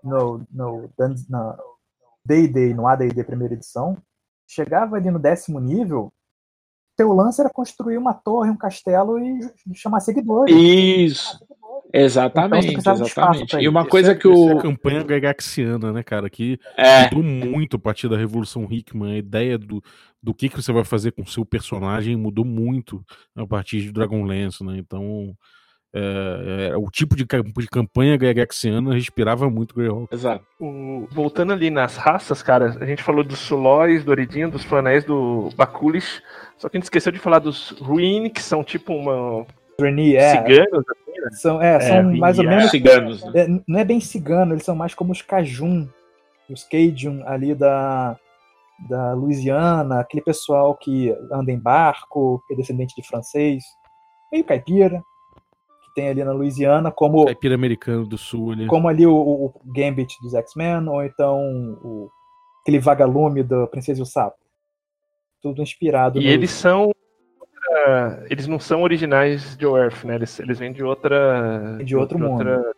no, 0.05 0.47
no, 0.53 0.91
na 1.31 1.57
D&D, 2.25 2.75
no 2.75 2.87
AD&D 2.87 3.25
primeira 3.25 3.55
edição, 3.55 3.97
chegava 4.47 4.97
ali 4.97 5.11
no 5.11 5.19
décimo 5.19 5.59
nível, 5.59 6.13
teu 6.97 7.13
lance 7.13 7.41
era 7.41 7.51
construir 7.51 7.97
uma 7.97 8.13
torre, 8.13 8.51
um 8.51 8.57
castelo 8.57 9.19
e 9.19 9.41
chamar 9.75 10.01
seguidores. 10.01 10.55
Isso, 10.55 11.39
Então, 11.43 11.83
exatamente, 11.93 12.79
espaço 12.79 13.03
exatamente. 13.03 13.57
E 13.57 13.69
uma 13.69 13.87
coisa 13.87 14.15
que 14.15 14.29
Essa 14.29 14.41
é 14.41 14.55
o. 14.55 14.59
a 14.59 14.63
campanha 14.63 15.01
Gygaxiana, 15.01 15.93
né, 15.93 16.03
cara? 16.03 16.29
Que 16.29 16.59
É, 16.77 17.05
mudou 17.05 17.23
muito 17.23 17.77
a 17.77 17.79
partir 17.79 18.09
da 18.09 18.17
Revolução 18.17 18.69
Hickman. 18.71 19.15
A 19.15 19.19
ideia 19.19 19.59
do, 19.59 19.83
do 20.23 20.35
que, 20.35 20.49
que 20.49 20.57
você 20.57 20.73
vai 20.73 20.85
fazer 20.85 21.13
com 21.13 21.23
o 21.23 21.27
seu 21.27 21.47
personagem 21.47 22.15
mudou 22.15 22.45
muito 22.45 23.03
a 23.35 23.47
partir 23.47 23.81
de 23.81 23.91
Dragonlance, 23.93 24.63
né? 24.63 24.77
Então, 24.77 25.35
É, 25.95 26.71
é, 26.71 26.77
o 26.77 26.91
tipo 26.91 27.15
de, 27.15 27.25
de 27.25 27.69
campanha 27.69 28.17
Gygaxiana 28.19 28.95
respirava 28.95 29.51
muito 29.51 29.75
Greyhawk. 29.75 30.13
Exato. 30.15 30.45
O- 30.59 31.07
voltando 31.11 31.53
ali 31.53 31.69
nas 31.69 31.97
raças, 31.97 32.43
cara, 32.43 32.77
a 32.81 32.87
gente 32.87 33.03
falou 33.03 33.23
dos 33.23 33.39
Sulóis, 33.41 34.03
do 34.03 34.11
Oridin, 34.11 34.49
dos 34.49 34.65
Flanéis, 34.65 35.05
do 35.05 35.51
Bakulish. 35.55 36.23
Só 36.57 36.69
que 36.69 36.77
a 36.77 36.79
gente 36.79 36.85
esqueceu 36.85 37.13
de 37.13 37.19
falar 37.19 37.41
dos 37.41 37.71
Ruin, 37.79 38.31
que 38.31 38.43
são 38.43 38.65
tipo 38.65 38.95
uma 38.95 39.47
Reni, 39.79 40.17
é, 40.17 40.31
ciganos. 40.31 40.85
assim, 40.89 41.21
né? 41.21 41.31
são, 41.33 41.63
é, 41.63 41.81
são 41.81 41.97
Reni, 41.97 42.19
mais 42.19 42.39
ou 42.39 42.45
é. 42.45 42.49
menos. 42.49 42.71
Ciganos, 42.71 43.25
né? 43.25 43.43
é, 43.43 43.49
não 43.67 43.79
é 43.79 43.85
bem 43.85 44.01
cigano, 44.01 44.55
eles 44.55 44.65
são 44.65 44.75
mais 44.75 44.95
como 44.95 45.13
os 45.13 45.21
Cajun, 45.21 45.87
os 46.49 46.65
Cajun 46.65 47.23
ali 47.27 47.55
da, 47.55 48.17
da 48.89 49.13
Louisiana, 49.13 50.01
aquele 50.01 50.23
pessoal 50.23 50.75
que 50.75 51.15
anda 51.31 51.53
em 51.53 51.59
barco, 51.59 52.43
que 52.47 52.55
é 52.55 52.57
descendente 52.57 52.95
de 52.95 53.07
francês, 53.07 53.63
meio 54.31 54.45
caipira, 54.45 55.03
tem 55.95 56.09
ali 56.09 56.25
na 56.25 56.33
Louisiana, 56.33 56.91
como, 56.91 57.25
Caipira 57.27 57.55
americano 57.55 58.07
do 58.07 58.17
sul 58.19 58.53
ali. 58.53 58.67
como 58.67 58.89
ali 58.89 59.07
o, 59.07 59.15
o- 59.15 59.53
Gambit 59.67 60.15
dos 60.23 60.35
X-Men, 60.35 60.89
ou 60.89 61.03
então 61.05 61.39
o, 61.83 62.09
aquele 62.63 62.79
vagalume 62.79 63.43
da 63.43 63.67
Princesa 63.67 64.01
e 64.01 64.03
o 64.03 64.07
Sapo. 64.07 64.37
Tudo 65.43 65.61
inspirado 65.63 66.21
E 66.21 66.25
no- 66.25 66.31
eles 66.31 66.51
são. 66.51 66.93
ah, 67.87 68.25
eles 68.31 68.47
não 68.47 68.59
são 68.59 68.83
originais 68.83 69.57
de 69.57 69.65
Earth, 69.67 70.05
né? 70.05 70.15
Eles, 70.15 70.39
eles 70.41 70.59
vêm 70.59 70.73
de 70.73 70.83
outra. 70.85 71.79
De 71.85 71.97
outro 71.97 72.19
mundo. 72.19 72.33
outra- 72.33 72.73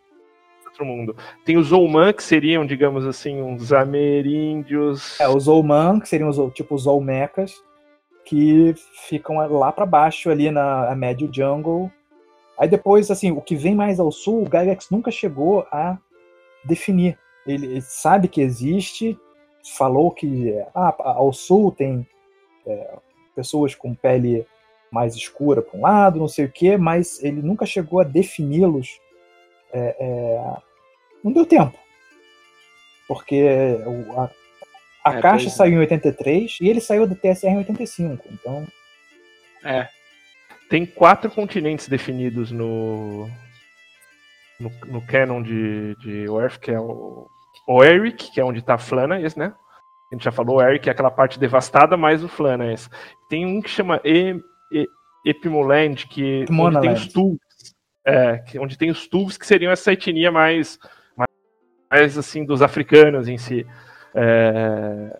outro 0.67 0.85
mundo. 0.85 1.15
Tem 1.45 1.55
os 1.57 1.67
Zolman, 1.67 2.11
que 2.11 2.21
seriam, 2.23 2.65
digamos 2.65 3.05
assim, 3.05 3.41
uns 3.41 3.71
ameríndios. 3.71 5.17
É, 5.19 5.27
os 5.29 5.43
Zolman, 5.43 5.99
que 5.99 6.09
seriam 6.09 6.27
os, 6.29 6.37
tipo 6.53 6.75
os 6.75 6.85
Olmecas, 6.87 7.53
que 8.25 8.73
ficam 9.07 9.37
lá 9.57 9.71
pra 9.71 9.85
baixo 9.85 10.29
ali 10.29 10.49
na 10.51 10.93
médio 10.95 11.29
jungle. 11.31 11.91
Aí 12.57 12.67
depois, 12.67 13.11
assim, 13.11 13.31
o 13.31 13.41
que 13.41 13.55
vem 13.55 13.75
mais 13.75 13.99
ao 13.99 14.11
sul, 14.11 14.43
o 14.43 14.45
Gygax 14.45 14.89
nunca 14.89 15.11
chegou 15.11 15.67
a 15.71 15.97
definir. 16.63 17.17
Ele, 17.45 17.65
ele 17.65 17.81
sabe 17.81 18.27
que 18.27 18.41
existe, 18.41 19.17
falou 19.75 20.11
que 20.11 20.53
ah, 20.73 20.95
ao 20.99 21.33
sul 21.33 21.71
tem 21.71 22.07
é, 22.65 22.97
pessoas 23.35 23.75
com 23.75 23.93
pele 23.93 24.45
mais 24.91 25.15
escura 25.15 25.61
para 25.61 25.77
um 25.77 25.81
lado, 25.81 26.19
não 26.19 26.27
sei 26.27 26.45
o 26.45 26.51
quê, 26.51 26.77
mas 26.77 27.21
ele 27.23 27.41
nunca 27.41 27.65
chegou 27.65 27.99
a 27.99 28.03
defini-los. 28.03 28.99
É, 29.73 29.95
é, 29.99 30.57
não 31.23 31.31
deu 31.33 31.45
tempo. 31.45 31.77
Porque 33.07 33.43
a, 34.15 34.29
a 35.11 35.17
É, 35.17 35.21
caixa 35.21 35.47
é. 35.47 35.51
saiu 35.51 35.73
em 35.73 35.79
83 35.79 36.57
e 36.61 36.69
ele 36.69 36.79
saiu 36.79 37.05
do 37.05 37.15
TSR 37.15 37.49
em 37.49 37.57
85. 37.57 38.25
Então, 38.31 38.65
É. 39.63 39.89
Tem 40.69 40.85
quatro 40.85 41.29
continentes 41.29 41.87
definidos 41.87 42.51
no. 42.51 43.29
No, 44.59 44.71
no 44.87 45.01
canon 45.05 45.41
de, 45.41 45.95
de 45.97 46.25
Earth, 46.25 46.59
que 46.59 46.71
é 46.71 46.79
o. 46.79 47.27
O 47.67 47.83
Eric, 47.83 48.31
que 48.31 48.39
é 48.39 48.45
onde 48.45 48.61
tá 48.61 48.77
Flanais, 48.77 49.35
né? 49.35 49.53
A 50.11 50.15
gente 50.15 50.23
já 50.23 50.31
falou, 50.31 50.57
o 50.57 50.61
Eric 50.61 50.87
é 50.87 50.91
aquela 50.91 51.09
parte 51.09 51.39
devastada, 51.39 51.97
mais 51.97 52.23
o 52.23 52.27
Flanais. 52.27 52.89
Tem 53.27 53.45
um 53.45 53.59
que 53.61 53.69
chama 53.69 53.99
e, 54.05 54.39
e, 54.71 54.87
Epimoland, 55.25 56.05
que 56.07 56.45
onde 56.49 56.79
tem 56.81 56.93
os 56.93 57.07
Tulks. 57.07 57.75
É, 58.05 58.37
que- 58.37 58.59
onde 58.59 58.77
tem 58.77 58.91
os 58.91 59.07
Tulks, 59.07 59.35
que 59.37 59.47
seriam 59.47 59.71
essa 59.71 59.91
etnia 59.91 60.31
mais, 60.31 60.77
mais, 61.17 61.29
mais, 61.89 62.17
assim, 62.17 62.45
dos 62.45 62.61
africanos 62.61 63.27
em 63.27 63.37
si. 63.37 63.65
É, 64.13 65.19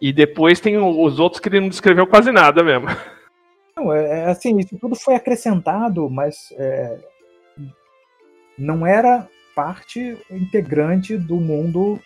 e 0.00 0.12
depois 0.12 0.60
tem 0.60 0.76
os 0.76 1.18
outros 1.18 1.40
que 1.40 1.48
ele 1.48 1.60
não 1.60 1.68
descreveu 1.68 2.06
quase 2.06 2.30
nada 2.30 2.62
mesmo. 2.62 2.86
não, 3.76 3.92
é, 3.92 4.20
é 4.20 4.24
assim, 4.26 4.58
isso 4.58 4.78
tudo 4.78 4.94
foi 4.94 5.14
acrescentado, 5.14 6.08
mas 6.08 6.52
é, 6.56 6.98
não 8.58 8.86
era 8.86 9.28
parte 9.54 10.16
integrante 10.30 11.16
do 11.16 11.36
mundo 11.36 12.00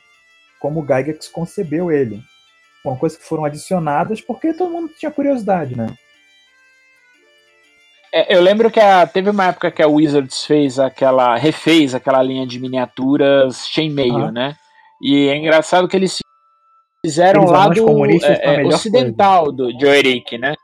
como 0.61 0.81
o 0.81 0.83
Gygax 0.87 1.29
concebeu 1.29 1.91
ele. 1.93 2.21
Uma 2.85 2.97
coisa 2.97 3.19
que 3.19 3.25
foram 3.25 3.45
adicionadas 3.45 4.21
porque 4.21 4.53
todo 4.55 4.71
mundo 4.73 4.93
tinha 4.99 5.11
curiosidade, 5.11 5.77
né? 5.77 5.95
É, 8.13 8.35
eu 8.35 8.41
lembro 8.41 8.71
que 8.71 8.81
a- 8.81 9.07
teve 9.07 9.29
uma 9.29 9.47
época 9.49 9.71
que 9.71 9.83
a 9.83 9.89
Wizards 9.89 10.45
fez 10.45 10.79
aquela. 10.79 11.37
refez 11.37 11.95
aquela 11.95 12.23
linha 12.23 12.47
de 12.47 12.59
miniaturas 12.59 13.69
chainmail, 13.69 14.27
Ah. 14.27 14.33
né? 14.33 14.57
E 15.03 15.29
é 15.29 15.37
engraçado 15.37 15.87
que 15.87 15.97
eles 15.97 16.19
fizeram 17.05 17.43
Aqueles 17.43 17.59
lá 17.59 17.69
do 17.69 18.07
é, 18.25 18.63
é, 18.63 18.67
ocidental 18.67 19.53
do 19.53 19.77
de 19.77 19.85
Oeric, 19.87 20.39
né? 20.39 20.55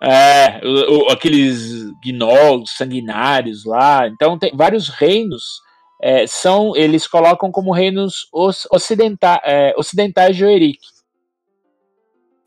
É, 0.00 0.60
o- 0.64 1.06
o- 1.06 1.10
aqueles 1.10 1.90
gnolls 2.04 2.72
sanguinários 2.76 3.64
lá. 3.64 4.06
Então 4.08 4.38
tem 4.38 4.54
vários 4.56 4.88
reinos. 4.88 5.66
é, 6.00 6.28
são 6.28 6.76
eles 6.76 7.08
colocam 7.08 7.50
como 7.50 7.72
reinos 7.72 8.28
os- 8.32 8.68
ocidenta, 8.70 9.40
é, 9.44 9.74
ocidentais 9.76 10.36
de 10.36 10.44
Oeric. 10.44 10.78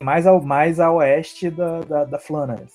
Mais 0.02 0.26
ao, 0.26 0.40
mais 0.40 0.80
a 0.80 0.90
oeste 0.90 1.50
da, 1.50 1.80
da, 1.80 2.04
da 2.04 2.18
Flanders. 2.18 2.72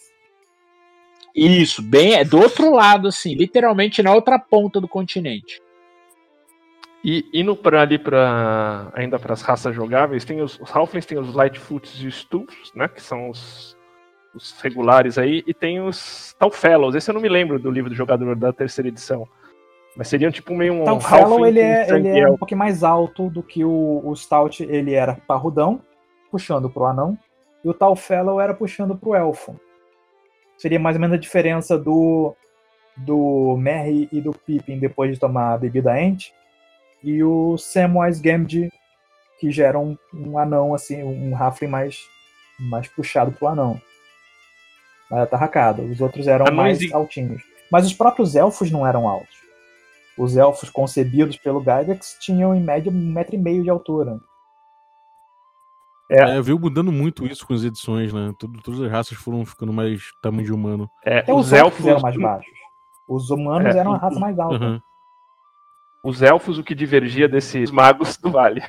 Isso, 1.36 1.82
bem, 1.82 2.14
é 2.16 2.24
do 2.24 2.40
outro 2.40 2.72
lado, 2.72 3.08
assim, 3.08 3.36
literalmente 3.36 4.02
na 4.02 4.14
outra 4.14 4.40
ponta 4.40 4.80
do 4.82 4.88
continente. 4.88 5.62
E 7.04 7.24
indo 7.34 7.56
para 7.56 7.82
ali 7.82 7.99
para 7.99 8.91
ainda 8.95 9.20
para 9.20 9.34
as 9.34 9.41
raças 9.41 9.76
jogáveis, 9.76 10.26
tem 10.26 10.41
os, 10.41 10.60
os 10.60 10.76
Halflings, 10.76 11.06
tem 11.06 11.18
os 11.18 11.34
Lightfoots 11.34 12.02
e 12.02 12.08
os 12.08 12.28
né, 12.76 12.88
que 12.88 13.02
são 13.02 13.30
os, 13.30 13.77
os 14.38 14.59
regulares 14.61 15.18
aí, 15.18 15.43
e 15.45 15.53
tem 15.53 15.81
os 15.81 16.35
Talfellows. 16.39 16.95
Esse 16.95 17.09
eu 17.09 17.14
não 17.14 17.22
me 17.22 17.30
lembro 17.30 17.59
do 17.59 17.69
livro 17.69 17.89
do 17.89 17.95
jogador 17.95 18.35
da 18.35 18.53
terceira 18.53 18.88
edição. 18.88 19.27
Mas 19.97 20.07
seriam 20.07 20.31
tipo 20.31 20.53
meio 20.53 20.73
um 20.73 20.84
o 20.84 21.01
Fellow 21.01 21.45
ele 21.45 21.59
é, 21.59 21.89
ele 21.89 22.19
é 22.19 22.30
um 22.30 22.38
pouquinho 22.38 22.59
mais 22.59 22.84
alto 22.84 23.31
do 23.31 23.41
que 23.41 23.65
o, 23.65 24.01
o 24.05 24.15
Stout, 24.15 24.64
ele 24.64 24.93
era 24.93 25.15
parrudão, 25.27 25.81
puxando 26.30 26.69
pro 26.69 26.85
anão, 26.85 27.18
e 27.65 27.69
o 27.69 27.73
Tal 27.73 27.95
Fellow 27.95 28.39
era 28.39 28.53
puxando 28.53 28.95
pro 28.95 29.15
elfo. 29.15 29.59
Seria 30.55 30.80
mais 30.80 30.95
ou 30.95 31.01
menos 31.01 31.15
a 31.15 31.19
diferença 31.19 31.77
do, 31.77 32.35
do 32.95 33.57
Merry 33.57 34.07
e 34.11 34.22
do 34.22 34.31
Pippin 34.31 34.77
depois 34.77 35.11
de 35.11 35.19
tomar 35.19 35.53
a 35.53 35.57
bebida 35.57 35.99
Ent, 35.99 36.31
e 37.03 37.23
o 37.23 37.57
Samwise 37.57 38.22
Gamgee, 38.22 38.72
que 39.39 39.51
já 39.51 39.65
era 39.65 39.80
um, 39.80 39.97
um 40.14 40.38
anão, 40.38 40.76
assim, 40.76 41.03
um 41.03 41.35
Halfling 41.35 41.69
mais, 41.69 42.07
mais 42.59 42.88
puxado 42.88 43.31
pro 43.31 43.47
anão. 43.47 43.81
Mais 45.09 45.23
atarracado. 45.23 45.84
Os 45.84 46.01
outros 46.01 46.27
eram 46.27 46.53
mais 46.53 46.81
e- 46.81 46.93
altinhos. 46.93 47.41
Mas 47.71 47.85
os 47.85 47.93
próprios 47.93 48.35
elfos 48.35 48.71
não 48.71 48.85
eram 48.85 49.07
altos. 49.07 49.35
Os 50.17 50.35
elfos 50.35 50.69
concebidos 50.69 51.38
pelo 51.38 51.59
Gygax 51.59 52.17
tinham 52.19 52.55
em 52.55 52.61
média 52.61 52.91
um 52.91 52.95
metro 53.11 53.35
e 53.35 53.38
meio 53.38 53.61
de 53.63 53.69
altura. 53.69 54.19
É, 56.09 56.41
veio 56.41 56.57
mudando 56.57 56.91
muito 56.91 57.25
isso 57.27 57.45
com 57.45 57.53
as 57.53 57.63
edições, 57.63 58.13
né? 58.13 58.34
Tudo, 58.39 58.61
todas 58.61 58.79
as 58.81 58.89
raças 58.89 59.17
foram 59.17 59.45
ficando 59.45 59.73
mais 59.73 60.01
tamanho 60.23 60.45
de 60.45 60.53
humano. 60.53 60.89
É, 61.05 61.19
Até 61.19 61.34
os 61.34 61.47
os 61.47 61.53
elfos 61.53 61.85
eram 61.85 61.99
mais 61.99 62.15
baixos. 62.17 62.51
Os 63.09 63.29
humanos 63.29 63.75
É, 63.75 63.79
eram 63.79 63.93
a 63.93 63.97
raça 63.97 64.17
mais 64.19 64.39
alta. 64.39 64.55
Aham. 64.55 64.81
Os 66.03 66.21
elfos, 66.21 66.57
o 66.57 66.63
que 66.63 66.73
divergia 66.73 67.27
desses 67.27 67.69
magos 67.69 68.15
do 68.17 68.31
vale. 68.31 68.61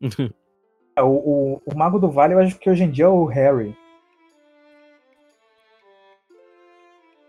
É, 0.96 1.02
O, 1.02 1.06
o, 1.08 1.62
o 1.66 1.76
Mago 1.76 1.98
do 1.98 2.08
Vale, 2.10 2.34
eu 2.34 2.38
acho 2.38 2.56
que 2.58 2.70
hoje 2.70 2.84
em 2.84 2.90
dia 2.90 3.06
é 3.06 3.08
o 3.08 3.24
Harry. 3.24 3.76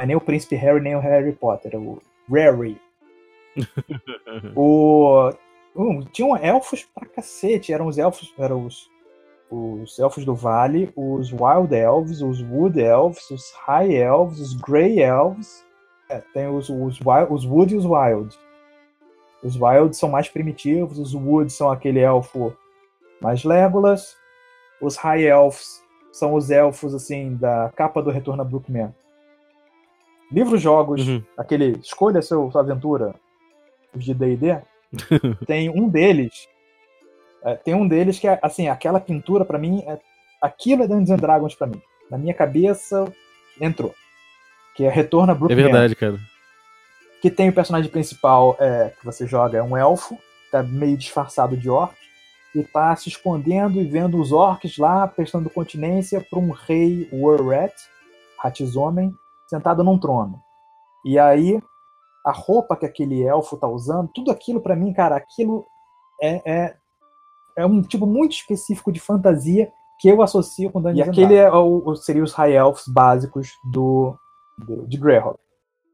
É 0.06 0.08
nem 0.08 0.16
o 0.16 0.22
Príncipe 0.22 0.56
Harry, 0.56 0.80
nem 0.80 0.96
o 0.96 1.00
Harry 1.00 1.34
Potter. 1.34 1.74
É 1.74 1.78
o 1.78 2.02
Rary. 2.30 2.80
o, 4.56 5.32
um, 5.76 6.02
tinham 6.02 6.38
elfos 6.38 6.84
pra 6.84 7.08
cacete. 7.08 7.74
Eram 7.74 7.88
os 7.88 7.98
elfos. 7.98 8.34
Eram 8.38 8.66
os, 8.66 8.90
os 9.50 9.98
elfos 10.00 10.24
do 10.24 10.36
Vale, 10.36 10.92
os 10.96 11.32
Wild 11.32 11.76
Elves, 11.76 12.22
os 12.22 12.42
Wood 12.42 12.80
Elves, 12.80 13.30
os 13.32 13.52
High 13.66 13.96
Elves, 13.96 14.40
os 14.40 14.54
Grey 14.54 15.02
Elves. 15.02 15.66
É, 16.10 16.22
tem 16.34 16.48
os, 16.48 16.70
os, 16.70 17.00
Wild- 17.00 17.32
os 17.32 17.46
Wood 17.46 17.74
e 17.74 17.78
os 17.78 17.86
Wild. 17.86 18.38
Os 19.44 19.56
Wild 19.60 19.96
são 19.96 20.10
mais 20.10 20.30
primitivos, 20.30 21.00
os 21.00 21.14
Wood 21.14 21.52
são 21.52 21.70
aquele 21.70 22.00
elfo 22.00 22.56
mais 23.22 23.44
Legolas. 23.44 24.16
Os 24.82 24.98
High 24.98 25.24
Elves 25.24 25.84
são 26.12 26.34
os 26.34 26.52
elfos 26.52 26.94
assim 26.94 27.36
da 27.36 27.72
capa 27.76 28.02
do 28.02 28.12
Retorno 28.12 28.42
a 28.42 28.46
Brookman. 28.46 28.94
Livros 30.32 30.62
jogos, 30.62 31.08
Uhum. 31.08 31.24
aquele 31.38 31.78
escolha 31.80 32.22
seu, 32.22 32.50
sua 32.52 32.62
aventura, 32.62 33.14
os 33.96 34.04
de 34.04 34.14
D&D, 34.14 34.58
tem 35.46 35.70
um 35.70 35.88
deles, 35.88 36.48
é, 37.44 37.56
tem 37.56 37.74
um 37.76 37.88
deles 37.88 38.18
que 38.20 38.28
é 38.28 38.40
assim, 38.42 38.68
aquela 38.68 39.00
pintura 39.00 39.46
pra 39.46 39.58
mim, 39.60 39.84
é, 39.88 40.00
aquilo 40.42 40.84
é 40.84 40.88
Dungeons 40.88 41.12
and 41.12 41.18
Dragons 41.18 41.56
pra 41.56 41.68
mim. 41.68 41.82
Na 42.10 42.18
minha 42.18 42.34
cabeça 42.34 43.06
entrou. 43.60 43.94
Que 44.76 44.84
é 44.86 44.90
Retorno 44.90 45.32
a 45.32 45.36
É 45.36 45.38
Brookman 45.38 45.64
verdade, 45.64 45.96
cara. 45.96 46.20
que 47.22 47.32
tem 47.32 47.50
o 47.50 47.54
personagem 47.54 47.90
principal 47.90 48.56
é, 48.60 48.92
que 49.00 49.06
você 49.06 49.26
joga 49.26 49.58
é 49.58 49.64
um 49.64 49.78
elfo, 49.78 50.18
tá 50.52 50.62
meio 50.62 50.98
disfarçado 50.98 51.56
de 51.56 51.70
orc, 51.70 51.96
e 52.54 52.64
tá 52.64 52.96
se 52.96 53.10
escondendo 53.10 53.82
e 53.82 53.86
vendo 53.86 54.20
os 54.20 54.32
orcs 54.32 54.78
lá, 54.78 55.08
prestando 55.08 55.50
continência 55.50 56.20
para 56.22 56.40
um 56.40 56.52
rei 56.52 57.08
Warret, 57.12 57.74
Ratizomem, 58.38 59.14
sentado 59.48 59.84
num 59.84 59.98
trono. 59.98 60.42
E 61.06 61.20
aí, 61.20 61.62
a 62.26 62.32
roupa 62.32 62.76
que 62.76 62.86
aquele 62.86 63.24
elfo 63.24 63.58
tá 63.58 63.68
usando, 63.68 64.10
tudo 64.14 64.32
aquilo 64.32 64.60
para 64.60 64.76
mim, 64.76 64.94
cara, 64.94 65.16
aquilo 65.16 65.66
é, 66.22 66.42
é, 66.46 66.76
é, 67.58 67.66
um 67.66 67.82
tipo 67.82 68.06
muito 68.06 68.34
específico 68.34 68.92
de 68.92 69.00
fantasia 69.00 69.72
que 70.00 70.10
eu 70.10 70.22
associo 70.22 70.72
com 70.72 70.82
Dungeons 70.82 71.08
E 71.08 71.10
aquele 71.10 71.36
é 71.36 71.52
o, 71.52 71.96
seria 71.96 72.24
os 72.24 72.34
High 72.34 72.54
Elves 72.54 72.84
básicos 72.88 73.52
do, 73.72 74.18
do 74.58 74.86
de 74.88 74.98
Greyhawk. 74.98 75.40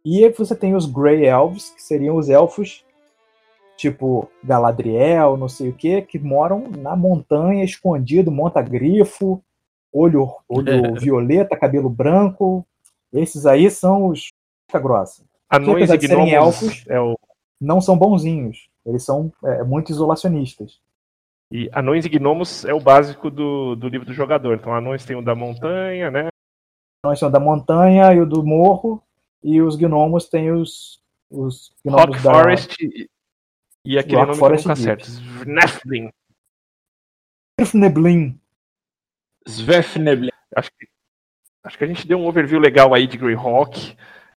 E 0.04 0.24
aí 0.24 0.32
você 0.32 0.56
tem 0.56 0.74
os 0.76 0.86
Grey 0.86 1.26
Elves, 1.26 1.70
que 1.70 1.84
seriam 1.84 2.16
os 2.16 2.30
elfos 2.30 2.84
tipo 3.82 4.30
Galadriel, 4.44 5.38
não 5.38 5.50
sei 5.50 5.70
o 5.70 5.74
que, 5.74 6.04
que 6.04 6.20
moram 6.20 6.66
na 6.78 6.96
montanha, 6.96 7.64
escondido, 7.64 8.32
monta 8.32 8.62
grifo, 8.62 9.44
olho, 9.92 10.30
olho 10.48 10.94
violeta, 11.02 11.58
cabelo 11.58 11.90
branco. 11.90 12.66
Esses 13.14 13.46
aí 13.46 13.70
são 13.70 14.08
os 14.08 14.30
grossa. 14.74 15.24
Anões 15.50 15.90
e 15.90 15.98
gnomos 15.98 16.32
elfos, 16.32 16.86
é 16.88 17.00
o... 17.00 17.18
não 17.60 17.82
são 17.82 17.98
bonzinhos. 17.98 18.70
Eles 18.86 19.04
são 19.04 19.32
é, 19.44 19.64
muito 19.64 19.92
isolacionistas. 19.92 20.80
E 21.52 21.70
anões 21.74 22.06
e 22.06 22.10
gnomos 22.10 22.64
é 22.64 22.74
o 22.74 22.80
básico 22.80 23.30
do, 23.30 23.76
do 23.76 23.90
livro 23.90 24.08
do 24.08 24.14
jogador. 24.14 24.56
Então, 24.56 24.74
anões 24.74 25.04
tem 25.04 25.18
o 25.18 25.22
da 25.22 25.36
montanha, 25.36 26.10
né? 26.10 26.30
Anões 27.04 27.20
são 27.20 27.28
o 27.28 27.32
da 27.32 27.40
montanha 27.40 28.14
e 28.14 28.22
o 28.22 28.26
do 28.26 28.44
morro. 28.44 29.04
E 29.44 29.62
os 29.62 29.76
gnomos 29.76 30.30
têm 30.30 30.52
os. 30.52 31.02
os 31.30 31.74
gnomos 31.84 32.06
Rock 32.06 32.24
da... 32.24 32.34
Forest 32.34 33.10
e 33.84 33.98
aquele 33.98 34.18
Rock 34.18 34.28
nome 34.28 34.40
Forest 34.40 34.64
que 34.64 34.70
nunca 34.70 34.82
certo. 34.82 35.06
Svefneblin. 35.06 36.10
Svefneblin. 37.60 38.40
Svefneblin. 39.48 40.30
Acho 40.56 40.72
que, 40.72 40.88
acho 41.64 41.78
que 41.78 41.84
a 41.84 41.88
gente 41.88 42.08
deu 42.08 42.18
um 42.18 42.28
overview 42.28 42.60
legal 42.60 42.94
aí 42.94 43.08
de 43.08 43.18
Greyhawk. 43.18 43.96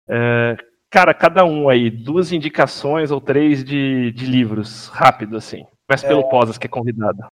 É, 0.08 0.58
cara, 0.90 1.14
cada 1.14 1.46
um 1.46 1.70
aí, 1.70 1.90
duas 1.90 2.32
indicações 2.32 3.12
ou 3.12 3.22
três 3.22 3.64
de, 3.64 4.12
de 4.12 4.26
livros, 4.26 4.88
rápido 4.88 5.38
assim. 5.38 5.66
Começa 5.88 6.08
pelo 6.08 6.22
é... 6.22 6.30
Posas, 6.30 6.58
que 6.58 6.68
é 6.68 6.70
convidado. 6.70 7.26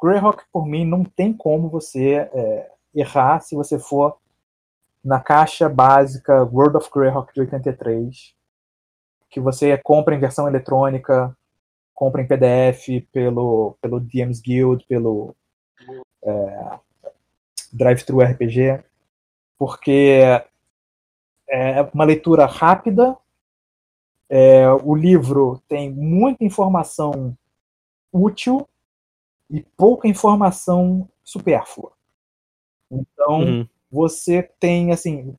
Greyhawk, 0.00 0.44
por 0.52 0.66
mim, 0.66 0.84
não 0.84 1.04
tem 1.04 1.32
como 1.32 1.68
você 1.68 2.28
é, 2.32 2.70
errar 2.94 3.40
se 3.40 3.56
você 3.56 3.78
for 3.78 4.18
na 5.04 5.20
caixa 5.20 5.68
básica 5.68 6.44
World 6.44 6.78
of 6.78 6.90
Greyhawk 6.90 7.32
de 7.34 7.40
83, 7.40 8.34
que 9.28 9.40
você 9.40 9.78
compra 9.82 10.14
em 10.14 10.20
versão 10.20 10.48
eletrônica, 10.48 11.36
compra 11.92 12.22
em 12.22 12.26
PDF 12.26 13.06
pelo, 13.12 13.76
pelo 13.80 14.00
DMs 14.00 14.40
Guild, 14.40 14.84
pelo 14.86 15.34
é, 16.24 16.78
Drive-Thru 17.74 18.20
RPG, 18.20 18.84
porque 19.58 20.20
é 21.48 21.82
uma 21.92 22.04
leitura 22.04 22.46
rápida, 22.46 23.16
é, 24.28 24.66
o 24.68 24.94
livro 24.94 25.62
tem 25.68 25.90
muita 25.90 26.44
informação 26.44 27.36
útil 28.12 28.66
e 29.50 29.60
pouca 29.76 30.08
informação 30.08 31.08
supérflua. 31.22 31.92
Então, 32.90 33.40
uhum. 33.40 33.68
você 33.90 34.42
tem, 34.58 34.92
assim, 34.92 35.36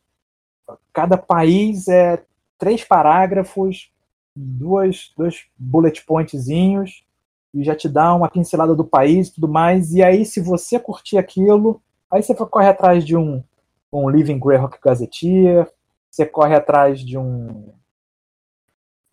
cada 0.93 1.17
país 1.17 1.87
é 1.87 2.23
três 2.57 2.83
parágrafos, 2.83 3.91
duas, 4.35 5.13
dois 5.17 5.45
bullet 5.57 6.05
pointzinhos, 6.05 7.05
e 7.53 7.63
já 7.63 7.75
te 7.75 7.87
dá 7.87 8.13
uma 8.13 8.29
pincelada 8.29 8.75
do 8.75 8.83
país 8.83 9.29
e 9.29 9.35
tudo 9.35 9.47
mais. 9.47 9.93
E 9.93 10.03
aí, 10.03 10.25
se 10.25 10.41
você 10.41 10.77
curtir 10.77 11.17
aquilo, 11.17 11.81
aí 12.15 12.23
você 12.23 12.33
corre 12.33 12.67
atrás 12.67 13.05
de 13.05 13.15
um, 13.15 13.43
um 13.91 14.09
Living 14.09 14.39
Greyhawk 14.39 14.77
Gazetteer, 14.83 15.69
você 16.09 16.25
corre 16.25 16.55
atrás 16.55 16.99
de 16.99 17.17
um 17.17 17.73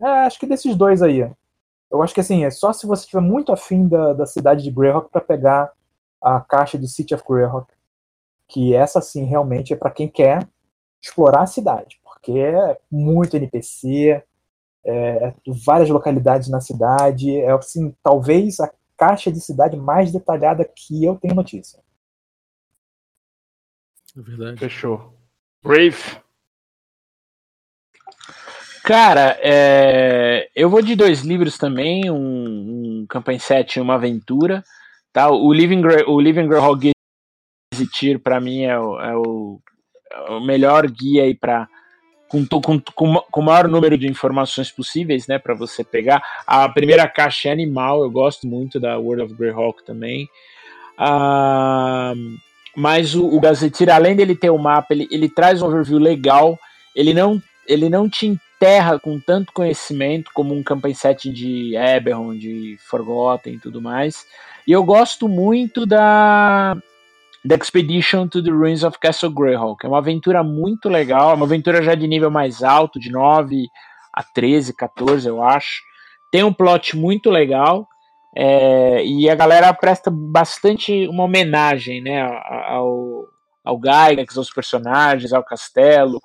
é, 0.03 0.25
acho 0.25 0.37
que 0.37 0.45
desses 0.45 0.75
dois 0.75 1.01
aí. 1.01 1.29
Eu 1.89 2.01
acho 2.03 2.13
que 2.13 2.19
assim, 2.19 2.43
é 2.43 2.51
só 2.51 2.73
se 2.73 2.85
você 2.85 3.03
estiver 3.03 3.21
muito 3.21 3.53
afim 3.53 3.87
da, 3.87 4.11
da 4.13 4.25
cidade 4.25 4.63
de 4.63 4.71
Greyhawk 4.71 5.09
para 5.09 5.21
pegar 5.21 5.71
a 6.21 6.41
caixa 6.41 6.77
de 6.77 6.87
City 6.89 7.15
of 7.15 7.23
Greyhawk. 7.27 7.71
Que 8.49 8.75
essa 8.75 8.99
sim 8.99 9.23
realmente 9.23 9.73
é 9.73 9.75
para 9.77 9.91
quem 9.91 10.09
quer 10.09 10.45
explorar 11.01 11.43
a 11.43 11.47
cidade, 11.47 11.99
porque 12.03 12.31
é 12.31 12.77
muito 12.91 13.35
NPC, 13.35 14.21
é, 14.85 15.33
várias 15.65 15.89
localidades 15.89 16.49
na 16.49 16.61
cidade, 16.61 17.37
é 17.37 17.51
assim, 17.51 17.95
talvez 18.03 18.59
a 18.59 18.71
caixa 18.97 19.31
de 19.31 19.39
cidade 19.39 19.77
mais 19.77 20.11
detalhada 20.11 20.63
que 20.65 21.03
eu 21.03 21.15
tenho 21.15 21.35
notícia. 21.35 21.79
É 24.15 24.21
verdade. 24.21 24.59
Fechou. 24.59 25.13
Brave. 25.63 26.21
Cara, 28.83 29.37
é... 29.41 30.49
eu 30.55 30.69
vou 30.69 30.81
de 30.81 30.95
dois 30.95 31.21
livros 31.21 31.57
também, 31.57 32.11
um, 32.11 33.01
um 33.01 33.05
Campanha 33.07 33.39
7 33.39 33.77
e 33.77 33.81
uma 33.81 33.95
aventura. 33.95 34.63
Tá? 35.11 35.29
O 35.29 35.53
Living, 35.53 35.81
o 36.07 36.19
Living 36.19 36.47
Groundhog 36.47 36.91
Gazetteer, 37.73 38.19
para 38.19 38.39
mim, 38.39 38.63
é 38.63 38.77
o, 38.77 38.99
é, 38.99 39.15
o, 39.15 39.61
é 40.11 40.31
o, 40.31 40.39
melhor 40.41 40.89
guia 40.89 41.23
aí 41.23 41.33
para 41.33 41.67
com, 42.27 42.45
com, 42.45 42.79
com, 42.79 43.15
com 43.15 43.41
o 43.41 43.43
maior 43.43 43.67
número 43.67 43.97
de 43.97 44.07
informações 44.07 44.71
possíveis, 44.71 45.27
né, 45.27 45.37
para 45.37 45.53
você 45.53 45.83
pegar. 45.83 46.23
A 46.47 46.67
primeira 46.67 47.07
caixa 47.07 47.49
é 47.49 47.51
animal, 47.51 48.03
eu 48.03 48.09
gosto 48.09 48.47
muito 48.47 48.79
da 48.79 48.97
World 48.97 49.23
of 49.23 49.33
Greyhawk 49.35 49.83
também. 49.85 50.27
Ah, 50.97 52.13
mas 52.75 53.15
o, 53.15 53.25
o 53.25 53.39
Gazetteer, 53.39 53.93
além 53.93 54.15
dele 54.15 54.35
ter 54.35 54.49
o 54.49 54.57
mapa, 54.57 54.93
ele, 54.93 55.07
ele 55.11 55.29
traz 55.29 55.61
um 55.61 55.67
overview 55.67 55.99
legal. 55.99 56.57
Ele 56.95 57.13
não, 57.13 57.41
ele 57.67 57.89
não 57.89 58.09
te 58.09 58.39
terra 58.59 58.97
com 58.97 59.19
tanto 59.19 59.51
conhecimento 59.51 60.31
como 60.33 60.53
um 60.53 60.63
Campaign 60.63 60.95
Set 60.95 61.29
de 61.29 61.75
Eberron, 61.75 62.35
de 62.35 62.77
Forgotten 62.89 63.55
e 63.55 63.59
tudo 63.59 63.81
mais. 63.81 64.25
E 64.65 64.71
eu 64.71 64.83
gosto 64.83 65.27
muito 65.27 65.85
da 65.85 66.75
Expedition 67.43 68.27
to 68.27 68.41
the 68.41 68.49
Ruins 68.49 68.83
of 68.83 68.97
Castle 68.99 69.29
Greyhawk. 69.29 69.85
É 69.85 69.89
uma 69.89 69.97
aventura 69.97 70.41
muito 70.41 70.87
legal, 70.87 71.31
é 71.31 71.33
uma 71.33 71.45
aventura 71.45 71.83
já 71.83 71.93
de 71.93 72.07
nível 72.07 72.31
mais 72.31 72.63
alto, 72.63 72.99
de 72.99 73.11
9 73.11 73.67
a 74.13 74.23
13, 74.23 74.73
14, 74.73 75.27
eu 75.27 75.43
acho. 75.43 75.81
Tem 76.31 76.43
um 76.43 76.53
plot 76.53 76.95
muito 76.95 77.29
legal. 77.29 77.87
É, 78.35 79.05
e 79.05 79.29
a 79.29 79.35
galera 79.35 79.73
presta 79.73 80.09
bastante 80.11 81.07
uma 81.07 81.23
homenagem 81.23 82.01
né, 82.01 82.21
ao, 82.21 83.27
ao 83.63 83.77
Gygax, 83.77 84.37
aos 84.37 84.51
personagens, 84.51 85.31
ao 85.33 85.43
castelo, 85.43 86.21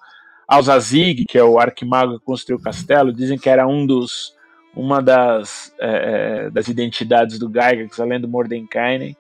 Alzazig, 0.47 1.27
que 1.27 1.37
é 1.37 1.45
o 1.45 1.59
arquimago 1.59 2.19
que 2.19 2.25
construiu 2.25 2.59
o 2.59 2.63
castelo, 2.63 3.13
dizem 3.13 3.39
que 3.39 3.51
era 3.51 3.67
um 3.67 3.87
dos 3.87 4.37
uma 4.75 5.03
das, 5.03 5.75
é, 5.81 6.47
é 6.47 6.51
das 6.51 6.69
identidades 6.69 7.39
do 7.39 7.49
Gygax, 7.49 7.99
além 8.01 8.21
do 8.21 8.29
Mordenkainen. 8.29 9.17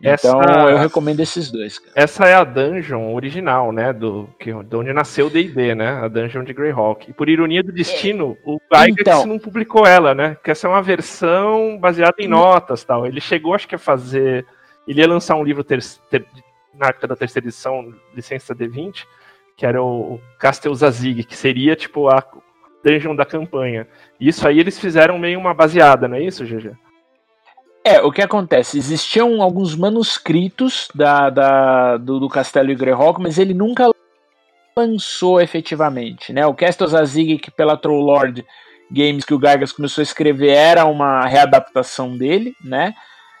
Então 0.00 0.42
essa, 0.42 0.70
eu 0.70 0.76
recomendo 0.76 1.20
esses 1.20 1.50
dois. 1.50 1.78
Cara. 1.78 1.92
Essa 1.94 2.26
é 2.26 2.34
a 2.34 2.44
dungeon 2.44 3.14
original, 3.14 3.72
né? 3.72 3.92
Do, 3.92 4.28
que, 4.38 4.52
de 4.52 4.76
onde 4.76 4.92
nasceu 4.92 5.26
o 5.26 5.30
D&D, 5.30 5.74
né? 5.74 5.88
A 6.02 6.08
dungeon 6.08 6.44
de 6.44 6.52
Greyhawk. 6.52 7.10
E 7.10 7.14
por 7.14 7.28
ironia 7.28 7.62
do 7.62 7.72
destino, 7.72 8.36
é. 8.46 8.50
o 8.50 8.60
Gygax 8.72 9.00
então, 9.00 9.26
não 9.26 9.38
publicou 9.38 9.86
ela, 9.86 10.14
né? 10.14 10.36
Que 10.42 10.50
essa 10.50 10.66
é 10.66 10.70
uma 10.70 10.82
versão 10.82 11.78
baseada 11.78 12.16
em 12.18 12.28
notas 12.28 12.84
tal. 12.84 13.06
Ele 13.06 13.20
chegou, 13.20 13.54
acho 13.54 13.68
que 13.68 13.74
a 13.74 13.78
fazer... 13.78 14.46
Ele 14.86 15.00
ia 15.00 15.08
lançar 15.08 15.34
um 15.34 15.42
livro 15.42 15.64
ter, 15.64 15.82
ter, 16.10 16.26
na 16.74 16.88
época 16.88 17.08
da 17.08 17.16
terceira 17.16 17.46
edição, 17.46 17.92
licença 18.14 18.54
D20, 18.54 19.04
que 19.56 19.64
era 19.64 19.82
o 19.82 20.20
Castel 20.38 20.74
Zazig, 20.74 21.24
que 21.24 21.36
seria 21.36 21.74
tipo 21.74 22.08
a 22.08 22.22
dungeon 22.84 23.16
da 23.16 23.24
campanha. 23.24 23.88
Isso 24.20 24.46
aí 24.46 24.60
eles 24.60 24.78
fizeram 24.78 25.18
meio 25.18 25.40
uma 25.40 25.54
baseada, 25.54 26.06
não 26.06 26.16
é 26.16 26.22
isso, 26.22 26.44
GG? 26.44 26.76
É, 27.86 28.02
o 28.02 28.10
que 28.10 28.20
acontece? 28.20 28.76
Existiam 28.76 29.40
alguns 29.40 29.76
manuscritos 29.76 30.88
da, 30.92 31.30
da 31.30 31.96
do, 31.96 32.18
do 32.18 32.28
Castelo 32.28 32.74
Greyhawk, 32.74 33.22
mas 33.22 33.38
ele 33.38 33.54
nunca 33.54 33.88
lançou 34.76 35.40
efetivamente, 35.40 36.32
né? 36.32 36.44
O 36.44 36.52
Castel 36.52 36.88
Zazig, 36.88 37.38
que 37.38 37.48
pela 37.48 37.76
Trollord 37.76 38.44
Games 38.90 39.24
que 39.24 39.32
o 39.32 39.38
Gargas 39.38 39.70
começou 39.70 40.02
a 40.02 40.04
escrever, 40.04 40.50
era 40.50 40.84
uma 40.84 41.26
readaptação 41.26 42.18
dele, 42.18 42.56
né? 42.64 42.92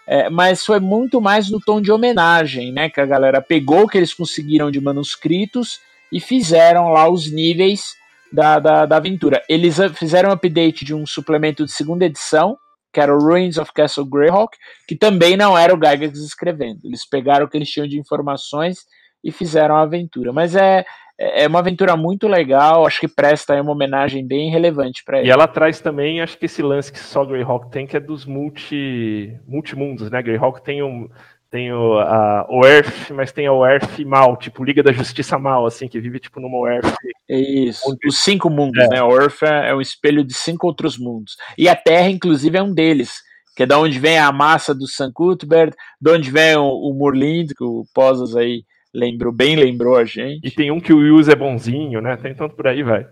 É, 0.06 0.30
mas 0.30 0.64
foi 0.64 0.78
muito 0.78 1.20
mais 1.20 1.50
no 1.50 1.58
tom 1.58 1.80
de 1.80 1.90
homenagem, 1.90 2.70
né? 2.70 2.88
Que 2.88 3.00
a 3.00 3.06
galera 3.06 3.42
pegou 3.42 3.82
o 3.82 3.88
que 3.88 3.98
eles 3.98 4.14
conseguiram 4.14 4.70
de 4.70 4.80
manuscritos 4.80 5.80
e 6.12 6.20
fizeram 6.20 6.90
lá 6.92 7.10
os 7.10 7.28
níveis 7.28 7.96
da, 8.32 8.60
da, 8.60 8.86
da 8.86 8.96
aventura. 8.98 9.42
Eles 9.48 9.76
fizeram 9.96 10.30
um 10.30 10.32
update 10.32 10.84
de 10.84 10.94
um 10.94 11.04
suplemento 11.04 11.64
de 11.64 11.72
segunda 11.72 12.04
edição, 12.04 12.56
que 12.96 13.00
era 13.00 13.14
o 13.14 13.20
Ruins 13.20 13.58
of 13.58 13.70
Castle 13.74 14.06
Greyhawk, 14.06 14.56
que 14.88 14.96
também 14.96 15.36
não 15.36 15.56
era 15.56 15.74
o 15.74 15.76
Gygax 15.76 16.18
escrevendo. 16.18 16.80
Eles 16.82 17.06
pegaram 17.06 17.44
o 17.44 17.48
que 17.48 17.58
eles 17.58 17.68
tinham 17.68 17.86
de 17.86 18.00
informações 18.00 18.86
e 19.22 19.30
fizeram 19.30 19.76
a 19.76 19.82
aventura. 19.82 20.32
Mas 20.32 20.56
é, 20.56 20.82
é 21.18 21.46
uma 21.46 21.58
aventura 21.58 21.94
muito 21.94 22.26
legal, 22.26 22.86
acho 22.86 23.00
que 23.00 23.06
presta 23.06 23.60
uma 23.60 23.72
homenagem 23.72 24.26
bem 24.26 24.50
relevante 24.50 25.04
para 25.04 25.18
ele. 25.18 25.28
E 25.28 25.30
ela 25.30 25.46
traz 25.46 25.78
também, 25.78 26.22
acho 26.22 26.38
que 26.38 26.46
esse 26.46 26.62
lance 26.62 26.90
que 26.90 26.98
só 26.98 27.22
Greyhawk 27.22 27.70
tem, 27.70 27.86
que 27.86 27.98
é 27.98 28.00
dos 28.00 28.24
multi, 28.24 29.38
multimundos, 29.46 30.10
né? 30.10 30.22
Greyhawk 30.22 30.64
tem 30.64 30.82
um, 30.82 31.06
Tem 31.50 31.72
o, 31.72 31.98
a, 31.98 32.46
o 32.50 32.66
Earth, 32.66 33.10
mas 33.10 33.30
tem 33.30 33.48
o 33.48 33.64
Earth 33.64 33.98
mal, 34.00 34.36
tipo 34.36 34.64
Liga 34.64 34.82
da 34.82 34.92
Justiça 34.92 35.38
mal, 35.38 35.64
assim, 35.64 35.86
que 35.86 36.00
vive 36.00 36.18
tipo 36.18 36.40
numa 36.40 36.68
Earth. 36.68 36.94
É 37.28 37.38
isso. 37.38 37.96
Os 38.06 38.18
cinco 38.18 38.50
mundos, 38.50 38.84
é. 38.84 38.88
né? 38.88 39.02
O 39.02 39.12
Earth 39.12 39.42
é, 39.42 39.70
é 39.70 39.74
um 39.74 39.80
espelho 39.80 40.24
de 40.24 40.34
cinco 40.34 40.66
outros 40.66 40.98
mundos. 40.98 41.36
E 41.56 41.68
a 41.68 41.76
Terra, 41.76 42.08
inclusive, 42.08 42.58
é 42.58 42.62
um 42.62 42.74
deles. 42.74 43.24
Que 43.56 43.62
é 43.62 43.66
da 43.66 43.78
onde 43.78 43.98
vem 43.98 44.18
a 44.18 44.30
massa 44.32 44.74
do 44.74 44.86
Sam 44.86 45.10
Cuthbert, 45.12 45.72
de 46.00 46.10
onde 46.10 46.30
vem 46.30 46.56
o, 46.56 46.68
o 46.68 46.92
Murlind, 46.92 47.52
que 47.56 47.64
o 47.64 47.84
Posas 47.94 48.36
aí 48.36 48.64
lembrou, 48.92 49.32
bem 49.32 49.56
lembrou 49.56 49.96
a 49.96 50.04
gente. 50.04 50.46
E 50.46 50.50
tem 50.50 50.70
um 50.70 50.80
que 50.80 50.92
o 50.92 50.98
Wills 50.98 51.30
é 51.30 51.36
bonzinho, 51.36 52.00
né? 52.00 52.16
Tem 52.16 52.34
tanto 52.34 52.56
por 52.56 52.66
aí, 52.66 52.82
vai. 52.82 53.06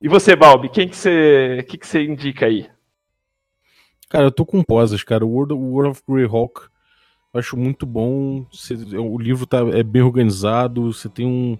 E 0.00 0.08
você, 0.08 0.34
Balbi, 0.34 0.68
quem 0.68 0.88
que 0.88 0.96
você, 0.96 1.64
que 1.68 1.78
que 1.78 1.86
você 1.86 2.02
indica 2.02 2.46
aí? 2.46 2.68
Cara, 4.08 4.24
eu 4.24 4.32
tô 4.32 4.46
com 4.46 4.62
Posas, 4.62 5.02
cara. 5.02 5.24
O 5.24 5.30
World, 5.30 5.54
World 5.54 5.90
of 5.90 6.02
Greyhawk 6.08 6.68
acho 7.36 7.56
muito 7.56 7.86
bom. 7.86 8.44
o 8.98 9.18
livro 9.18 9.46
tá, 9.46 9.58
é 9.72 9.82
bem 9.82 10.02
organizado, 10.02 10.92
você 10.92 11.08
tem 11.08 11.26
um, 11.26 11.58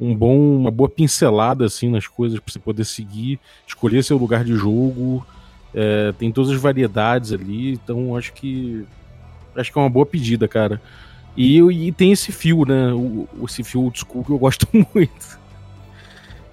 um 0.00 0.14
bom, 0.14 0.56
uma 0.56 0.70
boa 0.70 0.88
pincelada 0.88 1.64
assim 1.64 1.90
nas 1.90 2.06
coisas 2.06 2.38
para 2.38 2.52
você 2.52 2.58
poder 2.58 2.84
seguir, 2.84 3.38
escolher 3.66 4.02
seu 4.02 4.16
lugar 4.16 4.44
de 4.44 4.54
jogo. 4.54 5.26
É, 5.74 6.12
tem 6.12 6.32
todas 6.32 6.50
as 6.50 6.60
variedades 6.60 7.32
ali, 7.32 7.72
então 7.72 8.16
acho 8.16 8.32
que 8.32 8.84
acho 9.54 9.72
que 9.72 9.78
é 9.78 9.80
uma 9.82 9.90
boa 9.90 10.06
pedida, 10.06 10.46
cara. 10.46 10.80
E, 11.36 11.60
e 11.60 11.92
tem 11.92 12.12
esse 12.12 12.32
fio, 12.32 12.64
né? 12.64 12.92
O, 12.94 13.28
esse 13.44 13.62
fio 13.62 13.82
old 13.82 13.98
school 13.98 14.24
que 14.24 14.30
eu 14.30 14.38
gosto 14.38 14.66
muito. 14.72 15.38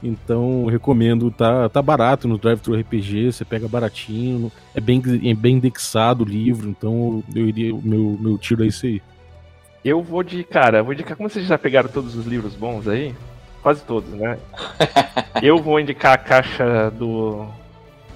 Então, 0.04 0.66
recomendo, 0.66 1.32
tá, 1.32 1.70
tá 1.70 1.82
barato 1.82 2.28
no 2.28 2.38
Drive 2.38 2.60
Thru 2.60 2.76
RPG, 2.76 3.32
você 3.32 3.46
pega 3.46 3.70
baratinho, 3.70 4.52
é 4.76 4.82
bem, 4.82 5.02
é 5.24 5.34
bem 5.34 5.56
indexado 5.56 6.26
o 6.26 6.28
livro, 6.28 6.70
então 6.70 7.24
eu 7.34 7.48
iria, 7.48 7.74
meu, 7.74 8.18
meu 8.20 8.38
tiro 8.38 8.66
é 8.66 8.68
isso 8.68 8.86
aí. 8.86 9.02
Eu 9.84 10.02
vou 10.02 10.22
de, 10.22 10.44
cara, 10.44 10.84
vou 10.84 10.94
indicar, 10.94 11.16
como 11.16 11.30
vocês 11.30 11.46
já 11.48 11.58
pegaram 11.58 11.90
todos 11.90 12.16
os 12.16 12.26
livros 12.26 12.54
bons 12.54 12.86
aí, 12.86 13.16
quase 13.62 13.82
todos, 13.84 14.10
né? 14.10 14.38
eu 15.42 15.58
vou 15.58 15.80
indicar 15.80 16.14
a 16.14 16.18
caixa 16.18 16.92
do 16.92 17.48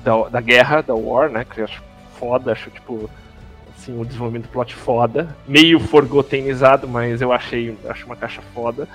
da, 0.03 0.29
da 0.29 0.41
guerra, 0.41 0.81
da 0.81 0.93
War, 0.93 1.29
né, 1.29 1.45
que 1.45 1.61
eu 1.61 1.65
acho 1.65 1.81
foda, 2.19 2.51
acho, 2.51 2.69
tipo, 2.69 3.09
assim, 3.77 3.99
o 3.99 4.03
desenvolvimento 4.03 4.43
do 4.43 4.51
plot 4.51 4.75
foda, 4.75 5.35
meio 5.47 5.79
forgotenizado, 5.79 6.87
mas 6.87 7.21
eu 7.21 7.31
achei, 7.31 7.77
acho 7.87 8.05
uma 8.05 8.15
caixa 8.15 8.41
foda. 8.53 8.87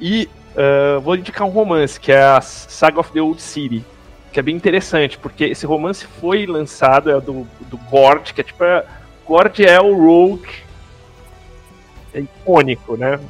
E 0.00 0.28
uh, 0.54 1.00
vou 1.00 1.16
indicar 1.16 1.46
um 1.46 1.50
romance, 1.50 1.98
que 1.98 2.12
é 2.12 2.22
a 2.22 2.40
Saga 2.40 3.00
of 3.00 3.12
the 3.12 3.20
Old 3.20 3.40
City, 3.40 3.84
que 4.32 4.38
é 4.38 4.42
bem 4.42 4.54
interessante, 4.54 5.18
porque 5.18 5.44
esse 5.44 5.64
romance 5.66 6.06
foi 6.20 6.46
lançado, 6.46 7.10
é 7.10 7.20
do, 7.20 7.46
do 7.60 7.76
Gord, 7.90 8.34
que 8.34 8.40
é 8.40 8.44
tipo. 8.44 8.62
É, 8.64 8.84
Gord 9.26 9.64
é 9.64 9.80
o 9.80 9.94
Rogue 9.96 10.66
é 12.16 12.20
icônico, 12.20 12.96
né? 12.96 13.20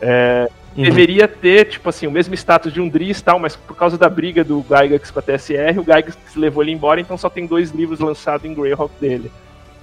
É, 0.00 0.48
uhum. 0.76 0.82
Deveria 0.82 1.28
ter, 1.28 1.66
tipo 1.66 1.88
assim, 1.88 2.06
o 2.06 2.10
mesmo 2.10 2.34
status 2.34 2.72
de 2.72 2.80
um 2.80 2.88
Driz 2.88 3.20
e 3.20 3.24
tal, 3.24 3.38
mas 3.38 3.54
por 3.54 3.76
causa 3.76 3.96
da 3.96 4.08
briga 4.08 4.42
do 4.42 4.64
Gygax 4.68 5.10
com 5.10 5.20
a 5.20 5.22
TSR, 5.22 5.78
o 5.78 5.84
Gygax 5.84 6.16
levou 6.34 6.62
ele 6.62 6.72
embora, 6.72 7.00
então 7.00 7.16
só 7.16 7.30
tem 7.30 7.46
dois 7.46 7.70
livros 7.70 8.00
lançados 8.00 8.44
em 8.44 8.54
Greyhawk 8.54 8.92
dele. 9.00 9.30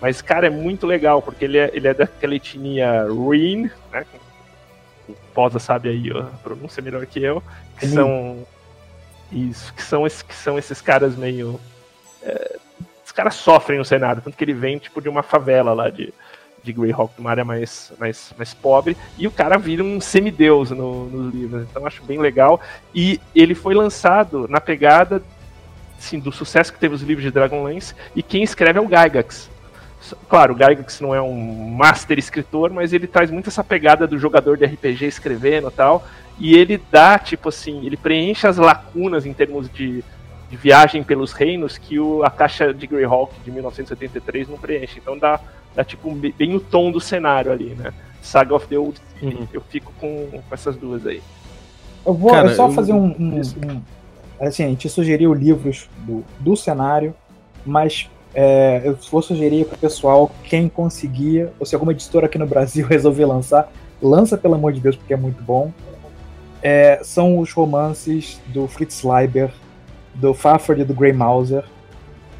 Mas, 0.01 0.21
cara, 0.21 0.47
é 0.47 0.49
muito 0.49 0.85
legal, 0.85 1.21
porque 1.21 1.45
ele 1.45 1.57
é, 1.57 1.69
ele 1.73 1.87
é 1.87 1.93
daquela 1.93 2.35
etnia 2.35 3.05
Ruin, 3.09 3.69
né? 3.91 4.05
Posa 5.33 5.59
sabe 5.59 5.89
aí 5.89 6.11
a 6.11 6.23
pronúncia 6.43 6.81
melhor 6.81 7.05
que 7.05 7.23
eu, 7.23 7.43
que 7.77 7.87
Sim. 7.87 7.95
são 7.95 8.47
isso, 9.31 9.73
que 9.73 9.83
são, 9.83 10.07
esses, 10.07 10.21
que 10.21 10.35
são 10.35 10.57
esses 10.57 10.81
caras 10.81 11.15
meio. 11.15 11.59
É, 12.21 12.57
os 13.05 13.11
caras 13.11 13.35
sofrem 13.35 13.79
no 13.79 13.85
cenário, 13.85 14.21
tanto 14.21 14.37
que 14.37 14.43
ele 14.43 14.53
vem 14.53 14.77
tipo 14.77 15.01
de 15.01 15.09
uma 15.09 15.23
favela 15.23 15.73
lá 15.73 15.89
de, 15.89 16.13
de 16.63 16.73
Greyhawk, 16.73 17.13
uma 17.17 17.31
área 17.31 17.43
mais, 17.43 17.91
mais, 17.99 18.33
mais 18.37 18.53
pobre, 18.53 18.95
e 19.17 19.25
o 19.25 19.31
cara 19.31 19.57
vira 19.57 19.83
um 19.83 19.99
semideus 19.99 20.71
no, 20.71 21.05
nos 21.05 21.33
livros, 21.33 21.63
então 21.63 21.85
acho 21.87 22.03
bem 22.03 22.19
legal. 22.19 22.61
E 22.93 23.19
ele 23.33 23.55
foi 23.55 23.73
lançado 23.73 24.47
na 24.47 24.61
pegada 24.61 25.23
assim, 25.97 26.19
do 26.19 26.31
sucesso 26.31 26.71
que 26.71 26.79
teve 26.79 26.95
os 26.95 27.01
livros 27.01 27.23
de 27.23 27.31
Dragonlance, 27.31 27.93
e 28.15 28.23
quem 28.23 28.43
escreve 28.43 28.79
é 28.79 28.81
o 28.81 28.87
Gygax. 28.87 29.49
Claro, 30.29 30.53
o 30.53 30.57
Gygax 30.57 31.01
não 31.01 31.13
é 31.13 31.21
um 31.21 31.71
master 31.71 32.17
escritor, 32.17 32.71
mas 32.71 32.93
ele 32.93 33.05
traz 33.05 33.29
muito 33.29 33.49
essa 33.49 33.63
pegada 33.63 34.07
do 34.07 34.17
jogador 34.17 34.57
de 34.57 34.65
RPG 34.65 35.05
escrevendo 35.05 35.67
e 35.67 35.71
tal. 35.71 36.05
E 36.39 36.55
ele 36.55 36.81
dá, 36.89 37.19
tipo 37.19 37.49
assim, 37.49 37.85
ele 37.85 37.97
preenche 37.97 38.47
as 38.47 38.57
lacunas 38.57 39.25
em 39.25 39.33
termos 39.33 39.69
de, 39.69 40.03
de 40.49 40.57
viagem 40.57 41.03
pelos 41.03 41.33
reinos 41.33 41.77
que 41.77 41.99
o, 41.99 42.23
a 42.23 42.29
caixa 42.29 42.73
de 42.73 42.87
Greyhawk 42.87 43.33
de 43.43 43.51
1983 43.51 44.47
não 44.47 44.57
preenche. 44.57 44.99
Então 44.99 45.17
dá, 45.17 45.39
dá 45.75 45.83
tipo 45.83 46.09
bem 46.15 46.55
o 46.55 46.59
tom 46.61 46.91
do 46.91 47.01
cenário 47.01 47.51
ali, 47.51 47.75
né? 47.75 47.93
Saga 48.21 48.55
of 48.55 48.67
the 48.67 48.77
Old. 48.77 48.99
Uhum. 49.21 49.47
Eu 49.51 49.61
fico 49.61 49.91
com, 49.99 50.27
com, 50.31 50.41
essas 50.53 50.77
duas 50.77 51.05
aí. 51.05 51.21
Eu 52.05 52.13
vou 52.13 52.31
Cara, 52.31 52.55
só 52.55 52.67
eu... 52.67 52.71
fazer 52.71 52.93
um, 52.93 53.07
um, 53.19 53.41
um, 53.41 53.81
Assim, 54.39 54.63
a 54.63 54.67
gente 54.67 54.87
sugeriu 54.87 55.33
livros 55.33 55.89
do, 55.97 56.23
do 56.39 56.55
cenário, 56.55 57.13
mas 57.65 58.09
é, 58.33 58.81
eu 58.83 58.97
vou 59.11 59.21
sugerir 59.21 59.65
para 59.65 59.75
o 59.75 59.79
pessoal, 59.79 60.31
quem 60.43 60.69
conseguir, 60.69 61.49
ou 61.59 61.65
se 61.65 61.75
alguma 61.75 61.91
editora 61.91 62.27
aqui 62.27 62.37
no 62.37 62.45
Brasil 62.45 62.85
resolver 62.87 63.25
lançar, 63.25 63.71
lança 64.01 64.37
pelo 64.37 64.55
amor 64.55 64.73
de 64.73 64.79
Deus, 64.79 64.95
porque 64.95 65.13
é 65.13 65.17
muito 65.17 65.43
bom. 65.43 65.71
É, 66.61 66.99
são 67.03 67.39
os 67.39 67.51
romances 67.51 68.39
do 68.47 68.67
Fritz 68.67 69.03
Leiber, 69.03 69.51
do 70.13 70.33
Fafard 70.33 70.81
e 70.81 70.85
do 70.85 70.93
Grey 70.93 71.13
Mauser, 71.13 71.63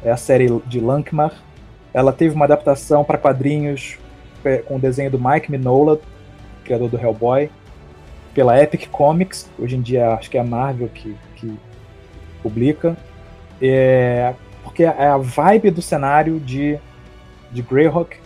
é 0.04 0.10
a 0.10 0.16
série 0.16 0.48
de 0.66 0.80
Lankmar. 0.80 1.32
Ela 1.92 2.12
teve 2.12 2.34
uma 2.34 2.44
adaptação 2.44 3.04
para 3.04 3.18
quadrinhos 3.18 3.98
é, 4.44 4.58
com 4.58 4.76
o 4.76 4.78
desenho 4.78 5.10
do 5.10 5.18
Mike 5.18 5.50
Minola, 5.50 6.00
criador 6.64 6.88
do 6.88 6.98
Hellboy, 6.98 7.50
pela 8.32 8.62
Epic 8.62 8.88
Comics, 8.88 9.50
hoje 9.58 9.76
em 9.76 9.80
dia 9.80 10.10
acho 10.10 10.30
que 10.30 10.38
é 10.38 10.40
a 10.40 10.44
Marvel 10.44 10.88
que, 10.88 11.16
que 11.36 11.58
publica. 12.42 12.96
É, 13.60 14.34
porque 14.62 14.84
é 14.84 15.06
a 15.06 15.16
vibe 15.16 15.70
do 15.70 15.82
cenário 15.82 16.38
de, 16.40 16.78
de 17.50 17.62
Greyhawk 17.62 18.16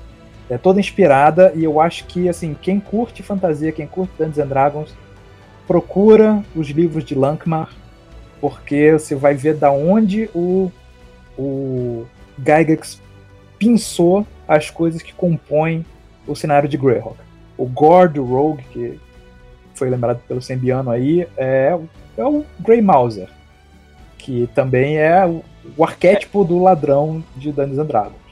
é 0.48 0.58
toda 0.58 0.80
inspirada 0.80 1.52
e 1.54 1.64
eu 1.64 1.80
acho 1.80 2.04
que 2.04 2.28
assim 2.28 2.56
quem 2.60 2.78
curte 2.78 3.22
fantasia, 3.22 3.72
quem 3.72 3.86
curte 3.86 4.12
Dungeons 4.18 4.38
and 4.38 4.46
Dragons, 4.46 4.94
procura 5.66 6.42
os 6.54 6.68
livros 6.68 7.04
de 7.04 7.14
Lankmar, 7.14 7.70
porque 8.40 8.92
você 8.92 9.14
vai 9.14 9.34
ver 9.34 9.54
da 9.54 9.70
onde 9.70 10.28
o, 10.34 10.70
o 11.38 12.04
Gygax 12.38 13.00
pensou 13.58 14.26
as 14.46 14.68
coisas 14.68 15.00
que 15.00 15.14
compõem 15.14 15.84
o 16.26 16.34
cenário 16.34 16.68
de 16.68 16.76
Greyhawk. 16.76 17.16
O 17.56 17.66
Gord, 17.66 18.18
o 18.20 18.24
Rogue, 18.24 18.64
que 18.64 19.00
foi 19.74 19.88
lembrado 19.88 20.20
pelo 20.28 20.42
Sembiano 20.42 20.90
aí, 20.90 21.26
é, 21.36 21.78
é 22.16 22.24
o 22.24 22.44
Grey 22.60 22.82
Mauser, 22.82 23.28
que 24.18 24.48
também 24.54 24.98
é 24.98 25.24
o 25.76 25.84
arquétipo 25.84 26.44
do 26.44 26.62
ladrão 26.62 27.22
de 27.36 27.50
Dungeons 27.50 27.78
and 27.78 27.86
Dragons. 27.86 28.24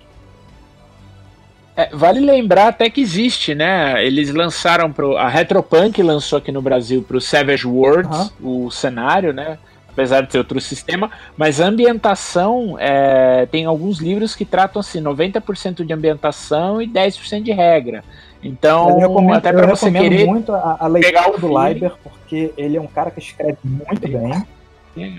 É, 1.74 1.88
vale 1.92 2.20
lembrar 2.20 2.68
até 2.68 2.90
que 2.90 3.00
existe, 3.00 3.54
né? 3.54 4.04
Eles 4.04 4.32
lançaram 4.32 4.92
pro. 4.92 5.16
A 5.16 5.28
Retropunk 5.28 6.02
lançou 6.02 6.38
aqui 6.38 6.52
no 6.52 6.60
Brasil 6.60 7.02
pro 7.02 7.20
Savage 7.20 7.66
Worlds 7.66 8.32
o 8.40 8.70
cenário, 8.70 9.32
né? 9.32 9.58
Apesar 9.88 10.22
de 10.22 10.28
ter 10.28 10.38
outro 10.38 10.58
sistema, 10.60 11.10
mas 11.36 11.60
a 11.60 11.66
ambientação 11.66 12.76
é, 12.78 13.46
tem 13.50 13.66
alguns 13.66 13.98
livros 13.98 14.34
que 14.34 14.44
tratam 14.44 14.80
assim 14.80 15.02
90% 15.02 15.84
de 15.84 15.92
ambientação 15.92 16.80
e 16.80 16.88
10% 16.88 17.42
de 17.42 17.52
regra. 17.52 18.02
Então, 18.42 18.98
recomendo, 18.98 19.36
até 19.36 19.52
para 19.52 19.66
você 19.66 19.90
querer 19.90 20.26
muito 20.26 20.52
a, 20.52 20.78
a 20.80 20.86
leitura 20.86 21.38
do 21.38 21.52
Leiber, 21.52 21.92
porque 22.02 22.52
ele 22.56 22.78
é 22.78 22.80
um 22.80 22.86
cara 22.86 23.10
que 23.10 23.20
escreve 23.20 23.58
muito 23.62 24.08
bem. 24.08 24.42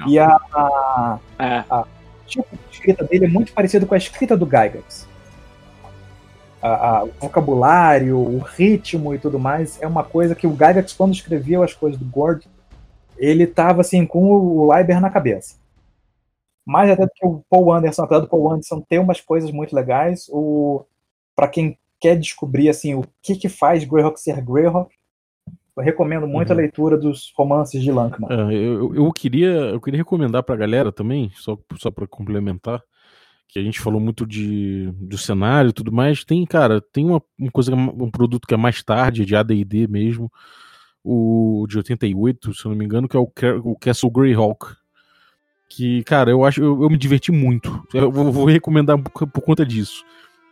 E 0.07 0.19
a, 0.19 0.39
a, 0.53 1.17
é. 1.37 1.63
a 1.69 1.85
tipo 2.25 2.47
de 2.55 2.61
escrita 2.71 3.03
dele 3.03 3.25
é 3.25 3.27
muito 3.27 3.53
parecido 3.53 3.85
com 3.85 3.93
a 3.93 3.97
escrita 3.97 4.35
do 4.35 4.45
Gygax. 4.45 5.07
A, 6.61 6.67
a, 6.99 7.03
o 7.03 7.11
vocabulário, 7.19 8.17
o 8.17 8.39
ritmo 8.39 9.13
e 9.13 9.19
tudo 9.19 9.37
mais 9.37 9.81
é 9.81 9.87
uma 9.87 10.03
coisa 10.03 10.35
que 10.35 10.47
o 10.47 10.53
Gygax, 10.53 10.93
quando 10.93 11.13
escreveu 11.13 11.61
as 11.61 11.73
coisas 11.73 11.99
do 11.99 12.05
Gord, 12.05 12.47
ele 13.17 13.45
tava 13.45 13.81
assim 13.81 14.05
com 14.05 14.31
o 14.31 14.71
Leiber 14.71 14.99
na 14.99 15.09
cabeça. 15.09 15.55
Mais 16.65 16.89
até 16.89 17.03
do 17.05 17.11
que 17.13 17.25
o 17.25 17.43
Paul 17.49 17.73
Anderson, 17.73 18.03
apesar 18.03 18.21
do 18.21 18.29
Paul 18.29 18.51
Anderson 18.51 18.81
ter 18.81 18.99
umas 18.99 19.19
coisas 19.19 19.51
muito 19.51 19.75
legais, 19.75 20.29
o 20.29 20.85
para 21.35 21.47
quem 21.47 21.77
quer 21.99 22.17
descobrir 22.17 22.69
assim 22.69 22.93
o 22.93 23.03
que 23.21 23.35
que 23.35 23.49
faz 23.49 23.83
Greyhawk 23.83 24.19
ser 24.19 24.39
Greyhawk, 24.41 24.93
eu 25.75 25.83
recomendo 25.83 26.27
muito 26.27 26.49
uhum. 26.49 26.55
a 26.55 26.57
leitura 26.57 26.97
dos 26.97 27.33
romances 27.35 27.81
de 27.81 27.91
Lankman. 27.91 28.29
É, 28.29 28.53
eu, 28.53 28.93
eu, 28.93 29.11
queria, 29.11 29.49
eu 29.49 29.81
queria 29.81 29.97
recomendar 29.97 30.43
para 30.43 30.53
a 30.53 30.57
galera 30.57 30.91
também, 30.91 31.31
só, 31.35 31.57
só 31.77 31.89
para 31.89 32.05
complementar, 32.05 32.81
que 33.47 33.57
a 33.57 33.63
gente 33.63 33.79
falou 33.79 33.99
muito 33.99 34.25
de, 34.25 34.91
do 34.93 35.17
cenário 35.17 35.69
e 35.69 35.73
tudo 35.73 35.91
mais. 35.91 36.23
Tem, 36.23 36.45
cara, 36.45 36.79
tem 36.79 37.05
uma, 37.05 37.21
uma 37.37 37.51
coisa, 37.51 37.73
um 37.73 38.11
produto 38.11 38.47
que 38.47 38.53
é 38.53 38.57
mais 38.57 38.83
tarde, 38.83 39.25
de 39.25 39.35
AD&D 39.35 39.87
mesmo, 39.87 40.31
o 41.03 41.65
de 41.67 41.77
88, 41.77 42.53
se 42.53 42.65
eu 42.65 42.69
não 42.69 42.77
me 42.77 42.85
engano, 42.85 43.07
que 43.07 43.17
é 43.17 43.19
o, 43.19 43.31
o 43.63 43.75
Castle 43.75 44.11
Greyhawk. 44.11 44.75
Que, 45.67 46.03
cara, 46.03 46.29
eu 46.29 46.45
acho, 46.45 46.61
eu, 46.61 46.83
eu 46.83 46.89
me 46.89 46.97
diverti 46.97 47.31
muito. 47.31 47.83
Eu 47.93 48.11
vou, 48.11 48.31
vou 48.31 48.45
recomendar 48.45 48.95
por, 49.01 49.27
por 49.27 49.41
conta 49.41 49.65
disso. 49.65 50.05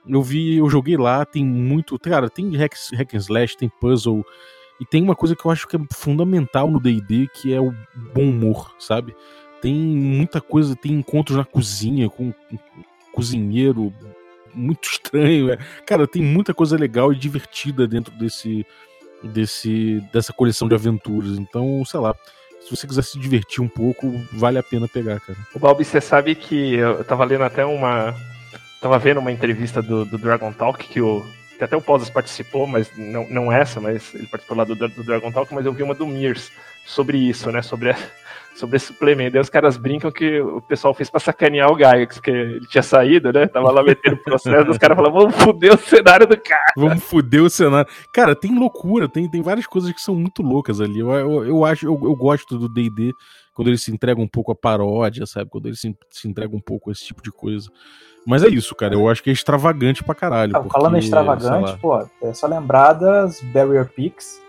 Eu 0.08 0.24
vi, 0.24 0.58
eu 0.58 0.68
joguei 0.68 0.98
lá, 0.98 1.24
tem 1.24 1.46
muito. 1.46 1.98
Cara, 2.00 2.28
tem 2.28 2.56
hack, 2.56 2.74
hack 2.94 3.14
and 3.14 3.18
slash, 3.18 3.56
tem 3.56 3.70
puzzle. 3.80 4.26
E 4.82 4.86
tem 4.86 5.04
uma 5.04 5.16
coisa 5.16 5.36
que 5.36 5.46
eu 5.46 5.52
acho 5.52 5.68
que 5.68 5.76
é 5.76 5.80
fundamental 5.94 6.68
no 6.68 6.80
DD, 6.80 7.30
que 7.32 7.54
é 7.54 7.62
o 7.62 7.72
bom 8.16 8.24
humor, 8.24 8.74
sabe? 8.80 9.16
Tem 9.62 9.76
muita 9.76 10.42
coisa, 10.42 10.76
tem 10.76 10.94
encontros 10.94 11.38
na 11.38 11.46
cozinha 11.46 12.10
com, 12.10 12.32
com 12.32 12.58
cozinheiro 13.14 13.94
muito 14.56 14.90
estranho. 14.90 15.52
É. 15.52 15.58
Cara, 15.86 16.08
tem 16.08 16.24
muita 16.24 16.52
coisa 16.52 16.76
legal 16.76 17.14
e 17.14 17.16
divertida 17.16 17.88
dentro 17.88 18.12
desse, 18.16 18.66
desse 19.24 20.02
dessa 20.12 20.34
coleção 20.34 20.68
de 20.68 20.74
aventuras. 20.74 21.38
Então, 21.38 21.86
sei 21.86 22.00
lá, 22.00 22.16
se 22.62 22.76
você 22.76 22.88
quiser 22.88 23.04
se 23.04 23.20
divertir 23.20 23.64
um 23.64 23.68
pouco, 23.68 24.12
vale 24.34 24.58
a 24.58 24.64
pena 24.64 24.88
pegar, 24.88 25.20
cara. 25.20 25.38
O 25.54 25.60
Balbi, 25.60 25.86
você 25.86 26.02
sabe 26.02 26.34
que 26.34 26.74
eu 26.74 27.04
tava 27.04 27.24
lendo 27.24 27.44
até 27.44 27.64
uma. 27.64 28.16
Tava 28.82 28.98
vendo 28.98 29.20
uma 29.20 29.32
entrevista 29.32 29.80
do, 29.80 30.06
do 30.06 30.18
Dragon 30.18 30.52
Talk 30.52 30.88
que 30.88 31.00
o. 31.00 31.24
até 31.64 31.76
o 31.76 31.82
Posas 31.82 32.10
participou, 32.10 32.66
mas 32.68 32.92
não, 32.98 33.28
não 33.30 33.52
essa, 33.52 33.80
mas 33.80 34.14
ele 34.14 34.28
participou 34.28 34.58
lá 34.58 34.64
do, 34.64 34.76
do 34.76 35.04
Dragon 35.04 35.32
Talk, 35.32 35.54
mas 35.54 35.66
eu 35.66 35.74
vi 35.74 35.84
uma 35.84 35.94
do 35.94 36.08
Mears 36.08 36.52
sobre 36.86 37.18
isso, 37.18 37.52
né? 37.52 37.62
Sobre 37.62 37.92
a, 37.92 37.98
sobre 38.56 38.78
esse 38.78 38.88
suplemento. 38.88 39.38
Aí 39.38 39.42
os 39.42 39.50
caras 39.50 39.78
brincam 39.78 40.12
que 40.12 40.40
o 40.40 40.62
pessoal 40.62 40.94
fez 40.94 41.10
pra 41.10 41.20
sacanear 41.20 41.72
o 41.72 41.76
Gygax, 41.76 42.16
porque 42.16 42.32
ele 42.32 42.68
tinha 42.68 42.84
saído, 42.84 43.32
né? 43.32 43.48
Tava 43.48 43.72
lá 43.72 43.84
metendo 43.84 44.18
processo, 44.18 44.70
os 44.70 44.78
caras 44.78 44.96
falavam, 44.96 45.22
vamos 45.22 45.36
fuder 45.36 45.74
o 45.74 45.78
cenário 45.78 46.28
do 46.28 46.38
cara. 46.38 46.74
Vamos 46.76 47.04
fuder 47.04 47.44
o 47.44 47.50
cenário. 47.50 47.90
Cara, 48.14 48.36
tem 48.36 48.58
loucura, 48.58 49.08
tem, 49.08 49.30
tem 49.30 49.42
várias 49.42 49.68
coisas 49.68 49.92
que 49.92 50.02
são 50.02 50.16
muito 50.16 50.42
loucas 50.42 50.82
ali. 50.82 51.00
Eu, 51.00 51.12
eu, 51.12 51.46
eu 51.46 51.66
acho, 51.66 51.86
eu, 51.86 52.00
eu 52.04 52.16
gosto 52.16 52.58
do 52.58 52.68
D&D 52.68 53.14
quando 53.54 53.68
ele 53.68 53.78
se 53.78 53.92
entrega 53.92 54.20
um 54.20 54.28
pouco 54.28 54.52
a 54.52 54.56
paródia, 54.56 55.26
sabe? 55.26 55.50
Quando 55.50 55.68
ele 55.68 55.76
se, 55.76 55.96
se 56.10 56.28
entrega 56.28 56.56
um 56.56 56.62
pouco 56.62 56.90
a 56.90 56.94
esse 56.94 57.06
tipo 57.06 57.22
de 57.22 57.32
coisa. 57.32 57.70
Mas 58.26 58.44
é 58.44 58.48
isso, 58.48 58.76
cara. 58.76 58.94
Eu 58.94 59.10
acho 59.10 59.24
que 59.24 59.30
é 59.30 59.34
extravagante 59.34 60.04
pra 60.04 60.14
caralho. 60.14 60.56
Ah, 60.56 60.62
porque, 60.62 60.78
falando 60.78 60.98
extravagante, 60.98 61.78
pô, 61.80 61.98
é 62.22 62.34
só 62.34 62.48
lembrar 62.48 62.94
das 62.94 63.42
Barrier 63.42 63.90
Peaks, 63.90 64.40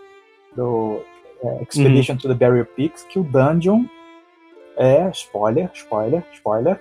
do 0.54 1.00
é, 1.42 1.62
Expedition 1.62 2.16
to 2.16 2.28
the 2.28 2.34
Barrier 2.34 2.66
Peaks, 2.66 3.04
que 3.04 3.18
o 3.18 3.22
Dungeon 3.22 3.84
é, 4.76 5.08
spoiler, 5.10 5.70
spoiler, 5.74 6.24
spoiler, 6.32 6.80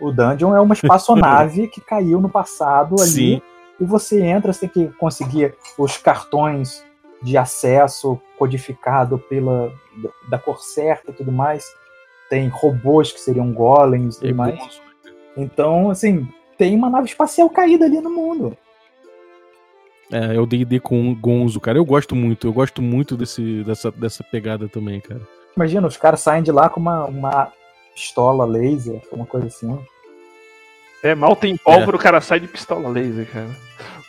o 0.00 0.10
Dungeon 0.10 0.56
é 0.56 0.60
uma 0.60 0.74
espaçonave 0.74 1.68
que 1.72 1.80
caiu 1.80 2.20
no 2.20 2.28
passado 2.28 2.96
ali. 2.98 3.10
Sim. 3.10 3.42
E 3.80 3.84
você 3.84 4.22
entra, 4.22 4.52
você 4.52 4.68
tem 4.68 4.68
que 4.68 4.94
conseguir 4.96 5.54
os 5.76 5.96
cartões 5.96 6.84
de 7.22 7.36
acesso 7.36 8.20
codificado 8.38 9.18
pela 9.18 9.72
da 10.28 10.38
cor 10.38 10.60
certa 10.60 11.10
e 11.10 11.14
tudo 11.14 11.32
mais. 11.32 11.64
Tem 12.28 12.48
robôs 12.48 13.12
que 13.12 13.20
seriam 13.20 13.52
golems 13.52 14.16
e 14.16 14.20
tudo 14.20 14.34
mais. 14.34 14.80
Então, 15.36 15.90
assim, 15.90 16.26
tem 16.56 16.74
uma 16.74 16.90
nave 16.90 17.08
espacial 17.08 17.48
caída 17.50 17.84
ali 17.84 18.00
no 18.00 18.10
mundo. 18.10 18.56
É, 20.12 20.36
é 20.36 20.40
o 20.40 20.46
D&D 20.46 20.80
com 20.80 21.14
Gonzo, 21.14 21.60
cara. 21.60 21.78
Eu 21.78 21.84
gosto 21.84 22.14
muito, 22.14 22.46
eu 22.46 22.52
gosto 22.52 22.82
muito 22.82 23.16
desse, 23.16 23.64
dessa, 23.64 23.90
dessa 23.90 24.22
pegada 24.22 24.68
também, 24.68 25.00
cara. 25.00 25.20
Imagina, 25.56 25.86
os 25.86 25.96
caras 25.96 26.20
saem 26.20 26.42
de 26.42 26.52
lá 26.52 26.68
com 26.68 26.80
uma, 26.80 27.04
uma 27.04 27.52
pistola 27.94 28.44
laser, 28.44 29.00
uma 29.12 29.26
coisa 29.26 29.46
assim. 29.46 29.78
É, 31.02 31.14
mal 31.14 31.36
tem 31.36 31.56
pólvora, 31.56 31.96
o 31.96 32.00
cara 32.00 32.20
sai 32.20 32.40
de 32.40 32.48
pistola 32.48 32.88
laser, 32.88 33.30
cara. 33.30 33.50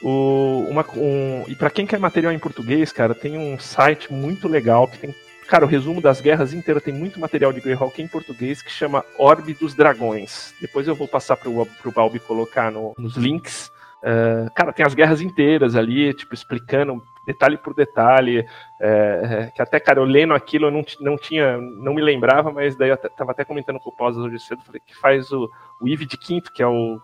O, 0.01 0.65
uma, 0.69 0.85
um, 0.95 1.43
e 1.47 1.55
pra 1.55 1.69
quem 1.69 1.85
quer 1.85 1.99
material 1.99 2.31
em 2.31 2.39
português, 2.39 2.91
cara, 2.91 3.13
tem 3.13 3.37
um 3.37 3.59
site 3.59 4.11
muito 4.11 4.47
legal 4.47 4.87
que 4.87 4.99
tem. 4.99 5.15
Cara, 5.47 5.63
o 5.63 5.67
resumo 5.67 6.01
das 6.01 6.19
guerras 6.21 6.53
inteiras 6.53 6.81
tem 6.83 6.93
muito 6.93 7.19
material 7.19 7.53
de 7.53 7.61
Greyhawk 7.61 8.01
em 8.01 8.07
português 8.07 8.61
que 8.63 8.71
chama 8.71 9.05
Orbe 9.17 9.53
dos 9.53 9.75
Dragões. 9.75 10.53
Depois 10.59 10.87
eu 10.87 10.95
vou 10.95 11.07
passar 11.07 11.37
pro, 11.37 11.65
pro 11.81 11.91
Balbi 11.91 12.19
colocar 12.19 12.71
no- 12.71 12.95
nos 12.97 13.15
links. 13.15 13.71
É, 14.03 14.47
cara, 14.55 14.73
tem 14.73 14.85
as 14.85 14.93
guerras 14.95 15.21
inteiras 15.21 15.75
ali, 15.75 16.13
tipo, 16.13 16.33
explicando 16.33 17.01
detalhe 17.27 17.57
por 17.57 17.73
detalhe. 17.75 18.45
é, 18.81 19.21
é, 19.47 19.51
que 19.55 19.61
até, 19.61 19.79
cara, 19.79 19.99
eu 19.99 20.03
lendo 20.03 20.33
aquilo, 20.33 20.65
eu 20.67 20.71
não, 20.71 20.83
não 20.99 21.15
tinha, 21.17 21.57
não 21.57 21.93
me 21.93 22.01
lembrava, 22.01 22.51
mas 22.51 22.75
daí 22.75 22.89
eu 22.89 22.97
tava 22.97 23.31
até 23.31 23.43
comentando 23.45 23.79
com 23.79 23.89
o 23.89 23.95
Posas 23.95 24.23
hoje 24.23 24.39
cedo, 24.39 24.61
falei 24.63 24.81
que 24.85 24.95
faz 24.95 25.31
o, 25.31 25.49
o 25.81 25.87
Ive 25.87 26.05
de 26.07 26.17
Quinto, 26.17 26.51
que 26.53 26.61
é 26.63 26.67
o, 26.67 26.99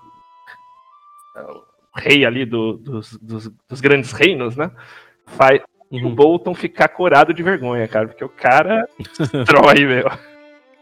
é 1.35 1.41
o 1.41 1.63
rei 1.95 2.25
ali 2.25 2.45
do- 2.45 2.77
dos, 2.77 3.17
dos- 3.17 3.51
dos 3.69 3.81
grandes 3.81 4.11
reinos, 4.11 4.55
né? 4.55 4.71
Faz 5.27 5.61
o 5.91 5.97
Uhum. 5.97 6.15
Bolton 6.15 6.53
ficar 6.55 6.87
corado 6.87 7.33
de 7.33 7.43
vergonha, 7.43 7.87
cara, 7.87 8.07
porque 8.07 8.23
o 8.23 8.29
cara 8.29 8.87
destrói, 9.19 9.85
meu. 9.85 10.09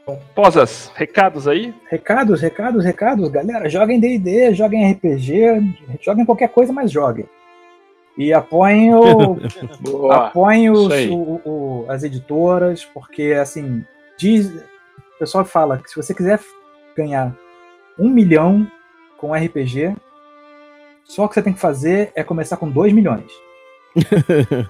Bom, 0.06 0.22
Posas, 0.36 0.91
recados 0.95 1.48
aí? 1.48 1.73
Recados, 1.90 2.41
recados, 2.41 2.84
recados. 2.86 3.30
Galera, 3.30 3.68
joguem 3.69 3.99
D&D, 3.99 4.53
joguem 4.53 4.91
RPG, 4.91 5.98
joguem 6.02 6.26
qualquer 6.26 6.49
coisa, 6.49 6.72
mas 6.73 6.91
joguem. 6.91 7.26
E 8.18 8.34
apoiem, 8.34 8.94
o, 8.94 9.38
Boa. 9.81 10.27
apoiem 10.27 10.69
os- 10.69 10.88
o- 11.10 11.41
o- 11.45 11.86
as 11.90 12.03
editoras, 12.03 12.84
porque, 12.86 13.34
assim, 13.40 13.84
diz, 14.18 14.48
o 14.52 15.19
pessoal 15.19 15.45
fala 15.45 15.77
que 15.77 15.90
se 15.90 15.95
você 15.95 16.14
quiser 16.14 16.40
ganhar 16.98 17.34
um 17.98 18.10
milhão 18.10 18.68
com 19.18 19.34
RPG, 19.34 19.95
só 21.03 21.26
o 21.26 21.30
que 21.30 21.36
você 21.36 21.41
tem 21.41 21.53
que 21.53 21.60
fazer 21.60 22.11
é 22.15 22.23
começar 22.23 22.57
com 22.57 22.69
dois 22.69 22.91
milhões. 22.94 23.31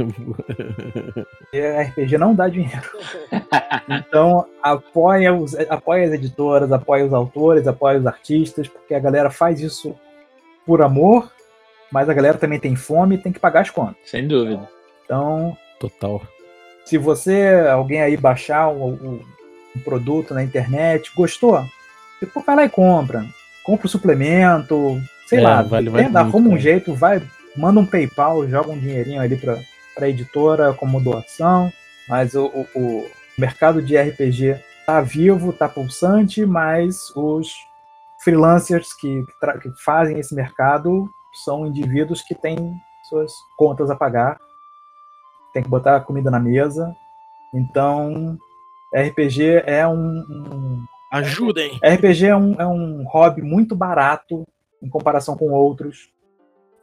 Porque 1.39 1.59
RPG 1.61 2.17
não 2.17 2.33
dá 2.35 2.47
dinheiro. 2.47 2.81
Então, 3.87 4.45
apoia, 4.61 5.33
os, 5.33 5.55
apoia 5.69 6.05
as 6.07 6.13
editoras, 6.13 6.71
apoia 6.71 7.05
os 7.05 7.13
autores, 7.13 7.67
apoia 7.67 7.99
os 7.99 8.07
artistas, 8.07 8.67
porque 8.67 8.93
a 8.93 8.99
galera 8.99 9.29
faz 9.29 9.59
isso 9.59 9.95
por 10.65 10.81
amor, 10.81 11.31
mas 11.91 12.09
a 12.09 12.13
galera 12.13 12.37
também 12.37 12.59
tem 12.59 12.75
fome 12.75 13.15
e 13.15 13.17
tem 13.17 13.31
que 13.31 13.39
pagar 13.39 13.61
as 13.61 13.69
contas. 13.69 13.95
Sem 14.05 14.27
dúvida. 14.27 14.67
Então, 15.05 15.57
Total. 15.79 16.21
se 16.85 16.97
você, 16.97 17.47
alguém 17.71 18.01
aí 18.01 18.15
baixar 18.17 18.69
um, 18.69 18.89
um- 18.93 19.21
um 19.75 19.79
produto 19.81 20.33
na 20.33 20.43
internet, 20.43 21.11
gostou, 21.15 21.63
você 22.19 22.25
pô, 22.25 22.41
vai 22.41 22.55
lá 22.55 22.65
e 22.65 22.69
compra. 22.69 23.25
Compra 23.63 23.85
o 23.85 23.89
suplemento, 23.89 24.99
sei 25.27 25.39
É, 25.39 25.41
lá, 25.43 25.61
vale- 25.61 25.89
vale 25.89 26.05
tenta, 26.05 26.23
muito, 26.23 26.35
arruma 26.35 26.47
um 26.47 26.51
cara. 26.51 26.61
jeito, 26.61 26.93
vai, 26.95 27.21
manda 27.55 27.79
um 27.79 27.85
PayPal, 27.85 28.47
joga 28.47 28.71
um 28.71 28.79
dinheirinho 28.79 29.21
ali 29.21 29.35
pra, 29.37 29.57
pra 29.95 30.09
editora 30.09 30.73
como 30.73 31.01
doação. 31.01 31.71
Mas 32.07 32.33
o, 32.33 32.45
o- 32.47 32.67
o 32.75 33.09
mercado 33.37 33.81
de 33.81 33.95
RPG 33.97 34.59
tá 34.85 35.01
vivo, 35.01 35.53
tá 35.53 35.69
pulsante, 35.69 36.45
mas 36.45 37.11
os 37.15 37.51
freelancers 38.23 38.93
que, 38.93 39.23
que 39.61 39.69
fazem 39.83 40.17
esse 40.19 40.33
mercado 40.35 41.07
são 41.45 41.65
indivíduos 41.67 42.21
que 42.21 42.33
têm 42.35 42.57
suas 43.07 43.31
contas 43.57 43.89
a 43.89 43.95
pagar, 43.95 44.37
tem 45.53 45.63
que 45.63 45.69
botar 45.69 45.99
comida 46.01 46.29
na 46.31 46.39
mesa. 46.39 46.93
Então, 47.53 48.37
RPG 48.93 49.63
é 49.65 49.87
um, 49.87 50.19
um- 50.29 50.85
Ajudem! 51.11 51.79
RPG 51.83 52.27
é 52.27 52.35
um, 52.35 52.53
é 52.59 52.67
um 52.67 53.03
hobby 53.07 53.41
muito 53.41 53.75
barato 53.75 54.47
em 54.81 54.89
comparação 54.89 55.35
com 55.37 55.49
outros. 55.51 56.09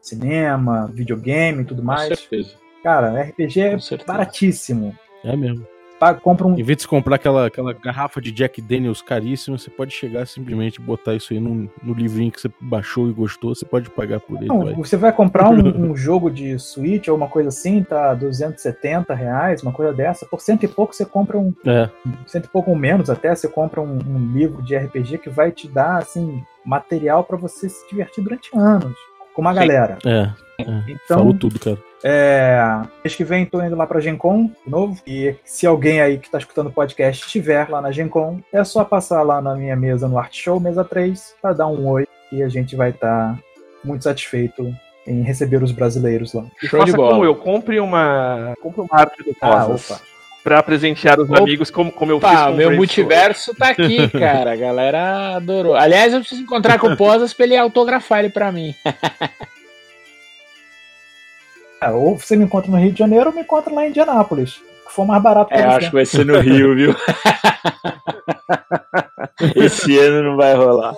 Cinema, 0.06 0.90
videogame 0.92 1.62
e 1.62 1.64
tudo 1.64 1.80
Com 1.82 1.86
mais. 1.86 2.08
certeza. 2.18 2.54
Cara, 2.82 3.20
RPG 3.20 3.60
é 3.60 3.70
Com 3.76 4.04
baratíssimo. 4.06 4.94
É 5.24 5.36
mesmo. 5.36 5.66
Paga- 5.98 6.20
Compra 6.20 6.46
um, 6.46 6.52
Em 6.58 6.62
vez 6.62 6.76
de 6.76 6.82
você 6.82 6.88
comprar 6.88 7.16
aquela, 7.16 7.46
aquela 7.46 7.72
garrafa 7.72 8.20
de 8.20 8.30
Jack 8.30 8.60
Daniels 8.60 9.00
caríssima, 9.00 9.56
você 9.56 9.70
pode 9.70 9.92
chegar 9.94 10.26
simplesmente 10.26 10.76
e 10.76 10.82
botar 10.82 11.14
isso 11.14 11.32
aí 11.32 11.40
no, 11.40 11.70
no 11.82 11.94
livrinho 11.94 12.30
que 12.30 12.38
você 12.40 12.50
baixou 12.60 13.08
e 13.08 13.12
gostou, 13.14 13.54
você 13.54 13.64
pode 13.64 13.88
pagar 13.90 14.20
por 14.20 14.36
ele. 14.36 14.46
Não, 14.46 14.60
vai. 14.62 14.74
você 14.74 14.94
vai 14.96 15.10
comprar 15.10 15.48
um, 15.48 15.56
um 15.90 15.96
jogo 15.96 16.30
de 16.30 16.58
Switch 16.58 17.08
ou 17.08 17.16
uma 17.16 17.28
coisa 17.28 17.48
assim, 17.48 17.82
tá 17.82 18.12
270 18.14 19.14
reais, 19.14 19.62
uma 19.62 19.72
coisa 19.72 19.92
dessa. 19.92 20.26
Por 20.26 20.40
cento 20.40 20.64
e 20.64 20.68
pouco 20.68 20.94
você 20.94 21.04
compra 21.06 21.38
um. 21.38 21.52
É, 21.64 21.88
Cento 22.26 22.44
e 22.44 22.48
pouco 22.48 22.70
ou 22.70 22.76
menos 22.76 23.08
até, 23.08 23.34
você 23.34 23.48
compra 23.48 23.80
um, 23.80 23.98
um 24.06 24.32
livro 24.32 24.62
de 24.62 24.76
RPG 24.76 25.18
que 25.18 25.30
vai 25.30 25.50
te 25.50 25.66
dar, 25.66 25.96
assim, 25.96 26.42
material 26.64 27.24
pra 27.24 27.38
você 27.38 27.70
se 27.70 27.88
divertir 27.88 28.22
durante 28.22 28.50
anos. 28.54 28.94
Com 29.36 29.42
uma 29.42 29.52
Sim. 29.52 29.60
galera. 29.60 29.98
é. 30.04 30.30
é. 30.58 30.64
Então- 30.88 31.18
Falou 31.18 31.34
tudo, 31.34 31.60
cara. 31.60 31.76
É, 32.02 32.58
mês 33.04 33.14
que 33.14 33.24
vem 33.24 33.44
tô 33.44 33.60
indo 33.62 33.74
lá 33.76 33.86
pra 33.86 34.00
Gen 34.00 34.16
Con 34.16 34.44
de 34.64 34.70
novo. 34.70 34.98
E 35.06 35.34
se 35.44 35.66
alguém 35.66 36.00
aí 36.00 36.18
que 36.18 36.30
tá 36.30 36.38
escutando 36.38 36.68
o 36.68 36.72
podcast 36.72 37.24
estiver 37.26 37.68
lá 37.68 37.80
na 37.82 37.90
Gen 37.92 38.08
Con, 38.08 38.40
é 38.52 38.64
só 38.64 38.84
passar 38.84 39.22
lá 39.22 39.40
na 39.42 39.54
minha 39.54 39.76
mesa 39.76 40.08
no 40.08 40.18
Art 40.18 40.32
Show, 40.34 40.58
mesa 40.58 40.82
3, 40.84 41.34
pra 41.42 41.52
dar 41.52 41.66
um 41.66 41.86
oi. 41.86 42.06
E 42.32 42.42
a 42.42 42.48
gente 42.48 42.74
vai 42.74 42.90
estar 42.90 43.38
muito 43.84 44.04
satisfeito 44.04 44.72
em 45.06 45.22
receber 45.22 45.62
os 45.62 45.72
brasileiros 45.72 46.32
lá. 46.32 46.44
E 46.62 46.66
Show 46.66 46.84
de 46.84 46.92
bola. 46.92 47.10
como 47.12 47.24
eu, 47.24 47.34
compre 47.34 47.78
uma, 47.80 48.54
compre 48.62 48.80
uma 48.80 48.88
arte 49.00 49.22
do 49.22 49.36
Ah, 49.40 49.64
Posas. 49.66 49.90
opa. 49.90 50.00
Pra 50.46 50.62
presentear 50.62 51.18
os 51.18 51.28
Opa. 51.28 51.40
amigos 51.40 51.72
como, 51.72 51.90
como 51.90 52.12
eu 52.12 52.20
fiz 52.20 52.30
com 52.30 52.52
o 52.52 52.54
meu 52.54 52.70
multiverso 52.76 53.52
tá 53.52 53.70
aqui, 53.70 54.06
cara. 54.16 54.52
A 54.52 54.56
galera 54.56 55.34
adorou. 55.34 55.74
Aliás, 55.74 56.12
eu 56.12 56.20
preciso 56.20 56.40
encontrar 56.40 56.78
com 56.78 56.86
o 56.86 56.96
Posas 56.96 57.34
pra 57.34 57.46
ele 57.46 57.56
autografar 57.56 58.20
ele 58.20 58.28
pra 58.28 58.52
mim. 58.52 58.72
É, 61.82 61.90
ou 61.90 62.16
você 62.16 62.36
me 62.36 62.44
encontra 62.44 62.70
no 62.70 62.78
Rio 62.78 62.92
de 62.92 62.98
Janeiro 63.00 63.30
ou 63.30 63.34
me 63.34 63.40
encontra 63.40 63.74
lá 63.74 63.84
em 63.84 63.88
Indianápolis. 63.88 64.62
Que 64.86 64.92
for 64.92 65.06
mais 65.06 65.22
barato 65.22 65.48
pra 65.48 65.58
É, 65.58 65.62
você. 65.62 65.76
acho 65.76 65.88
que 65.88 65.94
vai 65.94 66.04
ser 66.06 66.24
no 66.24 66.38
Rio, 66.40 66.74
viu? 66.74 66.94
Esse 69.56 69.98
ano 69.98 70.22
não 70.30 70.36
vai 70.36 70.54
rolar. 70.54 70.94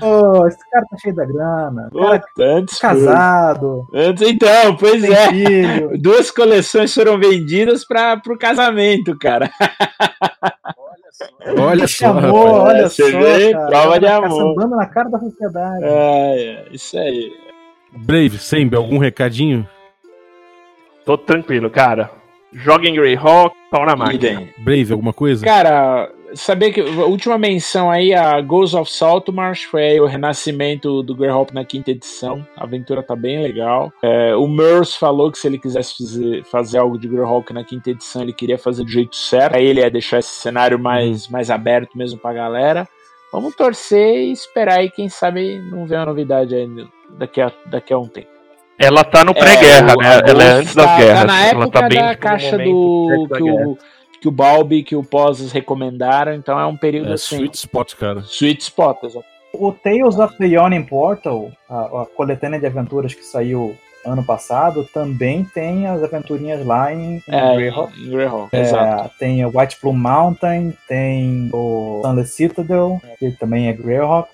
Pô, 0.00 0.46
esse 0.46 0.58
cara 0.70 0.86
tá 0.88 0.96
cheio 0.98 1.14
da 1.14 1.24
grana. 1.24 1.90
Cara 1.92 2.20
Puta, 2.20 2.44
antes 2.44 2.78
foi. 2.78 2.88
casado, 2.90 3.86
Antes, 3.92 4.28
então, 4.28 4.76
pois 4.76 5.02
é. 5.04 5.28
filho. 5.28 5.98
Duas 6.00 6.30
coleções 6.30 6.94
foram 6.94 7.18
vendidas 7.18 7.84
para 7.84 8.20
o 8.28 8.38
casamento, 8.38 9.18
cara. 9.18 9.50
Olha 11.58 11.86
só, 11.88 12.12
rapaz. 12.12 12.32
olha 12.32 12.78
É, 12.82 12.88
Você 12.88 13.10
só, 13.10 13.18
vê? 13.18 13.52
cara. 13.52 13.66
Prova 13.66 13.98
de 14.00 14.06
Tá 14.06 14.16
amor. 14.16 14.28
Caçambando 14.28 14.76
na 14.76 14.86
cara 14.86 15.10
da 15.10 15.18
sociedade. 15.18 15.84
É, 15.84 16.36
é, 16.36 16.68
isso 16.72 16.96
aí. 16.98 17.32
Brave, 17.92 18.38
sempre, 18.38 18.76
algum 18.76 18.98
recadinho? 18.98 19.68
Tô 21.04 21.18
tranquilo, 21.18 21.68
cara. 21.70 22.10
Joga 22.54 22.88
em 22.88 22.94
Greyhawk, 22.94 23.54
pau 23.70 23.84
na 23.84 23.96
máquina. 23.96 24.48
Brave, 24.58 24.92
alguma 24.92 25.12
coisa? 25.12 25.44
Cara, 25.44 26.10
sabia 26.34 26.72
que 26.72 26.80
a 26.80 27.04
última 27.04 27.36
menção 27.36 27.90
aí, 27.90 28.14
a 28.14 28.40
Ghost 28.40 28.76
of 28.76 28.90
Saltmarsh, 28.90 29.64
foi 29.64 30.00
o 30.00 30.06
renascimento 30.06 31.02
do 31.02 31.14
Greyhawk 31.14 31.52
na 31.52 31.64
quinta 31.64 31.90
edição. 31.90 32.46
A 32.56 32.64
aventura 32.64 33.02
tá 33.02 33.16
bem 33.16 33.42
legal. 33.42 33.92
É, 34.02 34.36
o 34.36 34.46
Merce 34.46 34.98
falou 34.98 35.32
que 35.32 35.38
se 35.38 35.48
ele 35.48 35.58
quisesse 35.58 35.96
fazer, 35.98 36.44
fazer 36.44 36.78
algo 36.78 36.98
de 36.98 37.08
Greyhawk 37.08 37.52
na 37.52 37.64
quinta 37.64 37.90
edição, 37.90 38.22
ele 38.22 38.32
queria 38.32 38.58
fazer 38.58 38.84
do 38.84 38.90
jeito 38.90 39.16
certo. 39.16 39.56
Aí 39.56 39.66
ele 39.66 39.80
ia 39.80 39.90
deixar 39.90 40.18
esse 40.18 40.30
cenário 40.30 40.78
mais, 40.78 41.28
mais 41.28 41.50
aberto 41.50 41.96
mesmo 41.96 42.18
pra 42.18 42.32
galera. 42.32 42.88
Vamos 43.32 43.56
torcer 43.56 44.28
e 44.28 44.32
esperar 44.32 44.78
aí, 44.78 44.90
quem 44.90 45.08
sabe 45.08 45.58
não 45.58 45.86
vê 45.86 45.96
uma 45.96 46.06
novidade 46.06 46.54
aí 46.54 46.68
daqui 47.18 47.40
a, 47.40 47.50
daqui 47.66 47.92
a 47.92 47.98
um 47.98 48.06
tempo. 48.06 48.33
Ela 48.78 49.04
tá 49.04 49.24
no 49.24 49.32
pré-guerra, 49.34 49.92
É, 49.92 49.96
né? 49.96 50.08
a 50.08 50.28
Ela 50.30 50.44
é 50.44 50.50
antes 50.52 50.74
das 50.74 50.86
tá- 50.86 50.96
guerras. 50.96 51.20
Tá 51.20 51.24
na 51.26 51.40
Ela 51.46 51.62
época 51.64 51.80
tá 51.80 51.88
bem 51.88 51.98
da 52.00 52.14
caixa 52.16 52.58
do 52.58 53.26
da 53.28 53.36
que 53.36 53.42
guerra. 53.44 53.68
o, 53.68 53.78
que 54.20 54.28
o 54.28 54.30
Balbi 54.32 54.82
que 54.82 54.96
o 54.96 55.02
Poses 55.04 55.52
recomendaram, 55.52 56.34
então 56.34 56.58
é 56.58 56.66
um 56.66 56.76
período 56.76 57.10
É 57.10 57.14
assim. 57.14 57.36
sweet 57.36 57.56
spot, 57.56 57.94
cara. 57.94 58.20
Sweet 58.20 58.62
spot, 58.62 59.02
exato. 59.04 59.24
O 59.52 59.70
Tales 59.70 60.18
of 60.18 60.36
the 60.38 60.46
Yawning 60.46 60.82
Portal, 60.84 61.52
a, 61.70 62.02
a 62.02 62.06
coletânea 62.16 62.58
de 62.58 62.66
aventuras 62.66 63.14
que 63.14 63.24
saiu 63.24 63.76
ano 64.04 64.22
passado, 64.24 64.84
também 64.92 65.44
tem 65.54 65.86
as 65.86 66.02
aventurinhas 66.02 66.66
lá 66.66 66.92
em, 66.92 67.16
em 67.16 67.22
É, 67.28 67.54
Greyhawk. 67.54 67.92
em 68.02 68.10
Greyhawk, 68.10 68.48
É, 68.54 68.60
exato. 68.60 69.10
tem 69.18 69.44
o 69.46 69.52
White 69.56 69.76
Plume 69.80 70.00
Mountain, 70.00 70.74
tem 70.88 71.48
o 71.54 72.02
Sunless 72.04 72.32
Citadel, 72.32 73.00
que 73.20 73.30
também 73.30 73.68
é 73.68 73.72
Greyhawk. 73.72 74.28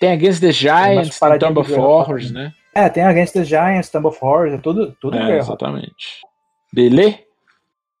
Tem 0.00 0.10
Against 0.12 0.40
the 0.40 0.50
Giants, 0.52 1.18
tem 1.18 1.38
Tomb 1.38 1.60
of 1.60 1.72
Horrors, 1.72 2.32
né? 2.32 2.52
É, 2.74 2.88
tem 2.88 3.04
Against 3.04 3.32
the 3.32 3.44
Giants, 3.44 3.88
Tomb 3.88 4.08
of 4.08 4.18
Horrors, 4.20 4.52
é 4.54 4.58
tudo, 4.58 4.96
tudo 5.00 5.16
É, 5.16 5.38
exatamente. 5.38 6.20
Beleza? 6.72 7.20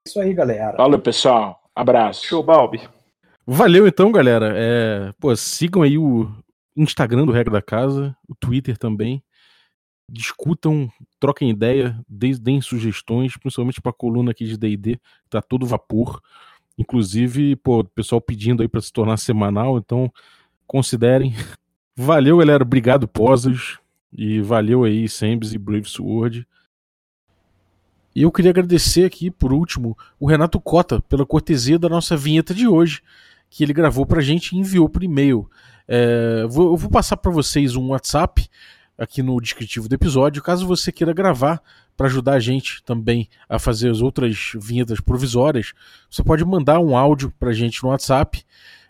Isso 0.06 0.20
aí, 0.20 0.34
galera. 0.34 0.76
Valeu, 0.76 0.98
pessoal. 0.98 1.60
Abraço. 1.74 2.26
Show, 2.26 2.42
Balbi. 2.42 2.80
Valeu 3.46 3.86
então, 3.86 4.10
galera. 4.10 4.52
É, 4.56 5.12
pô, 5.20 5.34
sigam 5.36 5.82
aí 5.82 5.96
o 5.96 6.30
Instagram 6.76 7.24
do 7.24 7.32
Regra 7.32 7.52
da 7.52 7.62
Casa, 7.62 8.16
o 8.28 8.34
Twitter 8.34 8.76
também. 8.76 9.22
Discutam, 10.10 10.90
troquem 11.18 11.50
ideia, 11.50 11.98
deem 12.08 12.60
sugestões, 12.60 13.36
principalmente 13.36 13.80
pra 13.80 13.92
coluna 13.92 14.32
aqui 14.32 14.44
de 14.44 14.58
D&D, 14.58 14.98
tá 15.30 15.40
todo 15.40 15.66
vapor. 15.66 16.20
Inclusive, 16.76 17.56
pô, 17.56 17.80
o 17.80 17.84
pessoal 17.84 18.20
pedindo 18.20 18.62
aí 18.62 18.68
pra 18.68 18.80
se 18.80 18.92
tornar 18.92 19.16
semanal, 19.16 19.78
então 19.78 20.12
considerem. 20.66 21.32
Valeu, 21.96 22.38
galera. 22.38 22.64
Obrigado, 22.64 23.06
Posas. 23.06 23.78
E 24.16 24.40
valeu 24.40 24.84
aí, 24.84 25.08
Sambs 25.08 25.52
e 25.52 25.58
Brave 25.58 25.88
Sword. 25.88 26.46
E 28.14 28.22
eu 28.22 28.30
queria 28.30 28.50
agradecer 28.52 29.04
aqui, 29.04 29.30
por 29.30 29.52
último, 29.52 29.98
o 30.20 30.26
Renato 30.26 30.60
Cota 30.60 31.00
pela 31.00 31.26
cortesia 31.26 31.78
da 31.78 31.88
nossa 31.88 32.16
vinheta 32.16 32.54
de 32.54 32.66
hoje, 32.68 33.02
que 33.50 33.64
ele 33.64 33.72
gravou 33.72 34.06
pra 34.06 34.20
gente 34.20 34.52
e 34.52 34.58
enviou 34.58 34.88
por 34.88 35.02
e-mail. 35.02 35.50
É, 35.88 36.46
vou- 36.48 36.70
eu 36.72 36.76
vou 36.76 36.90
passar 36.90 37.16
para 37.16 37.32
vocês 37.32 37.74
um 37.74 37.88
WhatsApp 37.88 38.48
aqui 38.96 39.20
no 39.20 39.40
descritivo 39.40 39.88
do 39.88 39.94
episódio, 39.94 40.42
caso 40.42 40.64
você 40.66 40.92
queira 40.92 41.12
gravar 41.12 41.60
para 41.96 42.06
ajudar 42.06 42.34
a 42.34 42.40
gente 42.40 42.82
também 42.84 43.28
a 43.48 43.58
fazer 43.58 43.90
as 43.90 44.00
outras 44.00 44.52
vinhetas 44.60 45.00
provisórias. 45.00 45.72
Você 46.08 46.22
pode 46.22 46.44
mandar 46.44 46.78
um 46.78 46.96
áudio 46.96 47.32
pra 47.38 47.52
gente 47.52 47.82
no 47.82 47.88
WhatsApp. 47.88 48.44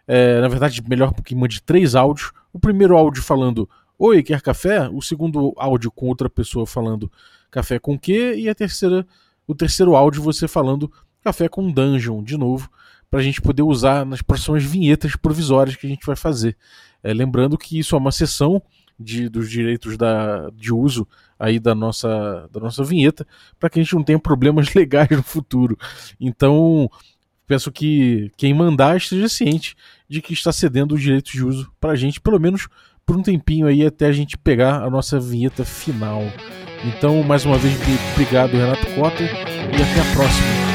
É, 0.06 0.38
na 0.42 0.48
verdade, 0.48 0.82
melhor 0.86 1.14
que 1.14 1.34
mande 1.34 1.62
três 1.62 1.94
áudios. 1.94 2.30
O 2.52 2.58
primeiro 2.58 2.94
áudio 2.96 3.22
falando 3.22 3.68
Oi, 3.96 4.24
quer 4.24 4.42
café? 4.42 4.88
O 4.88 5.00
segundo 5.00 5.52
áudio 5.56 5.90
com 5.90 6.08
outra 6.08 6.28
pessoa 6.28 6.66
falando 6.66 7.10
café 7.48 7.78
com 7.78 7.96
quê? 7.96 8.34
E 8.36 8.48
a 8.48 8.54
terceira, 8.54 9.06
o 9.46 9.54
terceiro 9.54 9.94
áudio 9.94 10.20
você 10.20 10.48
falando 10.48 10.90
café 11.22 11.48
com 11.48 11.70
dungeon 11.70 12.20
de 12.22 12.36
novo, 12.36 12.68
para 13.08 13.20
a 13.20 13.22
gente 13.22 13.40
poder 13.40 13.62
usar 13.62 14.04
nas 14.04 14.20
próximas 14.20 14.64
vinhetas 14.64 15.14
provisórias 15.14 15.76
que 15.76 15.86
a 15.86 15.88
gente 15.88 16.04
vai 16.04 16.16
fazer. 16.16 16.56
É, 17.04 17.14
lembrando 17.14 17.56
que 17.56 17.78
isso 17.78 17.94
é 17.94 17.98
uma 17.98 18.10
sessão 18.10 18.60
de, 18.98 19.28
dos 19.28 19.48
direitos 19.48 19.96
da, 19.96 20.50
de 20.50 20.72
uso 20.74 21.06
aí 21.38 21.60
da 21.60 21.74
nossa, 21.74 22.48
da 22.50 22.58
nossa 22.58 22.82
vinheta, 22.82 23.24
para 23.60 23.70
que 23.70 23.78
a 23.78 23.82
gente 23.82 23.94
não 23.94 24.02
tenha 24.02 24.18
problemas 24.18 24.72
legais 24.74 25.10
no 25.10 25.22
futuro. 25.22 25.78
Então, 26.18 26.90
peço 27.46 27.70
que 27.70 28.32
quem 28.36 28.52
mandar 28.52 28.96
esteja 28.96 29.28
ciente 29.28 29.76
de 30.08 30.20
que 30.20 30.32
está 30.32 30.52
cedendo 30.52 30.96
os 30.96 31.00
direitos 31.00 31.30
de 31.30 31.44
uso 31.44 31.70
para 31.80 31.92
a 31.92 31.96
gente, 31.96 32.20
pelo 32.20 32.40
menos 32.40 32.66
por 33.06 33.16
um 33.16 33.22
tempinho 33.22 33.66
aí 33.66 33.84
até 33.84 34.06
a 34.06 34.12
gente 34.12 34.36
pegar 34.36 34.82
a 34.82 34.90
nossa 34.90 35.20
vinheta 35.20 35.64
final. 35.64 36.22
Então, 36.84 37.22
mais 37.22 37.44
uma 37.44 37.56
vez, 37.56 37.76
obrigado, 38.12 38.52
Renato 38.52 38.86
Cota, 38.94 39.22
e 39.22 39.26
até 39.26 40.00
a 40.00 40.14
próxima. 40.14 40.73